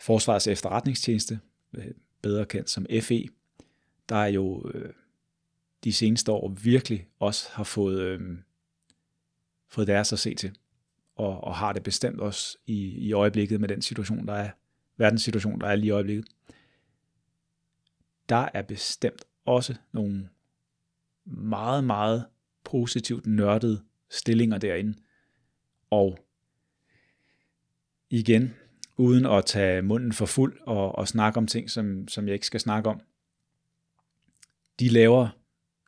Forsvarets 0.01 0.47
efterretningstjeneste, 0.47 1.41
øh, 1.75 1.87
bedre 2.23 2.47
kendt 2.47 2.71
som 2.71 2.87
FE, 3.03 3.25
der 4.09 4.17
er 4.17 4.27
jo 4.27 4.71
øh, 4.75 4.93
de 5.85 5.93
seneste 5.93 6.33
år 6.33 6.49
virkelig 6.49 7.09
også 7.19 7.49
har 7.53 7.65
fået 7.65 8.01
øh, 8.01 8.39
fået 9.69 9.87
deres 9.87 10.13
at 10.13 10.19
se 10.19 10.35
til, 10.35 10.59
og, 11.17 11.45
og 11.45 11.57
har 11.57 11.73
det 11.73 11.83
bestemt 11.83 12.21
også 12.21 12.59
i, 12.67 12.89
i 12.89 13.13
øjeblikket 13.13 13.61
med 13.61 13.69
den 13.69 13.83
situation, 13.83 14.27
der 14.27 14.35
er, 14.35 14.51
verdenssituation, 14.97 15.61
der 15.61 15.67
er 15.67 15.77
lige 15.77 15.89
i 15.89 15.91
øjeblikket. 15.91 16.27
Der 18.29 18.49
er 18.55 18.63
bestemt 18.63 19.25
også 19.49 19.75
nogle 19.93 20.29
meget, 21.25 21.85
meget 21.85 22.27
positivt 22.65 23.27
nørdede 23.27 23.83
stillinger 24.11 24.59
derinde. 24.59 24.99
Og 25.91 26.19
igen, 28.11 28.55
uden 28.97 29.27
at 29.27 29.45
tage 29.45 29.83
munden 29.83 30.13
for 30.13 30.27
fuld 30.27 30.59
og, 30.61 30.99
og 30.99 31.09
snakke 31.09 31.39
om 31.39 31.47
ting, 31.47 31.71
som, 31.71 32.09
som 32.09 32.27
jeg 32.27 32.35
ikke 32.35 32.47
skal 32.47 32.61
snakke 32.61 32.91
om. 32.91 33.01
De 34.81 34.89
laver, 34.89 35.29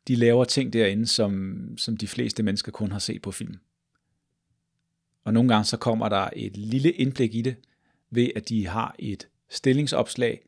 de 0.07 0.15
laver 0.15 0.43
ting 0.43 0.73
derinde, 0.73 1.07
som, 1.07 1.57
som 1.77 1.97
de 1.97 2.07
fleste 2.07 2.43
mennesker 2.43 2.71
kun 2.71 2.91
har 2.91 2.99
set 2.99 3.21
på 3.21 3.31
film. 3.31 3.55
Og 5.23 5.33
nogle 5.33 5.49
gange 5.49 5.65
så 5.65 5.77
kommer 5.77 6.09
der 6.09 6.29
et 6.35 6.57
lille 6.57 6.91
indblik 6.91 7.35
i 7.35 7.41
det, 7.41 7.55
ved 8.09 8.29
at 8.35 8.49
de 8.49 8.67
har 8.67 8.95
et 8.99 9.27
stillingsopslag, 9.49 10.45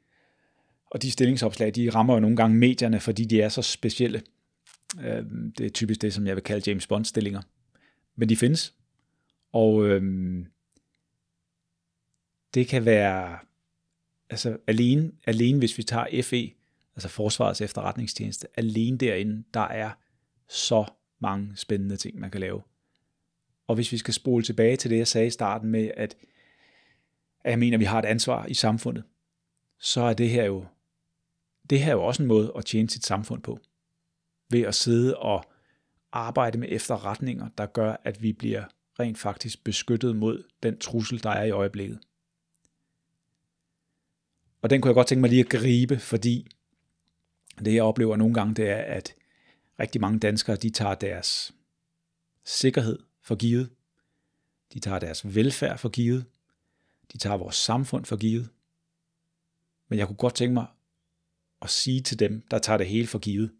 og 0.93 1.01
de 1.01 1.11
stillingsopslag, 1.11 1.75
de 1.75 1.89
rammer 1.89 2.13
jo 2.13 2.19
nogle 2.19 2.35
gange 2.35 2.57
medierne, 2.57 2.99
fordi 2.99 3.25
de 3.25 3.41
er 3.41 3.49
så 3.49 3.61
specielle. 3.61 4.21
Øh, 4.99 5.25
det 5.57 5.65
er 5.65 5.69
typisk 5.69 6.01
det, 6.01 6.13
som 6.13 6.27
jeg 6.27 6.35
vil 6.35 6.43
kalde 6.43 6.69
James 6.69 6.87
Bond-stillinger. 6.87 7.41
Men 8.15 8.29
de 8.29 8.37
findes. 8.37 8.73
Og 9.51 9.85
øh, 9.85 10.03
det 12.53 12.67
kan 12.67 12.85
være, 12.85 13.37
altså 14.29 14.57
alene, 14.67 15.11
alene 15.25 15.59
hvis 15.59 15.77
vi 15.77 15.83
tager 15.83 16.21
FE, 16.23 16.51
altså 16.95 17.09
Forsvarets 17.09 17.61
efterretningstjeneste, 17.61 18.47
alene 18.57 18.97
derinde, 18.97 19.43
der 19.53 19.67
er 19.67 19.91
så 20.47 20.85
mange 21.19 21.51
spændende 21.55 21.97
ting, 21.97 22.19
man 22.19 22.31
kan 22.31 22.41
lave. 22.41 22.61
Og 23.67 23.75
hvis 23.75 23.91
vi 23.91 23.97
skal 23.97 24.13
spole 24.13 24.43
tilbage 24.43 24.77
til 24.77 24.89
det, 24.91 24.97
jeg 24.97 25.07
sagde 25.07 25.27
i 25.27 25.29
starten 25.29 25.69
med, 25.69 25.91
at, 25.97 26.15
at 27.43 27.51
jeg 27.51 27.59
mener, 27.59 27.77
at 27.77 27.79
vi 27.79 27.85
har 27.85 27.99
et 27.99 28.05
ansvar 28.05 28.45
i 28.45 28.53
samfundet, 28.53 29.03
så 29.79 30.01
er 30.01 30.13
det 30.13 30.29
her 30.29 30.43
jo, 30.43 30.65
det 31.69 31.79
her 31.79 31.87
er 31.87 31.95
jo 31.95 32.03
også 32.03 32.23
en 32.23 32.27
måde 32.27 32.51
at 32.55 32.65
tjene 32.65 32.89
sit 32.89 33.05
samfund 33.05 33.41
på. 33.41 33.59
Ved 34.49 34.61
at 34.61 34.75
sidde 34.75 35.17
og 35.17 35.45
arbejde 36.11 36.57
med 36.57 36.67
efterretninger, 36.71 37.49
der 37.57 37.65
gør, 37.65 37.95
at 38.03 38.21
vi 38.21 38.33
bliver 38.33 38.65
rent 38.99 39.17
faktisk 39.17 39.63
beskyttet 39.63 40.15
mod 40.15 40.43
den 40.63 40.77
trussel, 40.77 41.23
der 41.23 41.29
er 41.29 41.43
i 41.43 41.51
øjeblikket. 41.51 41.99
Og 44.61 44.69
den 44.69 44.81
kunne 44.81 44.89
jeg 44.89 44.95
godt 44.95 45.07
tænke 45.07 45.21
mig 45.21 45.29
lige 45.29 45.43
at 45.43 45.49
gribe, 45.49 45.99
fordi 45.99 46.47
det 47.65 47.73
jeg 47.73 47.83
oplever 47.83 48.15
nogle 48.15 48.33
gange, 48.33 48.53
det 48.53 48.69
er, 48.69 48.77
at 48.77 49.15
rigtig 49.79 50.01
mange 50.01 50.19
danskere, 50.19 50.55
de 50.55 50.69
tager 50.69 50.95
deres 50.95 51.53
sikkerhed 52.43 52.99
for 53.21 53.35
givet. 53.35 53.69
De 54.73 54.79
tager 54.79 54.99
deres 54.99 55.35
velfærd 55.35 55.77
for 55.77 55.89
givet. 55.89 56.25
De 57.13 57.17
tager 57.17 57.37
vores 57.37 57.55
samfund 57.55 58.05
for 58.05 58.15
givet. 58.15 58.49
Men 59.87 59.99
jeg 59.99 60.07
kunne 60.07 60.17
godt 60.17 60.35
tænke 60.35 60.53
mig 60.53 60.65
at 61.63 61.69
sige 61.69 62.01
til 62.01 62.19
dem, 62.19 62.41
der 62.51 62.59
tager 62.59 62.77
det 62.77 62.87
hele 62.87 63.07
for 63.07 63.19
givet. 63.19 63.51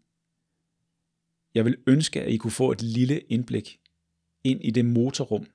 Jeg 1.54 1.64
vil 1.64 1.82
ønske, 1.86 2.22
at 2.22 2.32
I 2.32 2.36
kunne 2.36 2.50
få 2.50 2.72
et 2.72 2.82
lille 2.82 3.20
indblik 3.20 3.80
ind 4.44 4.64
i 4.64 4.70
det 4.70 4.84
motorrum, 4.84 5.46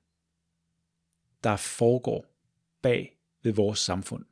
der 1.43 1.55
foregår 1.55 2.25
bag 2.81 3.19
ved 3.43 3.53
vores 3.53 3.79
samfund. 3.79 4.25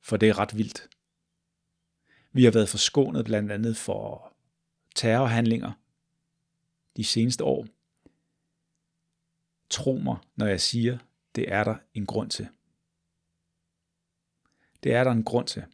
For 0.00 0.16
det 0.16 0.28
er 0.28 0.38
ret 0.38 0.56
vildt. 0.56 0.88
Vi 2.32 2.44
har 2.44 2.50
været 2.50 2.68
forskånet 2.68 3.24
blandt 3.24 3.52
andet 3.52 3.76
for 3.76 4.34
terrorhandlinger 4.94 5.72
de 6.96 7.04
seneste 7.04 7.44
år. 7.44 7.66
Tro 9.70 9.96
mig, 9.96 10.16
når 10.36 10.46
jeg 10.46 10.60
siger, 10.60 10.98
det 11.34 11.52
er 11.52 11.64
der 11.64 11.76
en 11.94 12.06
grund 12.06 12.30
til. 12.30 12.48
Det 14.82 14.94
er 14.94 15.04
der 15.04 15.10
en 15.10 15.24
grund 15.24 15.46
til. 15.46 15.64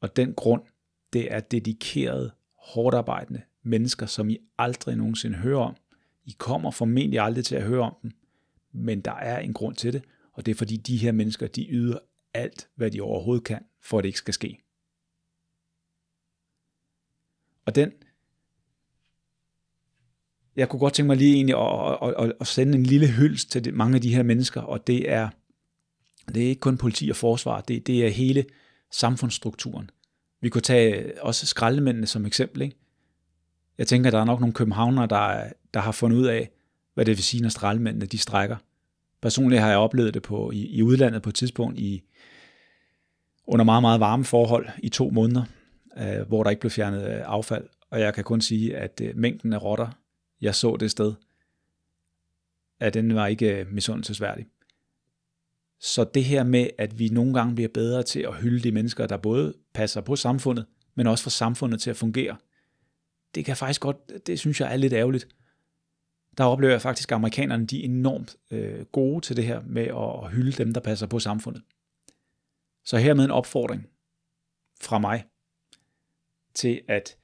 Og 0.00 0.16
den 0.16 0.34
grund, 0.34 0.62
det 1.16 1.32
er 1.32 1.40
dedikerede, 1.40 2.32
hårdarbejdende 2.58 3.42
mennesker, 3.62 4.06
som 4.06 4.30
I 4.30 4.38
aldrig 4.58 4.96
nogensinde 4.96 5.36
hører 5.36 5.60
om. 5.60 5.76
I 6.24 6.34
kommer 6.38 6.70
formentlig 6.70 7.20
aldrig 7.20 7.44
til 7.44 7.56
at 7.56 7.62
høre 7.62 7.82
om 7.82 7.96
dem, 8.02 8.10
men 8.72 9.00
der 9.00 9.12
er 9.14 9.38
en 9.38 9.52
grund 9.52 9.76
til 9.76 9.92
det, 9.92 10.04
og 10.32 10.46
det 10.46 10.52
er 10.52 10.56
fordi 10.56 10.76
de 10.76 10.96
her 10.96 11.12
mennesker, 11.12 11.46
de 11.46 11.66
yder 11.70 11.98
alt, 12.34 12.68
hvad 12.74 12.90
de 12.90 13.00
overhovedet 13.00 13.44
kan, 13.44 13.64
for 13.82 13.98
at 13.98 14.02
det 14.02 14.08
ikke 14.08 14.18
skal 14.18 14.34
ske. 14.34 14.62
Og 17.66 17.74
den, 17.74 17.92
jeg 20.56 20.68
kunne 20.68 20.80
godt 20.80 20.94
tænke 20.94 21.06
mig 21.06 21.16
lige 21.16 21.34
egentlig 21.34 21.56
at, 21.56 21.98
at, 22.02 22.24
at, 22.24 22.32
at 22.40 22.46
sende 22.46 22.78
en 22.78 22.82
lille 22.82 23.06
hyldest 23.06 23.50
til 23.50 23.74
mange 23.74 23.94
af 23.94 24.00
de 24.00 24.14
her 24.14 24.22
mennesker, 24.22 24.60
og 24.60 24.86
det 24.86 25.10
er, 25.10 25.28
det 26.28 26.44
er 26.44 26.48
ikke 26.48 26.60
kun 26.60 26.78
politi 26.78 27.10
og 27.10 27.16
forsvar, 27.16 27.60
det, 27.60 27.86
det 27.86 28.06
er 28.06 28.10
hele 28.10 28.44
samfundsstrukturen. 28.90 29.90
Vi 30.40 30.48
kunne 30.48 30.62
tage 30.62 31.22
også 31.22 31.46
skraldemændene 31.46 32.06
som 32.06 32.26
eksempel. 32.26 32.62
Ikke? 32.62 32.76
Jeg 33.78 33.86
tænker, 33.86 34.10
der 34.10 34.20
er 34.20 34.24
nok 34.24 34.40
nogle 34.40 34.54
københavnere, 34.54 35.06
der, 35.06 35.52
der 35.74 35.80
har 35.80 35.92
fundet 35.92 36.16
ud 36.16 36.26
af, 36.26 36.50
hvad 36.94 37.04
det 37.04 37.16
vil 37.16 37.24
sige, 37.24 37.42
når 37.42 37.48
skraldemændene 37.48 38.06
de 38.06 38.18
strækker. 38.18 38.56
Personligt 39.20 39.62
har 39.62 39.68
jeg 39.68 39.78
oplevet 39.78 40.14
det 40.14 40.22
på, 40.22 40.50
i, 40.50 40.66
i 40.66 40.82
udlandet 40.82 41.22
på 41.22 41.28
et 41.28 41.34
tidspunkt 41.34 41.78
i, 41.78 42.02
under 43.46 43.64
meget, 43.64 43.82
meget 43.82 44.00
varme 44.00 44.24
forhold 44.24 44.68
i 44.78 44.88
to 44.88 45.10
måneder, 45.10 45.44
øh, 45.98 46.28
hvor 46.28 46.42
der 46.42 46.50
ikke 46.50 46.60
blev 46.60 46.70
fjernet 46.70 47.08
øh, 47.08 47.22
affald. 47.24 47.68
Og 47.90 48.00
jeg 48.00 48.14
kan 48.14 48.24
kun 48.24 48.40
sige, 48.40 48.76
at 48.76 49.00
øh, 49.04 49.16
mængden 49.16 49.52
af 49.52 49.62
rotter, 49.62 49.88
jeg 50.40 50.54
så 50.54 50.76
det 50.76 50.90
sted, 50.90 51.14
at 52.80 52.94
den 52.94 53.14
var 53.14 53.26
ikke 53.26 53.60
øh, 53.60 53.72
misundelsesværdig. 53.72 54.46
Så 55.80 56.04
det 56.04 56.24
her 56.24 56.44
med, 56.44 56.70
at 56.78 56.98
vi 56.98 57.08
nogle 57.08 57.34
gange 57.34 57.54
bliver 57.54 57.68
bedre 57.68 58.02
til 58.02 58.20
at 58.20 58.36
hylde 58.36 58.62
de 58.62 58.72
mennesker, 58.72 59.06
der 59.06 59.16
både 59.16 59.54
passer 59.74 60.00
på 60.00 60.16
samfundet, 60.16 60.66
men 60.94 61.06
også 61.06 61.24
får 61.24 61.30
samfundet 61.30 61.80
til 61.80 61.90
at 61.90 61.96
fungere, 61.96 62.36
det 63.34 63.44
kan 63.44 63.56
faktisk 63.56 63.80
godt, 63.80 64.26
det 64.26 64.38
synes 64.38 64.60
jeg 64.60 64.72
er 64.72 64.76
lidt 64.76 64.92
ærgerligt. 64.92 65.28
Der 66.38 66.44
oplever 66.44 66.72
jeg 66.72 66.82
faktisk, 66.82 67.12
at 67.12 67.16
amerikanerne 67.16 67.66
de 67.66 67.80
er 67.80 67.84
enormt 67.84 68.36
øh, 68.50 68.84
gode 68.84 69.20
til 69.20 69.36
det 69.36 69.44
her 69.44 69.62
med 69.66 69.86
at 69.86 70.30
hylde 70.30 70.52
dem, 70.52 70.72
der 70.72 70.80
passer 70.80 71.06
på 71.06 71.18
samfundet. 71.18 71.62
Så 72.84 72.96
hermed 72.96 73.24
en 73.24 73.30
opfordring 73.30 73.86
fra 74.80 74.98
mig 74.98 75.24
til 76.54 76.80
at 76.88 77.16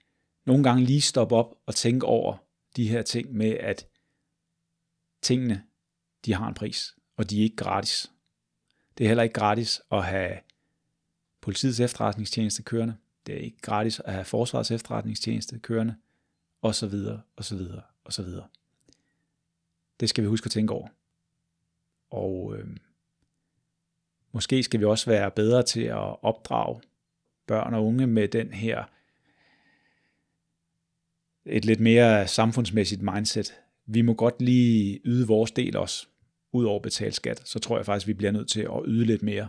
nogle 0.47 0.65
gange 0.65 0.85
lige 0.85 1.01
stoppe 1.01 1.35
op 1.35 1.55
og 1.67 1.75
tænke 1.75 2.07
over 2.07 2.37
de 2.77 2.89
her 2.89 3.03
ting 3.03 3.33
med, 3.35 3.51
at 3.51 3.87
tingene, 5.23 5.63
de 6.25 6.35
har 6.35 6.49
en 6.49 6.55
pris, 6.55 6.95
og 7.17 7.31
de 7.31 7.39
er 7.39 7.43
ikke 7.43 7.57
gratis. 7.57 8.13
Det 8.99 9.05
er 9.05 9.09
heller 9.09 9.23
ikke 9.23 9.33
gratis 9.33 9.81
at 9.93 10.05
have 10.05 10.39
politiets 11.41 11.81
efterretningstjeneste 11.81 12.63
kørende. 12.63 12.97
Det 13.27 13.35
er 13.35 13.39
ikke 13.39 13.61
gratis 13.61 14.01
at 14.01 14.13
have 14.13 14.25
forsvarets 14.25 14.71
efterretningstjeneste 14.71 15.59
kørende, 15.59 15.97
og 16.63 16.75
så 16.75 16.87
videre, 16.87 17.21
og 17.37 17.45
så 17.45 17.57
videre, 17.57 17.83
og 18.05 18.13
så 18.13 18.23
videre. 18.23 18.47
Det 20.01 20.09
skal 20.09 20.25
vi 20.25 20.29
huske 20.29 20.47
at 20.47 20.51
tænke 20.51 20.73
over. 20.73 20.89
Og 22.11 22.57
øh, 22.57 22.77
måske 24.33 24.63
skal 24.63 24.81
vi 24.81 24.85
også 24.85 25.11
være 25.11 25.31
bedre 25.31 25.63
til 25.63 25.83
at 25.83 26.25
opdrage 26.25 26.81
børn 27.47 27.75
og 27.75 27.87
unge 27.87 28.07
med 28.07 28.29
den 28.29 28.53
her 28.53 28.85
et 31.45 31.65
lidt 31.65 31.81
mere 31.81 32.29
samfundsmæssigt 32.29 33.03
mindset. 33.03 33.55
Vi 33.87 34.03
må 34.03 34.15
godt 34.15 34.43
lige 34.43 35.01
yde 35.05 35.27
vores 35.27 35.51
del 35.51 35.77
også, 35.77 36.07
ud 36.53 36.65
over 36.65 36.77
at 36.77 36.83
betale 36.83 37.13
skat. 37.13 37.49
Så 37.49 37.59
tror 37.59 37.77
jeg 37.77 37.87
faktisk, 37.87 38.07
vi 38.07 38.13
bliver 38.13 38.33
nødt 38.33 38.49
til 38.49 38.61
at 38.61 38.83
yde 38.85 39.05
lidt 39.05 39.23
mere 39.23 39.49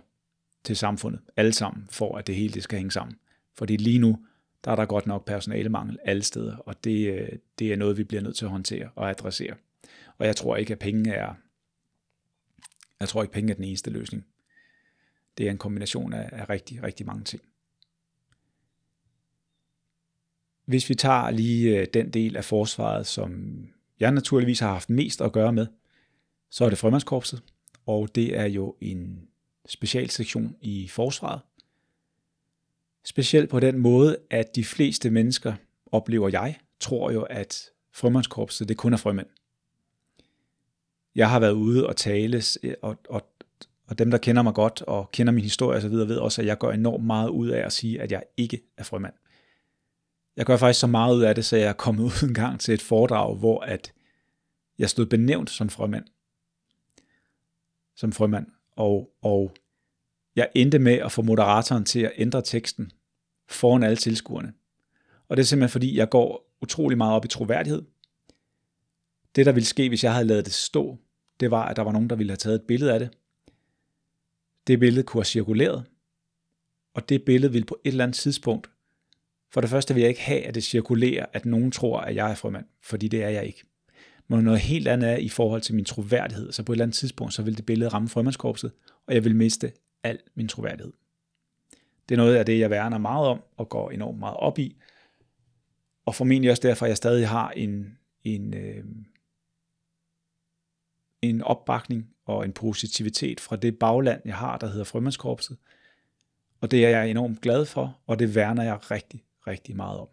til 0.63 0.77
samfundet, 0.77 1.21
alle 1.35 1.53
sammen, 1.53 1.87
for 1.89 2.17
at 2.17 2.27
det 2.27 2.35
hele 2.35 2.53
det 2.53 2.63
skal 2.63 2.77
hænge 2.77 2.91
sammen. 2.91 3.17
Fordi 3.53 3.77
lige 3.77 3.99
nu, 3.99 4.19
der 4.65 4.71
er 4.71 4.75
der 4.75 4.85
godt 4.85 5.07
nok 5.07 5.25
personalemangel 5.25 5.99
alle 6.03 6.23
steder, 6.23 6.55
og 6.57 6.83
det, 6.83 7.13
øh, 7.13 7.29
det 7.59 7.73
er 7.73 7.77
noget, 7.77 7.97
vi 7.97 8.03
bliver 8.03 8.21
nødt 8.21 8.35
til 8.35 8.45
at 8.45 8.51
håndtere 8.51 8.89
og 8.95 9.09
adressere. 9.09 9.55
Og 10.17 10.25
jeg 10.25 10.35
tror 10.35 10.55
ikke, 10.55 10.73
at 10.73 10.79
penge 10.79 11.13
er, 11.13 11.33
jeg 12.99 13.09
tror 13.09 13.23
ikke, 13.23 13.33
penge 13.33 13.51
er 13.51 13.55
den 13.55 13.63
eneste 13.63 13.89
løsning. 13.89 14.25
Det 15.37 15.47
er 15.47 15.51
en 15.51 15.57
kombination 15.57 16.13
af, 16.13 16.29
af 16.31 16.49
rigtig, 16.49 16.83
rigtig 16.83 17.05
mange 17.05 17.23
ting. 17.23 17.41
Hvis 20.65 20.89
vi 20.89 20.95
tager 20.95 21.29
lige 21.29 21.79
øh, 21.79 21.87
den 21.93 22.09
del 22.09 22.37
af 22.37 22.45
forsvaret, 22.45 23.07
som 23.07 23.59
jeg 23.99 24.11
naturligvis 24.11 24.59
har 24.59 24.73
haft 24.73 24.89
mest 24.89 25.21
at 25.21 25.31
gøre 25.31 25.53
med, 25.53 25.67
så 26.53 26.65
er 26.65 26.69
det 26.69 26.77
frømandskorpset, 26.77 27.43
og 27.85 28.15
det 28.15 28.37
er 28.37 28.45
jo 28.45 28.75
en 28.81 29.27
specialsektion 29.65 30.55
i 30.61 30.87
forsvaret. 30.87 31.41
Specielt 33.05 33.49
på 33.49 33.59
den 33.59 33.77
måde, 33.77 34.17
at 34.29 34.55
de 34.55 34.65
fleste 34.65 35.09
mennesker, 35.09 35.53
oplever 35.91 36.29
jeg, 36.29 36.57
tror 36.79 37.11
jo, 37.11 37.21
at 37.21 37.69
frømandskorpset 37.91 38.69
det 38.69 38.77
kun 38.77 38.93
er 38.93 38.97
frømænd. 38.97 39.27
Jeg 41.15 41.29
har 41.29 41.39
været 41.39 41.51
ude 41.51 41.87
og 41.87 41.95
tale, 41.95 42.41
og, 42.81 42.97
og, 43.09 43.27
og 43.87 43.99
dem, 43.99 44.11
der 44.11 44.17
kender 44.17 44.41
mig 44.41 44.53
godt 44.53 44.81
og 44.81 45.11
kender 45.11 45.33
min 45.33 45.43
historie 45.43 45.77
osv., 45.77 45.91
ved 45.91 46.17
også, 46.17 46.41
at 46.41 46.47
jeg 46.47 46.57
går 46.57 46.71
enormt 46.71 47.05
meget 47.05 47.29
ud 47.29 47.47
af 47.47 47.65
at 47.65 47.73
sige, 47.73 48.01
at 48.01 48.11
jeg 48.11 48.23
ikke 48.37 48.61
er 48.77 48.83
frømand. 48.83 49.13
Jeg 50.37 50.45
gør 50.45 50.57
faktisk 50.57 50.79
så 50.79 50.87
meget 50.87 51.15
ud 51.15 51.21
af 51.21 51.35
det, 51.35 51.45
så 51.45 51.57
jeg 51.57 51.67
er 51.67 51.73
kommet 51.73 52.03
ud 52.23 52.27
en 52.27 52.33
gang 52.33 52.59
til 52.59 52.73
et 52.73 52.81
foredrag, 52.81 53.35
hvor 53.35 53.59
at 53.59 53.93
jeg 54.79 54.89
stod 54.89 55.05
benævnt 55.05 55.49
som 55.49 55.69
frømand. 55.69 56.05
Som 57.95 58.11
frømand. 58.11 58.47
Og, 58.71 59.09
og 59.21 59.55
jeg 60.35 60.49
endte 60.55 60.79
med 60.79 60.93
at 60.93 61.11
få 61.11 61.21
moderatoren 61.21 61.85
til 61.85 61.99
at 61.99 62.11
ændre 62.17 62.41
teksten 62.41 62.91
foran 63.49 63.83
alle 63.83 63.97
tilskuerne. 63.97 64.53
Og 65.27 65.37
det 65.37 65.43
er 65.43 65.47
simpelthen 65.47 65.71
fordi, 65.71 65.97
jeg 65.97 66.09
går 66.09 66.55
utrolig 66.61 66.97
meget 66.97 67.13
op 67.13 67.25
i 67.25 67.27
troværdighed. 67.27 67.81
Det, 69.35 69.45
der 69.45 69.51
ville 69.51 69.65
ske, 69.65 69.89
hvis 69.89 70.03
jeg 70.03 70.13
havde 70.13 70.27
lavet 70.27 70.45
det 70.45 70.53
stå, 70.53 70.97
det 71.39 71.51
var, 71.51 71.65
at 71.65 71.75
der 71.75 71.81
var 71.81 71.91
nogen, 71.91 72.09
der 72.09 72.15
ville 72.15 72.31
have 72.31 72.37
taget 72.37 72.55
et 72.55 72.67
billede 72.67 72.93
af 72.93 72.99
det. 72.99 73.09
Det 74.67 74.79
billede 74.79 75.03
kunne 75.03 75.19
have 75.19 75.25
cirkuleret, 75.25 75.85
og 76.93 77.09
det 77.09 77.25
billede 77.25 77.51
ville 77.51 77.65
på 77.65 77.77
et 77.83 77.91
eller 77.91 78.03
andet 78.03 78.17
tidspunkt, 78.17 78.69
for 79.51 79.61
det 79.61 79.69
første 79.69 79.93
vil 79.93 80.01
jeg 80.01 80.09
ikke 80.09 80.21
have, 80.21 80.41
at 80.41 80.55
det 80.55 80.63
cirkulerer, 80.63 81.25
at 81.33 81.45
nogen 81.45 81.71
tror, 81.71 81.99
at 81.99 82.15
jeg 82.15 82.31
er 82.31 82.35
frømand, 82.35 82.65
fordi 82.81 83.07
det 83.07 83.23
er 83.23 83.29
jeg 83.29 83.45
ikke. 83.45 83.63
Men 84.35 84.45
noget 84.45 84.59
helt 84.59 84.87
andet 84.87 85.09
er 85.09 85.17
i 85.17 85.29
forhold 85.29 85.61
til 85.61 85.75
min 85.75 85.85
troværdighed, 85.85 86.51
så 86.51 86.63
på 86.63 86.71
et 86.71 86.75
eller 86.75 86.85
andet 86.85 86.97
tidspunkt, 86.97 87.33
så 87.33 87.41
vil 87.41 87.57
det 87.57 87.65
billede 87.65 87.89
ramme 87.89 88.09
frømandskorpset, 88.09 88.71
og 89.07 89.13
jeg 89.13 89.23
vil 89.23 89.35
miste 89.35 89.71
al 90.03 90.19
min 90.35 90.47
troværdighed. 90.47 90.93
Det 92.09 92.15
er 92.15 92.17
noget 92.17 92.35
af 92.35 92.45
det, 92.45 92.59
jeg 92.59 92.69
værner 92.69 92.97
meget 92.97 93.27
om 93.27 93.41
og 93.57 93.69
går 93.69 93.91
enormt 93.91 94.19
meget 94.19 94.37
op 94.37 94.59
i. 94.59 94.75
Og 96.05 96.15
formentlig 96.15 96.51
også 96.51 96.67
derfor, 96.67 96.85
at 96.85 96.89
jeg 96.89 96.97
stadig 96.97 97.27
har 97.27 97.49
en, 97.49 97.97
en, 98.23 98.53
øh, 98.53 98.83
en 101.21 101.41
opbakning 101.41 102.09
og 102.25 102.45
en 102.45 102.53
positivitet 102.53 103.39
fra 103.39 103.55
det 103.55 103.79
bagland, 103.79 104.21
jeg 104.25 104.35
har, 104.35 104.57
der 104.57 104.67
hedder 104.67 104.83
Frømandskorpset. 104.83 105.57
Og 106.61 106.71
det 106.71 106.85
er 106.85 106.89
jeg 106.89 107.09
enormt 107.09 107.41
glad 107.41 107.65
for, 107.65 107.99
og 108.07 108.19
det 108.19 108.35
værner 108.35 108.63
jeg 108.63 108.91
rigtig, 108.91 109.23
rigtig 109.47 109.75
meget 109.75 109.99
om. 109.99 110.07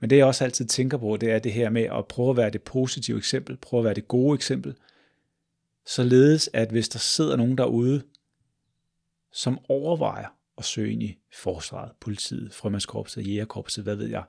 Men 0.00 0.10
det 0.10 0.16
jeg 0.16 0.26
også 0.26 0.44
altid 0.44 0.66
tænker 0.66 0.98
på, 0.98 1.16
det 1.16 1.30
er 1.30 1.38
det 1.38 1.52
her 1.52 1.70
med 1.70 1.82
at 1.82 2.06
prøve 2.06 2.30
at 2.30 2.36
være 2.36 2.50
det 2.50 2.62
positive 2.62 3.18
eksempel, 3.18 3.56
prøve 3.56 3.80
at 3.80 3.84
være 3.84 3.94
det 3.94 4.08
gode 4.08 4.34
eksempel, 4.34 4.74
således 5.86 6.50
at 6.52 6.70
hvis 6.70 6.88
der 6.88 6.98
sidder 6.98 7.36
nogen 7.36 7.58
derude, 7.58 8.02
som 9.32 9.58
overvejer 9.68 10.26
at 10.58 10.64
søge 10.64 10.92
ind 10.92 11.02
i 11.02 11.18
forsvaret, 11.42 11.92
politiet, 12.00 12.54
frømandskorpset, 12.54 13.26
jægerkorpset, 13.26 13.84
hvad 13.84 13.96
ved 13.96 14.08
jeg, 14.08 14.24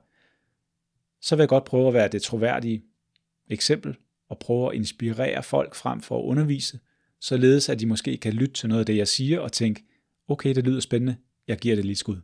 så 1.20 1.36
vil 1.36 1.42
jeg 1.42 1.48
godt 1.48 1.64
prøve 1.64 1.88
at 1.88 1.94
være 1.94 2.08
det 2.08 2.22
troværdige 2.22 2.82
eksempel, 3.48 3.96
og 4.28 4.38
prøve 4.38 4.70
at 4.70 4.76
inspirere 4.76 5.42
folk 5.42 5.74
frem 5.74 6.00
for 6.00 6.18
at 6.18 6.24
undervise, 6.24 6.80
således 7.20 7.68
at 7.68 7.80
de 7.80 7.86
måske 7.86 8.16
kan 8.16 8.32
lytte 8.32 8.54
til 8.54 8.68
noget 8.68 8.80
af 8.80 8.86
det, 8.86 8.96
jeg 8.96 9.08
siger, 9.08 9.40
og 9.40 9.52
tænke, 9.52 9.84
okay, 10.28 10.54
det 10.54 10.64
lyder 10.64 10.80
spændende, 10.80 11.16
jeg 11.48 11.58
giver 11.58 11.76
det 11.76 11.84
lige 11.84 11.96
skud. 11.96 12.20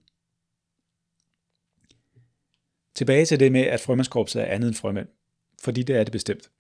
Tilbage 2.95 3.27
til 3.27 3.41
det 3.41 3.53
med, 3.53 3.61
at 3.61 3.81
frømandskorpset 3.81 4.43
er 4.43 4.47
andet 4.47 4.69
end 4.69 4.77
frømænd, 4.77 5.09
fordi 5.63 5.83
det 5.83 5.97
er 5.97 6.05
det 6.05 6.13
bestemt. 6.13 6.51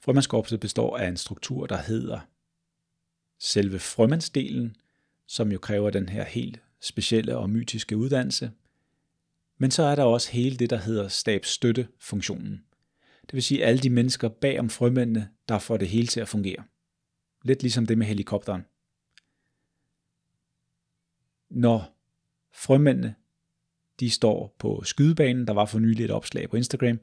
Frømandskorpset 0.00 0.60
består 0.60 0.98
af 0.98 1.08
en 1.08 1.16
struktur, 1.16 1.66
der 1.66 1.82
hedder 1.82 2.20
selve 3.38 3.78
frømandsdelen, 3.78 4.76
som 5.26 5.52
jo 5.52 5.58
kræver 5.58 5.90
den 5.90 6.08
her 6.08 6.24
helt 6.24 6.62
specielle 6.80 7.36
og 7.36 7.50
mytiske 7.50 7.96
uddannelse. 7.96 8.52
Men 9.58 9.70
så 9.70 9.82
er 9.82 9.94
der 9.94 10.04
også 10.04 10.32
hele 10.32 10.56
det, 10.56 10.70
der 10.70 10.76
hedder 10.76 11.08
stabsstøttefunktionen. 11.08 12.64
Det 13.22 13.34
vil 13.34 13.42
sige 13.42 13.64
alle 13.64 13.80
de 13.80 13.90
mennesker 13.90 14.28
bag 14.28 14.60
om 14.60 14.70
frømændene, 14.70 15.30
der 15.48 15.58
får 15.58 15.76
det 15.76 15.88
hele 15.88 16.06
til 16.06 16.20
at 16.20 16.28
fungere. 16.28 16.64
Lidt 17.42 17.62
ligesom 17.62 17.86
det 17.86 17.98
med 17.98 18.06
helikopteren. 18.06 18.62
Når 21.50 21.96
frømændene 22.52 23.14
de 24.00 24.10
står 24.10 24.56
på 24.58 24.82
skydebanen, 24.84 25.46
der 25.46 25.52
var 25.52 25.64
for 25.64 25.78
nylig 25.78 26.04
et 26.04 26.10
opslag 26.10 26.50
på 26.50 26.56
Instagram 26.56 27.00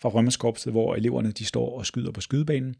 fra 0.00 0.08
Rømmerskorpset, 0.08 0.72
hvor 0.72 0.94
eleverne 0.94 1.32
de 1.32 1.44
står 1.44 1.78
og 1.78 1.86
skyder 1.86 2.10
på 2.10 2.20
skydebanen, 2.20 2.76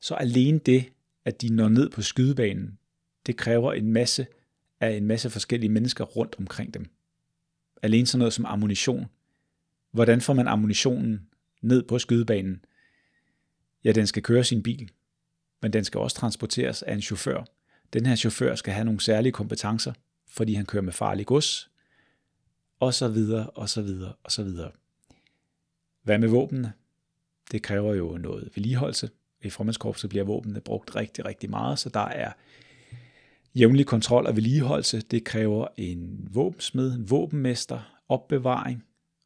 så 0.00 0.14
alene 0.14 0.58
det, 0.58 0.84
at 1.24 1.42
de 1.42 1.48
når 1.48 1.68
ned 1.68 1.90
på 1.90 2.02
skydebanen, 2.02 2.78
det 3.26 3.36
kræver 3.36 3.72
en 3.72 3.92
masse 3.92 4.26
af 4.80 4.90
en 4.90 5.06
masse 5.06 5.30
forskellige 5.30 5.70
mennesker 5.70 6.04
rundt 6.04 6.34
omkring 6.38 6.74
dem. 6.74 6.86
Alene 7.82 8.06
sådan 8.06 8.18
noget 8.18 8.32
som 8.32 8.44
ammunition. 8.44 9.06
Hvordan 9.92 10.20
får 10.20 10.34
man 10.34 10.48
ammunitionen 10.48 11.26
ned 11.62 11.82
på 11.82 11.98
skydebanen? 11.98 12.64
Ja, 13.84 13.92
den 13.92 14.06
skal 14.06 14.22
køre 14.22 14.44
sin 14.44 14.62
bil, 14.62 14.90
men 15.62 15.72
den 15.72 15.84
skal 15.84 16.00
også 16.00 16.16
transporteres 16.16 16.82
af 16.82 16.94
en 16.94 17.02
chauffør. 17.02 17.44
Den 17.92 18.06
her 18.06 18.16
chauffør 18.16 18.54
skal 18.54 18.72
have 18.72 18.84
nogle 18.84 19.00
særlige 19.00 19.32
kompetencer, 19.32 19.92
fordi 20.28 20.54
han 20.54 20.66
kører 20.66 20.82
med 20.82 20.92
farlig 20.92 21.26
gods, 21.26 21.70
og 22.84 22.94
så 22.94 23.08
videre, 23.08 23.50
og 23.50 23.68
så 23.68 23.82
videre, 23.82 24.12
og 24.22 24.32
så 24.32 24.42
videre. 24.42 24.70
Hvad 26.02 26.18
med 26.18 26.28
våbnene? 26.28 26.72
Det 27.52 27.62
kræver 27.62 27.94
jo 27.94 28.18
noget 28.18 28.50
vedligeholdelse. 28.54 29.10
I 29.42 29.50
formandskorpset 29.50 30.10
bliver 30.10 30.24
våbnene 30.24 30.60
brugt 30.60 30.96
rigtig, 30.96 31.24
rigtig 31.24 31.50
meget, 31.50 31.78
så 31.78 31.88
der 31.88 32.00
er 32.00 32.32
jævnlig 33.54 33.86
kontrol 33.86 34.26
og 34.26 34.36
vedligeholdelse. 34.36 35.00
Det 35.00 35.24
kræver 35.24 35.68
en 35.76 36.28
våbensmed, 36.30 36.94
en 36.94 37.10
våbenmester, 37.10 38.00
opbevaring 38.08 38.84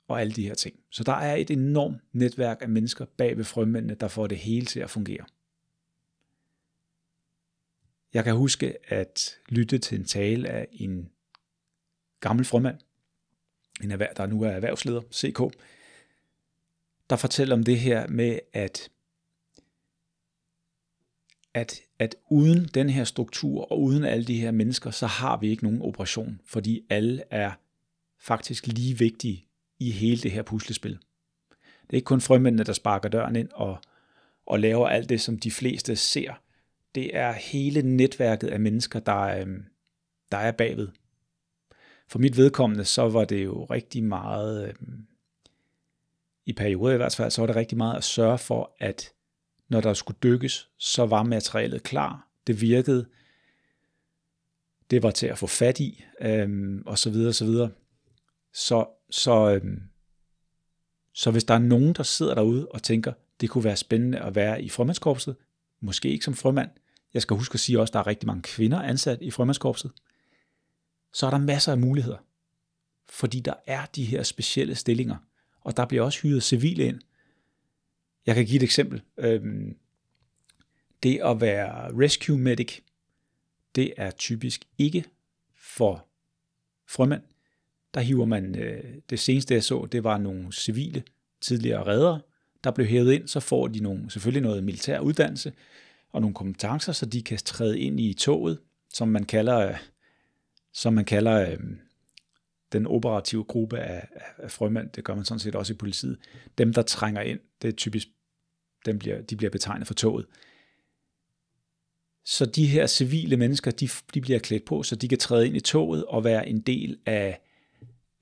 og 0.09 0.20
alle 0.20 0.32
de 0.32 0.46
her 0.46 0.54
ting. 0.54 0.76
Så 0.90 1.04
der 1.04 1.12
er 1.12 1.36
et 1.36 1.50
enormt 1.50 2.02
netværk 2.12 2.59
af 2.61 2.68
mennesker 2.68 3.04
bag 3.04 3.36
ved 3.36 3.44
frømændene, 3.44 3.94
der 3.94 4.09
får 4.09 4.26
det 4.26 4.38
hele 4.38 4.66
til 4.66 4.80
at 4.80 4.90
fungere. 4.90 5.24
Jeg 8.14 8.24
kan 8.24 8.34
huske 8.34 8.92
at 8.92 9.38
lytte 9.48 9.78
til 9.78 9.98
en 9.98 10.04
tale 10.04 10.48
af 10.48 10.68
en 10.72 11.11
gammel 12.20 12.44
frømand, 12.44 12.78
en 13.84 13.90
erhverv, 13.90 14.14
der 14.16 14.26
nu 14.26 14.42
er 14.42 14.50
erhvervsleder, 14.50 15.00
CK, 15.14 15.58
der 17.10 17.16
fortæller 17.16 17.56
om 17.56 17.62
det 17.62 17.78
her 17.80 18.06
med, 18.06 18.38
at, 18.52 18.90
at, 21.54 21.80
at 21.98 22.14
uden 22.30 22.64
den 22.64 22.90
her 22.90 23.04
struktur 23.04 23.72
og 23.72 23.82
uden 23.82 24.04
alle 24.04 24.24
de 24.24 24.40
her 24.40 24.50
mennesker, 24.50 24.90
så 24.90 25.06
har 25.06 25.36
vi 25.36 25.48
ikke 25.48 25.64
nogen 25.64 25.82
operation, 25.82 26.40
fordi 26.44 26.86
alle 26.90 27.22
er 27.30 27.52
faktisk 28.18 28.66
lige 28.66 28.98
vigtige 28.98 29.44
i 29.78 29.90
hele 29.90 30.20
det 30.20 30.30
her 30.30 30.42
puslespil. 30.42 30.98
Det 31.50 31.90
er 31.90 31.96
ikke 31.96 32.04
kun 32.04 32.20
frømændene, 32.20 32.64
der 32.64 32.72
sparker 32.72 33.08
døren 33.08 33.36
ind 33.36 33.48
og, 33.52 33.78
og 34.46 34.60
laver 34.60 34.88
alt 34.88 35.08
det, 35.08 35.20
som 35.20 35.38
de 35.38 35.50
fleste 35.50 35.96
ser. 35.96 36.42
Det 36.94 37.16
er 37.16 37.32
hele 37.32 37.82
netværket 37.82 38.48
af 38.48 38.60
mennesker, 38.60 39.00
der, 39.00 39.20
øhm, 39.20 39.64
der 40.32 40.38
er 40.38 40.52
bagved. 40.52 40.88
For 42.09 42.18
mit 42.18 42.36
vedkommende, 42.36 42.84
så 42.84 43.09
var 43.09 43.24
det 43.24 43.44
jo 43.44 43.64
rigtig 43.64 44.04
meget, 44.04 44.68
øh, 44.68 44.74
i 46.46 46.52
perioder 46.52 46.94
i 46.94 46.96
hvert 46.96 47.14
fald, 47.14 47.30
så 47.30 47.42
var 47.42 47.46
det 47.46 47.56
rigtig 47.56 47.78
meget 47.78 47.96
at 47.96 48.04
sørge 48.04 48.38
for, 48.38 48.72
at 48.78 49.12
når 49.68 49.80
der 49.80 49.94
skulle 49.94 50.18
dykkes, 50.22 50.68
så 50.78 51.06
var 51.06 51.22
materialet 51.22 51.82
klar. 51.82 52.28
Det 52.46 52.61
virkede. 52.61 53.06
Det 54.90 55.02
var 55.02 55.11
til 55.11 55.26
at 55.26 55.38
få 55.38 55.46
fat 55.46 55.80
i, 55.80 56.04
øh, 56.20 56.78
og 56.86 56.98
så 56.98 57.11
videre, 57.11 57.28
og 57.28 57.34
så 57.34 57.44
videre. 57.44 57.70
Så, 58.52 58.86
så, 59.11 59.54
øh, 59.54 59.78
så 61.12 61.30
hvis 61.30 61.44
der 61.44 61.54
er 61.54 61.59
nogen, 61.59 61.92
der 61.92 62.02
sidder 62.02 62.34
derude 62.34 62.68
og 62.68 62.82
tænker, 62.82 63.12
det 63.40 63.50
kunne 63.50 63.64
være 63.64 63.76
spændende 63.76 64.18
at 64.18 64.34
være 64.34 64.62
i 64.62 64.68
frømandskorpset, 64.68 65.36
måske 65.80 66.09
ikke 66.09 66.24
som 66.24 66.34
frømand, 66.34 66.70
jeg 67.14 67.22
skal 67.22 67.36
huske 67.36 67.54
at 67.54 67.61
sige 67.61 67.80
også, 67.80 67.90
at 67.90 67.94
der 67.94 68.00
er 68.00 68.06
rigtig 68.06 68.26
mange 68.26 68.42
kvinder 68.42 68.82
ansat 68.82 69.22
i 69.22 69.30
frømandskorpset, 69.30 69.90
så 71.12 71.26
er 71.26 71.30
der 71.30 71.38
masser 71.38 71.72
af 71.72 71.78
muligheder. 71.78 72.18
Fordi 73.09 73.40
der 73.40 73.54
er 73.66 73.86
de 73.86 74.04
her 74.04 74.22
specielle 74.22 74.74
stillinger, 74.74 75.16
og 75.61 75.76
der 75.76 75.86
bliver 75.86 76.02
også 76.02 76.20
hyret 76.22 76.42
civile 76.42 76.84
ind. 76.84 77.00
Jeg 78.26 78.34
kan 78.34 78.46
give 78.46 78.56
et 78.56 78.62
eksempel. 78.62 79.02
Øhm, 79.18 79.76
det 81.02 81.20
at 81.24 81.40
være 81.40 81.98
rescue 81.98 82.38
medic, 82.38 82.80
det 83.74 83.94
er 83.96 84.11
typisk 84.11 84.64
ikke 84.78 85.04
for 85.56 86.06
frømænd. 86.89 87.22
Der 87.94 88.01
hiver 88.01 88.24
man, 88.24 88.55
øh, 88.55 88.85
det 89.10 89.20
seneste 89.20 89.55
jeg 89.55 89.64
så, 89.64 89.89
det 89.93 90.05
var 90.05 90.18
nogle 90.18 90.52
civile 90.52 91.02
tidligere 91.40 91.86
redder, 91.86 92.18
der 92.64 92.70
blev 92.70 92.86
hævet 92.86 93.12
ind, 93.12 93.28
så 93.28 93.40
får 93.40 93.68
de 93.68 93.80
nogle, 93.80 94.10
selvfølgelig 94.10 94.43
noget 94.43 94.64
militær 94.64 95.01
uddannelse 95.01 95.52
og 96.12 96.20
nogle 96.20 96.35
kompetencer, 96.35 96.93
så 96.93 97.06
de 97.06 97.22
kan 97.22 97.39
træde 97.39 97.80
ind 97.80 98.01
i 98.01 98.14
toget, 98.14 98.59
som 98.94 99.09
man 99.09 99.24
kalder 99.24 99.59
øh, 99.68 99.76
som 100.73 100.93
man 100.93 101.05
kalder 101.05 101.51
øh, 101.51 101.59
den 102.73 102.86
operative 102.86 103.45
gruppe 103.45 103.78
af, 103.78 104.09
af 104.39 104.51
frømænd, 104.51 104.90
det 104.90 105.05
gør 105.05 105.15
man 105.15 105.24
sådan 105.24 105.39
set 105.39 105.55
også 105.55 105.73
i 105.73 105.77
politiet, 105.77 106.19
dem 106.59 106.73
der 106.73 106.82
trænger 106.82 107.20
ind, 107.20 107.40
det 107.62 107.69
er 107.69 107.73
typisk, 107.73 108.09
dem 108.86 108.99
bliver, 108.99 109.23
de 109.23 109.36
bliver 109.36 109.51
betegnet 109.51 109.86
for 109.86 109.95
toget. 109.95 110.27
Så 112.24 112.47
de 112.47 112.66
her 112.66 112.86
civile 112.86 113.36
mennesker, 113.36 113.70
de, 113.70 113.89
de 114.15 114.20
bliver 114.20 114.39
klædt 114.39 114.65
på, 114.65 114.82
så 114.82 114.97
de 114.97 115.09
kan 115.09 115.19
træde 115.19 115.47
ind 115.47 115.57
i 115.57 115.61
toget 115.61 116.05
og 116.05 116.24
være 116.24 116.49
en 116.49 116.61
del 116.61 116.99
af, 117.07 117.40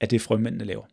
af 0.01 0.09
det 0.09 0.21
frømændene 0.21 0.65
laver. 0.65 0.87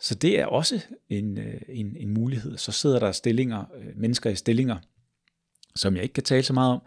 Så 0.00 0.14
det 0.14 0.40
er 0.40 0.46
også 0.46 0.80
en, 1.08 1.38
øh, 1.38 1.60
en, 1.68 1.96
en 1.96 2.10
mulighed. 2.10 2.56
Så 2.56 2.72
sidder 2.72 2.98
der 2.98 3.12
stillinger, 3.12 3.64
øh, 3.74 3.96
mennesker 3.96 4.30
i 4.30 4.34
stillinger, 4.34 4.78
som 5.76 5.94
jeg 5.94 6.02
ikke 6.02 6.12
kan 6.12 6.24
tale 6.24 6.42
så 6.42 6.52
meget 6.52 6.72
om, 6.72 6.82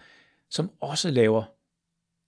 som 0.49 0.71
også 0.79 1.11
laver 1.11 1.43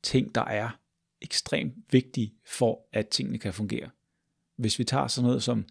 ting, 0.04 0.36
der 0.36 0.46
er 0.46 0.80
ekstremt 1.22 1.74
vigtig 1.92 2.34
for, 2.46 2.88
at 2.94 3.08
tingene 3.08 3.38
kan 3.38 3.54
fungere. 3.54 3.90
Hvis 4.56 4.80
vi 4.80 4.84
tager 4.84 5.08
sådan 5.08 5.28
noget 5.28 5.44
som 5.44 5.66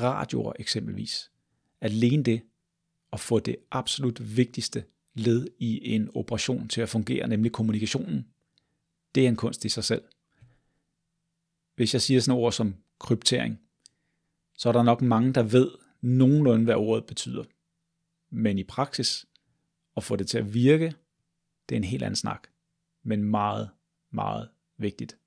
radioer 0.00 0.52
eksempelvis, 0.58 1.30
alene 1.80 2.22
det 2.22 2.42
at 3.12 3.20
få 3.20 3.38
det 3.38 3.56
absolut 3.70 4.36
vigtigste 4.36 4.84
led 5.14 5.46
i 5.58 5.94
en 5.94 6.10
operation 6.14 6.68
til 6.68 6.80
at 6.80 6.88
fungere, 6.88 7.28
nemlig 7.28 7.52
kommunikationen, 7.52 8.26
det 9.14 9.24
er 9.24 9.28
en 9.28 9.36
kunst 9.36 9.64
i 9.64 9.68
sig 9.68 9.84
selv. 9.84 10.02
Hvis 11.74 11.94
jeg 11.94 12.02
siger 12.02 12.20
sådan 12.20 12.40
ord 12.40 12.52
som 12.52 12.74
kryptering, 12.98 13.60
så 14.54 14.68
er 14.68 14.72
der 14.72 14.82
nok 14.82 15.02
mange, 15.02 15.32
der 15.32 15.42
ved 15.42 15.70
nogenlunde, 16.00 16.64
hvad 16.64 16.74
ordet 16.74 17.06
betyder. 17.06 17.44
Men 18.30 18.58
i 18.58 18.64
praksis, 18.64 19.26
at 19.96 20.04
få 20.04 20.16
det 20.16 20.28
til 20.28 20.38
at 20.38 20.54
virke, 20.54 20.94
det 21.68 21.74
er 21.74 21.76
en 21.76 21.84
helt 21.84 22.02
anden 22.02 22.16
snak. 22.16 22.48
Men 23.02 23.24
meget, 23.24 23.70
meget 24.10 24.48
vigtigt. 24.78 25.18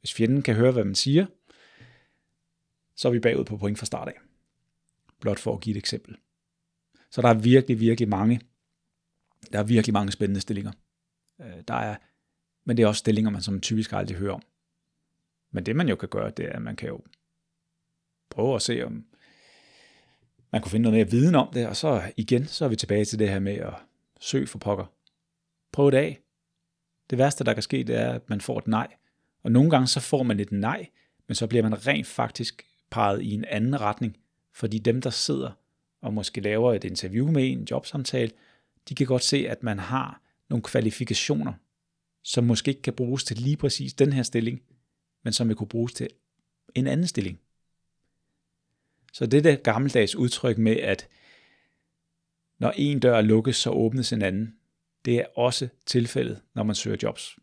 Hvis 0.00 0.14
fjenden 0.14 0.42
kan 0.42 0.54
høre, 0.54 0.72
hvad 0.72 0.84
man 0.84 0.94
siger, 0.94 1.26
så 2.96 3.08
er 3.08 3.12
vi 3.12 3.20
bagud 3.20 3.44
på 3.44 3.56
point 3.56 3.78
fra 3.78 3.86
start 3.86 4.08
af. 4.08 4.20
Blot 5.20 5.38
for 5.38 5.54
at 5.54 5.60
give 5.60 5.76
et 5.76 5.78
eksempel. 5.78 6.16
Så 7.10 7.22
der 7.22 7.28
er 7.28 7.34
virkelig, 7.34 7.80
virkelig 7.80 8.08
mange, 8.08 8.40
der 9.52 9.58
er 9.58 9.62
virkelig 9.62 9.92
mange 9.92 10.12
spændende 10.12 10.40
stillinger. 10.40 10.72
Øh, 11.40 11.62
der 11.68 11.74
er 11.74 11.96
men 12.64 12.76
det 12.76 12.82
er 12.82 12.86
også 12.86 12.98
stillinger, 12.98 13.30
man 13.30 13.42
som 13.42 13.60
typisk 13.60 13.92
aldrig 13.92 14.16
hører 14.16 14.34
om. 14.34 14.42
Men 15.50 15.66
det 15.66 15.76
man 15.76 15.88
jo 15.88 15.96
kan 15.96 16.08
gøre, 16.08 16.30
det 16.30 16.44
er, 16.44 16.52
at 16.52 16.62
man 16.62 16.76
kan 16.76 16.88
jo 16.88 17.00
prøve 18.30 18.54
at 18.54 18.62
se, 18.62 18.82
om 18.86 19.06
man 20.52 20.62
kunne 20.62 20.70
finde 20.70 20.82
noget 20.82 20.98
mere 20.98 21.10
viden 21.10 21.34
om 21.34 21.48
det, 21.52 21.68
og 21.68 21.76
så 21.76 22.12
igen, 22.16 22.46
så 22.46 22.64
er 22.64 22.68
vi 22.68 22.76
tilbage 22.76 23.04
til 23.04 23.18
det 23.18 23.28
her 23.28 23.38
med 23.38 23.54
at 23.54 23.74
søge 24.20 24.46
for 24.46 24.58
pokker. 24.58 24.86
Prøv 25.72 25.90
det 25.90 25.96
af. 25.96 26.20
Det 27.10 27.18
værste, 27.18 27.44
der 27.44 27.54
kan 27.54 27.62
ske, 27.62 27.84
det 27.84 27.96
er, 27.96 28.12
at 28.12 28.30
man 28.30 28.40
får 28.40 28.58
et 28.58 28.66
nej. 28.66 28.94
Og 29.42 29.52
nogle 29.52 29.70
gange 29.70 29.86
så 29.86 30.00
får 30.00 30.22
man 30.22 30.40
et 30.40 30.52
nej, 30.52 30.88
men 31.28 31.34
så 31.34 31.46
bliver 31.46 31.62
man 31.62 31.86
rent 31.86 32.06
faktisk 32.06 32.66
peget 32.90 33.22
i 33.22 33.34
en 33.34 33.44
anden 33.44 33.80
retning, 33.80 34.16
fordi 34.52 34.78
dem, 34.78 35.00
der 35.00 35.10
sidder 35.10 35.50
og 36.00 36.14
måske 36.14 36.40
laver 36.40 36.74
et 36.74 36.84
interview 36.84 37.30
med 37.30 37.50
en 37.50 37.66
jobsamtale, 37.70 38.30
de 38.88 38.94
kan 38.94 39.06
godt 39.06 39.22
se, 39.22 39.48
at 39.48 39.62
man 39.62 39.78
har 39.78 40.22
nogle 40.48 40.62
kvalifikationer, 40.62 41.52
som 42.22 42.44
måske 42.44 42.68
ikke 42.68 42.82
kan 42.82 42.92
bruges 42.92 43.24
til 43.24 43.36
lige 43.36 43.56
præcis 43.56 43.94
den 43.94 44.12
her 44.12 44.22
stilling, 44.22 44.62
men 45.22 45.32
som 45.32 45.48
vil 45.48 45.56
kunne 45.56 45.68
bruges 45.68 45.92
til 45.92 46.08
en 46.74 46.86
anden 46.86 47.06
stilling. 47.06 47.40
Så 49.12 49.26
det 49.26 49.44
der 49.44 49.56
gammeldags 49.56 50.16
udtryk 50.16 50.58
med, 50.58 50.76
at 50.76 51.08
når 52.58 52.72
en 52.76 53.00
dør 53.00 53.20
lukkes, 53.20 53.56
så 53.56 53.70
åbnes 53.70 54.12
en 54.12 54.22
anden, 54.22 54.56
det 55.04 55.20
er 55.20 55.26
også 55.36 55.68
tilfældet, 55.86 56.42
når 56.54 56.62
man 56.62 56.74
søger 56.74 56.96
jobs. 57.02 57.38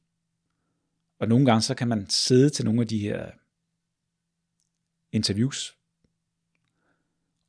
Og 1.20 1.28
nogle 1.28 1.46
gange 1.46 1.62
så 1.62 1.76
kan 1.76 1.88
man 1.88 2.10
sidde 2.10 2.50
til 2.50 2.66
nogle 2.66 2.82
af 2.82 2.88
de 2.88 3.00
her 3.00 3.32
interviews, 5.12 5.78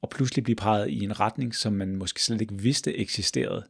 og 0.02 0.10
pludselig 0.10 0.44
blive 0.44 0.56
peget 0.56 0.88
i 0.88 1.04
en 1.04 1.20
retning, 1.20 1.54
som 1.54 1.72
man 1.72 1.96
måske 1.96 2.22
slet 2.22 2.40
ikke 2.40 2.54
vidste 2.54 2.96
eksisterede, 2.96 3.68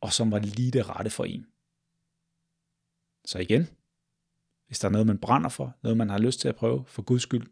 og 0.00 0.12
som 0.12 0.30
var 0.30 0.38
lige 0.38 0.70
det 0.70 0.88
rette 0.88 1.10
for 1.10 1.24
en. 1.24 1.46
Så 3.24 3.38
igen, 3.38 3.68
hvis 4.66 4.78
der 4.78 4.88
er 4.88 4.92
noget, 4.92 5.06
man 5.06 5.18
brænder 5.18 5.48
for, 5.48 5.76
noget, 5.82 5.96
man 5.96 6.10
har 6.10 6.18
lyst 6.18 6.40
til 6.40 6.48
at 6.48 6.56
prøve, 6.56 6.84
for 6.86 7.02
guds 7.02 7.22
skyld, 7.22 7.46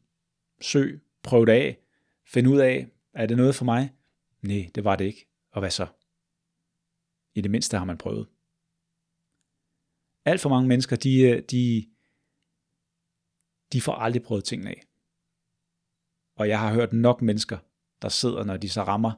søg, 0.60 1.00
prøv 1.22 1.46
det 1.46 1.52
af, 1.52 1.78
find 2.24 2.48
ud 2.48 2.58
af, 2.58 2.88
er 3.14 3.26
det 3.26 3.36
noget 3.36 3.54
for 3.54 3.64
mig? 3.64 3.92
Nej, 4.42 4.70
det 4.74 4.84
var 4.84 4.96
det 4.96 5.04
ikke. 5.04 5.26
Og 5.50 5.60
hvad 5.60 5.70
så? 5.70 5.86
I 7.34 7.40
det 7.40 7.50
mindste 7.50 7.78
har 7.78 7.84
man 7.84 7.98
prøvet. 7.98 8.26
Alt 10.24 10.40
for 10.40 10.48
mange 10.48 10.68
mennesker, 10.68 10.96
de, 10.96 11.20
øh, 11.20 11.42
de, 11.42 11.86
de 13.72 13.80
får 13.80 13.92
aldrig 13.92 14.22
prøvet 14.22 14.44
tingene 14.44 14.70
af. 14.70 14.82
Og 16.36 16.48
jeg 16.48 16.60
har 16.60 16.74
hørt 16.74 16.92
nok 16.92 17.22
mennesker, 17.22 17.58
der 18.02 18.08
sidder, 18.08 18.44
når 18.44 18.56
de 18.56 18.68
så 18.68 18.82
rammer 18.82 19.12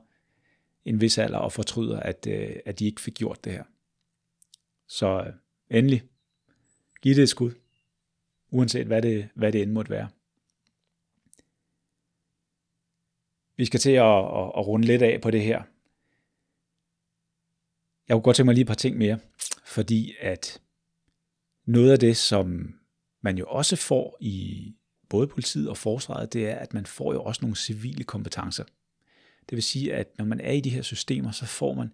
en 0.84 1.00
vis 1.00 1.18
alder 1.18 1.38
og 1.38 1.52
fortryder, 1.52 2.00
at, 2.00 2.26
øh, 2.26 2.56
at 2.64 2.78
de 2.78 2.86
ikke 2.86 3.00
fik 3.00 3.14
gjort 3.14 3.44
det 3.44 3.52
her. 3.52 3.64
Så 4.86 5.24
øh, 5.26 5.32
endelig, 5.78 6.02
giv 7.02 7.14
det 7.14 7.22
et 7.22 7.28
skud, 7.28 7.52
uanset 8.50 8.86
hvad 8.86 9.02
det, 9.02 9.28
hvad 9.34 9.52
det 9.52 9.62
end 9.62 9.72
måtte 9.72 9.90
være. 9.90 10.08
Vi 13.56 13.64
skal 13.64 13.80
til 13.80 13.90
at, 13.90 14.04
at, 14.04 14.52
at 14.56 14.66
runde 14.66 14.86
lidt 14.86 15.02
af 15.02 15.20
på 15.20 15.30
det 15.30 15.42
her. 15.42 15.62
Jeg 18.08 18.14
kunne 18.14 18.22
godt 18.22 18.36
tænke 18.36 18.46
mig 18.46 18.54
lige 18.54 18.62
et 18.62 18.66
par 18.66 18.74
ting 18.74 18.96
mere, 18.96 19.18
fordi 19.64 20.14
at 20.20 20.60
noget 21.64 21.92
af 21.92 21.98
det, 21.98 22.16
som 22.16 22.74
man 23.20 23.38
jo 23.38 23.46
også 23.46 23.76
får 23.76 24.16
i 24.20 24.74
både 25.08 25.26
politiet 25.26 25.68
og 25.68 25.76
forsvaret, 25.76 26.32
det 26.32 26.48
er, 26.48 26.56
at 26.56 26.74
man 26.74 26.86
får 26.86 27.12
jo 27.12 27.22
også 27.22 27.42
nogle 27.42 27.56
civile 27.56 28.04
kompetencer. 28.04 28.64
Det 29.48 29.56
vil 29.56 29.62
sige, 29.62 29.94
at 29.94 30.18
når 30.18 30.24
man 30.24 30.40
er 30.40 30.52
i 30.52 30.60
de 30.60 30.70
her 30.70 30.82
systemer, 30.82 31.30
så 31.30 31.46
får 31.46 31.74
man 31.74 31.92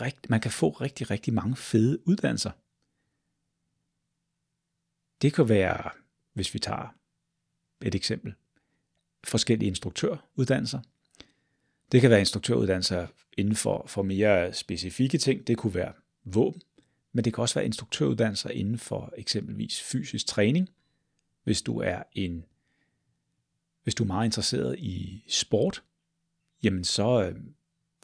rigt, 0.00 0.30
man 0.30 0.40
kan 0.40 0.50
få 0.50 0.68
rigtig, 0.68 1.10
rigtig 1.10 1.34
mange 1.34 1.56
fede 1.56 2.08
uddannelser. 2.08 2.50
Det 5.22 5.32
kan 5.32 5.48
være, 5.48 5.90
hvis 6.32 6.54
vi 6.54 6.58
tager 6.58 6.94
et 7.82 7.94
eksempel, 7.94 8.34
forskellige 9.24 9.68
instruktøruddannelser. 9.68 10.80
Det 11.92 12.00
kan 12.00 12.10
være 12.10 12.20
instruktøruddannelser 12.20 13.06
inden 13.36 13.56
for, 13.56 13.84
for 13.88 14.02
mere 14.02 14.52
specifikke 14.52 15.18
ting. 15.18 15.46
Det 15.46 15.58
kunne 15.58 15.74
være 15.74 15.92
våben, 16.24 16.62
men 17.12 17.24
det 17.24 17.34
kan 17.34 17.42
også 17.42 17.54
være 17.54 17.64
instruktøruddannelser 17.64 18.50
inden 18.50 18.78
for 18.78 19.12
eksempelvis 19.16 19.82
fysisk 19.82 20.26
træning. 20.26 20.68
Hvis 21.44 21.62
du 21.62 21.78
er 21.78 22.02
en 22.12 22.44
hvis 23.82 23.94
du 23.94 24.02
er 24.02 24.06
meget 24.06 24.24
interesseret 24.24 24.78
i 24.78 25.24
sport, 25.28 25.82
jamen 26.62 26.84
så 26.84 27.22
øh, 27.24 27.40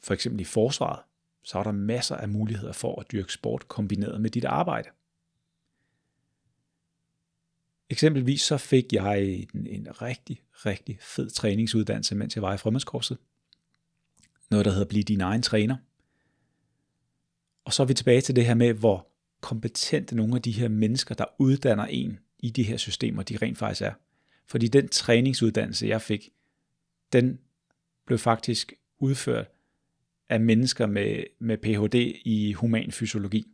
for 0.03 0.13
eksempel 0.13 0.41
i 0.41 0.43
forsvaret, 0.43 1.03
så 1.43 1.59
er 1.59 1.63
der 1.63 1.71
masser 1.71 2.15
af 2.15 2.29
muligheder 2.29 2.73
for 2.73 2.99
at 2.99 3.11
dyrke 3.11 3.33
sport 3.33 3.67
kombineret 3.67 4.21
med 4.21 4.29
dit 4.29 4.45
arbejde. 4.45 4.89
Eksempelvis 7.89 8.41
så 8.41 8.57
fik 8.57 8.93
jeg 8.93 9.23
en, 9.23 9.67
en 9.67 10.01
rigtig, 10.01 10.41
rigtig 10.51 10.97
fed 11.01 11.29
træningsuddannelse, 11.29 12.15
mens 12.15 12.35
jeg 12.35 12.41
var 12.41 12.53
i 12.53 12.57
frømandskorset. 12.57 13.17
Noget, 14.49 14.65
der 14.65 14.71
hedder 14.71 14.85
Bliv 14.85 15.03
din 15.03 15.21
egen 15.21 15.41
træner. 15.41 15.75
Og 17.65 17.73
så 17.73 17.83
er 17.83 17.87
vi 17.87 17.93
tilbage 17.93 18.21
til 18.21 18.35
det 18.35 18.45
her 18.45 18.53
med, 18.53 18.73
hvor 18.73 19.07
kompetente 19.41 20.15
nogle 20.15 20.35
af 20.35 20.41
de 20.41 20.51
her 20.51 20.67
mennesker, 20.67 21.15
der 21.15 21.25
uddanner 21.39 21.85
en 21.85 22.19
i 22.39 22.49
de 22.49 22.63
her 22.63 22.77
systemer, 22.77 23.23
de 23.23 23.37
rent 23.37 23.57
faktisk 23.57 23.81
er. 23.81 23.93
Fordi 24.45 24.67
den 24.67 24.89
træningsuddannelse, 24.89 25.87
jeg 25.87 26.01
fik, 26.01 26.29
den 27.13 27.39
blev 28.05 28.17
faktisk 28.19 28.73
udført 28.99 29.47
af 30.29 30.39
mennesker 30.39 30.85
med, 30.85 31.23
med 31.39 31.57
Ph.D. 31.57 32.21
i 32.25 32.53
human 32.53 32.91
fysiologi. 32.91 33.47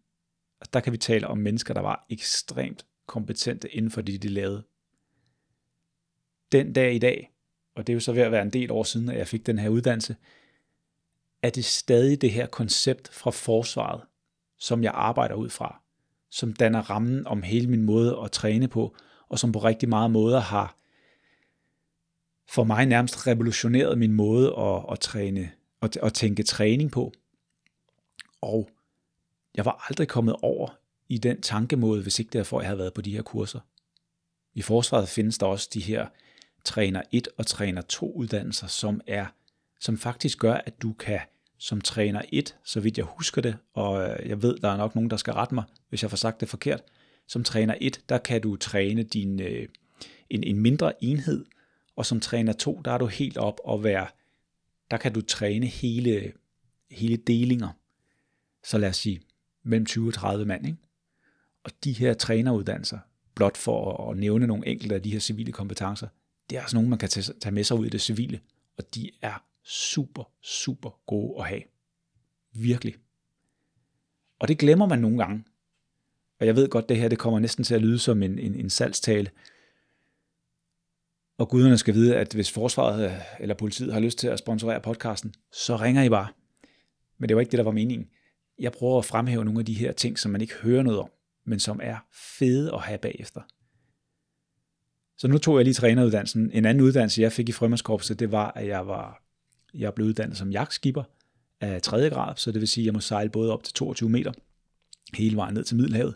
Og 0.60 0.74
der 0.74 0.80
kan 0.80 0.94
vi 0.94 0.98
tale 0.98 1.28
om 1.28 1.38
mennesker, 1.38 1.74
der 1.74 1.82
var 1.82 2.06
ekstremt 2.10 2.86
kompetente 3.06 3.70
inden 3.70 3.92
for 3.92 4.02
det, 4.02 4.24
de 4.24 4.28
lavede. 4.28 4.64
Den 6.52 6.74
dag 6.74 6.96
i 6.96 7.00
dag, 7.00 7.32
og 7.76 7.88
det 7.88 7.94
er 7.94 7.96
jo 7.96 8.00
så 8.00 8.14
ved 8.14 8.22
at 8.22 8.32
være 8.32 8.42
en 8.42 8.50
del 8.50 8.72
år 8.72 8.84
siden, 8.84 9.10
at 9.10 9.18
jeg 9.18 9.28
fik 9.28 9.46
den 9.46 9.60
her 9.60 9.70
uddannelse, 9.70 10.16
er 11.44 11.50
det 11.50 11.66
stadig 11.66 12.22
det 12.22 12.32
her 12.32 12.48
koncept 12.48 13.10
fra 13.14 13.32
forsvaret, 13.32 14.02
som 14.58 14.84
jeg 14.84 14.92
arbejder 14.96 15.36
ud 15.36 15.50
fra, 15.50 15.82
som 16.30 16.54
danner 16.54 16.82
rammen 16.90 17.28
om 17.28 17.44
hele 17.44 17.68
min 17.68 17.84
måde 17.84 18.20
at 18.24 18.32
træne 18.32 18.68
på, 18.68 18.96
og 19.30 19.40
som 19.40 19.52
på 19.52 19.60
rigtig 19.60 19.90
mange 19.90 20.10
måder 20.10 20.40
har 20.40 20.78
for 22.50 22.64
mig 22.64 22.86
nærmest 22.86 23.28
revolutioneret 23.28 23.98
min 23.98 24.14
måde 24.14 24.56
at, 24.58 24.86
at 24.92 25.00
træne 25.00 25.52
og 25.82 25.90
at 26.04 26.14
tænke 26.14 26.44
træning 26.44 26.92
på. 26.92 27.14
Og 28.42 28.70
jeg 29.56 29.66
var 29.66 29.86
aldrig 29.90 30.08
kommet 30.08 30.36
over 30.42 30.78
i 31.10 31.18
den 31.18 31.42
tankemåde, 31.42 32.02
hvis 32.02 32.20
ikke 32.20 32.34
derfor 32.34 32.62
jeg 32.62 32.68
havde 32.68 32.80
været 32.80 32.94
på 32.94 33.02
de 33.02 33.12
her 33.12 33.22
kurser. 33.22 33.60
I 34.54 34.62
forsvaret 34.62 35.10
findes 35.10 35.38
der 35.38 35.46
også 35.46 35.70
de 35.74 35.80
her 35.80 36.08
træner 36.64 37.02
1 37.12 37.28
og 37.38 37.48
træner 37.48 37.82
2 37.82 38.14
uddannelser, 38.14 38.68
som 38.68 39.02
er 39.08 39.26
som 39.80 39.98
faktisk 39.98 40.40
gør, 40.40 40.54
at 40.54 40.82
du 40.82 40.94
kan 40.94 41.20
som 41.64 41.82
træner 41.82 42.22
1, 42.32 42.56
så 42.64 42.80
vidt 42.80 42.98
jeg 42.98 43.06
husker 43.06 43.42
det, 43.42 43.58
og 43.74 44.10
øh, 44.10 44.30
jeg 44.30 44.42
ved, 44.42 44.58
der 44.58 44.70
er 44.70 44.78
nok 44.78 44.96
nogen, 44.96 45.10
der 45.10 45.18
skal 45.18 45.34
rette 45.34 45.56
mig, 45.56 45.64
hvis 45.90 46.02
jeg 46.02 46.10
får 46.10 46.18
sagt 46.18 46.42
det 46.42 46.50
forkert. 46.50 46.84
Som 47.28 47.44
træner 47.44 47.76
1, 47.82 48.02
der 48.10 48.18
kan 48.18 48.42
du 48.42 48.56
træne 48.56 49.04
din, 49.04 49.40
øh, 49.42 49.68
en, 50.30 50.44
en 50.44 50.60
mindre 50.60 51.04
enhed, 51.04 51.46
og 51.96 52.06
som 52.06 52.20
træner 52.20 52.54
2, 52.54 52.82
der 52.86 52.92
er 52.92 52.98
du 52.98 53.06
helt 53.06 53.38
op 53.38 53.60
og 53.64 53.84
være, 53.84 54.08
der 54.92 54.98
kan 54.98 55.14
du 55.14 55.22
træne 55.22 55.66
hele, 55.66 56.34
hele 56.92 57.18
delinger. 57.18 57.70
Så 58.64 58.78
lad 58.78 58.90
os 58.90 58.98
sige, 58.98 59.22
mellem 59.64 59.86
20 59.86 60.08
og 60.08 60.14
30 60.14 60.46
mand. 60.46 60.66
Ikke? 60.66 60.78
Og 61.64 61.72
de 61.84 61.94
her 61.94 62.14
træneruddannelser, 62.14 63.00
blot 63.36 63.58
for 63.58 64.10
at 64.12 64.18
nævne 64.18 64.48
nogle 64.48 64.68
enkelte 64.68 64.96
af 64.96 65.02
de 65.02 65.12
her 65.12 65.20
civile 65.20 65.52
kompetencer, 65.52 66.08
det 66.50 66.58
er 66.58 66.62
altså 66.62 66.76
nogle, 66.76 66.90
man 66.90 67.00
kan 67.00 67.10
tage 67.10 67.52
med 67.52 67.64
sig 67.64 67.78
ud 67.78 67.86
i 67.86 67.90
det 67.90 68.02
civile, 68.02 68.40
og 68.78 68.96
de 68.96 69.10
er 69.22 69.44
super, 69.66 70.32
super 70.42 71.00
gode 71.08 71.40
at 71.40 71.48
have. 71.48 71.62
Virkelig. 72.54 72.96
Og 74.40 74.48
det 74.48 74.58
glemmer 74.58 74.86
man 74.86 75.00
nogle 75.00 75.18
gange. 75.18 75.44
Og 76.40 76.46
jeg 76.46 76.56
ved 76.56 76.70
godt, 76.70 76.90
det 76.90 76.98
her 76.98 77.08
det 77.08 77.20
kommer 77.20 77.40
næsten 77.40 77.64
til 77.64 77.76
at 77.76 77.82
lyde 77.82 78.00
som 78.00 78.24
en, 78.24 78.40
en, 78.40 78.56
en 78.56 78.70
salgstale. 78.70 79.32
Og 81.38 81.50
guderne 81.50 81.78
skal 81.78 81.94
vide, 81.94 82.16
at 82.16 82.34
hvis 82.34 82.52
forsvaret 82.52 83.06
øh, 83.06 83.18
eller 83.40 83.56
politiet 83.56 83.94
har 83.94 84.00
lyst 84.00 84.18
til 84.18 84.28
at 84.28 84.40
sponsorere 84.40 84.82
podcasten, 84.82 85.34
så 85.52 85.76
ringer 85.76 86.04
I 86.04 86.10
bare. 86.10 86.28
Men 87.18 87.30
det 87.30 87.36
var 87.36 87.42
ikke 87.42 87.52
det, 87.52 87.58
der 87.58 87.64
var 87.64 87.72
meningen. 87.72 88.08
Jeg 88.60 88.72
prøver 88.72 88.98
at 88.98 89.06
fremhæve 89.06 89.46
nogle 89.46 89.60
af 89.60 89.66
de 89.66 89.74
her 89.74 89.92
ting, 89.92 90.20
som 90.20 90.32
man 90.32 90.42
ikke 90.42 90.56
hører 90.56 90.84
noget 90.84 91.00
om, 91.00 91.10
men 91.46 91.60
som 91.60 91.80
er 91.84 91.98
fede 92.14 92.74
at 92.74 92.82
have 92.82 92.98
bagefter. 92.98 93.42
Så 95.18 95.28
nu 95.28 95.38
tog 95.38 95.58
jeg 95.58 95.64
lige 95.64 95.74
træneruddannelsen. 95.74 96.52
En 96.52 96.66
anden 96.66 96.84
uddannelse, 96.84 97.22
jeg 97.22 97.32
fik 97.32 97.50
i 97.50 97.52
Frømandskorpset, 97.52 98.20
det 98.20 98.32
var, 98.32 98.52
at 98.52 98.68
jeg 98.68 98.88
var 98.88 99.23
jeg 99.74 99.94
blev 99.94 100.08
uddannet 100.08 100.38
som 100.38 100.52
jagtskipper 100.52 101.04
af 101.62 101.82
3. 101.82 102.10
grad, 102.10 102.36
så 102.36 102.52
det 102.52 102.60
vil 102.62 102.68
sige, 102.68 102.84
at 102.84 102.86
jeg 102.86 102.94
må 102.94 103.00
sejle 103.00 103.30
både 103.30 103.54
op 103.54 103.64
til 103.64 103.74
22 103.74 104.10
meter 104.10 104.32
hele 105.14 105.36
vejen 105.36 105.54
ned 105.54 105.64
til 105.64 105.78
Middelhavet. 105.78 106.16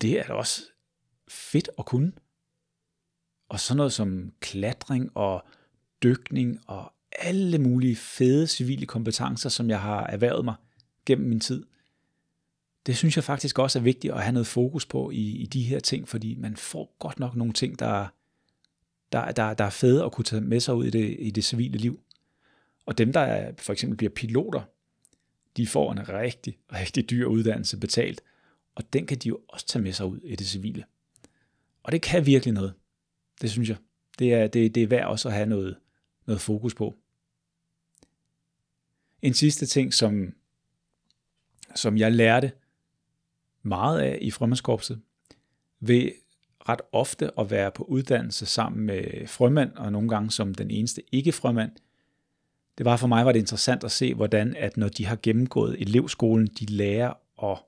Det 0.00 0.18
er 0.20 0.22
da 0.22 0.32
også 0.32 0.62
fedt 1.28 1.70
at 1.78 1.86
kunne. 1.86 2.12
Og 3.48 3.60
sådan 3.60 3.76
noget 3.76 3.92
som 3.92 4.32
klatring 4.40 5.10
og 5.14 5.44
dykning 6.02 6.60
og 6.66 6.92
alle 7.18 7.58
mulige 7.58 7.96
fede 7.96 8.46
civile 8.46 8.86
kompetencer, 8.86 9.48
som 9.48 9.70
jeg 9.70 9.80
har 9.80 10.06
erhvervet 10.06 10.44
mig 10.44 10.54
gennem 11.06 11.28
min 11.28 11.40
tid. 11.40 11.66
det 12.86 12.96
synes 12.96 13.16
jeg 13.16 13.24
faktisk 13.24 13.58
også 13.58 13.78
er 13.78 13.82
vigtigt 13.82 14.14
at 14.14 14.22
have 14.22 14.32
noget 14.32 14.46
fokus 14.46 14.86
på 14.86 15.10
i, 15.10 15.36
i 15.36 15.46
de 15.46 15.62
her 15.62 15.80
ting, 15.80 16.08
fordi 16.08 16.34
man 16.34 16.56
får 16.56 16.96
godt 16.98 17.18
nok 17.18 17.36
nogle 17.36 17.52
ting, 17.52 17.78
der, 17.78 18.06
der, 19.16 19.32
der, 19.32 19.54
der 19.54 19.64
er 19.64 19.70
fede 19.70 20.04
at 20.04 20.12
kunne 20.12 20.24
tage 20.24 20.42
med 20.42 20.60
sig 20.60 20.74
ud 20.74 20.84
i 20.84 20.90
det, 20.90 21.16
i 21.18 21.30
det 21.30 21.44
civile 21.44 21.78
liv. 21.78 22.00
Og 22.86 22.98
dem, 22.98 23.12
der 23.12 23.20
er, 23.20 23.52
for 23.58 23.72
eksempel 23.72 23.96
bliver 23.96 24.10
piloter, 24.10 24.62
de 25.56 25.66
får 25.66 25.92
en 25.92 26.08
rigtig, 26.08 26.58
rigtig 26.72 27.10
dyr 27.10 27.26
uddannelse 27.26 27.76
betalt, 27.76 28.22
og 28.74 28.92
den 28.92 29.06
kan 29.06 29.18
de 29.18 29.28
jo 29.28 29.40
også 29.48 29.66
tage 29.66 29.82
med 29.82 29.92
sig 29.92 30.06
ud 30.06 30.20
i 30.24 30.36
det 30.36 30.46
civile. 30.46 30.84
Og 31.82 31.92
det 31.92 32.02
kan 32.02 32.26
virkelig 32.26 32.54
noget. 32.54 32.74
Det 33.40 33.50
synes 33.50 33.68
jeg. 33.68 33.76
Det 34.18 34.34
er, 34.34 34.46
det, 34.46 34.74
det 34.74 34.82
er 34.82 34.86
værd 34.86 35.06
også 35.06 35.28
at 35.28 35.34
have 35.34 35.46
noget, 35.46 35.76
noget 36.26 36.40
fokus 36.40 36.74
på. 36.74 36.96
En 39.22 39.34
sidste 39.34 39.66
ting, 39.66 39.94
som, 39.94 40.34
som 41.74 41.96
jeg 41.96 42.12
lærte 42.12 42.52
meget 43.62 44.00
af 44.00 44.18
i 44.22 44.30
frømandskorpset, 44.30 45.00
ved 45.80 46.10
ret 46.68 46.80
ofte 46.92 47.30
at 47.40 47.50
være 47.50 47.70
på 47.70 47.84
uddannelse 47.84 48.46
sammen 48.46 48.86
med 48.86 49.26
frømand, 49.26 49.72
og 49.76 49.92
nogle 49.92 50.08
gange 50.08 50.30
som 50.30 50.54
den 50.54 50.70
eneste 50.70 51.02
ikke-frømand, 51.12 51.72
det 52.78 52.84
var 52.84 52.96
for 52.96 53.06
mig 53.06 53.26
var 53.26 53.32
det 53.32 53.38
interessant 53.38 53.84
at 53.84 53.90
se, 53.90 54.14
hvordan 54.14 54.56
at 54.56 54.76
når 54.76 54.88
de 54.88 55.06
har 55.06 55.18
gennemgået 55.22 55.80
elevskolen, 55.80 56.46
de 56.46 56.66
lærer 56.66 57.12
og 57.36 57.58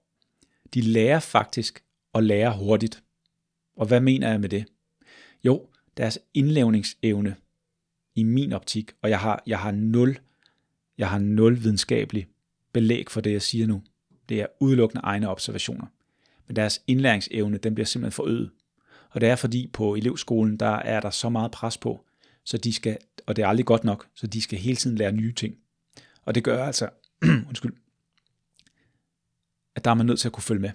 de 0.75 0.81
lærer 0.81 1.21
faktisk 1.21 1.85
at 2.15 2.25
lære 2.25 2.57
hurtigt. 2.57 3.03
Og 3.77 3.87
hvad 3.87 4.01
mener 4.01 4.31
jeg 4.31 4.41
med 4.41 4.49
det? 4.49 4.65
Jo, 5.45 5.67
deres 5.97 6.19
indlævningsevne 6.35 7.37
i 8.15 8.23
min 8.23 8.53
optik, 8.53 8.93
og 9.03 9.11
jeg 9.11 9.21
har, 9.21 9.43
jeg 9.47 9.59
har 9.59 9.71
nul, 9.71 10.19
jeg 10.99 11.11
har 11.11 11.19
nul 11.19 11.63
videnskabelig 11.63 12.27
belæg 12.73 13.11
for 13.11 13.21
det, 13.21 13.33
jeg 13.33 13.43
siger 13.43 13.67
nu. 13.67 13.83
Det 14.29 14.41
er 14.41 14.47
udelukkende 14.61 15.01
egne 15.05 15.29
observationer. 15.29 15.87
Men 16.47 16.57
deres 16.57 16.83
indlæringsevne, 16.87 17.59
den 17.59 17.75
bliver 17.75 17.87
simpelthen 17.87 18.13
forøget. 18.13 18.51
Og 19.19 19.23
det 19.23 19.29
er 19.29 19.37
fordi 19.37 19.71
på 19.73 19.95
elevskolen, 19.95 20.57
der 20.57 20.77
er 20.77 21.01
der 21.01 21.11
så 21.11 21.29
meget 21.29 21.51
pres 21.51 21.79
på, 21.79 22.05
så 22.45 22.59
de 22.59 22.73
skal, 22.73 22.99
og 23.27 23.37
det 23.37 23.43
er 23.43 23.49
aldrig 23.49 23.67
godt 23.67 23.85
nok, 23.85 24.09
så 24.15 24.27
de 24.27 24.43
skal 24.43 24.59
hele 24.59 24.77
tiden 24.77 24.97
lære 24.97 25.13
nye 25.13 25.33
ting. 25.33 25.57
Og 26.25 26.35
det 26.35 26.45
gør 26.45 26.65
altså, 26.65 26.89
undskyld, 27.49 27.73
at 29.75 29.85
der 29.85 29.91
er 29.91 29.95
man 29.95 30.07
nødt 30.07 30.21
til 30.21 30.29
at 30.29 30.33
kunne 30.33 30.43
følge 30.43 30.61
med. 30.61 30.71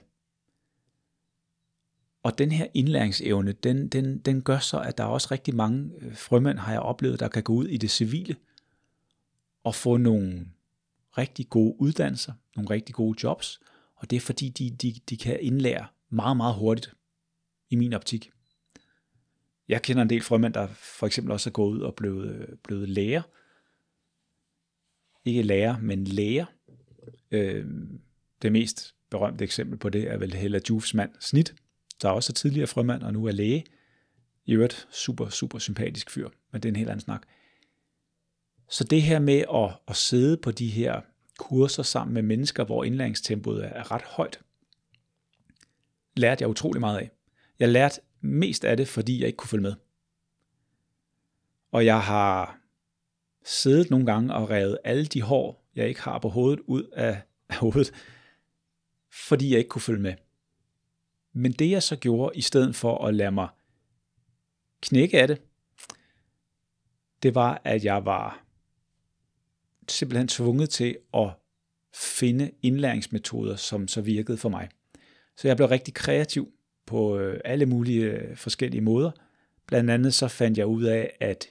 Og 2.23 2.37
den 2.37 2.51
her 2.51 2.67
indlæringsevne, 2.73 3.51
den, 3.51 3.87
den, 3.87 4.17
den 4.17 4.41
gør 4.41 4.59
så, 4.59 4.79
at 4.79 4.97
der 4.97 5.03
er 5.03 5.07
også 5.07 5.27
rigtig 5.31 5.55
mange 5.55 5.91
øh, 6.01 6.15
frømænd, 6.15 6.59
har 6.59 6.71
jeg 6.71 6.81
oplevet, 6.81 7.19
der 7.19 7.27
kan 7.27 7.43
gå 7.43 7.53
ud 7.53 7.67
i 7.67 7.77
det 7.77 7.91
civile 7.91 8.35
og 9.63 9.75
få 9.75 9.97
nogle 9.97 10.47
rigtig 11.17 11.49
gode 11.49 11.75
uddannelser, 11.79 12.33
nogle 12.55 12.69
rigtig 12.69 12.95
gode 12.95 13.19
jobs, 13.23 13.61
og 13.95 14.09
det 14.09 14.15
er 14.15 14.21
fordi, 14.21 14.49
de, 14.49 14.69
de, 14.69 14.93
de 15.09 15.17
kan 15.17 15.37
indlære 15.41 15.87
meget, 16.09 16.37
meget 16.37 16.55
hurtigt, 16.55 16.93
i 17.69 17.75
min 17.75 17.93
optik. 17.93 18.32
Jeg 19.73 19.81
kender 19.81 20.03
en 20.03 20.09
del 20.09 20.21
frømænd, 20.21 20.53
der 20.53 20.67
for 20.67 21.07
eksempel 21.07 21.31
også 21.31 21.49
er 21.49 21.51
gået 21.51 21.75
ud 21.75 21.81
og 21.81 21.95
blevet, 21.95 22.35
øh, 22.35 22.47
blevet 22.63 22.89
læger. 22.89 23.21
Ikke 25.25 25.41
lærer, 25.41 25.79
men 25.79 26.03
læger. 26.03 26.45
Øh, 27.31 27.65
det 28.41 28.51
mest 28.51 28.95
berømte 29.09 29.43
eksempel 29.43 29.77
på 29.79 29.89
det 29.89 30.11
er 30.11 30.17
vel 30.17 30.33
Hella 30.33 30.59
Jufs 30.69 30.93
mand 30.93 31.11
Snit, 31.19 31.55
der 32.01 32.09
også 32.09 32.31
er 32.31 32.33
tidligere 32.33 32.67
frømand 32.67 33.03
og 33.03 33.13
nu 33.13 33.25
er 33.25 33.31
læge. 33.31 33.65
I 34.45 34.53
øvrigt 34.53 34.87
super, 34.91 35.29
super 35.29 35.59
sympatisk 35.59 36.11
fyr, 36.11 36.29
men 36.51 36.61
det 36.61 36.69
er 36.69 36.71
en 36.71 36.75
helt 36.75 36.89
anden 36.89 37.03
snak. 37.03 37.21
Så 38.69 38.83
det 38.83 39.01
her 39.01 39.19
med 39.19 39.43
at, 39.53 39.79
at 39.87 39.95
sidde 39.95 40.37
på 40.37 40.51
de 40.51 40.67
her 40.67 41.01
kurser 41.37 41.83
sammen 41.83 42.13
med 42.13 42.21
mennesker, 42.21 42.63
hvor 42.63 42.83
indlæringstempoet 42.83 43.65
er 43.65 43.91
ret 43.91 44.01
højt, 44.01 44.39
lærte 46.15 46.41
jeg 46.41 46.49
utrolig 46.49 46.79
meget 46.79 46.97
af. 46.97 47.11
Jeg 47.59 47.69
lærte 47.69 48.01
mest 48.23 48.65
af 48.65 48.77
det, 48.77 48.87
fordi 48.87 49.19
jeg 49.19 49.27
ikke 49.27 49.37
kunne 49.37 49.47
følge 49.49 49.61
med. 49.61 49.75
Og 51.71 51.85
jeg 51.85 52.01
har 52.01 52.59
siddet 53.43 53.89
nogle 53.89 54.05
gange 54.05 54.33
og 54.33 54.49
revet 54.49 54.77
alle 54.83 55.05
de 55.05 55.21
hår, 55.21 55.69
jeg 55.75 55.87
ikke 55.87 56.01
har 56.01 56.19
på 56.19 56.29
hovedet, 56.29 56.59
ud 56.65 56.83
af, 56.83 57.21
af 57.49 57.55
hovedet, 57.55 57.93
fordi 59.11 59.49
jeg 59.49 59.57
ikke 59.57 59.69
kunne 59.69 59.81
følge 59.81 60.01
med. 60.01 60.13
Men 61.33 61.51
det 61.51 61.69
jeg 61.69 61.83
så 61.83 61.95
gjorde, 61.95 62.37
i 62.37 62.41
stedet 62.41 62.75
for 62.75 63.07
at 63.07 63.15
lade 63.15 63.31
mig 63.31 63.47
knække 64.81 65.21
af 65.21 65.27
det, 65.27 65.41
det 67.23 67.35
var, 67.35 67.61
at 67.63 67.85
jeg 67.85 68.05
var 68.05 68.45
simpelthen 69.87 70.27
tvunget 70.27 70.69
til 70.69 70.97
at 71.13 71.31
finde 71.93 72.51
indlæringsmetoder, 72.61 73.55
som 73.55 73.87
så 73.87 74.01
virkede 74.01 74.37
for 74.37 74.49
mig. 74.49 74.69
Så 75.37 75.47
jeg 75.47 75.57
blev 75.57 75.67
rigtig 75.67 75.93
kreativ 75.93 76.53
på 76.85 77.19
øh, 77.19 77.39
alle 77.45 77.65
mulige 77.65 78.05
øh, 78.05 78.37
forskellige 78.37 78.81
måder. 78.81 79.11
Blandt 79.67 79.89
andet 79.89 80.13
så 80.13 80.27
fandt 80.27 80.57
jeg 80.57 80.65
ud 80.65 80.83
af, 80.83 81.17
at 81.19 81.47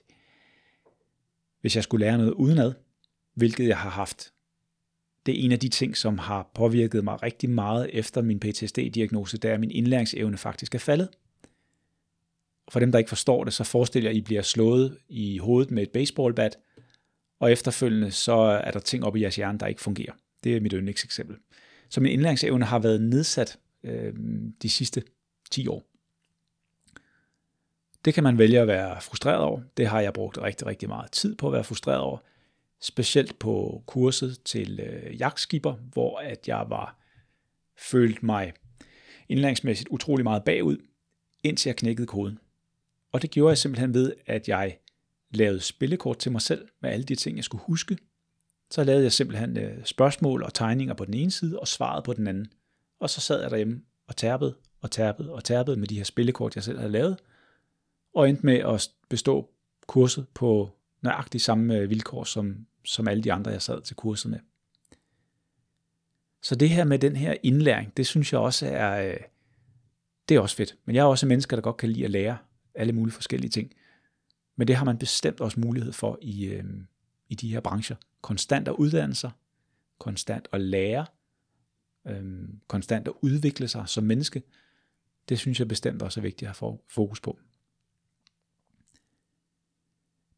hvis 1.60 1.76
jeg 1.76 1.84
skulle 1.84 2.06
lære 2.06 2.18
noget 2.18 2.32
udenad, 2.32 2.72
hvilket 3.34 3.68
jeg 3.68 3.78
har 3.78 3.90
haft, 3.90 4.32
det 5.26 5.40
er 5.40 5.44
en 5.44 5.52
af 5.52 5.58
de 5.58 5.68
ting, 5.68 5.96
som 5.96 6.18
har 6.18 6.50
påvirket 6.54 7.04
mig 7.04 7.22
rigtig 7.22 7.50
meget 7.50 7.90
efter 7.92 8.22
min 8.22 8.40
PTSD-diagnose, 8.40 9.38
der 9.38 9.52
er 9.52 9.58
min 9.58 9.70
indlæringsevne 9.70 10.36
faktisk 10.36 10.74
er 10.74 10.78
faldet. 10.78 11.08
For 12.68 12.80
dem, 12.80 12.92
der 12.92 12.98
ikke 12.98 13.08
forstår 13.08 13.44
det, 13.44 13.52
så 13.52 13.64
forestiller 13.64 14.10
jeg, 14.10 14.16
at 14.16 14.18
I 14.18 14.24
bliver 14.24 14.42
slået 14.42 14.98
i 15.08 15.38
hovedet 15.38 15.70
med 15.70 15.82
et 15.82 15.90
baseballbat, 15.90 16.58
og 17.40 17.52
efterfølgende 17.52 18.10
så 18.10 18.34
er 18.34 18.70
der 18.70 18.80
ting 18.80 19.04
op 19.04 19.16
i 19.16 19.22
jeres 19.22 19.36
hjerne, 19.36 19.58
der 19.58 19.66
ikke 19.66 19.80
fungerer. 19.80 20.12
Det 20.44 20.56
er 20.56 20.60
mit 20.60 20.72
yndlingseksempel. 20.72 21.36
Så 21.88 22.00
min 22.00 22.12
indlæringsevne 22.12 22.64
har 22.64 22.78
været 22.78 23.00
nedsat 23.00 23.58
øh, 23.84 24.14
de 24.62 24.68
sidste 24.68 25.02
10 25.52 25.66
år. 25.68 25.82
Det 28.04 28.14
kan 28.14 28.22
man 28.22 28.38
vælge 28.38 28.60
at 28.60 28.66
være 28.66 29.00
frustreret 29.00 29.40
over. 29.40 29.60
Det 29.76 29.86
har 29.86 30.00
jeg 30.00 30.12
brugt 30.12 30.38
rigtig, 30.38 30.66
rigtig 30.66 30.88
meget 30.88 31.10
tid 31.12 31.36
på 31.36 31.46
at 31.46 31.52
være 31.52 31.64
frustreret 31.64 32.00
over. 32.00 32.18
Specielt 32.80 33.38
på 33.38 33.82
kurset 33.86 34.38
til 34.44 34.80
øh, 34.80 35.20
jagtskiber, 35.20 35.74
hvor 35.74 36.18
at 36.18 36.48
jeg 36.48 36.64
var 36.68 36.96
følt 37.78 38.22
mig 38.22 38.52
indlæringsmæssigt 39.28 39.88
utrolig 39.88 40.24
meget 40.24 40.44
bagud, 40.44 40.76
indtil 41.42 41.68
jeg 41.68 41.76
knækkede 41.76 42.06
koden. 42.06 42.38
Og 43.12 43.22
det 43.22 43.30
gjorde 43.30 43.50
jeg 43.50 43.58
simpelthen 43.58 43.94
ved, 43.94 44.12
at 44.26 44.48
jeg 44.48 44.78
lavede 45.30 45.60
spillekort 45.60 46.18
til 46.18 46.32
mig 46.32 46.42
selv 46.42 46.68
med 46.82 46.90
alle 46.90 47.04
de 47.04 47.14
ting, 47.14 47.36
jeg 47.36 47.44
skulle 47.44 47.64
huske. 47.64 47.98
Så 48.70 48.84
lavede 48.84 49.02
jeg 49.02 49.12
simpelthen 49.12 49.56
øh, 49.56 49.84
spørgsmål 49.84 50.42
og 50.42 50.54
tegninger 50.54 50.94
på 50.94 51.04
den 51.04 51.14
ene 51.14 51.30
side 51.30 51.60
og 51.60 51.68
svaret 51.68 52.04
på 52.04 52.12
den 52.12 52.26
anden. 52.26 52.52
Og 53.00 53.10
så 53.10 53.20
sad 53.20 53.40
jeg 53.40 53.50
derhjemme 53.50 53.82
og 54.08 54.16
tærpede 54.16 54.54
og 54.82 54.90
tærpede 54.90 55.32
og 55.32 55.44
tærpede 55.44 55.76
med 55.76 55.88
de 55.88 55.96
her 55.96 56.04
spillekort, 56.04 56.54
jeg 56.54 56.64
selv 56.64 56.78
havde 56.78 56.92
lavet, 56.92 57.18
og 58.14 58.28
endte 58.28 58.46
med 58.46 58.58
at 58.58 58.90
bestå 59.08 59.50
kurset 59.86 60.26
på 60.34 60.70
nøjagtigt 61.02 61.44
samme 61.44 61.76
øh, 61.76 61.90
vilkår, 61.90 62.24
som, 62.24 62.66
som 62.84 63.08
alle 63.08 63.22
de 63.22 63.32
andre, 63.32 63.50
jeg 63.50 63.62
sad 63.62 63.82
til 63.82 63.96
kurset 63.96 64.30
med. 64.30 64.38
Så 66.42 66.54
det 66.54 66.70
her 66.70 66.84
med 66.84 66.98
den 66.98 67.16
her 67.16 67.34
indlæring, 67.42 67.96
det 67.96 68.06
synes 68.06 68.32
jeg 68.32 68.40
også 68.40 68.66
er, 68.66 69.08
øh, 69.08 69.16
det 70.28 70.34
er 70.34 70.40
også 70.40 70.56
fedt. 70.56 70.76
Men 70.84 70.96
jeg 70.96 71.02
er 71.02 71.06
også 71.06 71.26
mennesker, 71.26 71.56
der 71.56 71.60
godt 71.62 71.76
kan 71.76 71.88
lide 71.88 72.04
at 72.04 72.10
lære 72.10 72.38
alle 72.74 72.92
mulige 72.92 73.14
forskellige 73.14 73.50
ting. 73.50 73.72
Men 74.56 74.68
det 74.68 74.76
har 74.76 74.84
man 74.84 74.98
bestemt 74.98 75.40
også 75.40 75.60
mulighed 75.60 75.92
for 75.92 76.18
i, 76.22 76.44
øh, 76.44 76.64
i 77.28 77.34
de 77.34 77.52
her 77.52 77.60
brancher. 77.60 77.96
Konstant 78.20 78.68
at 78.68 78.74
uddanne 78.74 79.14
sig, 79.14 79.30
konstant 79.98 80.48
at 80.52 80.60
lære, 80.60 81.06
øh, 82.08 82.48
konstant 82.66 83.08
at 83.08 83.14
udvikle 83.20 83.68
sig 83.68 83.84
som 83.86 84.04
menneske. 84.04 84.42
Det 85.28 85.38
synes 85.38 85.58
jeg 85.58 85.68
bestemt 85.68 86.02
også 86.02 86.20
er 86.20 86.22
vigtigt 86.22 86.48
at 86.48 86.58
have 86.58 86.78
fokus 86.88 87.20
på. 87.20 87.38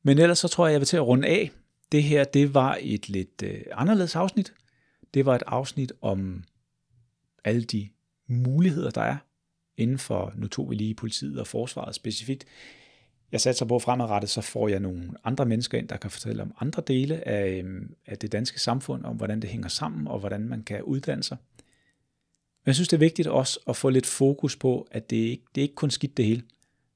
Men 0.02 0.18
ellers 0.18 0.38
så 0.38 0.48
tror 0.48 0.66
jeg, 0.66 0.72
jeg 0.72 0.80
vil 0.80 0.86
til 0.86 0.96
at 0.96 1.06
runde 1.06 1.28
af. 1.28 1.50
Det 1.92 2.02
her, 2.02 2.24
det 2.24 2.54
var 2.54 2.78
et 2.80 3.08
lidt 3.08 3.42
øh, 3.42 3.62
anderledes 3.72 4.16
afsnit. 4.16 4.54
Det 5.14 5.26
var 5.26 5.34
et 5.34 5.42
afsnit 5.46 5.92
om 6.00 6.44
alle 7.44 7.64
de 7.64 7.88
muligheder, 8.26 8.90
der 8.90 9.00
er 9.00 9.16
inden 9.76 9.98
for, 9.98 10.32
nu 10.36 10.48
tog 10.48 10.70
vi 10.70 10.74
lige 10.74 10.94
politiet 10.94 11.40
og 11.40 11.46
forsvaret 11.46 11.94
specifikt. 11.94 12.44
Jeg 13.32 13.40
satser 13.40 13.66
på 13.66 13.78
fremadrettet, 13.78 14.30
så 14.30 14.40
får 14.40 14.68
jeg 14.68 14.80
nogle 14.80 15.10
andre 15.24 15.46
mennesker 15.46 15.78
ind, 15.78 15.88
der 15.88 15.96
kan 15.96 16.10
fortælle 16.10 16.42
om 16.42 16.54
andre 16.60 16.82
dele 16.86 17.28
af, 17.28 17.62
øh, 17.64 17.82
af 18.06 18.18
det 18.18 18.32
danske 18.32 18.60
samfund, 18.60 19.04
om 19.04 19.16
hvordan 19.16 19.42
det 19.42 19.50
hænger 19.50 19.68
sammen, 19.68 20.08
og 20.08 20.18
hvordan 20.18 20.48
man 20.48 20.62
kan 20.62 20.82
uddanne 20.82 21.22
sig. 21.22 21.36
Men 22.64 22.68
jeg 22.68 22.74
synes, 22.74 22.88
det 22.88 22.96
er 22.96 23.00
vigtigt 23.00 23.28
også 23.28 23.60
at 23.68 23.76
få 23.76 23.88
lidt 23.88 24.06
fokus 24.06 24.56
på, 24.56 24.88
at 24.90 25.10
det 25.10 25.16
ikke 25.16 25.44
det 25.54 25.60
er 25.60 25.62
ikke 25.62 25.74
kun 25.74 25.90
skidt 25.90 26.16
det 26.16 26.24
hele. 26.24 26.42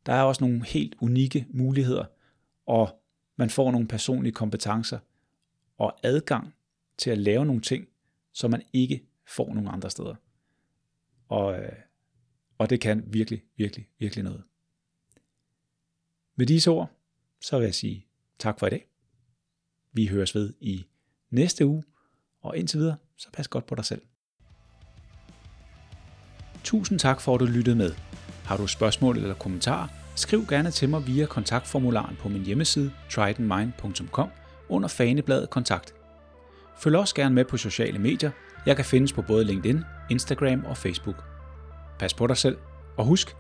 Der 0.07 0.13
er 0.13 0.23
også 0.23 0.45
nogle 0.45 0.65
helt 0.67 0.95
unikke 1.01 1.47
muligheder, 1.51 2.05
og 2.67 3.03
man 3.37 3.51
får 3.51 3.71
nogle 3.71 3.89
personlige 3.89 4.33
kompetencer 4.33 4.99
og 5.79 5.99
adgang 6.03 6.55
til 6.99 7.11
at 7.11 7.19
lave 7.19 7.47
nogle 7.47 7.63
ting, 7.63 7.89
som 8.33 8.51
man 8.51 8.63
ikke 8.73 9.05
får 9.27 9.55
nogle 9.55 9.71
andre 9.71 9.91
steder. 9.91 10.15
Og, 11.29 11.59
øh, 11.59 11.73
og 12.59 12.71
det 12.71 12.81
kan 12.81 13.05
virkelig, 13.07 13.43
virkelig, 13.57 13.89
virkelig 13.99 14.25
noget. 14.25 14.43
Med 16.37 16.47
disse 16.47 16.71
ord, 16.71 16.91
så 17.41 17.59
vil 17.59 17.65
jeg 17.65 17.75
sige 17.75 18.07
tak 18.39 18.59
for 18.59 18.67
i 18.67 18.71
dag. 18.71 18.89
Vi 19.93 20.07
høres 20.07 20.35
ved 20.35 20.55
i 20.61 20.87
næste 21.31 21.67
uge, 21.67 21.85
og 22.41 22.57
indtil 22.57 22.81
videre, 22.81 22.97
så 23.17 23.29
pas 23.33 23.49
godt 23.49 23.67
på 23.67 23.75
dig 23.75 23.85
selv. 23.85 24.03
Tusind 26.65 26.99
tak 26.99 27.21
for, 27.21 27.35
at 27.35 27.41
du 27.41 27.45
lyttede 27.45 27.77
med. 27.77 27.93
Har 28.45 28.57
du 28.57 28.67
spørgsmål 28.67 29.17
eller 29.17 29.35
kommentarer, 29.35 29.89
skriv 30.15 30.47
gerne 30.47 30.71
til 30.71 30.89
mig 30.89 31.07
via 31.07 31.27
kontaktformularen 31.27 32.17
på 32.21 32.29
min 32.29 32.43
hjemmeside 32.43 32.91
tridentmind.com 33.11 34.29
under 34.69 34.89
fanebladet 34.89 35.51
kontakt. 35.51 35.95
Følg 36.81 36.97
også 36.97 37.15
gerne 37.15 37.35
med 37.35 37.45
på 37.45 37.57
sociale 37.57 37.99
medier. 37.99 38.31
Jeg 38.67 38.77
kan 38.77 38.85
findes 38.85 39.13
på 39.13 39.23
både 39.23 39.45
LinkedIn, 39.45 39.85
Instagram 40.11 40.65
og 40.65 40.77
Facebook. 40.77 41.25
Pas 41.99 42.15
på 42.15 42.27
dig 42.27 42.37
selv, 42.37 42.57
og 42.97 43.05
husk, 43.05 43.35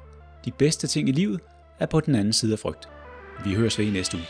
de 0.44 0.52
bedste 0.52 0.86
ting 0.86 1.08
i 1.08 1.12
livet 1.12 1.40
er 1.78 1.86
på 1.86 2.00
den 2.00 2.14
anden 2.14 2.32
side 2.32 2.52
af 2.52 2.58
frygt. 2.58 2.88
Vi 3.44 3.54
høres 3.54 3.78
ved 3.78 3.86
i 3.86 3.90
næste 3.90 4.16
uge. 4.16 4.26